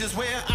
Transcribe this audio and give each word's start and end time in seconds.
is 0.00 0.16
where 0.16 0.49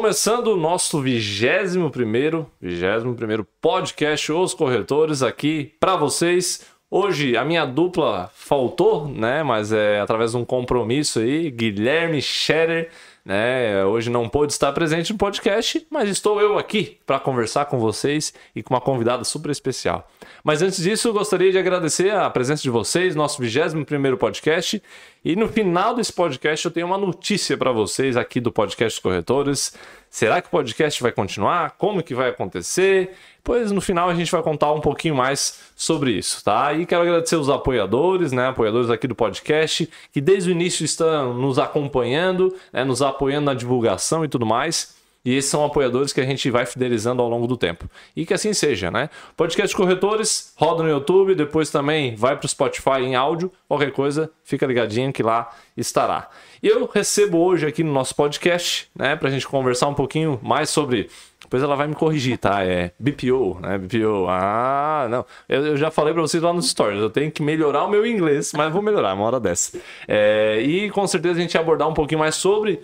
Começando 0.00 0.46
o 0.46 0.56
nosso 0.56 0.98
vigésimo 1.02 1.90
primeiro, 1.90 2.50
vigésimo 2.58 3.14
primeiro 3.14 3.46
podcast 3.60 4.32
Os 4.32 4.54
Corretores 4.54 5.22
aqui 5.22 5.74
para 5.78 5.94
vocês. 5.94 6.64
Hoje 6.90 7.36
a 7.36 7.44
minha 7.44 7.66
dupla 7.66 8.30
faltou, 8.34 9.06
né? 9.06 9.42
Mas 9.42 9.72
é 9.72 10.00
através 10.00 10.30
de 10.30 10.38
um 10.38 10.44
compromisso 10.44 11.18
aí, 11.18 11.50
Guilherme 11.50 12.22
Scherer, 12.22 12.88
né? 13.30 13.84
Hoje 13.84 14.10
não 14.10 14.28
pôde 14.28 14.52
estar 14.52 14.72
presente 14.72 15.12
no 15.12 15.18
podcast, 15.18 15.86
mas 15.88 16.08
estou 16.08 16.40
eu 16.40 16.58
aqui 16.58 16.98
para 17.06 17.20
conversar 17.20 17.66
com 17.66 17.78
vocês 17.78 18.34
e 18.56 18.60
com 18.60 18.74
uma 18.74 18.80
convidada 18.80 19.22
super 19.22 19.52
especial. 19.52 20.10
Mas 20.42 20.62
antes 20.62 20.82
disso, 20.82 21.12
gostaria 21.12 21.52
de 21.52 21.56
agradecer 21.56 22.10
a 22.10 22.28
presença 22.28 22.60
de 22.60 22.70
vocês, 22.70 23.14
nosso 23.14 23.40
21 23.40 23.84
primeiro 23.84 24.18
podcast. 24.18 24.82
E 25.24 25.36
no 25.36 25.46
final 25.46 25.94
desse 25.94 26.12
podcast 26.12 26.66
eu 26.66 26.72
tenho 26.72 26.88
uma 26.88 26.98
notícia 26.98 27.56
para 27.56 27.70
vocês 27.70 28.16
aqui 28.16 28.40
do 28.40 28.50
podcast 28.50 29.00
Corretores. 29.00 29.74
Será 30.10 30.42
que 30.42 30.48
o 30.48 30.50
podcast 30.50 31.00
vai 31.00 31.12
continuar? 31.12 31.76
Como 31.78 32.02
que 32.02 32.16
vai 32.16 32.30
acontecer? 32.30 33.14
Pois 33.44 33.70
no 33.70 33.80
final 33.80 34.10
a 34.10 34.14
gente 34.14 34.30
vai 34.30 34.42
contar 34.42 34.72
um 34.72 34.80
pouquinho 34.80 35.14
mais 35.14 35.60
sobre 35.76 36.10
isso, 36.10 36.42
tá? 36.44 36.72
E 36.72 36.84
quero 36.84 37.02
agradecer 37.02 37.36
os 37.36 37.48
apoiadores, 37.48 38.32
né? 38.32 38.48
Apoiadores 38.48 38.90
aqui 38.90 39.06
do 39.06 39.14
podcast, 39.14 39.88
que 40.12 40.20
desde 40.20 40.50
o 40.50 40.52
início 40.52 40.84
estão 40.84 41.32
nos 41.32 41.60
acompanhando, 41.60 42.54
né? 42.72 42.84
nos 42.84 43.00
apoiando 43.00 43.46
na 43.46 43.54
divulgação 43.54 44.24
e 44.24 44.28
tudo 44.28 44.44
mais. 44.44 44.99
E 45.24 45.36
esses 45.36 45.50
são 45.50 45.64
apoiadores 45.64 46.12
que 46.12 46.20
a 46.20 46.24
gente 46.24 46.50
vai 46.50 46.64
fidelizando 46.64 47.20
ao 47.20 47.28
longo 47.28 47.46
do 47.46 47.56
tempo. 47.56 47.88
E 48.16 48.24
que 48.24 48.32
assim 48.32 48.54
seja, 48.54 48.90
né? 48.90 49.10
Podcast 49.36 49.76
Corretores 49.76 50.54
roda 50.56 50.82
no 50.82 50.88
YouTube, 50.88 51.34
depois 51.34 51.70
também 51.70 52.14
vai 52.16 52.36
para 52.36 52.46
o 52.46 52.48
Spotify 52.48 53.02
em 53.02 53.14
áudio. 53.14 53.52
Qualquer 53.68 53.92
coisa, 53.92 54.30
fica 54.42 54.66
ligadinho 54.66 55.12
que 55.12 55.22
lá 55.22 55.50
estará. 55.76 56.30
E 56.62 56.68
eu 56.68 56.88
recebo 56.92 57.38
hoje 57.38 57.66
aqui 57.66 57.84
no 57.84 57.92
nosso 57.92 58.14
podcast, 58.14 58.88
né, 58.94 59.14
para 59.14 59.28
a 59.28 59.30
gente 59.30 59.46
conversar 59.46 59.88
um 59.88 59.94
pouquinho 59.94 60.38
mais 60.42 60.70
sobre. 60.70 61.10
Depois 61.42 61.62
ela 61.62 61.74
vai 61.74 61.86
me 61.86 61.94
corrigir, 61.94 62.38
tá? 62.38 62.64
É 62.64 62.92
BPO, 62.98 63.58
né? 63.60 63.76
BPO. 63.76 64.26
Ah, 64.28 65.08
não. 65.10 65.26
Eu, 65.48 65.66
eu 65.66 65.76
já 65.76 65.90
falei 65.90 66.12
para 66.12 66.22
vocês 66.22 66.42
lá 66.42 66.52
nos 66.52 66.68
stories. 66.68 67.00
Eu 67.00 67.10
tenho 67.10 67.30
que 67.30 67.42
melhorar 67.42 67.84
o 67.84 67.90
meu 67.90 68.06
inglês, 68.06 68.52
mas 68.54 68.72
vou 68.72 68.80
melhorar 68.80 69.14
uma 69.14 69.24
hora 69.24 69.40
dessa. 69.40 69.76
É, 70.06 70.60
e 70.60 70.90
com 70.90 71.06
certeza 71.06 71.38
a 71.38 71.42
gente 71.42 71.52
vai 71.52 71.62
abordar 71.62 71.88
um 71.88 71.94
pouquinho 71.94 72.20
mais 72.20 72.36
sobre 72.36 72.80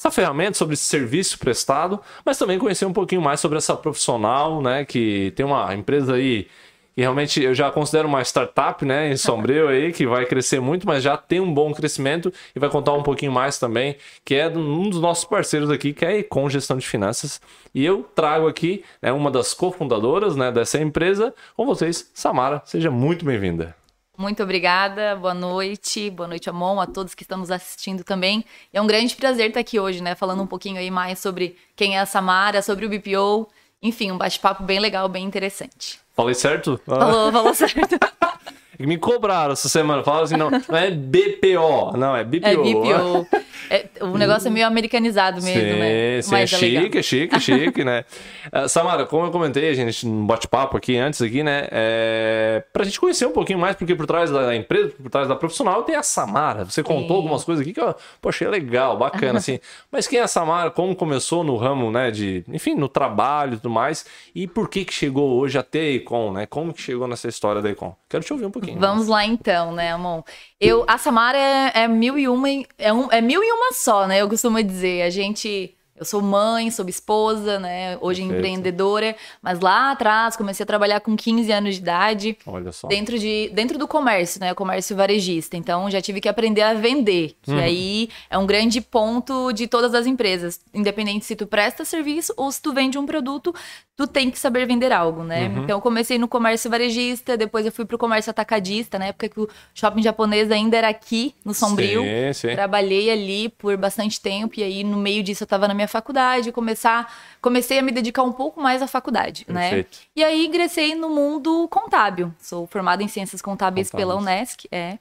essa 0.00 0.10
ferramenta, 0.10 0.56
sobre 0.56 0.72
esse 0.72 0.84
serviço 0.84 1.38
prestado, 1.38 2.00
mas 2.24 2.38
também 2.38 2.58
conhecer 2.58 2.86
um 2.86 2.92
pouquinho 2.92 3.20
mais 3.20 3.38
sobre 3.38 3.58
essa 3.58 3.76
profissional, 3.76 4.62
né? 4.62 4.82
Que 4.82 5.30
tem 5.36 5.44
uma 5.44 5.74
empresa 5.74 6.14
aí 6.14 6.48
que 6.94 7.02
realmente 7.02 7.42
eu 7.42 7.54
já 7.54 7.70
considero 7.70 8.08
uma 8.08 8.22
startup, 8.22 8.82
né? 8.84 9.12
Em 9.12 9.16
Sombrio 9.16 9.68
aí, 9.68 9.92
que 9.92 10.06
vai 10.06 10.24
crescer 10.24 10.58
muito, 10.58 10.86
mas 10.86 11.02
já 11.02 11.18
tem 11.18 11.38
um 11.38 11.52
bom 11.52 11.72
crescimento 11.74 12.32
e 12.56 12.58
vai 12.58 12.70
contar 12.70 12.94
um 12.94 13.02
pouquinho 13.02 13.30
mais 13.30 13.58
também, 13.58 13.96
que 14.24 14.34
é 14.34 14.48
um 14.48 14.88
dos 14.88 15.00
nossos 15.02 15.26
parceiros 15.26 15.70
aqui, 15.70 15.92
que 15.92 16.04
é 16.04 16.08
a 16.08 16.18
Econ 16.18 16.48
Gestão 16.48 16.78
de 16.78 16.88
Finanças. 16.88 17.38
E 17.74 17.84
eu 17.84 18.02
trago 18.14 18.48
aqui 18.48 18.82
né, 19.02 19.12
uma 19.12 19.30
das 19.30 19.52
cofundadoras 19.52 20.34
né, 20.34 20.50
dessa 20.50 20.80
empresa 20.80 21.34
com 21.54 21.66
vocês, 21.66 22.10
Samara. 22.14 22.62
Seja 22.64 22.90
muito 22.90 23.22
bem-vinda. 23.22 23.79
Muito 24.20 24.42
obrigada, 24.42 25.16
boa 25.16 25.32
noite, 25.32 26.10
boa 26.10 26.28
noite, 26.28 26.50
Amon, 26.50 26.78
a 26.78 26.86
todos 26.86 27.14
que 27.14 27.22
estão 27.22 27.38
nos 27.38 27.50
assistindo 27.50 28.04
também. 28.04 28.44
É 28.70 28.78
um 28.78 28.86
grande 28.86 29.16
prazer 29.16 29.48
estar 29.48 29.60
aqui 29.60 29.80
hoje, 29.80 30.02
né, 30.02 30.14
falando 30.14 30.42
um 30.42 30.46
pouquinho 30.46 30.76
aí 30.76 30.90
mais 30.90 31.18
sobre 31.20 31.56
quem 31.74 31.96
é 31.96 32.00
a 32.00 32.04
Samara, 32.04 32.60
sobre 32.60 32.84
o 32.84 32.88
BPO 32.90 33.48
Enfim, 33.82 34.10
um 34.10 34.18
bate-papo 34.18 34.62
bem 34.62 34.78
legal, 34.78 35.08
bem 35.08 35.24
interessante. 35.24 35.98
Falei 36.14 36.34
certo? 36.34 36.78
Falou, 36.84 37.32
falou 37.32 37.54
certo. 37.54 37.96
Me 38.80 38.96
cobraram 38.96 39.52
essa 39.52 39.68
semana. 39.68 40.02
Falaram 40.02 40.24
assim, 40.24 40.36
não, 40.36 40.50
não 40.50 40.76
é 40.76 40.90
BPO, 40.90 41.96
não, 41.96 42.16
é 42.16 42.24
BPO. 42.24 42.46
É 42.46 42.56
BPO. 42.56 43.26
É, 43.70 43.86
o 44.00 44.18
negócio 44.18 44.48
é 44.48 44.50
meio 44.50 44.66
americanizado 44.66 45.40
mesmo, 45.40 45.60
sim, 45.60 45.78
né? 45.78 46.22
Sim, 46.22 46.34
é 46.34 46.38
Mas 46.38 46.50
chique, 46.50 46.98
é 46.98 47.02
chique, 47.02 47.36
é 47.36 47.40
chique, 47.40 47.84
né? 47.84 48.04
Ah, 48.52 48.66
Samara, 48.66 49.06
como 49.06 49.26
eu 49.26 49.30
comentei, 49.30 49.68
a 49.68 49.74
gente 49.74 50.04
no 50.06 50.24
bate-papo 50.24 50.76
aqui 50.76 50.96
antes 50.96 51.22
aqui, 51.22 51.42
né? 51.42 51.68
É... 51.70 52.64
Pra 52.72 52.84
gente 52.84 52.98
conhecer 52.98 53.26
um 53.26 53.32
pouquinho 53.32 53.58
mais, 53.58 53.76
porque 53.76 53.94
por 53.94 54.06
trás 54.06 54.28
da 54.30 54.56
empresa, 54.56 54.92
por 55.00 55.08
trás 55.08 55.28
da 55.28 55.36
profissional, 55.36 55.84
tem 55.84 55.94
a 55.94 56.02
Samara. 56.02 56.64
Você 56.64 56.82
contou 56.82 57.08
Sim. 57.08 57.14
algumas 57.14 57.44
coisas 57.44 57.62
aqui 57.62 57.72
que 57.72 57.80
eu 57.80 57.94
poxa, 58.20 58.44
achei 58.44 58.48
legal, 58.48 58.96
bacana, 58.96 59.38
assim. 59.38 59.60
Mas 59.92 60.08
quem 60.08 60.18
é 60.18 60.22
a 60.22 60.26
Samara? 60.26 60.70
Como 60.70 60.96
começou 60.96 61.44
no 61.44 61.56
ramo, 61.56 61.92
né? 61.92 62.10
De, 62.10 62.44
enfim, 62.48 62.74
no 62.74 62.88
trabalho 62.88 63.54
e 63.54 63.56
tudo 63.56 63.70
mais. 63.70 64.04
E 64.34 64.48
por 64.48 64.68
que 64.68 64.84
que 64.84 64.92
chegou 64.92 65.38
hoje 65.38 65.58
até 65.58 65.80
a 65.80 65.92
Econ, 65.92 66.32
né? 66.32 66.46
Como 66.46 66.72
que 66.72 66.82
chegou 66.82 67.06
nessa 67.06 67.28
história 67.28 67.62
da 67.62 67.70
Econ? 67.70 67.94
Quero 68.08 68.24
te 68.24 68.32
ouvir 68.32 68.46
um 68.46 68.50
pouquinho. 68.50 68.69
Vamos 68.78 69.06
lá 69.06 69.24
então, 69.24 69.72
né, 69.72 69.92
Amon? 69.92 70.22
Eu, 70.60 70.84
a 70.86 70.98
Samara 70.98 71.38
é, 71.38 71.72
é 71.84 71.88
mil 71.88 72.18
e 72.18 72.28
uma, 72.28 72.48
é, 72.78 72.92
um, 72.92 73.10
é 73.10 73.20
mil 73.20 73.42
e 73.42 73.52
uma 73.52 73.72
só, 73.72 74.06
né? 74.06 74.20
Eu 74.20 74.28
costumo 74.28 74.62
dizer. 74.62 75.02
A 75.02 75.10
gente. 75.10 75.74
Eu 75.96 76.06
sou 76.06 76.22
mãe, 76.22 76.70
sou 76.70 76.88
esposa, 76.88 77.58
né? 77.58 77.98
Hoje 78.00 78.22
Perfeito. 78.22 78.38
empreendedora, 78.38 79.14
mas 79.42 79.60
lá 79.60 79.90
atrás 79.90 80.34
comecei 80.34 80.64
a 80.64 80.66
trabalhar 80.66 80.98
com 81.00 81.14
15 81.14 81.52
anos 81.52 81.74
de 81.74 81.82
idade. 81.82 82.38
Olha 82.46 82.72
só. 82.72 82.88
Dentro, 82.88 83.18
de, 83.18 83.50
dentro 83.52 83.78
do 83.78 83.86
comércio, 83.86 84.40
né? 84.40 84.54
Comércio 84.54 84.96
varejista. 84.96 85.58
Então, 85.58 85.90
já 85.90 86.00
tive 86.00 86.18
que 86.18 86.28
aprender 86.28 86.62
a 86.62 86.72
vender. 86.72 87.36
Que 87.42 87.52
aí 87.52 88.08
é 88.30 88.38
um 88.38 88.46
grande 88.46 88.80
ponto 88.80 89.52
de 89.52 89.66
todas 89.66 89.92
as 89.94 90.06
empresas. 90.06 90.58
Independente 90.72 91.26
se 91.26 91.36
tu 91.36 91.46
presta 91.46 91.84
serviço 91.84 92.32
ou 92.34 92.50
se 92.50 92.62
tu 92.62 92.72
vende 92.72 92.96
um 92.96 93.04
produto, 93.04 93.54
tu 94.00 94.06
tem 94.06 94.30
que 94.30 94.38
saber 94.38 94.66
vender 94.66 94.90
algo, 94.92 95.22
né? 95.22 95.44
Então, 95.64 95.76
eu 95.76 95.80
comecei 95.82 96.16
no 96.18 96.26
comércio 96.26 96.70
varejista, 96.70 97.36
depois 97.36 97.66
eu 97.66 97.72
fui 97.72 97.84
pro 97.84 97.98
comércio 97.98 98.30
atacadista, 98.30 98.98
na 98.98 99.06
época 99.06 99.28
que 99.28 99.38
o 99.40 99.48
shopping 99.74 100.00
japonês 100.02 100.50
ainda 100.50 100.74
era 100.76 100.88
aqui, 100.88 101.34
no 101.44 101.52
Sombrio. 101.52 102.02
Sim, 102.02 102.32
sim. 102.32 102.54
Trabalhei 102.54 103.10
ali 103.10 103.50
por 103.50 103.76
bastante 103.76 104.18
tempo 104.20 104.58
e 104.58 104.62
aí 104.62 104.82
no 104.82 104.96
meio 104.96 105.22
disso 105.22 105.42
eu 105.42 105.46
tava 105.46 105.68
na 105.68 105.74
minha 105.74 105.86
faculdade, 105.88 106.50
começar, 106.50 107.12
comecei 107.42 107.78
a 107.78 107.82
me 107.82 107.92
dedicar 107.92 108.22
um 108.22 108.32
pouco 108.32 108.58
mais 108.60 108.80
à 108.80 108.86
faculdade, 108.86 109.44
né? 109.46 109.60
Perfeito. 109.68 109.98
E 110.16 110.24
aí 110.24 110.46
ingressei 110.46 110.94
no 110.94 111.10
mundo 111.10 111.68
contábil. 111.68 112.32
Sou 112.38 112.66
formada 112.66 113.02
em 113.02 113.08
ciências 113.08 113.42
contábeis, 113.42 113.90
pela. 113.90 114.16
Unesc, 114.16 114.66
é. 114.72 114.98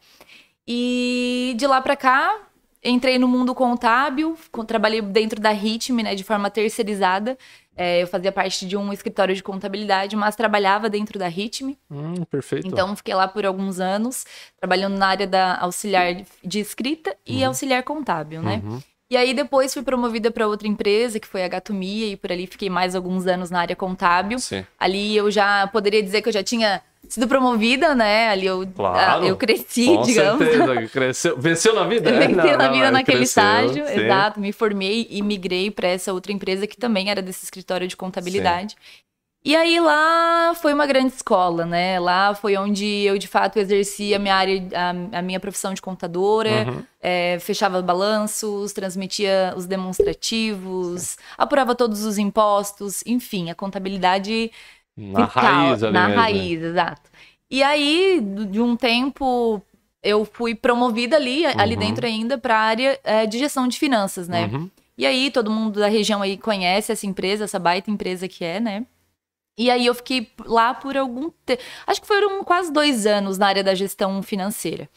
E 0.67 1.53
de 1.57 1.65
lá 1.65 1.81
pra 1.81 1.95
cá 1.95 2.35
entrei 2.83 3.17
no 3.19 3.27
mundo 3.27 3.53
contábil, 3.53 4.37
co- 4.51 4.63
trabalhei 4.63 5.01
dentro 5.01 5.41
da 5.41 5.49
Ritme, 5.51 6.01
né, 6.03 6.15
de 6.15 6.23
forma 6.23 6.49
terceirizada. 6.49 7.37
É, 7.81 8.03
eu 8.03 8.07
fazia 8.07 8.29
parte 8.29 8.67
de 8.67 8.75
um 8.75 8.91
escritório 8.91 9.33
de 9.33 9.41
contabilidade, 9.41 10.13
mas 10.13 10.35
trabalhava 10.35 10.89
dentro 10.89 11.17
da 11.17 11.29
Ritme. 11.29 11.79
Hum, 11.89 12.25
perfeito. 12.29 12.67
Então, 12.67 12.93
fiquei 12.93 13.15
lá 13.15 13.25
por 13.25 13.45
alguns 13.45 13.79
anos, 13.79 14.25
trabalhando 14.59 14.97
na 14.97 15.07
área 15.07 15.25
da 15.25 15.57
auxiliar 15.61 16.13
de 16.43 16.59
escrita 16.59 17.15
e 17.25 17.41
auxiliar 17.41 17.83
contábil, 17.83 18.41
né? 18.41 18.61
E 19.09 19.15
aí, 19.15 19.33
depois 19.33 19.73
fui 19.73 19.81
promovida 19.81 20.29
para 20.29 20.45
outra 20.45 20.67
empresa, 20.67 21.21
que 21.21 21.25
foi 21.25 21.41
a 21.41 21.47
Gatomia, 21.47 22.07
e 22.07 22.17
por 22.17 22.33
ali 22.33 22.45
fiquei 22.45 22.69
mais 22.69 22.95
alguns 22.95 23.25
anos 23.25 23.49
na 23.49 23.61
área 23.61 23.77
contábil. 23.77 24.37
Sim. 24.39 24.65
Ali 24.77 25.15
eu 25.15 25.31
já 25.31 25.65
poderia 25.67 26.03
dizer 26.03 26.21
que 26.21 26.27
eu 26.27 26.33
já 26.33 26.43
tinha 26.43 26.81
sido 27.07 27.27
promovida, 27.27 27.95
né? 27.95 28.29
Ali 28.29 28.45
eu, 28.45 28.67
Claro. 28.75 29.25
eu 29.25 29.35
cresci, 29.37 29.85
Com 29.85 30.01
digamos. 30.03 30.39
certeza, 30.47 30.87
cresceu, 30.89 31.37
venceu 31.39 31.73
na 31.73 31.83
vida? 31.85 32.11
Né? 32.11 32.27
venci 32.27 32.35
Não, 32.35 32.57
na 32.57 32.67
vida 32.69 32.85
é, 32.87 32.91
naquele 32.91 33.17
cresceu, 33.19 33.43
estágio, 33.43 33.87
sim. 33.87 33.93
exato. 34.01 34.39
Me 34.39 34.51
formei 34.51 35.07
e 35.09 35.21
migrei 35.21 35.71
para 35.71 35.87
essa 35.87 36.11
outra 36.13 36.31
empresa 36.31 36.67
que 36.67 36.77
também 36.77 37.09
era 37.09 37.21
desse 37.21 37.43
escritório 37.43 37.87
de 37.87 37.95
contabilidade. 37.97 38.75
E 39.41 39.55
aí 39.55 39.79
lá 39.79 40.53
foi 40.61 40.73
uma 40.73 40.85
grande 40.85 41.13
escola, 41.13 41.65
né? 41.65 41.97
Lá 41.97 42.35
foi 42.35 42.57
onde 42.57 42.85
eu 42.85 43.17
de 43.17 43.25
fato 43.25 43.57
exerci 43.57 44.13
a 44.13 44.19
minha 44.19 44.35
área, 44.35 44.61
a, 44.75 45.19
a 45.19 45.21
minha 45.21 45.39
profissão 45.39 45.73
de 45.73 45.81
contadora, 45.81 46.65
Uhum. 46.67 46.83
é, 47.01 47.37
fechava 47.39 47.81
balanços, 47.81 48.73
transmitia 48.73 49.53
os 49.55 49.65
demonstrativos, 49.65 51.17
apurava 51.37 51.73
todos 51.73 52.03
os 52.03 52.17
impostos, 52.17 53.01
enfim, 53.05 53.49
a 53.49 53.55
contabilidade 53.55 54.51
Na 54.99 55.25
vital, 55.25 55.43
raiz 55.43 55.83
ali 55.83 55.93
na 55.93 56.07
mesmo. 56.07 56.15
né? 56.15 56.21
raiz, 56.21 56.61
exato. 56.61 57.09
E 57.49 57.63
aí, 57.63 58.21
de 58.49 58.61
um 58.61 58.75
tempo, 58.75 59.61
eu 60.03 60.25
fui 60.25 60.53
promovida 60.53 61.15
ali, 61.15 61.45
ali 61.45 61.73
Uhum. 61.73 61.79
dentro 61.79 62.05
ainda, 62.05 62.37
para 62.37 62.55
a 62.55 62.61
área 62.61 62.99
eh, 63.03 63.25
de 63.25 63.39
gestão 63.39 63.67
de 63.67 63.79
finanças, 63.79 64.27
né? 64.27 64.49
Uhum. 64.53 64.69
E 64.97 65.05
aí, 65.05 65.31
todo 65.31 65.49
mundo 65.49 65.79
da 65.79 65.87
região 65.87 66.21
aí 66.21 66.37
conhece 66.37 66.91
essa 66.91 67.05
empresa, 67.07 67.45
essa 67.45 67.57
baita 67.57 67.89
empresa 67.89 68.27
que 68.27 68.43
é, 68.43 68.59
né? 68.59 68.85
E 69.57 69.69
aí, 69.71 69.85
eu 69.85 69.95
fiquei 69.95 70.29
lá 70.45 70.73
por 70.73 70.95
algum 70.97 71.29
tempo. 71.45 71.61
Acho 71.87 72.01
que 72.01 72.07
foram 72.07 72.43
quase 72.43 72.71
dois 72.71 73.05
anos 73.05 73.37
na 73.37 73.47
área 73.47 73.63
da 73.63 73.73
gestão 73.73 74.21
financeira. 74.21 74.87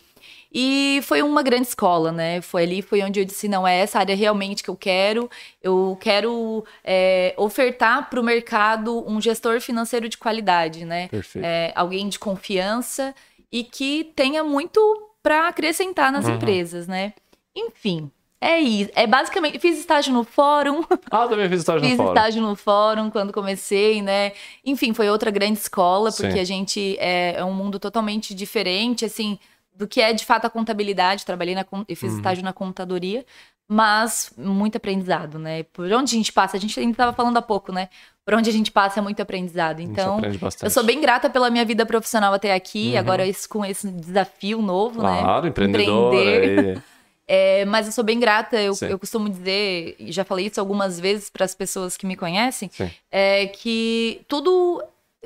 E 0.54 1.00
foi 1.04 1.22
uma 1.22 1.42
grande 1.42 1.68
escola, 1.68 2.12
né? 2.12 2.40
Foi 2.42 2.62
ali, 2.64 2.82
foi 2.82 3.02
onde 3.02 3.18
eu 3.20 3.24
disse, 3.24 3.48
não, 3.48 3.66
é 3.66 3.78
essa 3.78 3.98
área 3.98 4.14
realmente 4.14 4.62
que 4.62 4.68
eu 4.68 4.76
quero. 4.76 5.30
Eu 5.62 5.96
quero 6.00 6.64
é, 6.84 7.32
ofertar 7.38 8.10
para 8.10 8.20
o 8.20 8.22
mercado 8.22 9.02
um 9.10 9.20
gestor 9.20 9.60
financeiro 9.60 10.08
de 10.08 10.18
qualidade, 10.18 10.84
né? 10.84 11.08
Perfeito. 11.08 11.44
É, 11.44 11.72
alguém 11.74 12.08
de 12.08 12.18
confiança 12.18 13.14
e 13.50 13.64
que 13.64 14.12
tenha 14.14 14.44
muito 14.44 14.80
para 15.22 15.48
acrescentar 15.48 16.12
nas 16.12 16.26
Uhum. 16.26 16.34
empresas, 16.34 16.86
né? 16.86 17.14
Enfim, 17.56 18.10
é 18.40 18.58
isso. 18.58 18.90
É 18.94 19.06
basicamente, 19.06 19.58
fiz 19.58 19.78
estágio 19.78 20.12
no 20.12 20.24
fórum, 20.24 20.82
Ah, 21.10 21.28
também 21.28 21.48
fiz 21.48 21.60
estágio 21.60 21.82
no 21.82 21.88
Fiz 21.88 21.96
fórum. 21.96 22.12
estágio 22.12 22.42
no 22.42 22.56
fórum 22.56 23.10
quando 23.10 23.32
comecei, 23.32 24.02
né? 24.02 24.32
Enfim, 24.64 24.92
foi 24.92 25.08
outra 25.08 25.30
grande 25.30 25.58
escola, 25.58 26.10
porque 26.10 26.32
Sim. 26.32 26.40
a 26.40 26.44
gente 26.44 26.96
é, 26.98 27.34
é 27.38 27.44
um 27.44 27.52
mundo 27.54 27.78
totalmente 27.78 28.34
diferente, 28.34 29.04
assim, 29.04 29.38
do 29.74 29.86
que 29.88 30.00
é 30.00 30.12
de 30.12 30.24
fato 30.24 30.46
a 30.46 30.50
contabilidade. 30.50 31.24
Trabalhei 31.24 31.54
na, 31.54 31.62
eu 31.62 31.78
Uhum. 31.78 31.84
fiz 31.94 32.14
estágio 32.14 32.44
na 32.44 32.52
contadoria, 32.52 33.24
mas 33.68 34.32
muito 34.36 34.76
aprendizado, 34.76 35.38
né? 35.38 35.62
Por 35.64 35.90
onde 35.92 36.14
a 36.14 36.18
gente 36.18 36.32
passa, 36.32 36.56
a 36.56 36.60
gente 36.60 36.78
ainda 36.78 36.92
estava 36.92 37.12
falando 37.12 37.36
há 37.38 37.42
pouco, 37.42 37.72
né? 37.72 37.88
Por 38.24 38.34
onde 38.34 38.48
a 38.50 38.52
gente 38.52 38.70
passa 38.70 39.00
é 39.00 39.02
muito 39.02 39.20
aprendizado. 39.20 39.80
Então, 39.80 40.20
eu 40.62 40.70
sou 40.70 40.84
bem 40.84 41.00
grata 41.00 41.28
pela 41.30 41.50
minha 41.50 41.64
vida 41.64 41.84
profissional 41.86 42.32
até 42.34 42.54
aqui, 42.54 42.92
Uhum. 42.92 42.98
agora 42.98 43.26
esse- 43.26 43.48
com 43.48 43.64
esse 43.64 43.88
desafio 43.90 44.60
novo, 44.62 45.02
né? 45.02 45.20
Claro, 45.22 45.46
empreendedor. 45.46 46.14
Empreender. 46.14 46.82
É, 47.34 47.64
mas 47.64 47.86
eu 47.86 47.92
sou 47.92 48.02
bem 48.04 48.18
grata, 48.20 48.60
eu, 48.60 48.74
eu 48.82 48.98
costumo 48.98 49.28
dizer, 49.30 49.94
e 49.98 50.12
já 50.12 50.22
falei 50.24 50.46
isso 50.48 50.60
algumas 50.60 50.98
vezes 51.00 51.30
para 51.30 51.44
as 51.46 51.54
pessoas 51.54 51.96
que 51.96 52.04
me 52.04 52.14
conhecem, 52.16 52.68
é 53.10 53.46
que 53.46 54.20
tudo, 54.28 54.82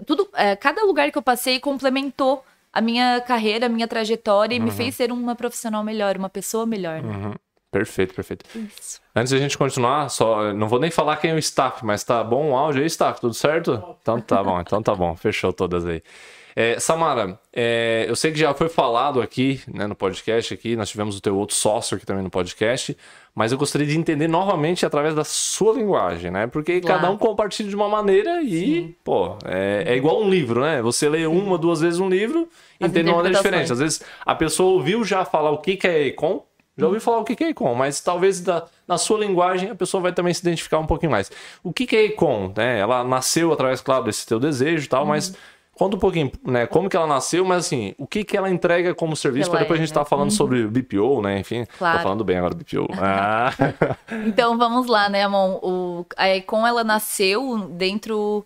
tudo 0.06 0.28
é, 0.34 0.54
cada 0.54 0.84
lugar 0.84 1.10
que 1.10 1.18
eu 1.18 1.22
passei 1.22 1.58
complementou 1.58 2.44
a 2.76 2.80
minha 2.82 3.22
carreira, 3.22 3.66
a 3.66 3.68
minha 3.70 3.88
trajetória 3.88 4.54
e 4.54 4.60
me 4.60 4.70
fez 4.70 4.94
ser 4.94 5.10
uma 5.10 5.34
profissional 5.34 5.82
melhor, 5.82 6.14
uma 6.18 6.28
pessoa 6.28 6.66
melhor. 6.66 7.02
né? 7.02 7.08
Uhum. 7.16 7.34
Perfeito, 7.70 8.14
perfeito. 8.14 8.44
Isso. 8.54 9.00
Antes 9.14 9.32
da 9.32 9.38
gente 9.38 9.56
continuar, 9.56 10.10
só 10.10 10.52
não 10.52 10.68
vou 10.68 10.78
nem 10.78 10.90
falar 10.90 11.16
quem 11.16 11.30
é 11.30 11.34
o 11.34 11.38
staff, 11.38 11.84
mas 11.84 12.04
tá 12.04 12.22
bom 12.22 12.50
o 12.50 12.54
áudio 12.56 12.82
aí, 12.82 12.86
staff, 12.86 13.18
tudo 13.18 13.32
certo? 13.32 13.82
Então 14.02 14.20
tá 14.20 14.44
bom, 14.44 14.60
então 14.60 14.82
tá 14.82 14.94
bom, 14.94 15.16
fechou 15.16 15.54
todas 15.54 15.86
aí. 15.86 16.02
É, 16.58 16.80
Samara, 16.80 17.38
é, 17.52 18.06
eu 18.08 18.16
sei 18.16 18.32
que 18.32 18.38
já 18.38 18.54
foi 18.54 18.70
falado 18.70 19.20
aqui, 19.20 19.60
né, 19.70 19.86
no 19.86 19.94
podcast 19.94 20.54
aqui, 20.54 20.74
nós 20.74 20.88
tivemos 20.88 21.14
o 21.14 21.20
teu 21.20 21.36
outro 21.36 21.54
sócio 21.54 21.98
aqui 21.98 22.06
também 22.06 22.24
no 22.24 22.30
podcast, 22.30 22.96
mas 23.34 23.52
eu 23.52 23.58
gostaria 23.58 23.86
de 23.86 23.98
entender 23.98 24.26
novamente 24.26 24.86
através 24.86 25.14
da 25.14 25.22
sua 25.22 25.74
linguagem, 25.74 26.30
né? 26.30 26.46
Porque 26.46 26.80
Claro. 26.80 27.02
cada 27.02 27.12
um 27.12 27.18
compartilha 27.18 27.68
de 27.68 27.76
uma 27.76 27.90
maneira 27.90 28.40
e, 28.42 28.96
pô, 29.04 29.36
é, 29.44 29.84
é 29.86 29.96
igual 29.96 30.22
um 30.22 30.30
livro, 30.30 30.62
né? 30.62 30.80
Você 30.80 31.06
lê 31.10 31.26
uma, 31.26 31.58
duas 31.58 31.82
vezes 31.82 32.00
um 32.00 32.08
livro, 32.08 32.48
As 32.80 32.88
entende 32.88 33.04
de 33.04 33.10
uma 33.10 33.16
maneira 33.18 33.36
diferente. 33.36 33.70
Às 33.70 33.78
vezes 33.78 34.02
a 34.24 34.34
pessoa 34.34 34.72
ouviu 34.72 35.04
já 35.04 35.26
falar 35.26 35.50
o 35.50 35.58
que, 35.58 35.76
que 35.76 35.86
é 35.86 36.06
Econ, 36.06 36.42
já 36.78 36.86
ouviu 36.86 37.02
falar 37.02 37.18
o 37.18 37.24
que 37.24 37.36
que 37.36 37.44
é 37.44 37.48
Econ, 37.50 37.74
mas 37.74 38.00
talvez 38.00 38.40
da, 38.40 38.64
na 38.88 38.96
sua 38.96 39.18
linguagem 39.18 39.68
a 39.70 39.74
pessoa 39.74 40.02
vai 40.02 40.12
também 40.12 40.32
se 40.32 40.40
identificar 40.40 40.78
um 40.78 40.86
pouquinho 40.86 41.12
mais. 41.12 41.30
O 41.62 41.70
que, 41.72 41.86
que 41.86 41.96
é 41.96 42.04
Econ? 42.06 42.52
Né? 42.56 42.78
Ela 42.78 43.04
nasceu 43.04 43.52
através, 43.52 43.82
claro, 43.82 44.04
desse 44.04 44.26
teu 44.26 44.40
desejo 44.40 44.86
e 44.86 44.88
tal, 44.88 45.04
mas 45.04 45.34
conta 45.76 45.96
um 45.96 45.98
pouquinho, 45.98 46.32
né? 46.42 46.66
Como 46.66 46.88
que 46.88 46.96
ela 46.96 47.06
nasceu, 47.06 47.44
mas 47.44 47.66
assim, 47.66 47.94
o 47.98 48.06
que 48.06 48.24
que 48.24 48.36
ela 48.36 48.50
entrega 48.50 48.94
como 48.94 49.14
serviço 49.14 49.50
para 49.50 49.60
depois 49.60 49.78
é, 49.78 49.82
a 49.82 49.86
gente 49.86 49.94
né? 49.94 50.00
estar 50.00 50.04
falando 50.06 50.30
sobre 50.30 50.64
o 50.64 50.70
BPO, 50.70 51.20
né? 51.22 51.38
Enfim, 51.38 51.66
Claro. 51.78 51.98
tá 51.98 52.02
falando 52.02 52.24
bem 52.24 52.38
agora 52.38 52.54
do 52.54 52.64
BPO. 52.64 52.86
Ah. 52.98 53.52
Então 54.26 54.56
vamos 54.56 54.86
lá, 54.86 55.08
né, 55.08 55.22
Amon? 55.24 55.58
O, 55.62 56.06
a 56.16 56.28
Econ 56.28 56.66
ela 56.66 56.82
nasceu 56.82 57.58
dentro. 57.70 58.44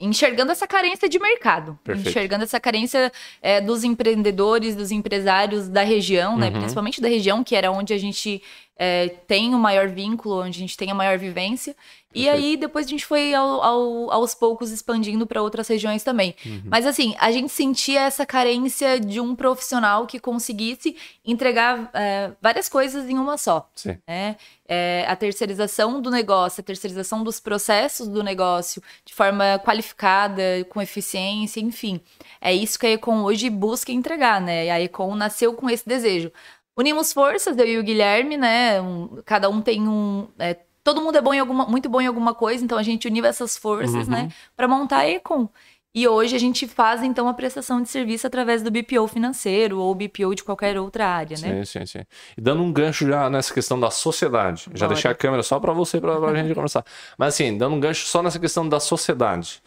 Enxergando 0.00 0.50
essa 0.50 0.66
carência 0.66 1.08
de 1.08 1.16
mercado, 1.20 1.78
Perfeito. 1.84 2.08
enxergando 2.08 2.42
essa 2.42 2.58
carência 2.58 3.12
é, 3.40 3.60
dos 3.60 3.84
empreendedores, 3.84 4.74
dos 4.74 4.90
empresários 4.90 5.68
da 5.68 5.84
região, 5.84 6.36
né? 6.36 6.48
Uhum. 6.48 6.58
Principalmente 6.58 7.00
da 7.00 7.08
região, 7.08 7.44
que 7.44 7.54
era 7.54 7.70
onde 7.70 7.94
a 7.94 7.98
gente 7.98 8.42
é, 8.76 9.08
tem 9.26 9.54
o 9.54 9.58
maior 9.58 9.88
vínculo, 9.88 10.40
onde 10.42 10.56
a 10.58 10.60
gente 10.60 10.76
tem 10.76 10.90
a 10.90 10.94
maior 10.94 11.18
vivência. 11.18 11.76
E 12.14 12.24
Perfeito. 12.24 12.44
aí 12.44 12.56
depois 12.58 12.86
a 12.86 12.88
gente 12.90 13.06
foi 13.06 13.32
ao- 13.32 13.62
ao- 13.62 14.10
aos 14.10 14.34
poucos 14.34 14.70
expandindo 14.70 15.26
para 15.26 15.40
outras 15.40 15.66
regiões 15.66 16.02
também. 16.04 16.34
Uhum. 16.44 16.62
Mas 16.66 16.84
assim, 16.86 17.14
a 17.18 17.30
gente 17.32 17.48
sentia 17.50 18.02
essa 18.02 18.26
carência 18.26 19.00
de 19.00 19.18
um 19.18 19.34
profissional 19.34 20.06
que 20.06 20.18
conseguisse 20.18 20.94
entregar 21.24 21.88
é, 21.94 22.32
várias 22.40 22.68
coisas 22.68 23.08
em 23.08 23.16
uma 23.18 23.38
só 23.38 23.66
Sim. 23.74 23.96
né? 24.06 24.36
É, 24.68 25.04
a 25.08 25.16
terceirização 25.16 26.00
do 26.02 26.10
negócio, 26.10 26.60
a 26.60 26.64
terceirização 26.64 27.22
dos 27.24 27.40
processos 27.40 28.08
do 28.08 28.22
negócio 28.22 28.82
de 29.06 29.14
forma 29.14 29.58
qualificada, 29.64 30.42
com 30.68 30.80
eficiência, 30.82 31.60
enfim. 31.60 32.00
É 32.40 32.52
isso 32.52 32.78
que 32.78 32.86
a 32.86 32.90
Econ 32.90 33.22
hoje 33.22 33.48
busca 33.50 33.90
entregar, 33.92 34.40
né? 34.40 34.66
E 34.66 34.70
a 34.70 34.80
Econ 34.80 35.14
nasceu 35.14 35.54
com 35.54 35.68
esse 35.70 35.86
desejo. 35.86 36.30
Unimos 36.76 37.12
forças, 37.12 37.56
eu 37.58 37.66
e 37.66 37.78
o 37.78 37.82
Guilherme, 37.82 38.36
né? 38.36 38.80
Um- 38.80 39.20
cada 39.24 39.48
um 39.48 39.60
tem 39.60 39.86
um. 39.86 40.28
é, 40.38 40.56
todo 40.82 41.00
mundo 41.02 41.16
é 41.16 41.20
bom 41.20 41.34
em 41.34 41.38
alguma, 41.40 41.66
muito 41.66 41.88
bom 41.88 42.00
em 42.00 42.06
alguma 42.06 42.34
coisa, 42.34 42.64
então 42.64 42.78
a 42.78 42.82
gente 42.82 43.06
uniu 43.06 43.24
essas 43.24 43.56
forças, 43.56 44.08
né? 44.08 44.30
Para 44.56 44.66
montar 44.66 44.98
a 44.98 45.08
Econ. 45.08 45.48
E 45.94 46.08
hoje 46.08 46.34
a 46.34 46.38
gente 46.38 46.66
faz, 46.66 47.02
então, 47.02 47.28
a 47.28 47.34
prestação 47.34 47.82
de 47.82 47.88
serviço 47.90 48.26
através 48.26 48.62
do 48.62 48.70
BPO 48.70 49.06
financeiro 49.06 49.78
ou 49.78 49.94
BPO 49.94 50.34
de 50.34 50.42
qualquer 50.42 50.78
outra 50.78 51.06
área, 51.06 51.36
né? 51.38 51.62
Sim, 51.66 51.80
sim, 51.80 51.84
sim. 51.86 52.04
E 52.34 52.40
dando 52.40 52.62
um 52.62 52.72
gancho 52.72 53.06
já 53.06 53.28
nessa 53.28 53.52
questão 53.52 53.78
da 53.78 53.90
sociedade. 53.90 54.70
Já 54.72 54.86
Bora. 54.86 54.94
deixei 54.94 55.10
a 55.10 55.14
câmera 55.14 55.42
só 55.42 55.60
pra 55.60 55.74
você, 55.74 56.00
pra, 56.00 56.18
pra 56.18 56.32
gente 56.42 56.54
conversar. 56.54 56.82
Mas 57.18 57.34
assim, 57.34 57.58
dando 57.58 57.74
um 57.76 57.80
gancho 57.80 58.06
só 58.06 58.22
nessa 58.22 58.38
questão 58.40 58.66
da 58.66 58.80
sociedade. 58.80 59.62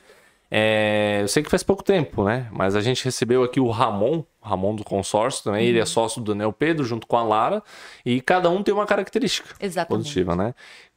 É, 0.50 1.20
eu 1.22 1.28
sei 1.28 1.44
que 1.44 1.50
faz 1.50 1.64
pouco 1.64 1.84
tempo, 1.84 2.24
né? 2.24 2.48
Mas 2.52 2.75
a 2.75 2.82
gente 2.82 3.04
recebeu 3.04 3.44
aqui 3.44 3.60
o 3.60 3.70
Ramon, 3.70 4.24
Ramon 4.42 4.75
do 4.75 4.84
consórcio 4.84 5.44
também. 5.44 5.68
Ele 5.68 5.80
é 5.80 5.86
sócio 5.86 6.22
do 6.22 6.32
Daniel 6.32 6.54
Pedro, 6.54 6.86
junto 6.86 7.08
com 7.08 7.18
a 7.18 7.24
Lara. 7.24 7.64
E 8.06 8.22
cada 8.22 8.50
um 8.50 8.62
tem 8.62 8.74
uma 8.74 8.86
característica 8.86 9.56
Exatamente. 9.60 10.04
positiva, 10.04 10.36
né? 10.36 10.54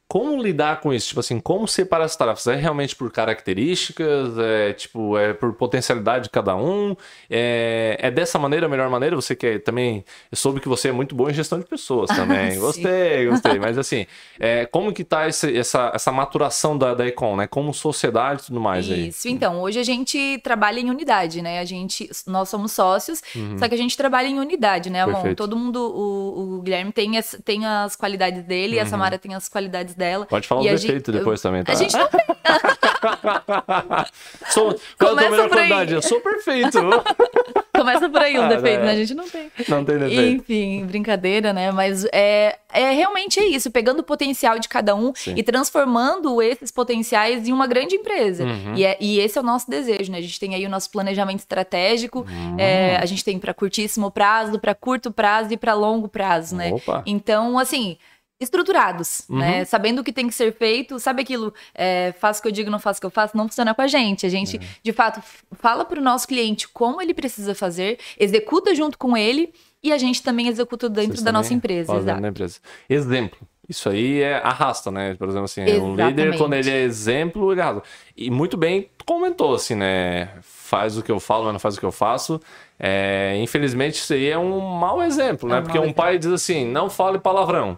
Como 0.09 0.43
lidar 0.43 0.81
com 0.81 0.93
isso? 0.95 1.09
Tipo 1.09 1.21
assim, 1.21 1.39
como 1.39 1.69
separar 1.69 2.05
as 2.07 2.17
tarefas? 2.17 2.47
É 2.47 2.55
realmente 2.57 2.97
por 2.97 3.13
características? 3.13 4.39
É 4.39 4.73
tipo, 4.73 5.19
é 5.19 5.35
por 5.35 5.53
potencialidade 5.53 6.25
de 6.25 6.31
cada 6.31 6.57
um? 6.57 6.97
É, 7.29 7.99
é 8.01 8.11
dessa 8.11 8.39
maneira 8.39 8.65
a 8.65 8.69
melhor 8.71 8.89
maneira? 8.89 9.15
Você 9.17 9.37
quer 9.37 9.61
também. 9.63 10.03
Eu 10.31 10.37
soube 10.39 10.61
que 10.61 10.69
você 10.69 10.89
é 10.89 10.93
muito 10.93 11.15
bom 11.15 11.29
em 11.29 11.35
gestão 11.35 11.59
de 11.59 11.67
pessoas 11.67 12.09
também. 12.17 12.59
Gostei, 12.59 13.27
gostei. 13.29 13.59
Mas 13.59 13.77
assim, 13.77 14.07
é, 14.41 14.65
como 14.65 14.93
que 14.95 15.05
tá 15.05 15.29
esse- 15.29 15.55
essa, 15.55 15.93
essa 15.95 16.11
maturação 16.11 16.79
da, 16.79 16.95
da 16.95 17.07
Econ, 17.07 17.37
né? 17.37 17.47
Como 17.47 17.75
sociedade 17.75 18.43
e 18.43 18.47
tudo 18.47 18.61
mais 18.61 18.91
aí? 18.91 19.09
Isso, 19.09 19.29
então, 19.29 19.61
hoje 19.61 19.79
a 19.79 19.85
gente 19.85 20.39
trabalha 20.43 20.81
em 20.81 20.89
unidade, 20.89 21.43
né? 21.43 21.59
A 21.59 21.65
gente, 21.67 22.09
nós 22.27 22.49
somos 22.49 22.73
sócios, 22.73 23.23
só 23.59 23.69
que 23.69 23.75
a 23.75 23.79
gente 23.79 23.95
trabalha 23.97 24.27
em 24.29 24.39
unidade, 24.41 24.89
né, 24.89 25.03
Amon? 25.03 25.09
Uhum. 25.13 25.19
Perfeito. 25.19 25.37
Todo 25.37 25.55
mundo, 25.57 25.79
o, 25.83 26.57
o 26.59 26.63
Guilherme 26.63 26.93
tem 26.93 27.19
as, 27.19 27.37
tem 27.45 27.67
as 27.67 27.95
qualidades 27.95 28.43
dele, 28.45 28.77
e 28.77 28.81
a 28.81 28.87
Samara 28.87 29.19
tem 29.19 29.35
as 29.35 29.49
qualidades 29.49 29.95
dela. 29.99 30.25
Pode 30.27 30.47
falar 30.49 30.63
E 30.63 30.67
o 30.67 30.71
a 30.71 30.73
defeito 30.75 31.11
gente- 31.13 31.19
depois 31.19 31.41
também, 31.43 31.63
tá? 31.65 31.73
A 31.73 31.75
gente 31.75 31.95
não 31.97 32.09
sou, 34.51 34.79
qual 34.99 35.19
é 35.19 35.25
Começa 35.25 35.49
por 35.49 35.59
aí. 35.59 35.93
Eu 35.93 36.03
sou 36.03 36.21
perfeito. 36.21 36.79
começa 37.77 38.09
por 38.09 38.21
aí 38.23 38.39
um 38.39 38.43
Ah, 38.45 38.49
defeito, 38.49 38.81
né? 38.81 38.87
né? 38.87 38.93
A 38.93 38.97
gente 38.97 39.15
não 39.15 39.29
tem. 39.29 39.51
Não 39.69 39.85
tem 39.85 39.99
defeito. 39.99 40.43
Enfim, 40.43 40.85
brincadeira, 40.87 41.53
né? 41.53 41.71
Mas 41.71 42.05
é, 42.13 42.59
é 42.73 42.91
realmente 42.93 43.39
é 43.39 43.47
isso, 43.47 43.71
pegando 43.71 44.01
o 44.01 44.03
potencial 44.03 44.59
de 44.59 44.69
cada 44.69 44.95
um 44.95 45.13
Sim. 45.15 45.35
e 45.37 45.43
transformando 45.43 46.41
esses 46.43 46.71
potenciais 46.71 47.47
em 47.47 47.53
uma 47.53 47.67
grande 47.67 47.97
empresa. 47.97 48.45
Uhum. 48.45 48.75
E, 48.75 48.85
é- 48.85 48.97
e 49.01 49.21
esse 49.21 49.39
é 49.39 49.41
o 49.41 49.45
nosso 49.45 49.71
desejo, 49.71 50.11
né? 50.11 50.19
A 50.19 50.23
gente 50.23 50.39
tem 50.41 50.55
aí 50.55 50.67
o 50.67 50.71
nosso 50.71 50.91
planejamento 50.91 51.41
estratégico, 51.41 52.27
Hum. 52.29 52.57
é, 52.59 52.97
a 52.97 53.07
gente 53.07 53.25
tem 53.25 53.39
para 53.39 53.55
curtíssimo 53.55 54.11
prazo, 54.11 54.59
para 54.59 54.75
curto 54.75 55.13
prazo 55.13 55.53
e 55.53 55.57
para 55.57 55.75
longo 55.75 56.09
prazo, 56.09 56.57
né? 56.57 56.73
Opa. 56.73 57.03
Então, 57.07 57.59
assim. 57.59 57.97
Estruturados, 58.41 59.25
Uhum. 59.29 59.39
né? 59.39 59.65
Sabendo 59.65 60.01
o 60.01 60.05
que 60.05 60.13
tem 60.13 60.27
que 60.29 60.35
ser 60.35 60.53
feito, 60.55 60.99
sabe 61.01 61.23
aquilo, 61.23 61.53
é, 61.75 62.15
faço 62.21 62.39
o 62.39 62.43
que 62.43 62.49
eu 62.49 62.53
digo, 62.53 62.71
não 62.71 62.79
faço 62.79 62.99
o 62.99 63.01
que 63.01 63.07
eu 63.07 63.11
faço, 63.11 63.37
não 63.37 63.49
funciona 63.49 63.75
com 63.75 63.83
a 63.83 63.87
gente. 63.89 64.25
A 64.25 64.29
gente, 64.29 64.57
É. 64.57 64.61
de 64.83 64.93
fato, 64.93 65.21
fala 65.53 65.85
para 65.85 65.99
o 65.99 66.03
nosso 66.03 66.27
cliente 66.29 66.69
como 66.69 67.03
ele 67.03 67.13
precisa 67.15 67.55
fazer, 67.55 67.99
executa 68.19 68.75
junto 68.75 68.97
com 68.97 69.17
ele 69.17 69.53
e 69.83 69.93
a 69.93 69.99
gente 69.99 70.23
também 70.23 70.47
executa 70.49 70.89
dentro 70.89 71.13
Vocês 71.13 71.23
da 71.23 71.33
nossa 71.33 71.53
empresa. 71.53 71.95
Exato. 71.97 72.27
empresa. 72.27 72.59
Exemplo. 72.89 73.39
Isso 73.69 73.91
aí 73.91 74.23
é 74.23 74.37
arrasta, 74.37 74.91
né? 74.91 75.15
Por 75.15 75.29
exemplo, 75.29 75.45
assim, 75.45 75.61
um 75.61 75.91
líder, 75.91 76.03
Exatamente. 76.05 76.39
quando 76.39 76.55
ele 76.55 76.71
é 76.71 76.81
exemplo, 76.85 77.53
ele 77.53 77.61
arrasta. 77.61 77.83
E 78.17 78.31
muito 78.31 78.57
bem 78.57 78.89
comentou, 79.05 79.55
assim, 79.55 79.75
né? 79.75 80.31
Faz 80.41 80.97
o 80.97 81.03
que 81.03 81.13
eu 81.13 81.21
falo, 81.21 81.45
mas 81.45 81.53
não 81.53 81.61
faz 81.61 81.77
o 81.77 81.81
que 81.81 81.85
eu 81.85 81.93
faço. 81.93 82.41
É, 82.79 83.37
infelizmente, 83.43 83.97
isso 83.97 84.13
aí 84.15 84.29
é 84.31 84.39
um 84.39 84.59
mau 84.61 85.03
exemplo, 85.03 85.49
É 85.51 85.53
né? 85.55 85.59
um 85.59 85.63
Porque 85.65 85.79
um 85.79 85.93
pai 85.93 86.19
diz 86.19 86.31
assim, 86.31 86.65
não 86.67 86.89
fale 86.89 87.19
palavrão. 87.19 87.77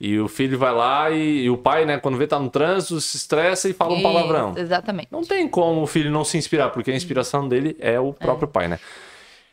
E 0.00 0.18
o 0.18 0.28
filho 0.28 0.58
vai 0.58 0.72
lá 0.72 1.10
e, 1.10 1.42
e 1.42 1.50
o 1.50 1.58
pai, 1.58 1.84
né, 1.84 1.98
quando 1.98 2.16
vê 2.16 2.26
tá 2.26 2.38
no 2.38 2.48
trânsito, 2.48 2.98
se 3.02 3.18
estressa 3.18 3.68
e 3.68 3.74
fala 3.74 3.92
um 3.92 3.96
Isso, 3.96 4.02
palavrão. 4.02 4.54
Exatamente. 4.56 5.08
Não 5.10 5.20
tem 5.20 5.46
como 5.46 5.82
o 5.82 5.86
filho 5.86 6.10
não 6.10 6.24
se 6.24 6.38
inspirar, 6.38 6.70
porque 6.70 6.90
a 6.90 6.94
inspiração 6.96 7.46
dele 7.46 7.76
é 7.78 8.00
o 8.00 8.12
próprio 8.14 8.48
pai, 8.48 8.66
né? 8.66 8.78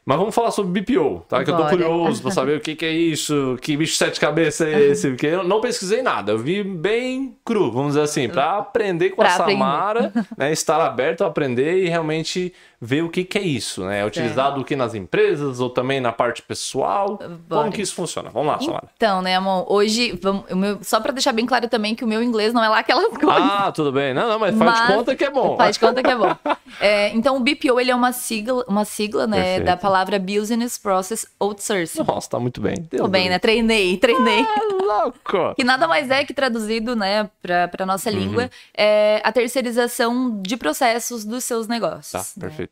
Mas 0.06 0.18
vamos 0.18 0.34
falar 0.34 0.52
sobre 0.52 0.80
BPO, 0.80 1.26
tá? 1.28 1.44
Que 1.44 1.52
eu 1.52 1.56
tô 1.58 1.64
Bora. 1.64 1.70
curioso 1.76 2.22
pra 2.22 2.32
saber 2.32 2.56
o 2.60 2.62
que, 2.62 2.78
que 2.78 2.86
é 2.86 2.92
isso, 2.94 3.58
que 3.62 3.76
bicho 3.76 3.98
sete 3.98 4.22
cabeças 4.22 4.66
é 4.66 4.80
esse, 4.86 5.10
porque 5.10 5.28
eu 5.28 5.44
não 5.44 5.60
pesquisei 5.60 6.02
nada, 6.02 6.32
eu 6.32 6.38
vi 6.38 6.64
bem 6.64 7.36
cru, 7.44 7.70
vamos 7.70 7.90
dizer 7.90 8.04
assim, 8.04 8.30
pra 8.30 8.58
aprender 8.58 9.10
com 9.10 9.22
a 9.22 9.26
Pra 9.26 9.36
aprender. 9.36 9.60
Samara, 9.60 10.14
né? 10.38 10.50
Estar 10.54 10.80
aberto 10.80 11.26
a 11.26 11.28
aprender 11.28 11.84
e 11.84 11.90
realmente 11.90 12.54
ver 12.80 13.04
o 13.04 13.10
que, 13.10 13.24
que 13.24 13.38
é 13.38 13.42
isso, 13.42 13.84
né? 13.86 14.00
É 14.02 14.06
utilizado 14.06 14.62
o 14.62 14.64
que 14.64 14.76
nas 14.76 14.94
empresas 14.94 15.60
ou 15.60 15.70
também 15.70 16.00
na 16.00 16.12
parte 16.12 16.42
pessoal? 16.42 17.18
Como 17.18 17.38
Bora. 17.48 17.72
que 17.72 17.82
isso 17.82 17.96
funciona? 17.96 18.30
Vamos 18.30 18.48
lá, 18.52 18.60
Samara. 18.62 18.88
Então, 18.96 19.22
né, 19.22 19.36
amor? 19.36 19.66
Hoje, 19.72 20.18
vamos, 20.22 20.44
meu- 20.52 20.80
só 20.84 21.00
para 21.00 21.12
deixar 21.12 21.32
bem 21.34 21.46
claro 21.46 21.68
também 21.68 21.96
que 21.96 22.04
o 22.04 22.08
meu 22.08 22.22
inglês 22.22 22.54
não 22.54 22.64
é 22.64 22.70
lá 22.70 22.80
aquelas 22.80 23.08
coisas. 23.18 23.42
Ah, 23.44 23.72
tudo 23.72 23.92
bem. 23.92 24.14
Não, 24.14 24.28
não, 24.30 24.40
mas 24.40 24.56
faz 24.58 24.74
de 24.74 24.80
Mas- 24.82 24.96
conta 24.96 25.16
que 25.16 25.24
é 25.26 25.30
bom. 25.32 25.58
Faz 25.58 25.74
de 25.76 25.80
conta 25.80 26.04
que 26.04 26.10
é 26.10 26.16
bom. 26.16 26.36
É, 26.80 27.10
então, 27.16 27.38
o 27.38 27.40
BPO 27.40 27.80
ele 27.80 27.90
é 27.90 27.96
uma 27.96 28.12
sigla, 28.12 28.64
uma 28.68 28.86
sigla 28.86 29.26
né, 29.26 29.42
Perfeito. 29.42 29.66
da 29.66 29.78
palavra 29.78 30.20
Business 30.20 30.78
Process 30.78 31.26
Outsourcing. 31.40 32.04
Nossa, 32.04 32.30
tá 32.30 32.40
muito 32.40 32.62
bem. 32.62 32.76
Deus 32.92 33.02
Tô 33.02 33.08
bem, 33.08 33.24
do 33.24 33.30
né? 33.32 33.40
Treinei, 33.40 33.98
treinei. 33.98 34.44
céu. 34.44 34.78
Louco. 34.86 35.56
Que 35.56 35.64
nada 35.64 35.88
mais 35.88 36.12
é 36.12 36.24
que 36.24 36.34
traduzido, 36.36 36.96
né, 36.96 37.30
pra, 37.42 37.68
pra 37.68 37.84
nossa 37.86 38.12
Uhum. 38.12 38.16
língua, 38.18 38.50
é 38.78 39.22
a 39.24 39.32
terceirização 39.32 40.40
de 40.42 40.56
processos 40.56 41.26
dos 41.26 41.44
seus 41.44 41.68
negócios. 41.68 42.12
Tá, 42.12 42.20
né? 42.20 42.48
perfeito. 42.48 42.67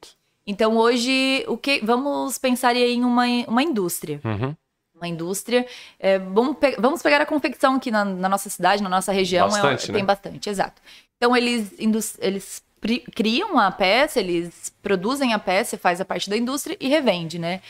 Então, 0.47 0.77
hoje, 0.77 1.43
o 1.47 1.57
que 1.57 1.79
vamos 1.83 2.37
pensar 2.37 2.75
em 2.75 3.03
uma, 3.03 3.25
uma 3.47 3.63
indústria. 3.63 4.21
Uhum. 4.23 4.55
Uma 4.95 5.07
indústria. 5.07 5.67
é, 5.99 6.17
vamos, 6.19 6.57
pe- 6.57 6.75
vamos 6.79 7.01
pegar 7.01 7.19
a 7.19 7.25
confecção 7.25 7.75
aqui 7.75 7.91
na, 7.91 8.05
na 8.05 8.29
nossa 8.29 8.49
cidade, 8.49 8.81
na 8.83 8.89
nossa 8.89 9.11
região. 9.11 9.47
é- 9.47 9.51
Bastante, 9.51 9.85
tem 9.91 10.01
né? 10.01 10.03
bastante, 10.03 10.49
exato. 10.49 10.81
Então, 11.17 11.35
eles, 11.35 11.73
eles 12.19 12.63
criam 13.13 13.57
a 13.57 13.71
peça, 13.71 14.19
eles 14.19 14.71
produzem 14.81 15.33
a 15.33 15.39
peça, 15.39 15.77
faz 15.77 15.99
a 15.99 16.05
parte 16.05 16.29
da 16.29 16.37
indústria 16.37 16.77
e 16.79 16.87
revende, 16.87 17.39
né? 17.39 17.61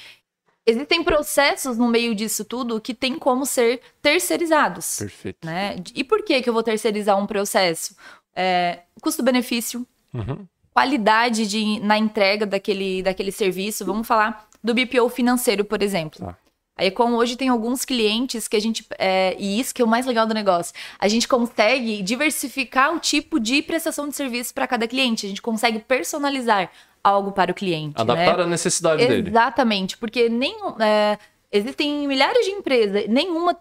Existem 0.67 1.03
processos 1.03 1.77
no 1.77 1.87
meio 1.87 2.13
disso 2.15 2.43
tudo 2.43 2.81
que 2.81 2.93
tem 2.93 3.17
como 3.19 3.45
ser 3.45 3.81
terceirizados 4.01 4.97
Perfeito. 4.97 5.45
né? 5.45 5.75
E 5.93 6.03
por 6.03 6.23
que 6.23 6.41
que 6.41 6.49
eu 6.49 6.53
vou 6.53 6.63
terceirizar 6.63 7.17
um 7.19 7.27
processo? 7.27 7.95
É, 8.35 8.79
Custo-benefício, 8.99 9.85
Uhum. 10.13 10.45
Qualidade 10.75 11.47
de, 11.47 11.79
na 11.79 11.97
entrega 11.97 12.45
daquele, 12.45 13.01
daquele 13.01 13.31
serviço. 13.31 13.85
Vamos 13.85 14.05
falar 14.05 14.45
do 14.61 14.73
BPO 14.73 15.07
financeiro, 15.07 15.63
por 15.63 15.81
exemplo. 15.81 16.19
Tá. 16.19 16.35
A 16.77 16.83
Econ 16.83 17.13
hoje 17.13 17.37
tem 17.37 17.47
alguns 17.47 17.85
clientes 17.85 18.49
que 18.49 18.57
a 18.57 18.59
gente. 18.59 18.85
é, 18.99 19.33
e 19.39 19.57
isso 19.57 19.73
que 19.73 19.81
é 19.81 19.85
o 19.85 19.87
mais 19.87 20.05
legal 20.05 20.27
do 20.27 20.33
negócio. 20.33 20.73
A 20.99 21.07
gente 21.07 21.25
consegue 21.25 22.03
diversificar 22.03 22.93
o 22.93 22.99
tipo 22.99 23.39
de 23.39 23.61
prestação 23.61 24.09
de 24.09 24.15
serviço 24.17 24.53
para 24.53 24.67
cada 24.67 24.85
cliente. 24.85 25.25
A 25.25 25.29
gente 25.29 25.41
consegue 25.41 25.79
personalizar 25.79 26.69
algo 27.01 27.31
para 27.31 27.51
o 27.51 27.55
cliente. 27.55 27.93
Adaptar 27.95 28.37
né? 28.37 28.43
a 28.43 28.47
necessidade 28.47 29.07
dele. 29.07 29.29
Exatamente, 29.29 29.97
porque 29.97 30.27
nenhum, 30.27 30.75
é, 30.81 31.17
existem 31.49 32.05
milhares 32.05 32.45
de 32.45 32.51
empresas, 32.51 33.07
nenhuma 33.07 33.55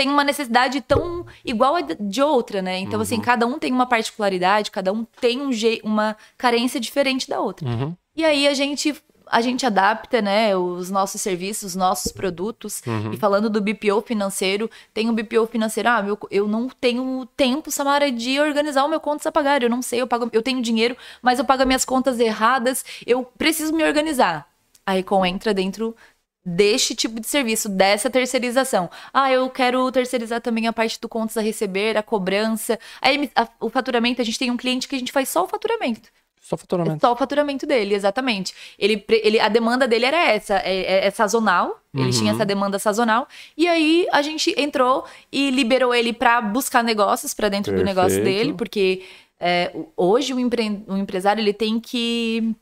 tem 0.00 0.08
uma 0.08 0.24
necessidade 0.24 0.80
tão 0.80 1.26
igual 1.44 1.76
a 1.76 1.82
de 1.82 2.22
outra, 2.22 2.62
né? 2.62 2.78
Então, 2.78 2.94
Uhum. 2.94 3.02
assim, 3.02 3.20
cada 3.20 3.46
um 3.46 3.58
tem 3.58 3.70
uma 3.70 3.84
particularidade, 3.84 4.70
cada 4.70 4.90
um 4.90 5.04
tem 5.20 5.38
um 5.42 5.52
je 5.52 5.78
uma 5.84 6.16
carência 6.38 6.80
diferente 6.80 7.28
da 7.28 7.38
outra. 7.38 7.68
Uhum. 7.68 7.94
E 8.16 8.24
aí 8.24 8.48
a 8.48 8.54
gente 8.54 8.94
a 9.32 9.40
gente 9.42 9.64
adapta, 9.64 10.20
né, 10.20 10.56
os 10.56 10.90
nossos 10.90 11.20
serviços, 11.20 11.62
os 11.68 11.76
nossos 11.76 12.10
produtos. 12.10 12.82
Uhum. 12.84 13.12
E 13.12 13.16
falando 13.16 13.48
do 13.48 13.60
BPO 13.60 14.00
financeiro, 14.00 14.68
tem 14.92 15.08
o 15.08 15.12
BPO 15.12 15.46
financeiro, 15.46 15.88
ah, 15.88 16.02
meu, 16.02 16.18
eu 16.32 16.48
não 16.48 16.68
tenho 16.68 17.24
tempo, 17.36 17.70
Samara, 17.70 18.10
de 18.10 18.40
organizar 18.40 18.84
o 18.84 18.88
meu 18.88 18.98
contas 18.98 19.26
a 19.26 19.30
pagar. 19.30 19.62
Eu 19.62 19.70
não 19.70 19.82
sei, 19.82 20.00
eu 20.00 20.06
pago, 20.06 20.28
eu 20.32 20.42
tenho 20.42 20.60
dinheiro, 20.62 20.96
mas 21.22 21.38
eu 21.38 21.44
pago 21.44 21.62
as 21.62 21.66
minhas 21.68 21.84
contas 21.84 22.18
erradas. 22.18 22.84
Eu 23.06 23.22
preciso 23.22 23.72
me 23.72 23.84
organizar. 23.84 24.48
A 24.84 24.92
Recon 24.92 25.24
entra 25.24 25.54
dentro 25.54 25.94
deste 26.44 26.94
tipo 26.94 27.20
de 27.20 27.26
serviço, 27.26 27.68
dessa 27.68 28.08
terceirização. 28.08 28.88
Ah, 29.12 29.30
eu 29.30 29.48
quero 29.50 29.90
terceirizar 29.92 30.40
também 30.40 30.66
a 30.66 30.72
parte 30.72 30.98
do 31.00 31.08
contas 31.08 31.36
a 31.36 31.40
receber, 31.42 31.96
a 31.96 32.02
cobrança. 32.02 32.78
Aí 33.00 33.30
a- 33.36 33.48
o 33.60 33.68
faturamento, 33.68 34.20
a 34.22 34.24
gente 34.24 34.38
tem 34.38 34.50
um 34.50 34.56
cliente 34.56 34.88
que 34.88 34.96
a 34.96 34.98
gente 34.98 35.12
faz 35.12 35.28
só 35.28 35.44
o 35.44 35.48
faturamento. 35.48 36.08
Só 36.40 36.56
faturamento. 36.56 37.00
Só 37.00 37.12
o 37.12 37.16
faturamento 37.16 37.66
dele, 37.66 37.94
exatamente. 37.94 38.52
Ele, 38.78 39.04
ele, 39.08 39.38
a 39.38 39.48
demanda 39.48 39.86
dele 39.86 40.06
era 40.06 40.16
essa, 40.30 40.54
é, 40.64 40.80
é- 41.04 41.06
é 41.06 41.10
sazonal. 41.10 41.80
Ele 41.94 42.04
Uhum. 42.04 42.10
tinha 42.10 42.32
essa 42.32 42.44
demanda 42.44 42.78
sazonal. 42.78 43.28
E 43.56 43.68
aí 43.68 44.06
a 44.10 44.22
gente 44.22 44.52
entrou 44.56 45.04
e 45.30 45.50
liberou 45.50 45.94
ele 45.94 46.12
para 46.12 46.40
buscar 46.40 46.82
negócios 46.82 47.34
para 47.34 47.48
dentro 47.48 47.74
do 47.76 47.84
negócio 47.84 48.16
Perfeito. 48.16 48.38
dele, 48.38 48.54
porque 48.54 49.02
é, 49.38 49.70
o- 49.74 49.88
hoje 49.96 50.34
o, 50.34 50.40
empre- 50.40 50.82
o 50.88 50.96
empresário 50.96 51.40
ele 51.40 51.52
tem 51.52 51.78
que 51.78 52.54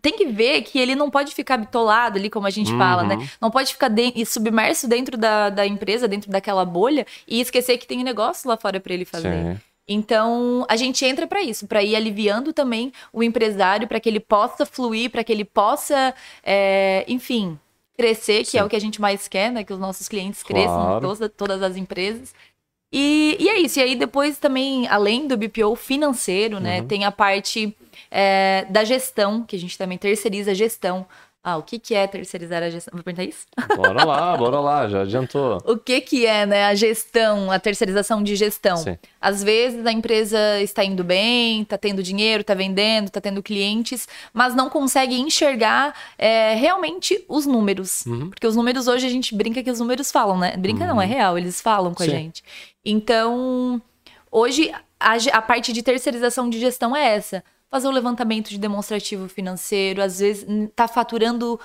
tem 0.00 0.16
que 0.16 0.26
ver 0.26 0.62
que 0.62 0.78
ele 0.78 0.94
não 0.94 1.10
pode 1.10 1.34
ficar 1.34 1.56
bitolado 1.56 2.18
ali, 2.18 2.30
como 2.30 2.46
a 2.46 2.50
gente 2.50 2.70
fala, 2.76 3.02
né? 3.04 3.16
Uhum. 3.16 3.28
Não 3.40 3.50
pode 3.50 3.72
ficar 3.72 3.88
de- 3.88 4.24
submerso 4.24 4.88
dentro 4.88 5.16
da, 5.18 5.50
da 5.50 5.66
empresa, 5.66 6.06
dentro 6.08 6.30
daquela 6.30 6.64
bolha, 6.64 7.06
e 7.26 7.40
esquecer 7.40 7.78
que 7.78 7.86
tem 7.86 8.02
negócio 8.02 8.48
lá 8.48 8.56
fora 8.56 8.80
para 8.80 8.94
ele 8.94 9.04
fazer. 9.04 9.32
Sim. 9.54 9.60
Então, 9.88 10.64
a 10.68 10.76
gente 10.76 11.04
entra 11.04 11.26
para 11.26 11.42
isso, 11.42 11.66
para 11.66 11.82
ir 11.82 11.96
aliviando 11.96 12.52
também 12.52 12.92
o 13.12 13.22
empresário, 13.24 13.88
para 13.88 13.98
que 13.98 14.08
ele 14.08 14.20
possa 14.20 14.64
fluir, 14.64 15.10
para 15.10 15.24
que 15.24 15.32
ele 15.32 15.44
possa, 15.44 16.14
é, 16.44 17.04
enfim, 17.08 17.58
crescer, 17.96 18.44
que 18.44 18.52
Sim. 18.52 18.58
é 18.58 18.64
o 18.64 18.68
que 18.68 18.76
a 18.76 18.80
gente 18.80 19.00
mais 19.00 19.26
quer, 19.28 19.50
né? 19.50 19.62
Que 19.64 19.72
os 19.72 19.78
nossos 19.78 20.08
clientes 20.08 20.42
cresçam, 20.42 20.74
Claro. 20.74 21.00
todas, 21.00 21.30
todas 21.36 21.62
as 21.62 21.76
empresas. 21.76 22.32
E, 22.92 23.36
e 23.38 23.48
é 23.48 23.58
isso. 23.60 23.78
E 23.78 23.82
aí, 23.82 23.94
depois 23.96 24.38
também, 24.38 24.86
além 24.88 25.26
do 25.28 25.36
BPO 25.36 25.76
financeiro, 25.76 26.56
Uhum. 26.56 26.62
né? 26.62 26.82
Tem 26.82 27.04
a 27.04 27.12
parte 27.12 27.76
é, 28.10 28.66
da 28.68 28.84
gestão, 28.84 29.44
que 29.44 29.54
a 29.54 29.58
gente 29.58 29.78
também 29.78 29.96
terceiriza 29.98 30.50
a 30.50 30.54
gestão. 30.54 31.06
Ah, 31.42 31.56
o 31.56 31.62
que, 31.62 31.78
que 31.78 31.94
é 31.94 32.06
terceirizar 32.06 32.62
a 32.62 32.68
gestão? 32.68 32.92
Vou 32.92 33.02
perguntar 33.02 33.24
isso? 33.24 33.46
Bora 33.74 34.04
lá, 34.04 34.36
bora 34.36 34.60
lá, 34.60 34.88
já 34.88 35.02
adiantou. 35.02 35.56
O 35.64 35.76
que 35.78 36.00
que 36.02 36.26
é, 36.26 36.44
né, 36.44 36.66
a 36.66 36.74
gestão, 36.74 37.50
a 37.50 37.58
terceirização 37.58 38.22
de 38.22 38.36
gestão? 38.36 38.76
Sim. 38.76 38.98
Às 39.18 39.42
vezes 39.42 39.86
a 39.86 39.90
empresa 39.90 40.60
está 40.60 40.84
indo 40.84 41.02
bem, 41.02 41.62
está 41.62 41.78
tendo 41.78 42.02
dinheiro, 42.02 42.42
está 42.42 42.52
vendendo, 42.52 43.06
está 43.06 43.22
tendo 43.22 43.42
clientes, 43.42 44.06
mas 44.34 44.54
não 44.54 44.68
consegue 44.68 45.18
enxergar 45.18 45.94
é, 46.18 46.54
realmente 46.54 47.24
os 47.26 47.46
números. 47.46 48.04
Uhum. 48.04 48.28
Porque 48.28 48.46
os 48.46 48.54
números 48.54 48.86
hoje 48.86 49.06
a 49.06 49.10
gente 49.10 49.34
brinca 49.34 49.62
que 49.62 49.70
os 49.70 49.80
números 49.80 50.12
falam, 50.12 50.36
né? 50.36 50.58
Brinca 50.58 50.86
não, 50.86 51.00
é 51.00 51.06
real, 51.06 51.38
eles 51.38 51.58
falam 51.58 51.94
com 51.94 52.04
Sim. 52.04 52.10
a 52.10 52.12
gente. 52.12 52.44
Então, 52.84 53.80
hoje 54.30 54.70
a, 54.98 55.14
a 55.32 55.42
parte 55.42 55.72
de 55.72 55.82
terceirização 55.82 56.50
de 56.50 56.60
gestão 56.60 56.94
é 56.94 57.14
essa. 57.16 57.42
Fazer 57.70 57.86
o 57.88 57.90
levantamento 57.92 58.48
de 58.50 58.58
demonstrativo 58.58 59.28
financeiro, 59.28 60.02
às 60.02 60.18
vezes 60.18 60.46
tá 60.74 60.88
faturando 60.88 61.58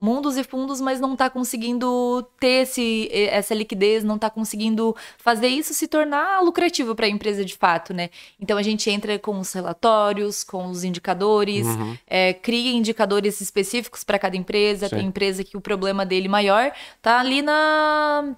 mundos 0.00 0.36
e 0.36 0.44
fundos, 0.44 0.80
mas 0.80 1.00
não 1.00 1.16
tá 1.16 1.28
conseguindo 1.28 2.22
ter 2.38 2.62
esse, 2.62 3.08
essa 3.12 3.52
liquidez, 3.52 4.04
não 4.04 4.16
tá 4.16 4.30
conseguindo 4.30 4.94
fazer 5.18 5.48
isso 5.48 5.74
se 5.74 5.88
tornar 5.88 6.40
lucrativo 6.40 6.94
para 6.94 7.06
a 7.06 7.08
empresa 7.08 7.44
de 7.44 7.56
fato, 7.56 7.92
né? 7.92 8.08
Então 8.40 8.56
a 8.56 8.62
gente 8.62 8.88
entra 8.88 9.18
com 9.18 9.36
os 9.40 9.52
relatórios, 9.52 10.44
com 10.44 10.66
os 10.68 10.84
indicadores, 10.84 11.66
Uhum. 11.66 11.98
eh, 12.06 12.32
cria 12.34 12.70
indicadores 12.70 13.40
específicos 13.40 14.04
para 14.04 14.20
cada 14.20 14.36
empresa. 14.36 14.88
Sim. 14.88 14.94
Tem 14.98 15.06
empresa 15.06 15.42
que 15.42 15.56
o 15.56 15.60
problema 15.60 16.06
dele 16.06 16.28
maior 16.28 16.70
tá 17.02 17.18
ali 17.18 17.42
na 17.42 18.36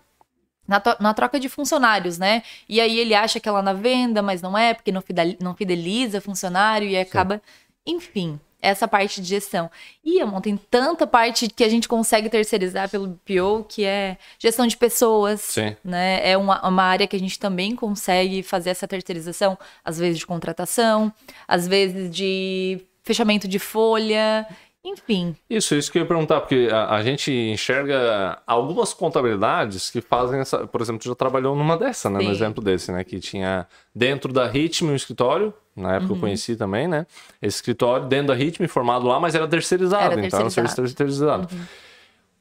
na, 0.70 0.80
na 1.00 1.12
troca 1.12 1.40
de 1.40 1.48
funcionários, 1.48 2.16
né? 2.16 2.44
E 2.68 2.80
aí 2.80 2.96
ele 2.96 3.12
acha 3.12 3.40
que 3.40 3.48
é 3.48 3.52
lá 3.52 3.60
na 3.60 3.72
venda, 3.72 4.22
mas 4.22 4.40
não 4.40 4.56
é, 4.56 4.72
porque 4.72 4.92
não 4.92 5.02
fidel- 5.02 5.36
não 5.40 5.52
fideliza 5.52 6.20
funcionário 6.20 6.88
e 6.88 6.96
acaba. 6.96 7.42
Enfim, 7.84 8.38
essa 8.62 8.86
parte 8.86 9.20
de 9.20 9.26
gestão. 9.26 9.68
E, 10.04 10.20
Amon, 10.20 10.40
tem 10.40 10.56
tanta 10.56 11.08
parte 11.08 11.48
que 11.48 11.64
a 11.64 11.68
gente 11.68 11.88
consegue 11.88 12.28
terceirizar 12.28 12.88
pelo 12.88 13.18
PO, 13.24 13.64
que 13.68 13.84
é 13.84 14.16
gestão 14.38 14.64
de 14.64 14.76
pessoas. 14.76 15.40
Sim. 15.40 15.74
Né? 15.82 16.20
É 16.30 16.36
uma, 16.36 16.64
uma 16.68 16.84
área 16.84 17.06
que 17.08 17.16
a 17.16 17.18
gente 17.18 17.36
também 17.36 17.74
consegue 17.74 18.40
fazer 18.44 18.70
essa 18.70 18.86
terceirização, 18.86 19.58
às 19.84 19.98
vezes 19.98 20.20
de 20.20 20.26
contratação, 20.26 21.12
às 21.48 21.66
vezes 21.66 22.14
de 22.14 22.80
fechamento 23.02 23.48
de 23.48 23.58
folha, 23.58 24.46
enfim. 24.84 25.36
Isso, 25.48 25.74
isso 25.74 25.92
que 25.92 25.98
eu 25.98 26.02
ia 26.02 26.08
perguntar, 26.08 26.40
porque 26.40 26.68
a, 26.72 26.94
a 26.96 27.02
gente 27.02 27.30
enxerga 27.30 28.38
algumas 28.46 28.94
contabilidades 28.94 29.90
que 29.90 30.00
fazem 30.00 30.40
essa. 30.40 30.66
Por 30.66 30.80
exemplo, 30.80 31.00
tu 31.02 31.08
já 31.08 31.14
trabalhou 31.14 31.54
numa 31.54 31.76
dessa, 31.76 32.08
né? 32.08 32.18
No 32.18 32.24
Sim. 32.24 32.30
exemplo 32.30 32.64
desse, 32.64 32.90
né? 32.90 33.04
Que 33.04 33.18
tinha 33.20 33.66
dentro 33.94 34.32
da 34.32 34.46
Ritmo 34.46 34.90
um 34.92 34.94
escritório, 34.96 35.52
na 35.76 35.96
época 35.96 36.12
Uhum. 36.12 36.16
eu 36.16 36.20
conheci 36.20 36.56
também, 36.56 36.88
né? 36.88 37.06
Esse 37.42 37.56
escritório 37.56 38.06
dentro 38.06 38.28
da 38.28 38.34
Ritmo, 38.34 38.66
formado 38.68 39.06
lá, 39.06 39.20
mas 39.20 39.34
era 39.34 39.46
terceirizado, 39.46 40.12
Era 40.12 40.26
então 40.26 40.38
era 40.38 40.46
um 40.46 40.50
serviço 40.50 40.76
terceirizado. 40.76 41.42
Uhum. 41.42 41.48
terceirizado. 41.48 41.90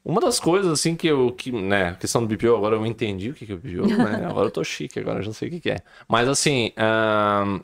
Uma 0.02 0.18
das 0.18 0.40
coisas, 0.40 0.72
assim, 0.72 0.96
que 0.96 1.06
eu. 1.06 1.30
Que, 1.32 1.52
né, 1.52 1.94
questão 2.00 2.24
do 2.24 2.34
BPO, 2.34 2.56
agora 2.56 2.74
eu 2.74 2.86
entendi 2.86 3.28
o 3.30 3.34
que 3.34 3.44
que 3.44 3.52
é 3.52 3.54
o 3.54 3.58
BPO, 3.58 3.86
né? 3.86 4.24
Agora 4.30 4.46
eu 4.46 4.50
tô 4.50 4.64
chique, 4.64 4.98
agora 4.98 5.18
eu 5.18 5.22
já 5.22 5.32
sei 5.34 5.48
o 5.48 5.50
que, 5.52 5.60
que 5.60 5.70
é. 5.70 5.76
Mas 6.08 6.26
assim. 6.26 6.72
ahn, 6.78 7.60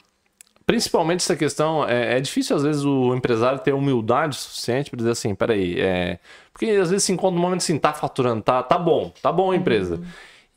Principalmente 0.66 1.20
essa 1.20 1.37
questão, 1.37 1.88
é, 1.88 2.16
é 2.16 2.20
difícil 2.20 2.57
às 2.57 2.64
vezes 2.64 2.85
o 2.85 3.14
empresário 3.14 3.61
ter 3.61 3.72
humildade 3.72 4.35
suficiente 4.35 4.90
para 4.90 4.96
dizer 4.96 5.11
assim, 5.11 5.33
peraí, 5.33 5.81
é... 5.81 6.18
porque 6.52 6.66
às 6.66 6.90
vezes 6.90 7.05
se 7.05 7.12
encontra 7.12 7.38
um 7.38 7.42
momento 7.42 7.61
assim, 7.61 7.79
tá 7.79 7.92
faturando, 7.92 8.42
tá, 8.42 8.64
tá 8.64 8.76
bom, 8.76 9.12
tá 9.22 9.31
bom 9.31 9.52
a 9.52 9.57
empresa. 9.57 10.02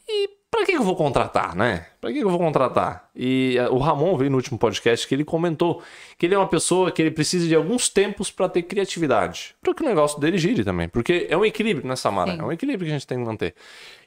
E 0.08 0.40
para 0.50 0.66
que 0.66 0.72
que 0.72 0.78
eu 0.78 0.84
vou 0.84 0.96
contratar, 0.96 1.56
né? 1.56 1.86
Para 2.02 2.12
que 2.12 2.18
que 2.18 2.26
eu 2.26 2.30
vou 2.30 2.40
contratar? 2.40 3.10
E 3.16 3.56
eh, 3.56 3.70
o 3.70 3.78
Ramon 3.78 4.18
veio 4.18 4.32
no 4.32 4.38
último 4.38 4.58
podcast 4.58 5.08
que 5.08 5.14
ele 5.14 5.24
comentou 5.24 5.82
que 6.18 6.26
ele 6.26 6.34
é 6.34 6.38
uma 6.38 6.48
pessoa 6.48 6.92
que 6.92 7.02
ele 7.02 7.12
precisa 7.12 7.48
de 7.48 7.54
alguns 7.54 7.88
tempos 7.88 8.32
para 8.32 8.50
ter 8.50 8.64
criatividade, 8.64 9.56
para 9.62 9.76
que 9.76 9.84
o 9.84 9.86
negócio 9.86 10.20
dele 10.20 10.40
gire 10.40 10.64
também, 10.64 10.90
porque 10.90 11.28
é 11.30 11.38
um 11.38 11.46
equilíbrio 11.46 11.88
nessa 11.88 12.04
Samara, 12.04 12.32
Sim. 12.32 12.40
é 12.40 12.44
um 12.44 12.52
equilíbrio 12.52 12.88
que 12.88 12.92
a 12.92 12.98
gente 12.98 13.06
tem 13.06 13.20
que 13.20 13.26
manter. 13.26 13.54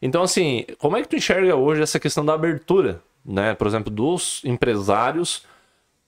Então 0.00 0.22
assim, 0.22 0.66
como 0.78 0.96
é 0.96 1.02
que 1.02 1.08
tu 1.08 1.14
enxerga 1.14 1.54
hoje 1.54 1.80
essa 1.80 2.00
questão 2.00 2.24
da 2.24 2.34
abertura, 2.34 3.00
né? 3.24 3.54
Por 3.54 3.68
exemplo, 3.68 3.88
dos 3.88 4.42
empresários 4.44 5.44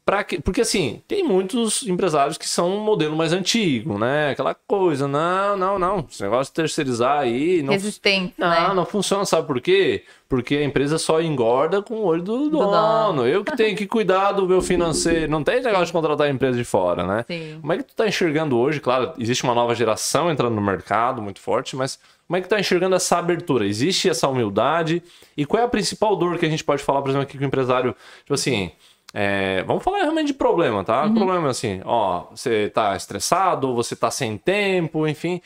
Pra 0.07 0.23
que, 0.23 0.39
porque 0.39 0.61
assim, 0.61 1.03
tem 1.09 1.25
muitos 1.25 1.83
empresários 1.87 2.37
que 2.37 2.47
são 2.47 2.77
um 2.77 2.81
modelo 2.81 3.17
mais 3.17 3.33
antigo, 3.33 3.99
né? 3.99 4.33
Aquela 4.33 4.55
coisa, 4.55 5.09
não, 5.09 5.57
não, 5.57 5.79
não. 5.79 6.07
Esse 6.11 6.23
negócio 6.23 6.53
de 6.53 6.57
terceirizar 6.57 7.21
aí. 7.21 7.63
Não, 7.63 7.73
Resistente, 7.73 8.35
não, 8.37 8.51
né? 8.51 8.75
não 8.75 8.85
funciona, 8.85 9.25
sabe 9.25 9.47
por 9.47 9.63
quê? 9.63 10.05
Porque 10.29 10.57
a 10.57 10.63
empresa 10.63 10.99
só 10.99 11.23
engorda 11.23 11.81
com 11.81 11.95
o 11.95 12.05
olho 12.05 12.23
do, 12.23 12.51
dono. 12.51 12.71
dono. 12.71 13.27
Eu 13.27 13.43
que 13.43 13.57
tenho 13.57 13.75
que 13.75 13.87
cuidar 13.87 14.33
do 14.33 14.47
meu 14.47 14.61
financeiro. 14.61 15.31
Não 15.31 15.43
tem 15.43 15.63
negócio 15.63 15.87
de 15.87 15.93
contratar 15.93 16.27
a 16.27 16.31
empresa 16.31 16.59
de 16.59 16.65
fora, 16.65 17.07
né? 17.07 17.25
Sim. 17.27 17.59
Como 17.63 17.73
é 17.73 17.79
que 17.79 17.85
tu 17.85 17.95
tá 17.95 18.07
enxergando 18.07 18.59
hoje? 18.59 18.81
Claro, 18.81 19.15
existe 19.19 19.43
uma 19.43 19.55
nova 19.55 19.75
geração 19.75 20.31
entrando 20.31 20.55
no 20.55 20.61
mercado 20.61 21.23
muito 21.23 21.41
forte, 21.41 21.77
mas 21.77 21.99
como 22.27 22.37
é 22.37 22.41
que 22.43 22.47
tu 22.47 22.51
tá 22.51 22.61
enxergando 22.61 22.95
essa 22.95 23.17
abertura? 23.17 23.67
Existe 23.67 24.11
essa 24.11 24.29
humildade? 24.29 25.03
E 25.35 25.47
qual 25.47 25.63
é 25.63 25.65
a 25.65 25.69
principal 25.69 26.15
dor 26.15 26.37
que 26.37 26.45
a 26.45 26.51
gente 26.51 26.65
pode 26.65 26.83
falar, 26.83 27.01
por 27.01 27.09
exemplo, 27.09 27.27
aqui 27.27 27.39
com 27.39 27.45
o 27.45 27.47
empresário? 27.47 27.95
Tipo 28.21 28.35
assim, 28.35 28.71
é, 29.17 29.63
vamos 29.63 29.85
falar 29.85 29.99
realmente 29.99 30.27
de 30.27 30.35
problema, 30.35 30.83
tá? 30.83 31.09
Problema 31.09 31.49
assim, 31.49 31.81
ó, 31.85 32.27
você 32.31 32.69
tá 32.69 32.97
estressado, 32.97 33.73
você 33.73 33.95
tá 33.95 34.11
sem 34.11 34.37
tempo, 34.37 35.07
enfim. 35.07 35.41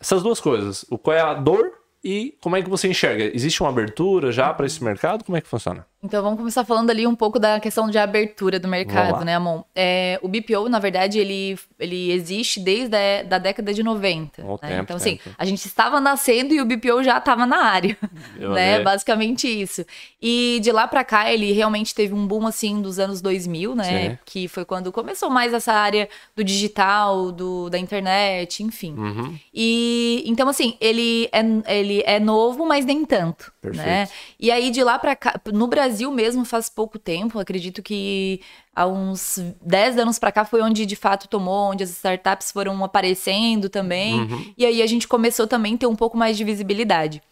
Essas 0.00 0.22
duas 0.22 0.40
coisas. 0.40 0.86
O 0.90 0.96
qual 0.96 1.14
é 1.14 1.20
a 1.20 1.34
dor 1.34 1.72
e 2.02 2.34
como 2.40 2.56
é 2.56 2.62
que 2.62 2.70
você 2.70 2.88
enxerga? 2.88 3.24
Existe 3.36 3.62
uma 3.62 3.68
abertura 3.68 4.32
já 4.32 4.52
para 4.54 4.64
esse 4.64 4.82
mercado? 4.82 5.24
Como 5.24 5.36
é 5.36 5.42
que 5.42 5.46
funciona? 5.46 5.86
Então 6.02 6.20
vamos 6.20 6.36
começar 6.36 6.64
falando 6.64 6.90
ali 6.90 7.06
um 7.06 7.14
pouco 7.14 7.38
da 7.38 7.60
questão 7.60 7.88
de 7.88 7.96
abertura 7.96 8.58
do 8.58 8.66
mercado, 8.66 9.24
né, 9.24 9.36
Amon? 9.36 9.62
É, 9.72 10.18
o 10.20 10.26
BPO, 10.26 10.68
na 10.68 10.80
verdade, 10.80 11.16
ele, 11.20 11.56
ele 11.78 12.10
existe 12.10 12.58
desde 12.58 12.96
a 12.96 13.22
da 13.22 13.38
década 13.38 13.72
de 13.72 13.84
90. 13.84 14.42
Ó, 14.44 14.58
né? 14.60 14.68
tempo, 14.68 14.82
então, 14.82 14.96
assim, 14.96 15.16
tempo. 15.16 15.36
a 15.38 15.44
gente 15.44 15.64
estava 15.64 16.00
nascendo 16.00 16.52
e 16.52 16.60
o 16.60 16.64
BPO 16.64 17.04
já 17.04 17.18
estava 17.18 17.46
na 17.46 17.64
área, 17.64 17.96
Eu 18.36 18.50
né? 18.50 18.80
Basicamente 18.80 19.46
isso. 19.46 19.86
E 20.20 20.58
de 20.60 20.72
lá 20.72 20.88
pra 20.88 21.04
cá, 21.04 21.32
ele 21.32 21.52
realmente 21.52 21.94
teve 21.94 22.12
um 22.12 22.26
boom, 22.26 22.48
assim, 22.48 22.82
dos 22.82 22.98
anos 22.98 23.20
2000, 23.20 23.76
né? 23.76 24.10
Sim. 24.10 24.18
Que 24.24 24.48
foi 24.48 24.64
quando 24.64 24.90
começou 24.90 25.30
mais 25.30 25.54
essa 25.54 25.72
área 25.72 26.08
do 26.34 26.42
digital, 26.42 27.30
do, 27.30 27.70
da 27.70 27.78
internet, 27.78 28.64
enfim. 28.64 28.94
Uhum. 28.96 29.38
E 29.54 30.24
então, 30.26 30.48
assim, 30.48 30.76
ele 30.80 31.28
é, 31.30 31.76
ele 31.76 32.02
é 32.04 32.18
novo, 32.18 32.66
mas 32.66 32.84
nem 32.84 33.04
tanto. 33.04 33.51
Perfeito. 33.62 33.86
Né? 33.86 34.08
E 34.40 34.50
aí, 34.50 34.70
de 34.72 34.82
lá 34.82 34.98
pra 34.98 35.14
cá, 35.14 35.40
no 35.54 35.68
Brasil 35.68 36.10
mesmo, 36.10 36.44
faz 36.44 36.68
pouco 36.68 36.98
tempo, 36.98 37.38
acredito 37.38 37.80
que 37.80 38.40
há 38.74 38.86
uns 38.88 39.38
10 39.62 39.98
anos 39.98 40.18
pra 40.18 40.32
cá 40.32 40.44
foi 40.44 40.60
onde 40.60 40.84
de 40.84 40.96
fato 40.96 41.28
tomou, 41.28 41.70
onde 41.70 41.84
as 41.84 41.90
startups 41.90 42.50
foram 42.50 42.82
aparecendo 42.84 43.68
também. 43.68 44.20
Uhum. 44.22 44.52
E 44.58 44.66
aí 44.66 44.82
a 44.82 44.86
gente 44.88 45.06
começou 45.06 45.46
também 45.46 45.76
a 45.76 45.78
ter 45.78 45.86
um 45.86 45.94
pouco 45.94 46.16
mais 46.18 46.36
de 46.36 46.42
visibilidade. 46.42 47.22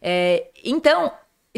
É, 0.00 0.46
então, 0.64 1.10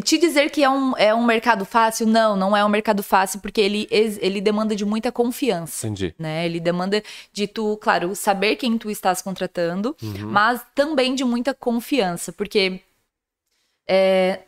te 0.03 0.17
dizer 0.19 0.51
que 0.51 0.65
é 0.65 0.71
um, 0.71 0.97
é 0.97 1.15
um 1.15 1.25
mercado 1.25 1.67
fácil, 1.67 2.07
não, 2.07 2.35
não 2.35 2.57
é 2.57 2.65
um 2.65 2.69
mercado 2.69 3.03
fácil, 3.03 3.41
porque 3.41 3.61
ele, 3.61 3.87
ele 3.91 4.41
demanda 4.41 4.75
de 4.75 4.85
muita 4.87 5.13
confiança 5.13 5.87
Entendi. 5.87 6.15
né? 6.19 6.47
Ele 6.47 6.59
demanda 6.61 7.03
de 7.33 7.47
tu, 7.47 7.77
claro, 7.77 8.15
saber 8.17 8.57
quem 8.57 8.79
tu 8.79 8.91
estás 8.91 9.21
contratando, 9.21 9.95
Uhum. 10.03 10.31
mas 10.31 10.63
também 10.75 11.15
de 11.15 11.25
muita 11.25 11.53
confiança, 11.55 12.33
porque 12.33 12.81
é, 13.89 14.41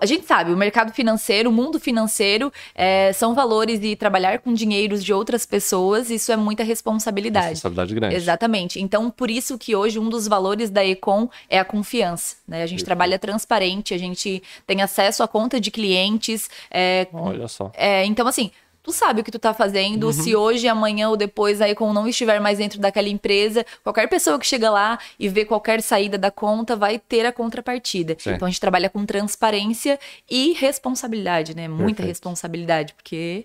a 0.00 0.06
gente 0.06 0.26
sabe, 0.26 0.52
o 0.52 0.56
mercado 0.56 0.92
financeiro, 0.92 1.48
o 1.48 1.52
mundo 1.52 1.80
financeiro, 1.80 2.52
é, 2.74 3.12
são 3.12 3.34
valores 3.34 3.80
e 3.82 3.96
trabalhar 3.96 4.38
com 4.40 4.52
dinheiros 4.52 5.02
de 5.02 5.12
outras 5.12 5.46
pessoas, 5.46 6.10
isso 6.10 6.30
é 6.30 6.36
muita 6.36 6.62
responsabilidade. 6.62 7.50
Responsabilidade 7.50 7.94
grande. 7.94 8.14
Exatamente. 8.14 8.80
Então, 8.80 9.10
por 9.10 9.30
isso 9.30 9.58
que 9.58 9.74
hoje 9.74 9.98
um 9.98 10.08
dos 10.08 10.28
valores 10.28 10.70
da 10.70 10.84
Econ 10.84 11.28
é 11.48 11.58
a 11.58 11.64
confiança. 11.64 12.36
Né? 12.46 12.62
A 12.62 12.66
gente 12.66 12.84
trabalha 12.84 13.18
transparente, 13.18 13.94
a 13.94 13.98
gente 13.98 14.42
tem 14.66 14.82
acesso 14.82 15.22
à 15.22 15.28
conta 15.28 15.58
de 15.58 15.70
clientes. 15.70 16.48
é, 16.70 17.08
Olha 17.12 17.48
só. 17.48 17.72
é, 17.74 18.04
então, 18.04 18.28
assim, 18.28 18.50
tu 18.82 18.92
sabe 18.92 19.20
o 19.20 19.24
que 19.24 19.30
tu 19.30 19.38
tá 19.38 19.52
fazendo, 19.52 20.06
Uhum. 20.06 20.12
se 20.12 20.34
hoje, 20.34 20.66
amanhã 20.68 21.08
ou 21.10 21.16
depois 21.16 21.60
a 21.60 21.68
Econ 21.68 21.92
não 21.92 22.08
estiver 22.08 22.40
mais 22.40 22.58
dentro 22.58 22.80
daquela 22.80 23.08
empresa, 23.08 23.64
qualquer 23.84 24.08
pessoa 24.08 24.38
que 24.38 24.46
chega 24.46 24.70
lá 24.70 24.98
e 25.18 25.28
vê 25.28 25.44
qualquer 25.44 25.82
saída 25.82 26.16
da 26.16 26.30
conta 26.30 26.74
vai 26.76 26.98
ter 26.98 27.26
a 27.26 27.32
contrapartida. 27.32 28.16
Sim. 28.18 28.30
Então 28.32 28.46
a 28.46 28.50
gente 28.50 28.60
trabalha 28.60 28.88
com 28.88 29.04
transparência 29.04 29.98
e 30.30 30.54
responsabilidade, 30.54 31.54
né? 31.54 31.68
Muita 31.68 31.84
Perfeito. 31.96 32.08
responsabilidade, 32.08 32.94
porque, 32.94 33.44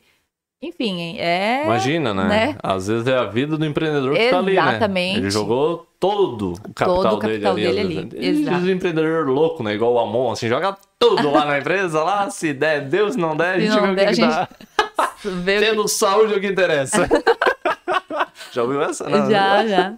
enfim, 0.62 1.18
é. 1.20 1.64
Imagina, 1.66 2.14
né? 2.14 2.24
né? 2.28 2.58
Às 2.64 2.88
vezes 2.88 3.06
é 3.08 3.18
a 3.18 3.26
vida 3.26 3.58
do 3.58 3.66
empreendedor 3.66 4.16
que 4.16 4.30
tá 4.30 4.38
ali, 4.40 4.56
né? 4.56 4.62
Exatamente. 4.70 5.18
Ele 5.20 5.30
jogou 5.30 5.86
todo 6.00 6.54
o 6.54 6.74
capital, 6.74 7.02
Todo 7.04 7.14
o 7.18 7.20
dele 7.20 7.34
capital 7.44 7.52
ali. 7.54 7.62
dele 7.64 7.80
às 7.80 7.86
ali, 7.86 8.10
vezes. 8.10 8.40
exato. 8.42 8.58
Esse 8.64 8.72
empreendedor 8.72 9.28
louco, 9.28 9.62
né? 9.64 9.74
Igual 9.74 9.94
o 9.94 10.00
Amon, 10.00 10.32
assim, 10.32 10.48
joga 10.48 10.78
tudo 10.98 11.30
lá 11.32 11.46
na 11.46 11.60
empresa, 11.60 12.04
lá, 12.04 12.30
se 12.30 12.54
der, 12.54 12.82
Deus, 12.88 13.14
se 13.14 13.20
não 13.20 13.36
der, 13.36 13.56
a 13.56 13.60
Se 13.60 13.62
gente 13.68 13.76
não 13.76 13.82
vê 13.88 13.92
o 13.92 13.96
der, 13.96 14.10
que, 14.10 14.16
que 14.16 14.22
a 14.24 14.28
dá. 14.30 14.50
Vê 15.30 15.58
o 15.58 15.60
que- 15.62 15.66
Tendo 15.70 15.88
saúde 15.88 16.34
é 16.34 16.38
o 16.38 16.42
que 16.42 16.48
interessa. 16.48 17.08
Já 18.52 18.64
ouviu 18.64 18.82
essa? 18.82 19.10
Não, 19.10 19.30
Já, 19.30 19.68
já. 19.68 19.94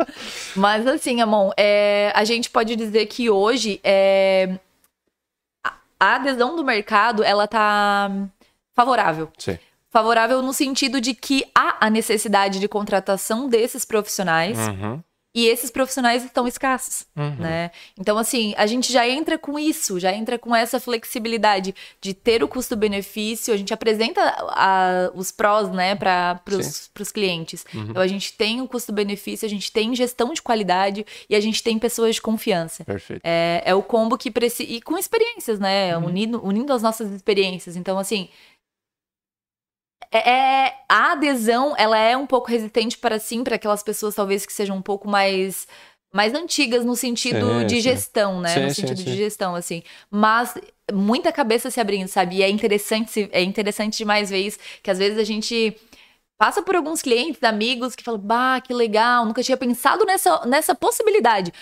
Mas 0.55 0.85
assim, 0.87 1.21
Amon, 1.21 1.51
é, 1.55 2.11
a 2.15 2.23
gente 2.23 2.49
pode 2.49 2.75
dizer 2.75 3.05
que 3.05 3.29
hoje 3.29 3.79
é, 3.83 4.57
a- 5.63 5.73
a 5.99 6.15
adesão 6.15 6.55
do 6.55 6.63
mercado, 6.63 7.23
ela 7.23 7.47
tá 7.47 8.09
favorável. 8.75 9.29
Sim. 9.37 9.59
Favorável 9.91 10.41
no 10.41 10.53
sentido 10.53 10.99
de 10.99 11.13
que 11.13 11.45
há 11.55 11.77
a 11.85 11.89
necessidade 11.89 12.59
de 12.59 12.67
contratação 12.67 13.47
desses 13.47 13.85
profissionais 13.85 14.57
Uhum. 14.67 15.01
E 15.39 15.45
esses 15.47 15.69
profissionais 15.69 16.23
estão 16.25 16.47
escassos, 16.47 17.05
Uhum. 17.15 17.35
né? 17.35 17.69
Então, 17.99 18.17
assim, 18.17 18.55
a 18.57 18.65
gente 18.65 18.91
já 18.91 19.07
entra 19.07 19.37
com 19.37 19.59
isso, 19.59 19.99
já 19.99 20.11
entra 20.11 20.39
com 20.39 20.55
essa 20.55 20.79
flexibilidade 20.79 21.75
de 22.01 22.13
ter 22.13 22.43
o 22.43 22.47
custo-benefício, 22.47 23.53
a 23.53 23.57
gente 23.57 23.71
apresenta 23.73 24.19
a- 24.49 25.11
os 25.13 25.31
prós, 25.31 25.69
né, 25.69 25.93
para 25.93 26.41
os 26.99 27.11
clientes. 27.11 27.63
Uhum. 27.73 27.87
Então, 27.89 28.01
a 28.01 28.07
gente 28.07 28.33
tem 28.33 28.61
o 28.61 28.67
custo-benefício, 28.67 29.45
a 29.45 29.49
gente 29.49 29.71
tem 29.71 29.93
gestão 29.93 30.33
de 30.33 30.41
qualidade 30.41 31.05
e 31.29 31.35
a 31.35 31.39
gente 31.39 31.61
tem 31.61 31.77
pessoas 31.77 32.15
de 32.15 32.21
confiança. 32.21 32.83
Perfeito. 32.83 33.21
É, 33.23 33.61
é 33.63 33.75
o 33.75 33.83
combo 33.83 34.17
que 34.17 34.31
precisa. 34.31 34.69
E 34.71 34.81
com 34.81 34.97
experiências, 34.97 35.59
né? 35.59 35.95
Uhum. 35.97 36.05
Unindo, 36.07 36.41
unindo 36.43 36.73
as 36.73 36.81
nossas 36.81 37.11
experiências. 37.11 37.75
Então, 37.75 37.99
assim. 37.99 38.27
É, 40.11 40.29
é- 40.29 40.73
a 40.89 41.11
adesão, 41.13 41.75
ela 41.77 41.97
é 41.97 42.15
um 42.15 42.25
pouco 42.25 42.49
resistente 42.49 42.97
para 42.97 43.19
sim, 43.19 43.43
para 43.43 43.55
aquelas 43.55 43.83
pessoas 43.83 44.15
talvez 44.15 44.45
que 44.45 44.53
sejam 44.53 44.77
um 44.77 44.81
pouco 44.81 45.07
mais 45.07 45.67
mais 46.13 46.33
antigas 46.33 46.85
no 46.85 46.95
sentido 46.95 47.59
Sim, 47.59 47.65
de 47.65 47.75
sim. 47.75 47.81
gestão, 47.81 48.39
né? 48.39 48.49
Sim, 48.49 48.61
no 48.61 48.69
sim, 48.69 48.75
sentido 48.81 48.97
sim. 48.97 49.03
de 49.03 49.17
gestão, 49.17 49.53
assim. 49.55 49.83
Mas 50.09 50.55
muita 50.91 51.31
cabeça 51.31 51.69
se 51.69 51.79
abrindo, 51.79 52.07
sabe? 52.07 52.37
E 52.37 52.43
é 52.43 52.49
interessante, 52.49 53.29
é 53.31 53.43
interessante 53.43 53.97
demais 53.97 54.29
ver 54.29 54.39
isso, 54.39 54.57
que 54.81 54.89
às 54.89 54.97
vezes 54.97 55.19
a 55.19 55.23
gente 55.23 55.75
passa 56.37 56.61
por 56.61 56.75
alguns 56.75 57.01
clientes, 57.01 57.43
amigos 57.43 57.95
que 57.95 58.03
falam, 58.03 58.19
bah, 58.19 58.61
que 58.61 58.73
legal, 58.73 59.25
nunca 59.25 59.43
tinha 59.43 59.57
pensado 59.57 60.05
nessa, 60.05 60.45
nessa 60.45 60.73
possibilidade. 60.73 61.53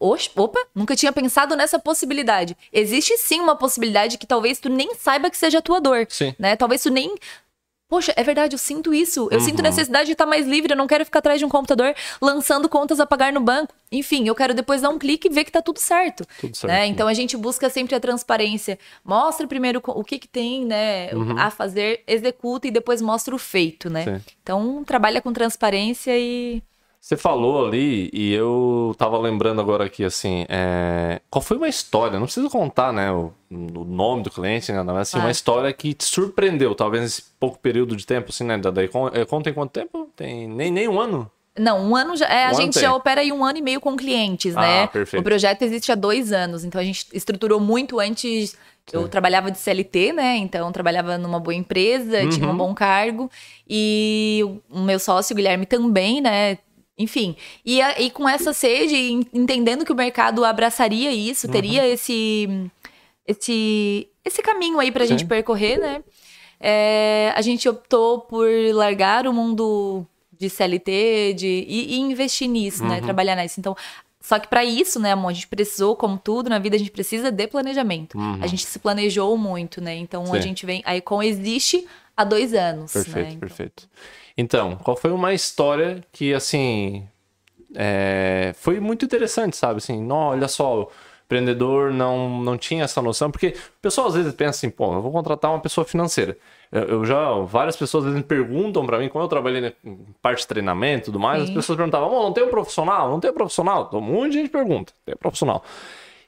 Oxe, 0.00 0.30
opa, 0.36 0.60
nunca 0.74 0.94
tinha 0.94 1.12
pensado 1.12 1.56
nessa 1.56 1.78
possibilidade. 1.78 2.56
Existe 2.72 3.18
sim 3.18 3.40
uma 3.40 3.56
possibilidade 3.56 4.16
que 4.16 4.26
talvez 4.26 4.60
tu 4.60 4.68
nem 4.68 4.94
saiba 4.94 5.28
que 5.28 5.36
seja 5.36 5.58
a 5.58 5.62
tua 5.62 5.80
dor, 5.80 6.06
Sim. 6.08 6.34
né? 6.38 6.54
Talvez 6.54 6.82
tu 6.82 6.90
nem 6.90 7.14
Poxa, 7.88 8.12
é 8.16 8.22
verdade, 8.22 8.54
eu 8.54 8.58
sinto 8.58 8.92
isso. 8.92 9.28
Eu 9.30 9.40
sinto 9.40 9.58
Uhum. 9.60 9.62
necessidade 9.62 10.06
de 10.06 10.12
estar 10.12 10.26
mais 10.26 10.46
livre. 10.46 10.72
Eu 10.72 10.76
não 10.76 10.86
quero 10.86 11.04
ficar 11.06 11.20
atrás 11.20 11.38
de 11.38 11.44
um 11.46 11.48
computador 11.48 11.94
lançando 12.20 12.68
contas 12.68 13.00
a 13.00 13.06
pagar 13.06 13.32
no 13.32 13.40
banco. 13.40 13.74
Enfim, 13.90 14.28
eu 14.28 14.34
quero 14.34 14.52
depois 14.52 14.82
dar 14.82 14.90
um 14.90 14.98
clique 14.98 15.28
e 15.28 15.30
ver 15.30 15.44
que 15.44 15.50
tá 15.50 15.62
tudo 15.62 15.78
certo. 15.78 16.26
Tudo 16.38 16.54
certo. 16.54 16.70
Né? 16.70 16.86
Então 16.86 17.08
a 17.08 17.14
gente 17.14 17.34
busca 17.34 17.70
sempre 17.70 17.94
a 17.94 18.00
transparência. 18.00 18.78
Mostra 19.02 19.46
primeiro 19.46 19.80
o 19.86 20.04
que, 20.04 20.18
que 20.18 20.28
tem 20.28 20.66
né, 20.66 21.08
a 21.38 21.50
fazer, 21.50 22.02
executa 22.06 22.68
e 22.68 22.70
depois 22.70 23.00
mostra 23.00 23.34
o 23.34 23.38
feito, 23.38 23.88
né? 23.88 24.04
Sim. 24.04 24.24
Então 24.42 24.84
trabalha 24.84 25.22
com 25.22 25.32
transparência 25.32 26.12
e. 26.18 26.62
Você 27.00 27.16
falou 27.16 27.66
ali, 27.66 28.10
e 28.12 28.32
eu 28.34 28.94
tava 28.98 29.16
lembrando 29.18 29.60
agora 29.60 29.84
aqui, 29.84 30.04
assim, 30.04 30.44
é, 30.48 31.20
qual 31.30 31.40
foi 31.40 31.56
uma 31.56 31.68
história, 31.68 32.18
não 32.18 32.26
precisa 32.26 32.50
contar, 32.50 32.92
né, 32.92 33.10
o, 33.10 33.32
o 33.50 33.84
nome 33.84 34.24
do 34.24 34.30
cliente, 34.30 34.70
né, 34.72 34.82
mas 34.82 34.96
assim, 34.96 35.12
Claro. 35.12 35.26
uma 35.26 35.30
história 35.30 35.72
que 35.72 35.94
te 35.94 36.04
surpreendeu, 36.04 36.74
talvez 36.74 37.02
nesse 37.04 37.22
pouco 37.40 37.58
período 37.60 37.96
de 37.96 38.04
tempo, 38.04 38.30
assim, 38.30 38.44
né, 38.44 38.58
da, 38.58 38.70
da 38.70 38.82
Econ, 38.84 39.08
Econ 39.14 39.40
tem 39.40 39.54
quanto 39.54 39.70
tempo? 39.70 40.10
Tem 40.16 40.46
nem, 40.48 40.70
nem 40.70 40.88
um 40.88 41.00
ano? 41.00 41.30
Não, 41.58 41.80
um 41.90 41.96
ano 41.96 42.14
já. 42.16 42.26
é, 42.26 42.44
a 42.44 42.46
Um 42.46 42.48
ano 42.50 42.56
gente 42.62 42.74
tem. 42.74 42.82
já 42.82 42.94
opera 42.94 43.20
aí 43.20 43.32
um 43.32 43.44
ano 43.44 43.58
e 43.58 43.62
meio 43.62 43.80
com 43.80 43.96
clientes, 43.96 44.56
Ah, 44.56 44.60
né? 44.60 44.86
perfeito. 44.88 45.20
O 45.20 45.24
projeto 45.24 45.62
existe 45.62 45.90
há 45.90 45.94
dois 45.94 46.30
anos, 46.32 46.62
então 46.64 46.80
a 46.80 46.84
gente 46.84 47.06
estruturou 47.12 47.58
muito 47.58 47.98
antes. 47.98 48.56
Eu 48.92 49.02
Sim. 49.02 49.08
trabalhava 49.08 49.50
de 49.50 49.58
CLT, 49.58 50.12
né? 50.12 50.36
Então 50.36 50.70
trabalhava 50.72 51.18
numa 51.18 51.38
boa 51.40 51.54
empresa, 51.54 52.26
tinha 52.28 52.46
Uhum. 52.46 52.54
um 52.54 52.56
bom 52.56 52.74
cargo. 52.74 53.28
E 53.68 54.42
o 54.70 54.80
meu 54.80 54.98
sócio, 55.00 55.34
o 55.34 55.36
Guilherme, 55.36 55.66
também, 55.66 56.20
né? 56.20 56.58
Enfim. 56.98 57.36
E, 57.64 57.80
a- 57.80 58.00
e 58.00 58.10
com 58.10 58.28
essa 58.28 58.52
sede, 58.52 58.96
en- 58.96 59.26
entendendo 59.32 59.84
que 59.84 59.92
o 59.92 59.96
mercado 59.96 60.44
abraçaria 60.44 61.12
isso, 61.12 61.46
Uhum. 61.46 61.52
teria 61.52 61.86
esse, 61.86 62.48
esse, 63.26 64.08
esse 64.24 64.42
caminho 64.42 64.78
aí 64.80 64.90
pra 64.90 65.04
Sim. 65.04 65.10
gente 65.10 65.24
percorrer, 65.26 65.78
né? 65.78 66.02
É, 66.60 67.32
a 67.36 67.40
gente 67.42 67.68
optou 67.68 68.20
por 68.20 68.48
largar 68.72 69.26
o 69.26 69.32
mundo 69.32 70.04
de 70.36 70.48
CLT 70.50 71.34
de, 71.36 71.46
e, 71.68 71.94
e 71.94 72.00
investir 72.00 72.48
nisso, 72.48 72.82
Uhum. 72.82 72.88
né? 72.88 73.00
Trabalhar 73.00 73.36
nisso. 73.36 73.60
Então, 73.60 73.76
só 74.20 74.38
que 74.38 74.48
para 74.48 74.64
isso, 74.64 74.98
né, 74.98 75.12
amor, 75.12 75.28
a 75.28 75.32
gente 75.32 75.46
precisou, 75.46 75.94
como 75.96 76.18
tudo 76.18 76.50
na 76.50 76.58
vida, 76.58 76.74
a 76.76 76.78
gente 76.78 76.90
precisa 76.90 77.30
de 77.30 77.46
planejamento. 77.46 78.18
Uhum. 78.18 78.38
A 78.42 78.46
gente 78.46 78.64
se 78.66 78.78
planejou 78.78 79.36
muito, 79.38 79.80
né? 79.80 79.94
Então 79.96 80.22
a 80.24 80.36
Sim. 80.36 80.42
gente 80.48 80.66
vem. 80.66 80.82
A 80.84 80.96
Econ 80.96 81.22
existe 81.22 81.86
há 82.16 82.24
dois 82.24 82.52
anos. 82.54 82.92
Perfeito, 82.92 83.16
né? 83.16 83.28
Então, 83.30 83.38
perfeito. 83.40 83.88
Então, 84.38 84.76
qual 84.76 84.96
foi 84.96 85.10
uma 85.10 85.34
história 85.34 86.00
que, 86.12 86.32
assim, 86.32 87.04
é, 87.74 88.52
foi 88.56 88.78
muito 88.78 89.04
interessante, 89.04 89.56
sabe? 89.56 89.78
Assim, 89.78 90.00
não, 90.00 90.28
olha 90.28 90.46
só, 90.46 90.82
o 90.82 90.88
empreendedor 91.24 91.92
não, 91.92 92.40
não 92.40 92.56
tinha 92.56 92.84
essa 92.84 93.02
noção, 93.02 93.32
porque 93.32 93.48
o 93.48 93.82
pessoal 93.82 94.06
às 94.06 94.14
vezes 94.14 94.32
pensa 94.32 94.50
assim, 94.50 94.70
pô, 94.70 94.94
eu 94.94 95.02
vou 95.02 95.10
contratar 95.10 95.50
uma 95.50 95.58
pessoa 95.60 95.84
financeira. 95.84 96.38
Eu, 96.70 96.82
eu 96.84 97.04
já, 97.04 97.32
várias 97.40 97.76
pessoas 97.76 98.04
às 98.04 98.12
vezes 98.12 98.24
perguntam 98.28 98.86
pra 98.86 99.00
mim, 99.00 99.08
como 99.08 99.24
eu 99.24 99.28
trabalhei 99.28 99.60
né, 99.60 99.72
em 99.84 99.98
parte 100.22 100.42
de 100.42 100.46
treinamento 100.46 101.02
e 101.02 101.04
tudo 101.06 101.18
mais, 101.18 101.42
as 101.42 101.48
Sim. 101.48 101.54
pessoas 101.54 101.76
perguntavam, 101.76 102.08
"Amor, 102.08 102.22
não 102.22 102.32
tem 102.32 102.44
um 102.44 102.48
profissional? 102.50 103.10
Não 103.10 103.18
tem 103.18 103.32
um 103.32 103.34
profissional? 103.34 103.90
Um 103.92 104.00
monte 104.00 104.32
de 104.32 104.38
gente 104.38 104.50
pergunta, 104.50 104.92
tem 105.04 105.16
um 105.16 105.18
profissional. 105.18 105.64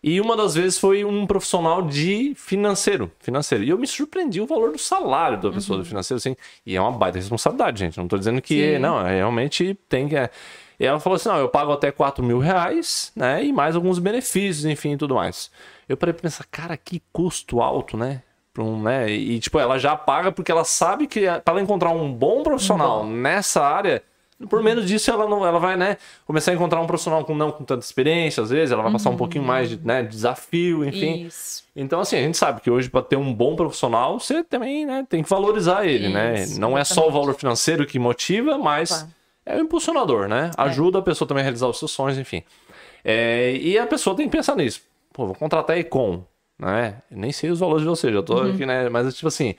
E 0.03 0.19
uma 0.21 0.35
das 0.35 0.55
vezes 0.55 0.79
foi 0.79 1.05
um 1.05 1.27
profissional 1.27 1.83
de 1.83 2.33
financeiro, 2.35 3.11
financeiro. 3.21 3.65
E 3.65 3.69
eu 3.69 3.77
me 3.77 3.87
surpreendi 3.87 4.41
o 4.41 4.47
valor 4.47 4.73
do 4.73 4.79
salário 4.79 5.39
da 5.39 5.51
pessoa 5.51 5.79
do 5.79 5.85
financeiro, 5.85 6.17
assim. 6.17 6.35
E 6.65 6.75
é 6.75 6.81
uma 6.81 6.93
baita 6.93 7.19
responsabilidade, 7.19 7.81
gente. 7.81 7.99
Não 7.99 8.09
tô 8.09 8.17
dizendo 8.17 8.41
que 8.41 8.75
Sim. 8.75 8.79
não, 8.79 9.07
é, 9.07 9.17
realmente 9.17 9.79
tem 9.89 10.09
que. 10.09 10.17
é. 10.17 10.31
E 10.79 10.87
ela 10.87 10.99
falou 10.99 11.17
assim: 11.17 11.29
não, 11.29 11.37
eu 11.37 11.51
pago 11.51 11.71
até 11.71 11.93
4 11.93 12.25
mil 12.25 12.39
reais, 12.39 13.13
né? 13.15 13.45
E 13.45 13.53
mais 13.53 13.77
alguns 13.77 13.99
benefícios, 13.99 14.65
enfim, 14.65 14.95
e 14.95 14.97
tudo 14.97 15.17
mais. 15.17 15.51
Eu 15.87 15.99
parei 15.99 16.15
pra 16.15 16.23
pensar, 16.23 16.47
cara, 16.51 16.77
que 16.79 17.03
custo 17.13 17.61
alto, 17.61 17.97
né? 17.99 18.23
Um, 18.59 18.83
né? 18.83 19.11
E, 19.11 19.39
tipo, 19.39 19.59
ela 19.59 19.79
já 19.79 19.97
paga 19.97 20.33
porque 20.33 20.51
ela 20.51 20.65
sabe 20.65 21.07
que 21.07 21.27
para 21.45 21.55
ela 21.55 21.63
encontrar 21.63 21.91
um 21.91 22.13
bom 22.13 22.43
profissional 22.43 23.07
nessa 23.07 23.63
área, 23.63 24.03
por 24.49 24.63
menos 24.63 24.87
disso 24.87 25.11
ela 25.11 25.29
não, 25.29 25.45
ela 25.47 25.59
vai, 25.59 25.77
né, 25.77 25.97
começar 26.27 26.51
a 26.51 26.55
encontrar 26.55 26.81
um 26.81 26.87
profissional 26.87 27.25
com 27.25 27.35
não 27.35 27.51
com 27.53 27.65
tanta 27.65 27.85
experiência, 27.85 28.43
às 28.43 28.51
vezes, 28.51 28.73
ela 28.73 28.83
vai 28.83 28.93
passar 28.93 29.11
um 29.11 29.17
pouquinho 29.17 29.45
mais 29.45 29.69
de, 29.69 29.79
né, 29.85 30.03
desafio, 30.03 30.85
enfim. 30.85 31.25
Isso. 31.27 31.65
Então, 31.77 32.01
assim, 32.01 32.17
a 32.17 32.23
gente 32.23 32.37
sabe 32.37 32.61
que 32.61 32.71
hoje, 32.71 32.89
para 32.91 33.03
ter 33.03 33.17
um 33.17 33.33
bom 33.33 33.55
profissional, 33.57 34.19
você 34.19 34.43
também 34.43 34.85
né, 34.87 35.07
tem 35.09 35.23
que 35.23 35.29
valorizar 35.31 35.87
ele, 35.87 36.09
né? 36.09 36.43
Isso, 36.43 36.61
Não 36.61 36.77
é 36.77 36.85
só 36.85 36.95
o 36.95 37.05
exatamente. 37.05 37.13
valor 37.21 37.35
financeiro 37.35 37.87
que 37.87 37.99
motiva, 37.99 38.59
mas 38.59 38.89
Claro. 38.91 39.09
é 39.47 39.57
o 39.57 39.61
impulsionador, 39.61 40.27
né? 40.29 40.51
Ajuda 40.57 40.99
a 40.99 41.03
pessoa 41.03 41.29
também 41.29 41.43
a 41.43 41.45
realizar 41.45 41.69
os 41.69 41.79
seus 41.79 41.91
sonhos, 41.93 42.19
enfim. 42.19 42.43
É, 43.05 43.53
e 43.57 43.79
a 43.79 43.87
pessoa 43.87 44.17
tem 44.17 44.29
que 44.29 44.37
pensar 44.37 44.57
nisso. 44.57 44.83
Pô, 45.13 45.27
vou 45.27 45.35
contratar 45.35 45.77
a 45.77 45.79
Econ, 45.79 46.25
né? 46.59 46.97
Nem 47.11 47.33
sei 47.33 47.51
os 47.51 47.59
valores 47.61 47.83
de 47.83 47.89
você, 47.89 48.13
já 48.13 48.23
tô 48.23 48.35
Uhum. 48.35 48.51
aqui, 48.51 48.67
né? 48.67 48.89
Mas, 48.89 49.15
tipo 49.15 49.29
assim, 49.29 49.55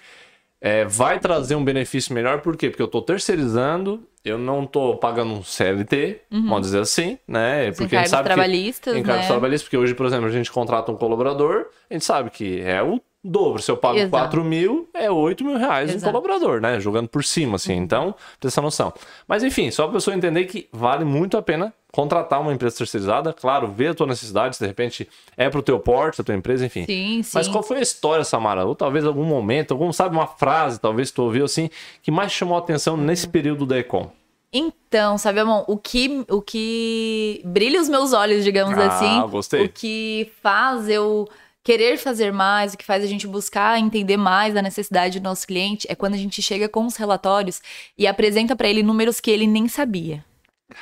é, 0.62 0.86
vai 0.86 1.20
trazer 1.20 1.56
um 1.56 1.64
benefício 1.64 2.14
melhor, 2.14 2.40
por 2.42 2.56
quê? 2.56 2.70
Porque 2.70 2.84
eu 2.84 2.88
tô 2.88 3.02
terceirizando, 3.02 4.04
eu 4.24 4.38
não 4.38 4.66
tô 4.66 4.96
pagando 4.96 5.34
um 5.34 5.44
CLT, 5.44 6.22
vamos 6.30 6.62
dizer 6.62 6.82
assim, 6.82 7.18
né? 7.28 7.70
Os 7.72 7.78
Porque 7.78 7.96
a 7.96 8.00
gente 8.00 8.10
sabe 8.10 8.30
que 8.30 8.36
trabalhistas, 8.36 8.96
encargos 8.96 9.24
né? 9.24 9.28
trabalhistas, 9.28 9.64
porque 9.64 9.78
hoje, 9.78 9.96
por 9.96 10.06
exemplo, 10.06 10.28
a 10.28 10.32
gente 10.32 10.52
contrata 10.52 10.92
um 10.92 10.96
colaborador, 10.96 11.66
a 11.90 11.94
gente 11.94 12.06
sabe 12.06 12.30
que 12.30 12.62
é 12.62 12.82
o 12.84 13.02
dobro. 13.24 13.62
Se 13.62 13.72
eu 13.72 13.78
pago 13.78 13.98
Exato. 13.98 14.12
4 14.12 14.44
mil, 14.44 14.90
é 14.94 15.10
8 15.10 15.44
mil 15.44 15.58
reais 15.58 15.90
um 15.90 15.96
Exato. 15.96 16.06
Uhum. 16.06 16.22
colaborador, 16.22 16.62
né? 16.62 16.80
Jogando 16.80 17.08
por 17.08 17.24
cima, 17.24 17.56
assim. 17.56 17.76
Então, 17.76 18.16
ter 18.40 18.48
essa 18.48 18.62
noção. 18.62 18.94
Mas, 19.28 19.44
enfim, 19.44 19.70
só 19.72 19.84
pra 19.86 19.94
pessoa 19.94 20.16
entender 20.16 20.46
que 20.46 20.68
vale 20.72 21.06
muito 21.06 21.38
a 21.38 21.42
pena 21.42 21.74
contratar 21.92 22.40
uma 22.42 22.54
empresa 22.54 22.78
terceirizada. 22.78 23.34
Claro, 23.34 23.68
ver 23.68 23.90
a 23.90 23.94
tua 23.94 24.08
necessidade, 24.08 24.56
se 24.56 24.64
de 24.64 24.68
repente 24.68 25.08
é 25.36 25.50
pro 25.50 25.62
teu 25.62 25.80
porte, 25.80 26.22
a 26.22 26.24
tua 26.24 26.36
empresa, 26.36 26.66
enfim. 26.66 26.86
Sim, 26.86 27.22
sim. 27.24 27.32
Mas 27.34 27.48
qual 27.48 27.64
foi 27.64 27.78
a 27.78 27.82
história, 27.82 28.24
Samara? 28.24 28.66
Ou 28.66 28.76
talvez 28.76 29.06
algum 29.06 29.26
momento, 29.26 29.72
algum, 29.72 29.92
sabe, 29.92 30.16
uma 30.16 30.28
frase, 30.28 30.80
talvez 30.80 31.12
tu 31.12 31.24
ouviu 31.24 31.46
assim, 31.46 31.70
que 32.02 32.12
mais 32.12 32.32
chamou 32.32 32.56
a 32.56 32.60
atenção 32.60 32.96
nesse 32.96 33.28
período 33.28 33.66
da 33.66 33.78
Econ? 33.78 34.10
Então, 34.54 35.18
sabe, 35.18 35.40
amor, 35.40 35.64
o 35.68 35.78
que, 35.78 36.26
o 36.30 36.42
que 36.42 37.42
brilha 37.46 37.80
os 37.80 37.88
meus 37.88 38.12
olhos, 38.12 38.44
digamos 38.44 38.78
Ah, 38.78 38.88
assim, 38.88 39.30
gostei. 39.30 39.64
o 39.66 39.70
que 39.70 40.30
faz 40.44 40.90
eu 40.90 41.26
querer 41.64 41.98
fazer 41.98 42.34
mais, 42.34 42.74
o 42.74 42.78
que 42.78 42.84
faz 42.84 43.02
a 43.04 43.08
gente 43.08 43.26
buscar 43.28 43.80
entender 43.80 44.18
mais 44.18 44.56
a 44.58 44.62
necessidade 44.62 45.20
do 45.20 45.24
nosso 45.24 45.48
cliente 45.48 45.88
é 45.90 45.96
quando 45.96 46.16
a 46.16 46.18
gente 46.18 46.42
chega 46.42 46.68
com 46.68 46.86
os 46.86 46.96
relatórios 46.98 47.62
e 47.98 48.06
apresenta 48.08 48.56
para 48.56 48.68
ele 48.68 48.84
números 48.84 49.20
que 49.22 49.32
ele 49.32 49.48
nem 49.48 49.68
sabia. 49.70 50.26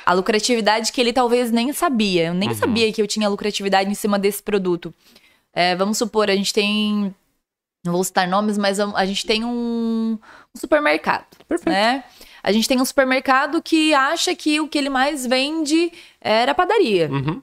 A 0.04 0.12
lucratividade 0.12 0.92
que 0.92 1.00
ele 1.00 1.12
talvez 1.12 1.50
nem 1.50 1.72
sabia. 1.72 2.26
Eu 2.26 2.34
nem 2.34 2.54
sabia 2.54 2.92
que 2.92 3.00
eu 3.00 3.06
tinha 3.06 3.28
lucratividade 3.28 3.90
em 3.90 3.94
cima 3.94 4.18
desse 4.18 4.42
produto. 4.42 4.92
É, 5.52 5.74
vamos 5.74 5.98
supor, 5.98 6.30
a 6.30 6.36
gente 6.36 6.52
tem. 6.52 7.14
Não 7.84 7.92
vou 7.92 8.04
citar 8.04 8.28
nomes, 8.28 8.58
mas 8.58 8.78
a 8.78 9.04
gente 9.06 9.24
tem 9.26 9.44
um, 9.44 10.18
um 10.54 10.58
supermercado. 10.58 11.26
Né? 11.66 12.04
A 12.42 12.52
gente 12.52 12.68
tem 12.68 12.80
um 12.80 12.84
supermercado 12.84 13.62
que 13.62 13.94
acha 13.94 14.34
que 14.34 14.60
o 14.60 14.68
que 14.68 14.76
ele 14.76 14.90
mais 14.90 15.26
vende 15.26 15.90
era 16.20 16.54
padaria. 16.54 17.08
Uhum. 17.10 17.42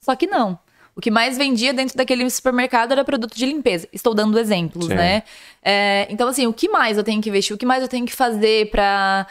Só 0.00 0.14
que 0.16 0.26
não. 0.26 0.58
O 0.96 1.00
que 1.00 1.10
mais 1.10 1.36
vendia 1.36 1.74
dentro 1.74 1.94
daquele 1.94 2.28
supermercado 2.30 2.92
era 2.92 3.04
produto 3.04 3.36
de 3.36 3.44
limpeza. 3.44 3.86
Estou 3.92 4.14
dando 4.14 4.38
exemplos, 4.38 4.86
Sim. 4.86 4.94
né? 4.94 5.24
É, 5.62 6.06
então, 6.08 6.26
assim, 6.26 6.46
o 6.46 6.54
que 6.54 6.70
mais 6.70 6.96
eu 6.96 7.04
tenho 7.04 7.20
que 7.20 7.28
investir? 7.28 7.54
O 7.54 7.58
que 7.58 7.66
mais 7.66 7.82
eu 7.82 7.88
tenho 7.88 8.06
que 8.06 8.14
fazer 8.14 8.70
pra. 8.70 9.26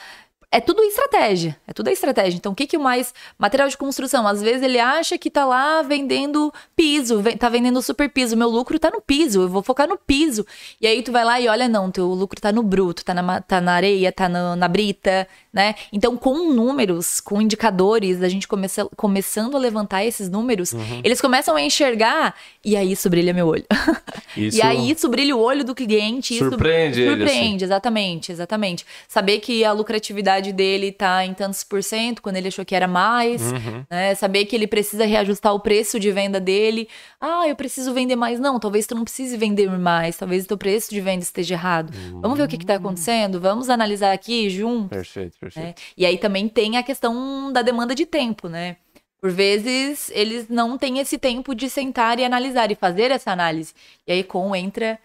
É 0.51 0.59
tudo 0.59 0.81
estratégia. 0.83 1.57
É 1.67 1.73
tudo 1.73 1.89
estratégia. 1.89 2.37
Então, 2.37 2.51
o 2.51 2.55
que 2.55 2.65
que 2.67 2.77
o 2.77 2.79
mais. 2.79 3.13
Material 3.37 3.67
de 3.67 3.77
construção. 3.77 4.27
Às 4.27 4.41
vezes 4.41 4.61
ele 4.61 4.79
acha 4.79 5.17
que 5.17 5.29
tá 5.29 5.45
lá 5.45 5.81
vendendo 5.81 6.53
piso, 6.75 7.21
tá 7.37 7.49
vendendo 7.49 7.81
super 7.81 8.09
piso. 8.09 8.37
Meu 8.37 8.49
lucro 8.49 8.79
tá 8.79 8.89
no 8.89 9.01
piso, 9.01 9.41
eu 9.41 9.49
vou 9.49 9.61
focar 9.63 9.87
no 9.87 9.97
piso. 9.97 10.45
E 10.79 10.87
aí 10.87 11.01
tu 11.03 11.11
vai 11.11 11.25
lá 11.25 11.39
e 11.41 11.47
olha, 11.47 11.67
não, 11.67 11.91
teu 11.91 12.07
lucro 12.07 12.39
tá 12.39 12.51
no 12.51 12.63
bruto, 12.63 13.03
tá 13.03 13.13
na, 13.13 13.41
tá 13.41 13.59
na 13.59 13.73
areia, 13.73 14.11
tá 14.11 14.29
no- 14.29 14.55
na 14.55 14.67
brita, 14.67 15.27
né? 15.51 15.75
Então, 15.91 16.15
com 16.17 16.51
números, 16.53 17.19
com 17.19 17.41
indicadores, 17.41 18.21
a 18.21 18.29
gente 18.29 18.47
começa, 18.47 18.85
começando 18.95 19.55
a 19.55 19.59
levantar 19.59 20.05
esses 20.05 20.29
números, 20.29 20.73
Uhum. 20.73 21.01
eles 21.03 21.19
começam 21.21 21.55
a 21.55 21.61
enxergar 21.61 22.35
e 22.63 22.75
aí 22.77 22.91
isso 22.91 23.09
brilha 23.09 23.33
meu 23.33 23.47
olho. 23.47 23.65
Isso 24.37 24.57
E 24.57 24.61
aí 24.61 24.91
isso 24.91 25.07
brilha 25.07 25.33
o 25.33 25.39
olho 25.39 25.63
do 25.63 25.73
cliente. 25.73 26.33
isso 26.35 26.49
Surpreende 26.49 26.99
ele, 27.01 27.09
assim. 27.23 27.23
Surpreende, 27.33 27.63
exatamente, 27.63 28.31
exatamente. 28.33 28.85
Saber 29.07 29.39
que 29.39 29.63
a 29.63 29.71
lucratividade 29.71 30.44
dele 30.51 30.91
tá 30.91 31.25
em 31.25 31.33
tantos 31.33 31.63
por 31.63 31.81
cento, 31.83 32.21
quando 32.21 32.37
ele 32.37 32.47
achou 32.47 32.65
que 32.65 32.75
era 32.75 32.87
mais, 32.87 33.41
Uhum. 33.51 33.85
né? 33.89 34.13
Saber 34.15 34.45
que 34.45 34.55
ele 34.55 34.67
precisa 34.67 35.05
reajustar 35.05 35.53
o 35.53 35.59
preço 35.59 35.99
de 35.99 36.11
venda 36.11 36.39
dele. 36.39 36.87
Ah, 37.19 37.47
eu 37.47 37.55
preciso 37.55 37.93
vender 37.93 38.15
mais. 38.15 38.39
Não, 38.39 38.59
talvez 38.59 38.85
tu 38.87 38.95
não 38.95 39.03
precise 39.03 39.37
vender 39.37 39.69
mais, 39.69 40.17
talvez 40.17 40.45
o 40.45 40.47
teu 40.47 40.57
preço 40.57 40.89
de 40.89 41.01
venda 41.01 41.23
esteja 41.23 41.55
errado. 41.55 41.91
Vamos 42.21 42.37
ver 42.37 42.43
o 42.43 42.47
que 42.47 42.57
que 42.57 42.65
tá 42.65 42.75
acontecendo? 42.75 43.39
Vamos 43.39 43.69
analisar 43.69 44.11
aqui 44.13 44.49
junto. 44.49 44.89
Perfeito, 44.89 45.37
perfeito. 45.39 45.65
né? 45.67 45.73
E 45.97 46.05
aí 46.05 46.17
também 46.17 46.47
tem 46.47 46.77
a 46.77 46.83
questão 46.83 47.51
da 47.51 47.61
demanda 47.61 47.93
de 47.95 48.05
tempo, 48.05 48.47
né? 48.47 48.77
Por 49.21 49.31
vezes 49.31 50.11
eles 50.13 50.47
não 50.49 50.77
têm 50.77 50.99
esse 50.99 51.17
tempo 51.17 51.55
de 51.55 51.67
sentar 51.69 52.19
e 52.19 52.23
analisar 52.23 52.69
e 52.71 52.75
fazer 52.75 53.09
essa 53.09 53.31
análise. 53.31 53.73
E 54.05 54.11
aí 54.11 54.23
com 54.23 54.55
entra 54.55 54.99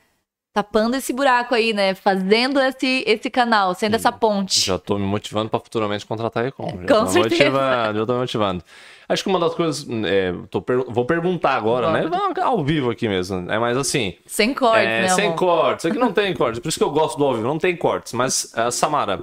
tapando 0.52 0.96
esse 0.96 1.12
buraco 1.12 1.54
aí, 1.54 1.72
né? 1.72 1.94
Fazendo 1.94 2.58
esse, 2.60 3.04
esse 3.06 3.30
canal, 3.30 3.74
sendo 3.74 3.94
essa 3.96 4.10
ponte. 4.10 4.60
Já 4.60 4.78
tô 4.78 4.98
me 4.98 5.06
motivando 5.06 5.48
para 5.48 5.60
futuramente 5.60 6.04
contratar 6.04 6.44
a 6.44 6.48
Econ. 6.48 6.80
já 6.86 6.86
com 7.00 7.06
certeza. 7.06 7.44
motivando, 7.44 7.98
já 8.00 8.06
tô 8.06 8.12
me 8.14 8.18
motivando. 8.18 8.64
Acho 9.08 9.22
que 9.24 9.28
uma 9.28 9.40
das 9.40 9.54
coisas. 9.54 9.86
é, 10.04 10.32
per- 10.60 10.84
Vou 10.88 11.04
perguntar 11.04 11.54
agora, 11.56 11.90
né? 11.90 12.02
Vamos 12.08 12.38
Ao 12.38 12.64
vivo 12.64 12.90
aqui 12.90 13.08
mesmo. 13.08 13.50
É 13.50 13.58
mais 13.58 13.76
assim. 13.76 14.14
Sem 14.26 14.54
corte, 14.54 14.84
é, 14.86 15.02
né, 15.02 15.08
sem 15.08 15.26
amor? 15.26 15.36
cortes. 15.36 15.86
Aqui 15.86 15.98
não 15.98 16.12
tem 16.12 16.32
cortes. 16.34 16.60
Por 16.60 16.68
isso 16.68 16.78
que 16.78 16.84
eu 16.84 16.90
gosto 16.90 17.16
do 17.18 17.24
ao 17.24 17.34
vivo. 17.34 17.46
Não 17.46 17.58
tem 17.58 17.76
cortes. 17.76 18.12
Mas, 18.12 18.52
eh, 18.56 18.70
Samara, 18.70 19.20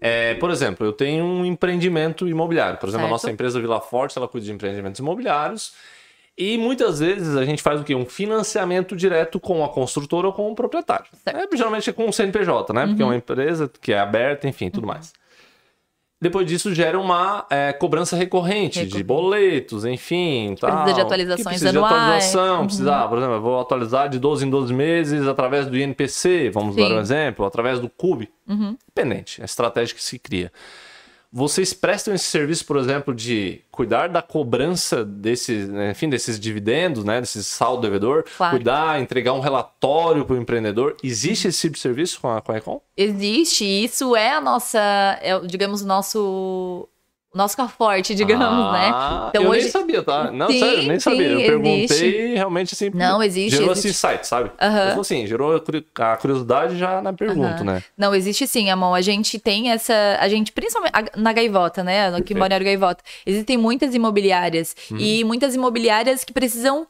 é, 0.00 0.34
por 0.34 0.50
exemplo, 0.50 0.86
eu 0.86 0.92
tenho 0.92 1.24
um 1.24 1.44
empreendimento 1.44 2.28
imobiliário. 2.28 2.78
Por 2.78 2.88
exemplo, 2.88 3.06
a 3.06 3.08
Certo. 3.08 3.12
nossa 3.12 3.30
empresa 3.32 3.60
Vila 3.60 3.80
Forte, 3.80 4.16
ela 4.16 4.28
cuida 4.28 4.46
de 4.46 4.52
empreendimentos 4.52 5.00
imobiliários. 5.00 5.72
E 6.36 6.58
muitas 6.58 6.98
vezes 6.98 7.36
a 7.36 7.44
gente 7.44 7.62
faz 7.62 7.80
o 7.80 7.84
quê? 7.84 7.94
Um 7.94 8.04
financiamento 8.06 8.96
direto 8.96 9.38
com 9.38 9.64
a 9.64 9.68
construtora 9.68 10.26
ou 10.26 10.32
com 10.32 10.50
o 10.50 10.54
proprietário. 10.54 11.06
É, 11.26 11.56
geralmente 11.56 11.88
é 11.88 11.92
com 11.92 12.08
o 12.08 12.12
CNPJ, 12.12 12.72
né? 12.72 12.86
Porque 12.86 13.02
é 13.02 13.04
Uhum. 13.04 13.10
uma 13.12 13.16
empresa 13.16 13.70
que 13.80 13.92
é 13.92 13.98
aberta, 14.00 14.48
enfim, 14.48 14.68
tudo 14.68 14.86
mais. 14.86 15.12
Depois 16.20 16.46
disso 16.46 16.74
gera 16.74 16.98
uma 16.98 17.44
é, 17.50 17.72
cobrança 17.72 18.16
recorrente, 18.16 18.78
de 18.80 18.84
Recorrente. 18.84 19.04
boletos, 19.04 19.84
enfim. 19.84 20.54
precisa 20.58 20.70
tal, 20.70 20.84
de 20.86 20.94
que 20.94 21.00
atualizações 21.02 21.44
precisa 21.46 21.68
anuais. 21.70 21.92
De 21.92 21.98
atualização, 22.00 22.60
Uhum. 22.60 22.66
precisa, 22.66 22.96
ah, 22.96 23.08
por 23.08 23.18
exemplo, 23.18 23.34
eu 23.36 23.42
vou 23.42 23.60
atualizar 23.60 24.08
de 24.08 24.18
12 24.18 24.46
em 24.46 24.50
12 24.50 24.72
meses 24.72 25.28
através 25.28 25.66
do 25.66 25.76
INPC, 25.76 26.50
vamos 26.50 26.74
dar 26.76 26.86
Sim. 26.86 26.94
um 26.94 26.98
exemplo, 27.00 27.44
através 27.44 27.78
do 27.78 27.90
CUB. 27.90 28.28
Uhum. 28.48 28.76
Independente, 28.90 29.40
é 29.40 29.44
a 29.44 29.46
estratégia 29.46 29.94
que 29.94 30.02
se 30.02 30.18
cria. 30.18 30.50
Vocês 31.36 31.72
prestam 31.72 32.14
esse 32.14 32.26
serviço, 32.26 32.64
por 32.64 32.76
exemplo, 32.76 33.12
de 33.12 33.60
cuidar 33.72 34.08
da 34.08 34.22
cobrança 34.22 35.04
desses, 35.04 35.68
né, 35.68 35.90
enfim, 35.90 36.08
desses 36.08 36.38
dividendos, 36.38 37.02
né, 37.04 37.20
desses 37.20 37.48
saldo 37.48 37.82
devedor, 37.82 38.24
Claro. 38.36 38.54
cuidar, 38.54 39.00
entregar 39.00 39.32
um 39.32 39.40
relatório 39.40 40.24
para 40.24 40.34
o 40.36 40.38
empreendedor. 40.38 40.96
Existe 41.02 41.48
esse 41.48 41.60
tipo 41.62 41.74
de 41.74 41.80
serviço 41.80 42.20
com 42.20 42.28
a, 42.28 42.40
com 42.40 42.52
a 42.52 42.56
Econ? 42.58 42.80
Existe, 42.96 43.64
isso 43.64 44.14
é 44.14 44.30
a 44.32 44.40
nossa, 44.40 44.78
é, 45.20 45.36
digamos, 45.40 45.82
o 45.82 45.86
nosso, 45.88 46.88
nosso 47.34 47.56
carro 47.56 47.72
forte, 47.76 48.14
digamos, 48.14 48.72
né? 48.72 48.90
Ah, 48.94 49.26
Então 49.30 49.42
eu 49.42 49.50
hoje- 49.50 49.62
nem 49.62 49.70
sabia, 49.70 50.02
tá? 50.02 50.30
Não, 50.30 50.48
Sim, 50.48 50.58
sério, 50.60 50.82
nem 50.84 51.00
sabia. 51.00 51.26
Eu 51.28 51.40
sim, 51.40 51.46
perguntei 51.46 51.82
existe. 51.84 52.34
realmente 52.34 52.74
assim. 52.74 52.90
Não, 52.94 53.22
existe, 53.22 53.56
Gerou 53.56 53.72
existe. 53.72 53.88
esse 53.88 54.06
insight, 54.06 54.26
sabe? 54.26 54.50
Aham. 54.60 54.88
Então, 54.90 55.00
assim, 55.00 55.26
gerou 55.26 55.56
a 55.56 55.60
curi- 55.60 55.86
a 55.98 56.16
curiosidade 56.16 56.76
já 56.78 57.02
na 57.02 57.12
pergunta, 57.12 57.56
Aham. 57.56 57.64
né? 57.64 57.82
Não, 57.98 58.14
existe 58.14 58.46
sim, 58.46 58.70
amor. 58.70 58.94
A 58.94 59.00
gente 59.02 59.38
tem 59.38 59.70
essa. 59.70 59.94
A 60.20 60.28
gente, 60.28 60.52
principalmente 60.52 60.92
na 61.16 61.32
Gaivota, 61.32 61.82
né? 61.82 62.06
Aqui 62.08 62.14
em 62.14 62.18
Perfeito. 62.18 62.38
Balneário 62.38 62.64
Gaivota. 62.66 63.02
Existem 63.26 63.56
muitas 63.56 63.94
imobiliárias. 63.94 64.76
Uhum. 64.90 64.98
E 64.98 65.24
muitas 65.24 65.54
imobiliárias 65.54 66.22
que 66.24 66.32
precisam 66.32 66.86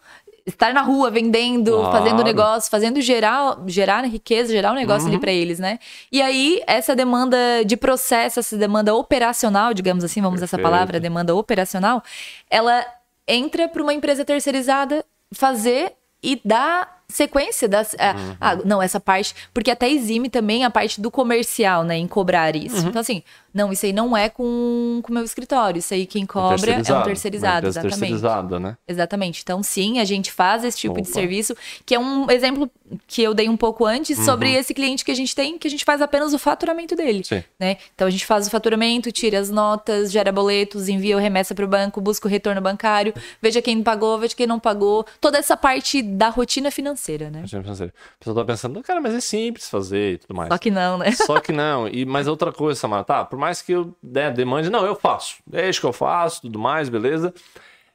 estar 0.47 0.75
na 0.75 0.83
rua 0.83 1.11
vendendo, 1.11 1.73
Claro. 1.73 1.91
fazendo 1.93 2.23
negócio, 2.23 2.71
fazendo 2.71 3.01
gerar, 3.01 3.57
gerar 3.67 4.03
riqueza, 4.05 4.53
gerar 4.53 4.73
um 4.73 4.75
negócio 4.75 5.05
Uhum. 5.07 5.13
ali 5.15 5.19
pra 5.21 5.33
eles, 5.33 5.59
né? 5.59 5.79
E 6.13 6.21
aí, 6.21 6.61
essa 6.67 6.95
demanda 6.95 7.37
de 7.65 7.77
processo, 7.77 8.41
essa 8.41 8.57
demanda 8.57 8.95
operacional, 8.95 9.73
digamos 9.73 10.05
assim, 10.05 10.21
vamos 10.21 10.37
usar 10.39 10.45
essa 10.45 10.57
Perfeito. 10.59 10.71
palavra, 10.73 11.01
demanda 11.01 11.35
operacional, 11.35 12.03
ela 12.51 12.85
entra 13.27 13.69
para 13.69 13.83
uma 13.83 13.95
empresa 13.95 14.23
terceirizada 14.25 15.03
fazer 15.33 15.93
e 16.23 16.39
dar 16.45 17.03
sequência 17.09 17.69
das. 17.69 17.95
ah, 17.99 18.15
Uhum. 18.17 18.37
ah, 18.41 18.57
não, 18.65 18.83
essa 18.83 18.99
parte. 19.01 19.35
Porque 19.53 19.71
até 19.71 19.89
exime 19.91 20.29
também 20.29 20.65
a 20.65 20.71
parte 20.71 21.01
do 21.01 21.11
comercial, 21.11 21.85
né? 21.85 21.97
Em 21.97 22.07
cobrar 22.09 22.55
isso. 22.57 22.83
Uhum. 22.83 22.89
Então, 22.89 23.01
assim, 23.01 23.23
não, 23.55 23.73
isso 23.73 23.87
aí 23.87 23.93
não 23.93 24.17
é 24.17 24.29
com 24.29 25.01
o 25.09 25.13
meu 25.13 25.23
escritório. 25.23 25.79
Isso 25.79 25.95
aí 25.95 26.07
quem 26.07 26.27
cobra 26.27 26.73
é 26.73 26.79
um 26.81 27.03
terceirizado, 27.05 27.69
exatamente. 27.69 27.99
terceirizada, 27.99 28.59
né? 28.59 28.77
Exatamente. 28.89 29.41
Então, 29.45 29.63
sim, 29.63 30.01
a 30.01 30.05
gente 30.05 30.33
faz 30.33 30.65
esse 30.65 30.77
tipo 30.77 30.95
de 30.97 31.03
Opa. 31.03 31.13
serviço, 31.13 31.57
que 31.87 31.95
é 31.95 31.99
um 31.99 32.29
exemplo 32.31 32.69
que 33.07 33.23
eu 33.23 33.33
dei 33.33 33.49
um 33.49 33.57
pouco 33.57 33.87
antes 33.87 34.19
Uhum. 34.19 34.25
sobre 34.25 34.53
esse 34.53 34.75
cliente 34.75 35.05
que 35.05 35.11
a 35.11 35.15
gente 35.15 35.35
tem, 35.35 35.57
que 35.57 35.69
a 35.69 35.71
gente 35.71 35.85
faz 35.85 36.03
apenas 36.03 36.35
o 36.35 36.39
faturamento 36.39 36.97
dele. 36.97 37.23
Sim. 37.25 37.45
Né? 37.59 37.77
Então, 37.95 38.09
a 38.09 38.11
gente 38.11 38.27
faz 38.27 38.47
o 38.47 38.51
faturamento, 38.51 39.13
tira 39.13 39.39
as 39.39 39.51
notas, 39.51 40.11
gera 40.11 40.33
boletos, 40.33 40.89
envia 40.89 41.17
o 41.17 41.21
remessa 41.21 41.55
para 41.55 41.65
o 41.65 41.69
banco, 41.69 42.01
busca 42.01 42.27
o 42.27 42.31
retorno 42.31 42.61
bancário, 42.61 43.15
veja 43.41 43.63
quem 43.63 43.83
pagou, 43.83 44.19
veja 44.19 44.35
quem 44.35 44.47
não 44.47 44.59
pagou. 44.59 45.07
Toda 45.21 45.39
essa 45.39 45.57
parte 45.57 46.03
da 46.03 46.29
rotina 46.29 46.71
financeira, 46.71 47.31
né? 47.31 47.43
Achei 47.45 47.61
financeiro. 47.61 47.93
O 48.17 48.19
pessoal 48.19 48.37
tá 48.37 48.53
pensando, 48.53 48.83
cara, 48.83 49.01
mas 49.01 49.15
é 49.15 49.21
simples 49.21 49.69
fazer 49.69 50.15
e 50.15 50.19
tudo 50.19 50.35
mais. 50.35 50.49
Só 50.49 50.59
que 50.59 50.71
não, 50.71 50.99
né? 50.99 51.13
Só 51.13 51.41
que 51.41 51.53
não. 51.53 51.87
E, 51.89 52.05
mas 52.05 52.27
outra 52.27 52.53
coisa, 52.53 52.79
Samara, 52.81 53.05
tá? 53.05 53.25
Por 53.25 53.39
mais 53.45 53.61
que 53.61 53.73
eu 53.73 53.95
né, 54.03 54.31
demande, 54.31 54.71
não, 54.71 54.87
eu 54.87 54.95
faço. 54.95 55.37
Deixa 55.47 55.79
que 55.79 55.87
eu 55.87 55.93
faço, 55.93 56.41
tudo 56.43 56.59
mais, 56.59 56.89
beleza. 56.89 57.33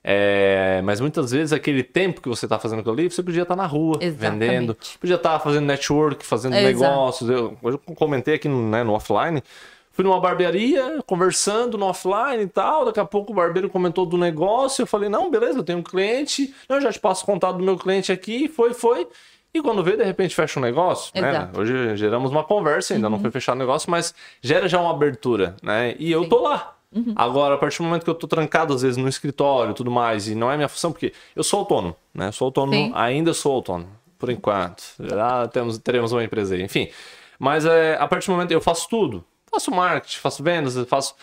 É, 0.04 0.80
mas 0.84 1.02
muitas 1.02 1.32
vezes 1.32 1.52
aquele 1.52 1.84
tempo 1.84 2.22
que 2.22 2.30
você 2.30 2.48
tá 2.48 2.60
fazendo 2.60 2.80
aquilo 2.80 2.94
ali, 2.94 3.10
você 3.10 3.24
podia 3.24 3.42
estar 3.42 3.56
na 3.56 3.66
rua, 3.66 3.98
Exatamente. 4.00 4.40
vendendo, 4.40 4.78
podia 5.00 5.16
estar 5.16 5.40
fazendo 5.40 5.66
network, 5.66 6.24
fazendo 6.24 6.54
negócios. 6.54 7.28
Eu, 7.30 7.58
eu 7.64 7.80
comentei 7.96 8.36
aqui 8.36 8.48
no, 8.48 8.70
né, 8.70 8.84
no 8.84 8.94
offline. 8.94 9.44
Fui 9.92 10.06
numa 10.06 10.20
barbearia, 10.22 11.02
conversando 11.06 11.80
no 11.80 11.88
offline 11.88 12.44
e 12.44 12.48
tal. 12.48 12.86
Daqui 12.86 13.00
a 13.00 13.06
pouco 13.06 13.34
o 13.34 13.36
barbeiro 13.36 13.70
comentou 13.70 14.06
do 14.06 14.20
negócio. 14.20 14.84
Eu 14.84 14.88
falei, 14.88 15.10
não, 15.10 15.32
beleza, 15.32 15.58
eu 15.58 15.64
tenho 15.64 15.80
um 15.80 15.84
cliente. 15.84 16.54
Eu 16.70 16.80
já 16.80 16.92
te 16.92 17.00
passo 17.00 17.24
o 17.24 17.26
contato 17.26 17.58
do 17.58 17.64
meu 17.64 17.76
cliente 17.76 18.12
aqui. 18.12 18.48
Foi, 18.48 18.76
foi. 18.76 19.08
E 19.54 19.62
quando 19.62 19.84
vê, 19.84 19.98
de 19.98 20.04
repente 20.04 20.36
fecha 20.36 20.60
um 20.60 20.64
negócio, 20.64 21.12
né? 21.20 21.50
Uhum. 21.54 21.62
Hoje 21.62 21.98
geramos 21.98 22.32
uma 22.32 22.44
conversa, 22.44 22.94
ainda 22.94 23.10
não 23.10 23.20
foi 23.20 23.32
fechado 23.32 23.56
o 23.56 23.60
negócio, 23.60 23.90
mas 23.90 24.14
gera 24.42 24.68
já 24.68 24.80
uma 24.80 24.92
abertura, 24.92 25.56
né? 25.64 25.96
E 25.98 26.12
eu 26.12 26.30
tô 26.30 26.42
lá. 26.42 26.76
Uhum. 26.96 27.14
Agora, 27.16 27.56
a 27.56 27.58
partir 27.58 27.80
do 27.80 27.86
momento 27.86 28.04
que 28.04 28.10
eu 28.10 28.16
tô 28.16 28.28
trancado, 28.28 28.74
às 28.74 28.82
vezes, 28.82 28.98
no 28.98 29.08
escritório 29.08 29.72
e 29.72 29.74
tudo 29.74 29.92
mais, 29.92 30.28
e 30.28 30.36
não 30.36 30.52
é 30.52 30.56
minha 30.56 30.70
função, 30.70 30.92
porque 30.92 31.14
eu 31.36 31.44
sou 31.44 31.60
autônomo, 31.60 31.96
né? 32.14 32.28
Eu 32.28 32.32
sou 32.32 32.46
autônomo, 32.46 32.74
Sim. 32.74 32.92
ainda 32.96 33.34
sou 33.34 33.54
autônomo, 33.56 33.90
por 34.18 34.30
enquanto. 34.30 34.84
Já 35.00 35.48
temos, 35.48 35.78
teremos 35.80 36.12
uma 36.12 36.24
empresa 36.24 36.56
aí, 36.56 36.62
enfim. 36.62 36.90
Mas 37.38 37.66
é, 37.66 37.96
a 38.00 38.08
partir 38.08 38.28
do 38.28 38.34
momento 38.34 38.52
eu 38.52 38.62
faço 38.62 38.88
tudo. 38.90 39.24
Faço 39.52 39.72
marketing, 39.72 40.18
faço 40.20 40.44
vendas, 40.44 40.78
faço. 40.88 41.16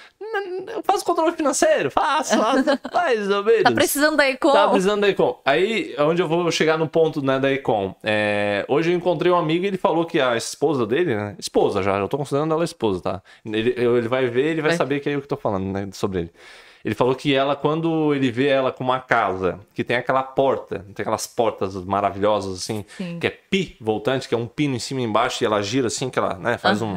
Eu 0.69 0.83
faço 0.83 1.05
controle 1.05 1.33
financeiro, 1.33 1.91
faço, 1.91 2.37
faço 2.37 2.65
mais 2.93 3.31
ou 3.31 3.45
menos. 3.45 3.63
Tá 3.63 3.73
precisando 3.73 4.17
da 4.17 4.29
Econ? 4.29 4.53
Tá 4.53 4.69
precisando 4.69 5.01
da 5.01 5.09
Econ. 5.09 5.41
Aí, 5.45 5.95
onde 5.99 6.23
eu 6.23 6.29
vou 6.29 6.51
chegar 6.51 6.79
no 6.79 6.89
ponto 6.89 7.25
né, 7.25 7.39
da 7.39 7.53
Econ. 7.53 7.95
É, 8.03 8.65
hoje 8.69 8.91
eu 8.93 8.97
encontrei 8.97 9.31
um 9.33 9.37
amigo 9.37 9.65
e 9.65 9.69
ele 9.69 9.79
falou 9.79 10.05
que 10.05 10.21
a 10.21 10.37
esposa 10.37 10.87
dele, 10.87 11.15
né? 11.15 11.35
Esposa 11.39 11.83
já, 11.83 11.97
eu 11.99 12.09
tô 12.09 12.19
considerando 12.19 12.53
ela 12.53 12.65
esposa, 12.65 13.01
tá? 13.01 13.23
Ele, 13.45 13.75
ele 13.77 14.09
vai 14.09 14.27
ver, 14.27 14.47
ele 14.47 14.63
vai 14.63 14.71
Vai. 14.71 14.77
saber 14.77 15.01
que 15.01 15.09
é 15.09 15.15
eu 15.15 15.23
que 15.23 15.29
tô 15.29 15.37
falando, 15.37 15.73
né, 15.73 15.89
sobre 15.93 16.21
ele. 16.21 16.33
Ele 16.85 16.95
falou 16.95 17.17
que 17.17 17.35
ela, 17.35 17.57
quando 17.57 18.15
ele 18.15 18.31
vê 18.31 18.47
ela 18.47 18.71
com 18.71 18.85
uma 18.85 19.01
casa 19.01 19.59
que 19.75 19.83
tem 19.83 19.97
aquela 19.97 20.23
porta, 20.23 20.85
tem 20.95 21.03
aquelas 21.03 21.27
portas 21.27 21.75
maravilhosas 21.75 22.59
assim, 22.59 22.85
Sim. 22.97 23.19
que 23.19 23.27
é 23.27 23.31
pi 23.31 23.77
voltante, 23.81 24.29
que 24.29 24.35
é 24.37 24.39
um 24.39 24.47
pino 24.47 24.77
em 24.77 24.79
cima 24.79 25.01
e 25.01 25.05
embaixo 25.05 25.43
e 25.43 25.45
ela 25.47 25.61
gira 25.63 25.89
assim, 25.89 26.09
que 26.09 26.17
ela 26.17 26.35
né, 26.35 26.57
faz 26.59 26.81
um. 26.83 26.97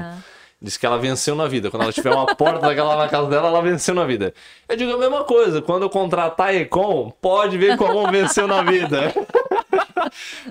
Diz 0.62 0.76
que 0.76 0.86
ela 0.86 0.98
venceu 0.98 1.36
na 1.36 1.48
vida. 1.48 1.72
Quando 1.72 1.84
ela 1.84 1.93
tiver 1.93 2.12
uma 2.13 2.36
porta 2.36 2.67
daquela 2.67 2.98
na 2.98 3.08
casa 3.08 3.30
dela, 3.30 3.48
ela 3.48 3.62
venceu 3.62 3.95
na 3.95 4.04
vida. 4.04 4.34
Eu 4.67 4.76
digo 4.76 4.91
a 4.93 4.98
mesma 4.98 5.24
coisa. 5.24 5.62
Quando 5.62 5.84
eu 5.84 5.89
contratar 5.89 6.48
a 6.50 6.54
Econ, 6.56 7.12
pode 7.22 7.58
ver 7.58 7.78
como 7.78 8.12
venceu 8.12 8.45
na 8.48 8.62
vida. 8.62 9.13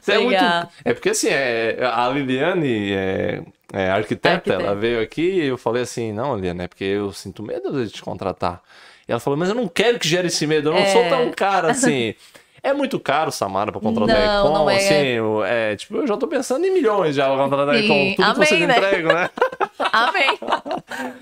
É, 0.07 0.18
muito... 0.18 0.37
É 0.85 0.94
porque 0.94 1.11
assim, 1.11 1.29
é, 1.29 1.79
a 1.83 2.09
Liliane 2.11 2.92
é, 2.92 3.42
é 3.73 3.90
arquiteta, 3.90 4.35
Arquiteta. 4.37 4.62
ela 4.62 4.75
veio 4.75 5.01
aqui 5.03 5.23
e 5.23 5.47
eu 5.47 5.59
falei 5.59 5.83
assim, 5.83 6.12
não, 6.12 6.37
Liliane, 6.37 6.62
é 6.64 6.68
porque 6.68 6.85
eu 6.85 7.12
sinto 7.12 7.42
medo 7.42 7.85
de 7.85 7.90
te 7.90 8.03
contratar. 8.03 8.61
E 9.09 9.11
ela 9.12 9.18
falou, 9.21 9.37
mas 9.38 9.49
eu 9.49 9.55
não 9.55 9.66
quero 9.66 9.99
que 9.99 10.07
gere 10.07 10.29
esse 10.29 10.47
medo, 10.47 10.68
eu 10.68 10.75
não 10.75 10.81
É. 10.81 10.92
sou 10.92 11.09
tão 11.09 11.31
cara 11.33 11.71
assim. 11.73 12.14
É 12.62 12.73
muito 12.73 12.99
caro, 12.99 13.31
Samara, 13.31 13.71
pra 13.71 13.81
contratar 13.81 14.16
a 14.16 14.27
Não, 14.27 14.44
Econ, 14.47 14.55
não 14.55 14.71
é. 14.71 14.77
assim, 14.77 14.94
eu- 14.94 15.44
é, 15.44 15.77
tipo, 15.77 15.97
eu 15.97 16.07
já 16.07 16.16
tô 16.16 16.27
pensando 16.27 16.64
em 16.66 16.73
milhões 16.73 17.14
já 17.14 17.27
pra 17.27 17.37
contratar 17.44 17.75
a 17.75 17.79
Econ, 17.79 18.14
tudo 18.16 18.33
que 18.33 18.38
vocês 18.47 18.62
amém, 18.62 18.66
né? 18.66 18.77
entregam, 18.77 19.14
né? 19.14 19.31
Amém. 19.92 20.38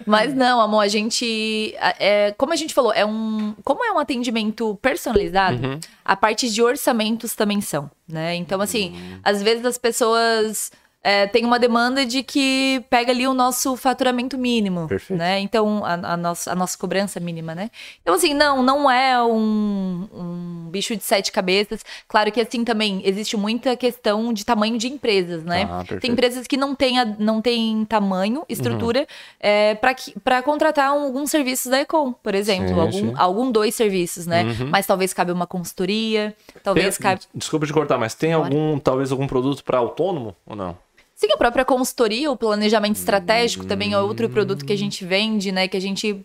Mas 0.06 0.34
não, 0.34 0.60
amor, 0.60 0.80
a 0.80 0.88
gente. 0.88 1.74
É, 1.98 2.34
como 2.36 2.52
a 2.52 2.56
gente 2.56 2.72
falou, 2.74 2.92
é 2.92 3.04
um. 3.04 3.54
Como 3.64 3.84
é 3.84 3.92
um 3.92 3.98
atendimento 3.98 4.76
personalizado, 4.82 5.64
Uhum. 5.66 5.80
a 6.04 6.16
parte 6.16 6.50
de 6.50 6.62
orçamentos 6.62 7.34
também 7.34 7.60
são, 7.60 7.90
né? 8.08 8.34
Então, 8.34 8.60
assim, 8.60 8.90
Uhum. 8.92 9.20
às 9.22 9.42
vezes 9.42 9.64
as 9.64 9.78
pessoas. 9.78 10.72
É, 11.08 11.24
têm 11.28 11.44
uma 11.44 11.56
demanda 11.56 12.04
de 12.04 12.24
que 12.24 12.82
pega 12.90 13.12
ali 13.12 13.28
o 13.28 13.32
nosso 13.32 13.76
faturamento 13.76 14.36
mínimo, 14.36 14.88
Perfeito. 14.88 15.16
né? 15.16 15.38
Então, 15.38 15.84
a, 15.84 15.92
a 16.14 16.16
nossa, 16.16 16.50
a 16.50 16.54
nossa 16.56 16.76
cobrança 16.76 17.20
mínima, 17.20 17.54
né? 17.54 17.70
Então, 18.02 18.12
assim, 18.12 18.34
não, 18.34 18.60
não 18.60 18.90
é 18.90 19.22
um, 19.22 20.08
um 20.12 20.68
bicho 20.68 20.96
de 20.96 21.04
sete 21.04 21.30
cabeças. 21.30 21.84
Claro 22.08 22.32
que, 22.32 22.40
assim, 22.40 22.64
também 22.64 23.02
existe 23.04 23.36
muita 23.36 23.76
questão 23.76 24.32
de 24.32 24.44
tamanho 24.44 24.76
de 24.78 24.88
empresas, 24.88 25.44
né? 25.44 25.68
Ah. 25.70 25.84
Tem 26.00 26.10
empresas 26.10 26.44
que 26.44 26.56
não 26.56 26.74
têm, 26.74 26.96
não 27.20 27.40
têm 27.40 27.84
tamanho, 27.84 28.44
estrutura, 28.48 29.06
é, 29.38 29.76
para 30.24 30.42
contratar 30.42 30.92
um- 30.92 31.04
alguns 31.04 31.30
serviços 31.30 31.70
da 31.70 31.78
Econ, 31.82 32.12
por 32.14 32.34
exemplo. 32.34 32.66
Sim, 32.74 32.80
algum, 32.80 32.92
sim. 32.92 33.08
Uhum. 33.10 33.14
algum 33.16 33.52
dois 33.52 33.76
serviços, 33.76 34.26
né? 34.26 34.42
Mas 34.72 34.88
talvez 34.88 35.12
cabe 35.12 35.30
uma 35.30 35.46
consultoria, 35.46 36.34
talvez 36.64 36.96
Tem- 36.98 37.02
cabe. 37.04 37.20
Desculpa 37.32 37.64
te 37.64 37.72
cortar, 37.72 37.96
mas 37.96 38.12
tem 38.14 38.32
algum, 38.32 38.76
talvez 38.80 39.12
algum 39.12 39.28
produto 39.28 39.62
para 39.62 39.78
autônomo 39.78 40.34
ou 40.44 40.56
não? 40.56 40.76
Sim, 41.16 41.28
a 41.32 41.36
própria 41.38 41.64
consultoria, 41.64 42.30
o 42.30 42.36
planejamento 42.36 42.96
estratégico 42.96 43.64
também 43.64 43.94
é 43.94 43.98
outro 43.98 44.28
produto 44.28 44.66
que 44.66 44.72
a 44.72 44.76
gente 44.76 45.02
vende, 45.02 45.50
né? 45.50 45.66
Que 45.66 45.78
a 45.78 45.80
gente. 45.80 46.24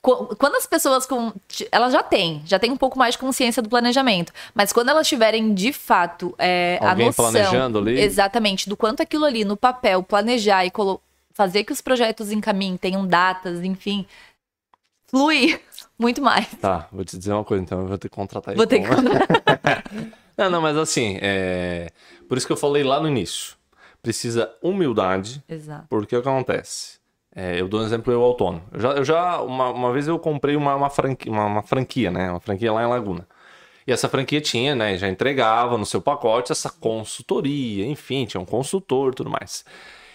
Qu- 0.00 0.36
Quando 0.36 0.54
as 0.54 0.64
pessoas 0.64 1.04
com. 1.06 1.32
Elas 1.72 1.92
já 1.92 2.04
têm, 2.04 2.40
já 2.46 2.56
têm 2.56 2.70
um 2.70 2.76
pouco 2.76 2.96
mais 2.96 3.14
de 3.14 3.18
consciência 3.18 3.60
do 3.60 3.68
planejamento. 3.68 4.32
Mas 4.54 4.72
quando 4.72 4.90
elas 4.90 5.08
tiverem, 5.08 5.52
de 5.52 5.72
fato, 5.72 6.32
é, 6.38 6.78
a 6.80 6.94
noção. 6.94 7.32
planejando 7.32 7.78
ali? 7.80 8.00
Exatamente, 8.00 8.68
do 8.68 8.76
quanto 8.76 9.02
aquilo 9.02 9.24
ali 9.24 9.44
no 9.44 9.56
papel, 9.56 10.04
planejar 10.04 10.64
e 10.64 10.72
fazer 11.34 11.64
que 11.64 11.72
os 11.72 11.80
projetos 11.80 12.30
encaminhem, 12.30 12.76
tenham 12.76 13.04
datas, 13.04 13.64
enfim. 13.64 14.06
Flui 15.08 15.60
muito 15.98 16.22
mais. 16.22 16.46
Tá, 16.60 16.86
vou 16.92 17.04
te 17.04 17.18
dizer 17.18 17.32
uma 17.32 17.44
coisa, 17.44 17.64
então 17.64 17.80
eu 17.80 17.86
vou 17.88 17.98
ter 17.98 18.08
que 18.08 18.14
contratar 18.14 18.54
Vou 18.54 18.66
ter 18.68 18.78
que 18.78 18.86
Econ. 18.86 19.02
Não, 20.38 20.50
não, 20.50 20.60
mas 20.60 20.76
assim, 20.76 21.18
é... 21.22 21.88
por 22.28 22.36
isso 22.36 22.46
que 22.46 22.52
eu 22.52 22.58
falei 22.58 22.84
lá 22.84 23.00
no 23.00 23.08
início. 23.08 23.55
Precisa 24.06 24.52
humildade, 24.62 25.42
Exato. 25.48 25.86
porque 25.88 26.16
o 26.16 26.22
que 26.22 26.28
acontece? 26.28 27.00
É, 27.34 27.60
eu 27.60 27.66
dou 27.66 27.80
um 27.80 27.84
exemplo, 27.84 28.12
eu 28.12 28.22
autônomo. 28.22 28.62
Eu 28.72 28.80
já, 28.80 28.90
eu 28.92 29.04
já 29.04 29.42
uma, 29.42 29.70
uma 29.70 29.92
vez 29.92 30.06
eu 30.06 30.16
comprei 30.16 30.54
uma, 30.54 30.76
uma, 30.76 30.88
franquia, 30.88 31.32
uma, 31.32 31.44
uma 31.44 31.62
franquia, 31.64 32.08
né? 32.08 32.30
Uma 32.30 32.38
franquia 32.38 32.72
lá 32.72 32.84
em 32.84 32.86
Laguna. 32.86 33.26
E 33.84 33.90
essa 33.90 34.08
franquia 34.08 34.40
tinha, 34.40 34.76
né? 34.76 34.96
Já 34.96 35.08
entregava 35.08 35.76
no 35.76 35.84
seu 35.84 36.00
pacote 36.00 36.52
essa 36.52 36.70
consultoria, 36.70 37.84
enfim, 37.84 38.26
tinha 38.26 38.40
um 38.40 38.44
consultor 38.44 39.10
e 39.10 39.16
tudo 39.16 39.28
mais. 39.28 39.64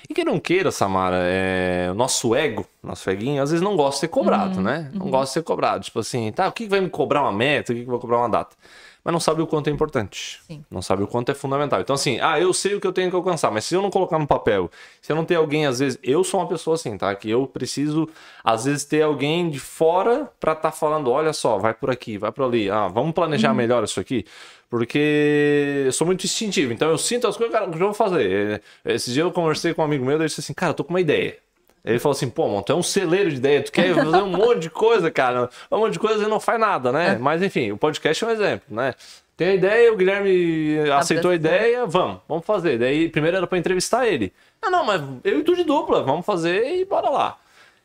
E 0.09 0.13
quem 0.13 0.23
não 0.23 0.39
queira, 0.39 0.71
Samara, 0.71 1.17
é, 1.23 1.89
o 1.91 1.93
nosso 1.93 2.33
ego, 2.33 2.65
nosso 2.81 3.09
eguinho, 3.09 3.43
às 3.43 3.51
vezes 3.51 3.61
não 3.61 3.75
gosta 3.75 3.95
de 3.95 3.99
ser 3.99 4.07
cobrado, 4.07 4.55
Uhum, 4.59 4.63
né? 4.63 4.89
Não 4.93 5.09
gosta 5.09 5.25
de 5.25 5.33
ser 5.33 5.43
cobrado. 5.43 5.83
Tipo 5.83 5.99
assim, 5.99 6.31
tá, 6.31 6.47
o 6.47 6.53
que 6.53 6.65
vai 6.65 6.79
me 6.79 6.89
cobrar 6.89 7.23
uma 7.23 7.33
meta, 7.33 7.73
o 7.73 7.75
que 7.75 7.83
que 7.83 7.89
vai 7.91 7.99
cobrar 7.99 8.19
uma 8.19 8.29
data? 8.29 8.55
Mas 9.03 9.11
não 9.11 9.19
sabe 9.19 9.41
o 9.41 9.47
quanto 9.47 9.67
é 9.67 9.71
importante. 9.71 10.39
Sim. 10.45 10.63
Não 10.69 10.81
sabe 10.81 11.01
o 11.01 11.07
quanto 11.07 11.31
é 11.31 11.33
fundamental. 11.33 11.81
Então, 11.81 11.95
assim, 11.95 12.19
ah, 12.21 12.39
eu 12.39 12.53
sei 12.53 12.75
o 12.75 12.79
que 12.79 12.85
eu 12.85 12.93
tenho 12.93 13.09
que 13.09 13.15
alcançar, 13.15 13.49
mas 13.51 13.65
se 13.65 13.73
eu 13.73 13.81
não 13.81 13.89
colocar 13.89 14.19
no 14.19 14.27
papel, 14.27 14.69
se 15.01 15.11
eu 15.11 15.15
não 15.15 15.25
ter 15.25 15.35
alguém, 15.35 15.65
às 15.65 15.79
vezes, 15.79 15.97
eu 16.03 16.23
sou 16.23 16.39
uma 16.39 16.47
pessoa 16.47 16.75
assim, 16.75 16.95
tá? 16.97 17.13
Que 17.15 17.29
eu 17.29 17.47
preciso, 17.47 18.07
às 18.43 18.65
vezes, 18.65 18.85
ter 18.85 19.01
alguém 19.01 19.49
de 19.49 19.59
fora 19.59 20.31
pra 20.39 20.53
estar 20.53 20.71
falando, 20.71 21.09
olha 21.09 21.33
só, 21.33 21.57
vai 21.57 21.73
por 21.73 21.89
aqui, 21.89 22.17
vai 22.17 22.31
por 22.31 22.43
ali, 22.45 22.69
ah, 22.69 22.87
vamos 22.87 23.13
planejar 23.13 23.53
melhor 23.55 23.83
isso 23.83 23.99
aqui. 23.99 24.23
Porque 24.69 25.83
eu 25.85 25.91
sou 25.91 26.07
muito 26.07 26.23
instintivo, 26.23 26.71
então 26.71 26.89
eu 26.89 26.97
sinto 26.97 27.27
as 27.27 27.35
coisas, 27.35 27.53
cara, 27.53 27.67
o 27.67 27.71
que 27.71 27.75
eu 27.75 27.87
vou 27.87 27.93
fazer? 27.93 28.61
É, 28.85 28.93
Esse 28.93 29.11
dia 29.11 29.23
eu 29.23 29.31
conversei 29.31 29.73
com 29.73 29.81
um 29.81 29.85
amigo 29.85 30.05
meu, 30.05 30.15
ele 30.15 30.25
disse 30.25 30.39
assim, 30.39 30.53
cara, 30.53 30.71
eu 30.71 30.75
tô 30.75 30.83
com 30.83 30.91
uma 30.91 31.01
ideia. 31.01 31.37
Ele 31.83 31.99
falou 31.99 32.15
assim, 32.15 32.29
pô, 32.29 32.47
mano, 32.47 32.61
tu 32.61 32.71
é 32.71 32.75
um 32.75 32.83
celeiro 32.83 33.29
de 33.29 33.37
ideia, 33.37 33.63
tu 33.63 33.71
quer 33.71 33.93
fazer 33.95 34.21
um 34.21 34.29
monte 34.29 34.59
de 34.59 34.69
coisa, 34.69 35.09
cara. 35.09 35.49
Um 35.71 35.79
monte 35.79 35.93
de 35.93 35.99
coisa 35.99 36.23
e 36.23 36.27
não 36.27 36.39
faz 36.39 36.59
nada, 36.59 36.91
né? 36.91 37.17
Mas 37.19 37.41
enfim, 37.41 37.71
o 37.71 37.77
podcast 37.77 38.23
é 38.23 38.27
um 38.27 38.31
exemplo, 38.31 38.65
né? 38.69 38.93
Tem 39.35 39.47
a 39.47 39.55
ideia, 39.55 39.91
o 39.91 39.95
Guilherme 39.97 40.77
aceitou 40.91 41.31
a 41.31 41.35
ideia, 41.35 41.85
vamos, 41.87 42.19
vamos 42.27 42.45
fazer. 42.45 42.77
Daí 42.77 43.09
primeiro 43.09 43.37
era 43.37 43.47
pra 43.47 43.57
entrevistar 43.57 44.07
ele. 44.07 44.31
Ah, 44.61 44.69
não, 44.69 44.85
mas 44.85 45.01
eu 45.23 45.39
e 45.39 45.43
tu 45.43 45.55
de 45.55 45.63
dupla, 45.63 46.03
vamos 46.03 46.23
fazer 46.23 46.79
e 46.79 46.85
bora 46.85 47.09
lá. 47.09 47.37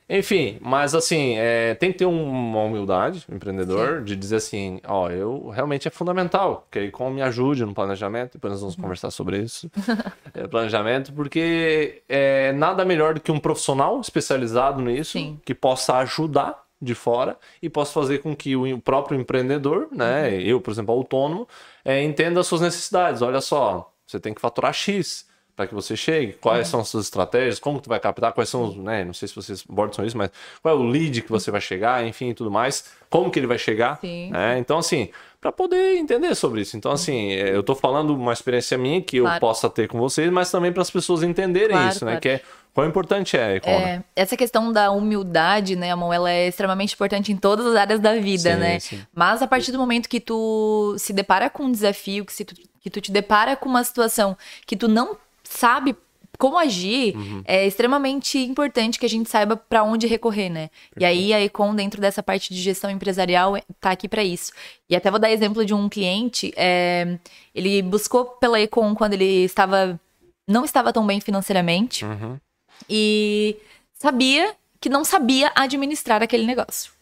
Enfim, 0.08 0.58
mas 0.60 0.94
assim, 0.94 1.34
é, 1.36 1.74
tem 1.74 1.90
que 1.90 1.98
ter 1.98 2.06
um- 2.06 2.28
uma 2.30 2.62
humildade, 2.62 3.24
o 3.28 3.34
empreendedor, 3.34 4.02
de 4.04 4.14
dizer 4.14 4.36
assim, 4.36 4.80
ó, 4.86 5.10
eu 5.10 5.48
realmente 5.48 5.88
é 5.88 5.90
fundamental, 5.90 6.64
que 6.70 6.78
aí 6.78 6.90
como 6.92 7.10
me 7.10 7.22
ajude 7.22 7.64
no 7.64 7.74
planejamento, 7.74 8.34
depois 8.34 8.52
nós 8.52 8.60
Uhum. 8.62 8.66
vamos 8.68 8.76
conversar 8.80 9.10
sobre 9.10 9.38
isso, 9.38 9.68
é, 10.32 10.46
planejamento, 10.46 11.12
porque 11.12 12.02
é 12.08 12.52
nada 12.52 12.84
melhor 12.84 13.14
do 13.14 13.20
que 13.20 13.32
um 13.32 13.40
profissional 13.40 14.00
especializado 14.00 14.80
nisso, 14.80 15.12
Sim. 15.12 15.40
que 15.44 15.54
possa 15.54 15.96
ajudar 15.96 16.64
de 16.80 16.94
fora 16.94 17.36
e 17.60 17.68
possa 17.68 17.92
fazer 17.92 18.18
com 18.18 18.36
que 18.36 18.54
o 18.54 18.78
próprio 18.80 19.18
empreendedor, 19.18 19.88
né, 19.90 20.28
Uhum. 20.28 20.34
eu, 20.40 20.60
por 20.60 20.70
exemplo, 20.70 20.94
autônomo, 20.94 21.48
é, 21.84 22.00
entenda 22.04 22.38
as 22.38 22.46
suas 22.46 22.60
necessidades. 22.60 23.22
Olha 23.22 23.40
só, 23.40 23.92
você 24.06 24.20
tem 24.20 24.32
que 24.32 24.40
faturar 24.40 24.72
X 24.72 25.26
para 25.56 25.66
que 25.66 25.74
você 25.74 25.96
chegue, 25.96 26.32
Uhum. 26.32 26.38
quais 26.40 26.68
são 26.68 26.80
as 26.80 26.88
suas 26.88 27.04
estratégias, 27.04 27.58
como 27.58 27.80
tu 27.80 27.88
vai 27.88 27.98
captar, 27.98 28.30
quais 28.32 28.48
são 28.50 28.64
os, 28.64 28.76
né, 28.76 29.04
não 29.04 29.14
sei 29.14 29.26
se 29.26 29.34
vocês 29.34 29.64
abordam 29.68 30.04
isso, 30.04 30.16
mas 30.16 30.30
qual 30.62 30.76
é 30.76 30.78
o 30.78 30.82
lead 30.82 31.22
que 31.22 31.30
você 31.30 31.50
vai 31.50 31.62
chegar, 31.62 32.06
enfim, 32.06 32.34
tudo 32.34 32.50
mais, 32.50 32.84
como 33.08 33.30
que 33.30 33.38
ele 33.38 33.46
vai 33.46 33.56
chegar, 33.58 33.98
Sim. 34.00 34.30
né? 34.30 34.58
Então, 34.58 34.76
assim, 34.78 35.08
para 35.40 35.50
poder 35.52 35.96
entender 35.96 36.34
sobre 36.34 36.60
isso. 36.60 36.76
Então, 36.76 36.90
assim, 36.92 37.30
é, 37.32 37.54
eu 37.54 37.62
tô 37.62 37.74
falando 37.74 38.10
uma 38.14 38.32
experiência 38.32 38.76
minha 38.76 39.00
que 39.00 39.16
eu 39.18 39.24
Claro. 39.24 39.40
possa 39.40 39.70
ter 39.70 39.88
com 39.88 39.98
vocês, 39.98 40.30
mas 40.30 40.50
também 40.50 40.72
para 40.72 40.82
as 40.82 40.90
pessoas 40.90 41.22
entenderem 41.22 41.70
Claro, 41.70 41.88
isso, 41.88 42.04
né, 42.04 42.10
claro. 42.12 42.20
que 42.20 42.28
é 42.28 42.40
quão 42.74 42.86
importante 42.86 43.36
é 43.38 43.44
a 43.44 43.54
Econa. 43.54 43.76
É, 43.88 44.02
essa 44.14 44.36
questão 44.36 44.70
da 44.72 44.90
humildade, 44.90 45.74
né, 45.76 45.90
amor, 45.92 46.12
ela 46.12 46.30
é 46.30 46.48
extremamente 46.48 46.92
importante 46.94 47.32
em 47.32 47.36
todas 47.36 47.64
as 47.64 47.76
áreas 47.76 48.00
da 48.00 48.14
vida, 48.16 48.52
Sim, 48.54 48.58
né? 48.60 48.78
sim. 48.80 49.00
Mas 49.14 49.40
a 49.40 49.46
partir 49.46 49.72
do 49.72 49.78
momento 49.78 50.08
que 50.08 50.20
tu 50.20 50.94
se 50.98 51.12
depara 51.14 51.48
com 51.48 51.62
um 51.64 51.72
desafio, 51.72 52.24
que, 52.26 52.32
se 52.32 52.44
tu, 52.44 52.54
que 52.80 52.90
tu 52.90 53.00
te 53.00 53.10
depara 53.12 53.56
com 53.56 53.68
uma 53.68 53.82
situação 53.84 54.36
que 54.66 54.76
tu 54.76 54.88
não 54.88 55.16
sabe 55.48 55.94
como 56.38 56.58
agir, 56.58 57.16
Uhum. 57.16 57.42
é 57.46 57.66
extremamente 57.66 58.38
importante 58.38 58.98
que 58.98 59.06
a 59.06 59.08
gente 59.08 59.30
saiba 59.30 59.56
para 59.56 59.82
onde 59.82 60.06
recorrer, 60.06 60.50
né? 60.50 60.68
E 61.00 61.02
aí 61.04 61.32
a 61.32 61.40
Econ, 61.42 61.74
dentro 61.74 61.98
dessa 61.98 62.22
parte 62.22 62.52
de 62.52 62.60
gestão 62.60 62.90
empresarial, 62.90 63.54
tá 63.80 63.90
aqui 63.92 64.06
para 64.06 64.22
isso. 64.22 64.52
E 64.90 64.94
até 64.94 65.10
vou 65.10 65.18
dar 65.18 65.30
exemplo 65.30 65.64
de 65.64 65.72
um 65.72 65.88
cliente, 65.88 66.52
é, 66.54 67.16
ele 67.54 67.80
buscou 67.80 68.26
pela 68.26 68.60
Econ 68.60 68.94
quando 68.94 69.14
ele 69.14 69.44
estava 69.44 69.98
não 70.46 70.64
estava 70.64 70.92
tão 70.92 71.06
bem 71.06 71.20
financeiramente 71.20 72.04
Uhum. 72.04 72.36
e 72.88 73.56
sabia 73.94 74.54
que 74.78 74.88
não 74.90 75.04
sabia 75.04 75.50
administrar 75.56 76.22
aquele 76.22 76.44
negócio. 76.46 76.92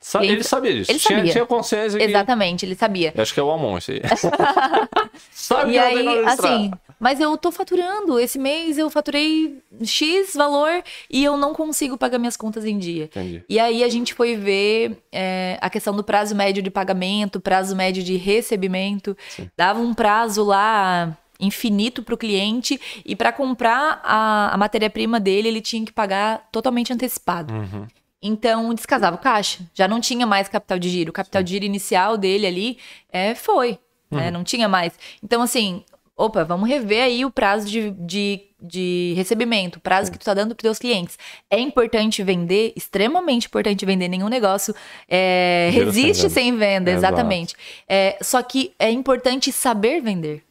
Sa- 0.00 0.20
Ele- 0.24 0.32
ele 0.32 0.42
sabia 0.42 0.72
disso. 0.74 0.90
ele 0.90 0.98
tinha, 0.98 1.18
sabia. 1.18 1.32
tinha 1.32 1.46
consciência 1.46 1.96
que... 1.98 2.04
Exatamente, 2.06 2.64
ele 2.66 2.74
sabia. 2.74 3.12
Eu 3.14 3.22
acho 3.22 3.32
que 3.32 3.38
é 3.38 3.42
o 3.42 3.50
Amon 3.52 3.78
esse 3.78 3.92
aí. 3.92 4.00
Sabe 5.30 5.72
E 5.74 5.78
aí, 5.78 6.24
assim, 6.26 6.70
mas 7.02 7.18
eu 7.18 7.36
tô 7.36 7.50
faturando. 7.50 8.16
Esse 8.20 8.38
mês 8.38 8.78
eu 8.78 8.88
faturei 8.88 9.60
X 9.82 10.34
valor 10.36 10.84
e 11.10 11.24
eu 11.24 11.36
não 11.36 11.52
consigo 11.52 11.98
pagar 11.98 12.16
minhas 12.16 12.36
contas 12.36 12.64
em 12.64 12.78
dia. 12.78 13.06
Entendi. 13.06 13.44
E 13.48 13.58
aí 13.58 13.82
a 13.82 13.88
gente 13.88 14.14
foi 14.14 14.36
ver 14.36 15.02
é, 15.10 15.58
a 15.60 15.68
questão 15.68 15.96
do 15.96 16.04
prazo 16.04 16.36
médio 16.36 16.62
de 16.62 16.70
pagamento, 16.70 17.40
prazo 17.40 17.74
médio 17.74 18.04
de 18.04 18.16
recebimento. 18.16 19.16
Dava 19.56 19.80
um 19.80 19.92
prazo 19.92 20.44
lá 20.44 21.18
infinito 21.40 22.04
para 22.04 22.14
o 22.14 22.16
cliente 22.16 22.80
e 23.04 23.16
para 23.16 23.32
comprar 23.32 24.00
a, 24.04 24.54
a 24.54 24.56
matéria-prima 24.56 25.18
dele 25.18 25.48
ele 25.48 25.60
tinha 25.60 25.84
que 25.84 25.92
pagar 25.92 26.48
totalmente 26.52 26.92
antecipado. 26.92 27.52
Uhum. 27.52 27.88
Então 28.22 28.72
descasava 28.72 29.16
o 29.16 29.18
caixa, 29.18 29.58
já 29.74 29.88
não 29.88 30.00
tinha 30.00 30.24
mais 30.24 30.46
capital 30.46 30.78
de 30.78 30.88
giro. 30.88 31.10
O 31.10 31.12
capital 31.12 31.42
de 31.42 31.50
giro 31.50 31.64
inicial 31.64 32.16
dele 32.16 32.46
ali 32.46 32.78
é, 33.10 33.34
foi, 33.34 33.80
né? 34.08 34.26
Uhum. 34.26 34.30
não 34.34 34.44
tinha 34.44 34.68
mais. 34.68 34.92
Então 35.20 35.42
assim 35.42 35.82
Opa, 36.16 36.44
vamos 36.44 36.68
rever 36.68 37.02
aí 37.02 37.24
o 37.24 37.30
prazo 37.30 37.66
de, 37.66 37.90
de, 37.92 38.40
de 38.60 39.14
recebimento, 39.16 39.78
o 39.78 39.80
prazo 39.80 40.12
que 40.12 40.18
tu 40.18 40.24
tá 40.24 40.34
dando 40.34 40.54
pros 40.54 40.62
teus 40.62 40.78
clientes. 40.78 41.18
É 41.50 41.58
importante 41.58 42.22
vender, 42.22 42.72
extremamente 42.76 43.46
importante 43.46 43.84
vender. 43.86 44.08
Nenhum 44.08 44.28
negócio 44.28 44.74
é, 45.08 45.70
Gera 45.72 45.90
sem 45.92 46.02
resiste 46.04 46.22
venda. 46.22 46.34
sem 46.34 46.56
venda, 46.56 46.90
exatamente. 46.90 47.54
É, 47.88 48.18
só 48.20 48.42
que 48.42 48.72
é 48.78 48.90
importante 48.90 49.50
saber 49.50 50.00
vender. 50.00 50.44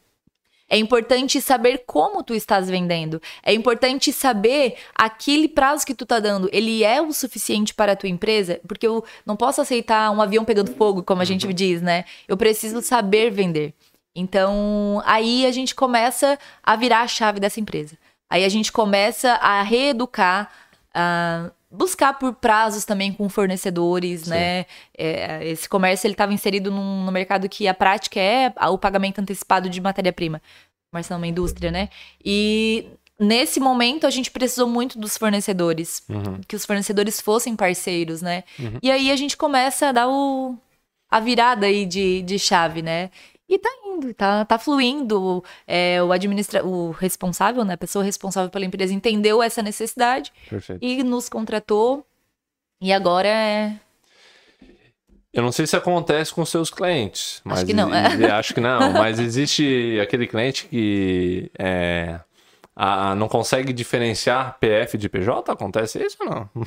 É 0.68 0.78
importante 0.78 1.38
saber 1.40 1.84
como 1.86 2.24
tu 2.24 2.34
estás 2.34 2.68
vendendo. 2.68 3.20
É 3.42 3.52
importante 3.52 4.10
saber 4.10 4.76
aquele 4.94 5.46
prazo 5.46 5.84
que 5.84 5.94
tu 5.94 6.06
tá 6.06 6.18
dando, 6.18 6.48
ele 6.50 6.82
é 6.82 7.00
o 7.00 7.12
suficiente 7.12 7.74
para 7.74 7.92
a 7.92 7.96
tua 7.96 8.08
empresa? 8.08 8.58
Porque 8.66 8.86
eu 8.86 9.04
não 9.26 9.36
posso 9.36 9.60
aceitar 9.60 10.10
um 10.10 10.22
avião 10.22 10.46
pegando 10.46 10.74
fogo, 10.74 11.02
como 11.02 11.20
a 11.20 11.26
gente 11.26 11.52
diz, 11.52 11.82
né? 11.82 12.06
Eu 12.26 12.38
preciso 12.38 12.80
saber 12.80 13.30
vender. 13.30 13.74
Então, 14.14 15.02
aí 15.04 15.46
a 15.46 15.52
gente 15.52 15.74
começa 15.74 16.38
a 16.62 16.76
virar 16.76 17.00
a 17.00 17.08
chave 17.08 17.40
dessa 17.40 17.60
empresa. 17.60 17.96
Aí 18.30 18.44
a 18.44 18.48
gente 18.48 18.72
começa 18.72 19.32
a 19.34 19.62
reeducar, 19.62 20.50
a 20.94 21.50
buscar 21.70 22.18
por 22.18 22.34
prazos 22.34 22.84
também 22.84 23.12
com 23.12 23.28
fornecedores, 23.28 24.26
né? 24.26 24.66
É, 24.96 25.48
esse 25.48 25.66
comércio 25.68 26.06
ele 26.06 26.14
estava 26.14 26.32
inserido 26.34 26.70
num, 26.70 27.04
no 27.04 27.10
mercado 27.12 27.48
que 27.48 27.66
a 27.66 27.72
prática 27.74 28.20
é 28.20 28.52
o 28.68 28.76
pagamento 28.76 29.20
antecipado 29.20 29.70
de 29.70 29.80
matéria-prima. 29.80 30.42
Comércio 30.90 31.14
é 31.14 31.16
uma 31.16 31.26
indústria, 31.26 31.70
né? 31.70 31.88
E 32.22 32.86
nesse 33.18 33.58
momento 33.58 34.06
a 34.06 34.10
gente 34.10 34.30
precisou 34.30 34.68
muito 34.68 34.98
dos 34.98 35.16
fornecedores, 35.16 36.02
que 36.46 36.56
os 36.56 36.66
fornecedores 36.66 37.20
fossem 37.20 37.56
parceiros, 37.56 38.20
né? 38.20 38.44
E 38.82 38.90
aí 38.90 39.10
a 39.10 39.16
gente 39.16 39.36
começa 39.36 39.88
a 39.88 39.92
dar 39.92 40.08
o, 40.08 40.54
a 41.10 41.20
virada 41.20 41.66
aí 41.66 41.86
de, 41.86 42.20
de 42.22 42.38
chave, 42.38 42.82
né? 42.82 43.10
E 43.52 43.58
tá 43.58 43.68
indo, 43.84 44.14
tá, 44.14 44.46
tá 44.46 44.58
fluindo. 44.58 45.44
É, 45.66 46.02
o 46.02 46.10
administra 46.10 46.64
o 46.64 46.90
responsável, 46.90 47.62
né? 47.66 47.74
A 47.74 47.76
pessoa 47.76 48.02
responsável 48.02 48.48
pela 48.48 48.64
empresa 48.64 48.94
entendeu 48.94 49.42
essa 49.42 49.60
necessidade 49.60 50.32
Perfeito. 50.48 50.82
e 50.82 51.02
nos 51.02 51.28
contratou. 51.28 52.02
E 52.80 52.90
agora 52.94 53.28
é. 53.28 53.78
Eu 55.34 55.42
não 55.42 55.52
sei 55.52 55.66
se 55.66 55.76
acontece 55.76 56.32
com 56.32 56.46
seus 56.46 56.70
clientes. 56.70 57.42
Mas 57.44 57.62
que 57.62 57.74
não, 57.74 57.94
é. 57.94 58.30
acho 58.32 58.54
que 58.54 58.60
não. 58.60 58.90
Mas 58.94 59.18
existe 59.18 59.98
aquele 60.00 60.26
cliente 60.26 60.66
que 60.66 61.50
é, 61.58 62.20
a- 62.74 63.14
não 63.14 63.28
consegue 63.28 63.72
diferenciar 63.72 64.56
PF 64.60 64.96
de 64.98 65.08
PJ? 65.08 65.50
Acontece 65.52 66.02
isso 66.04 66.16
ou 66.20 66.28
não? 66.30 66.50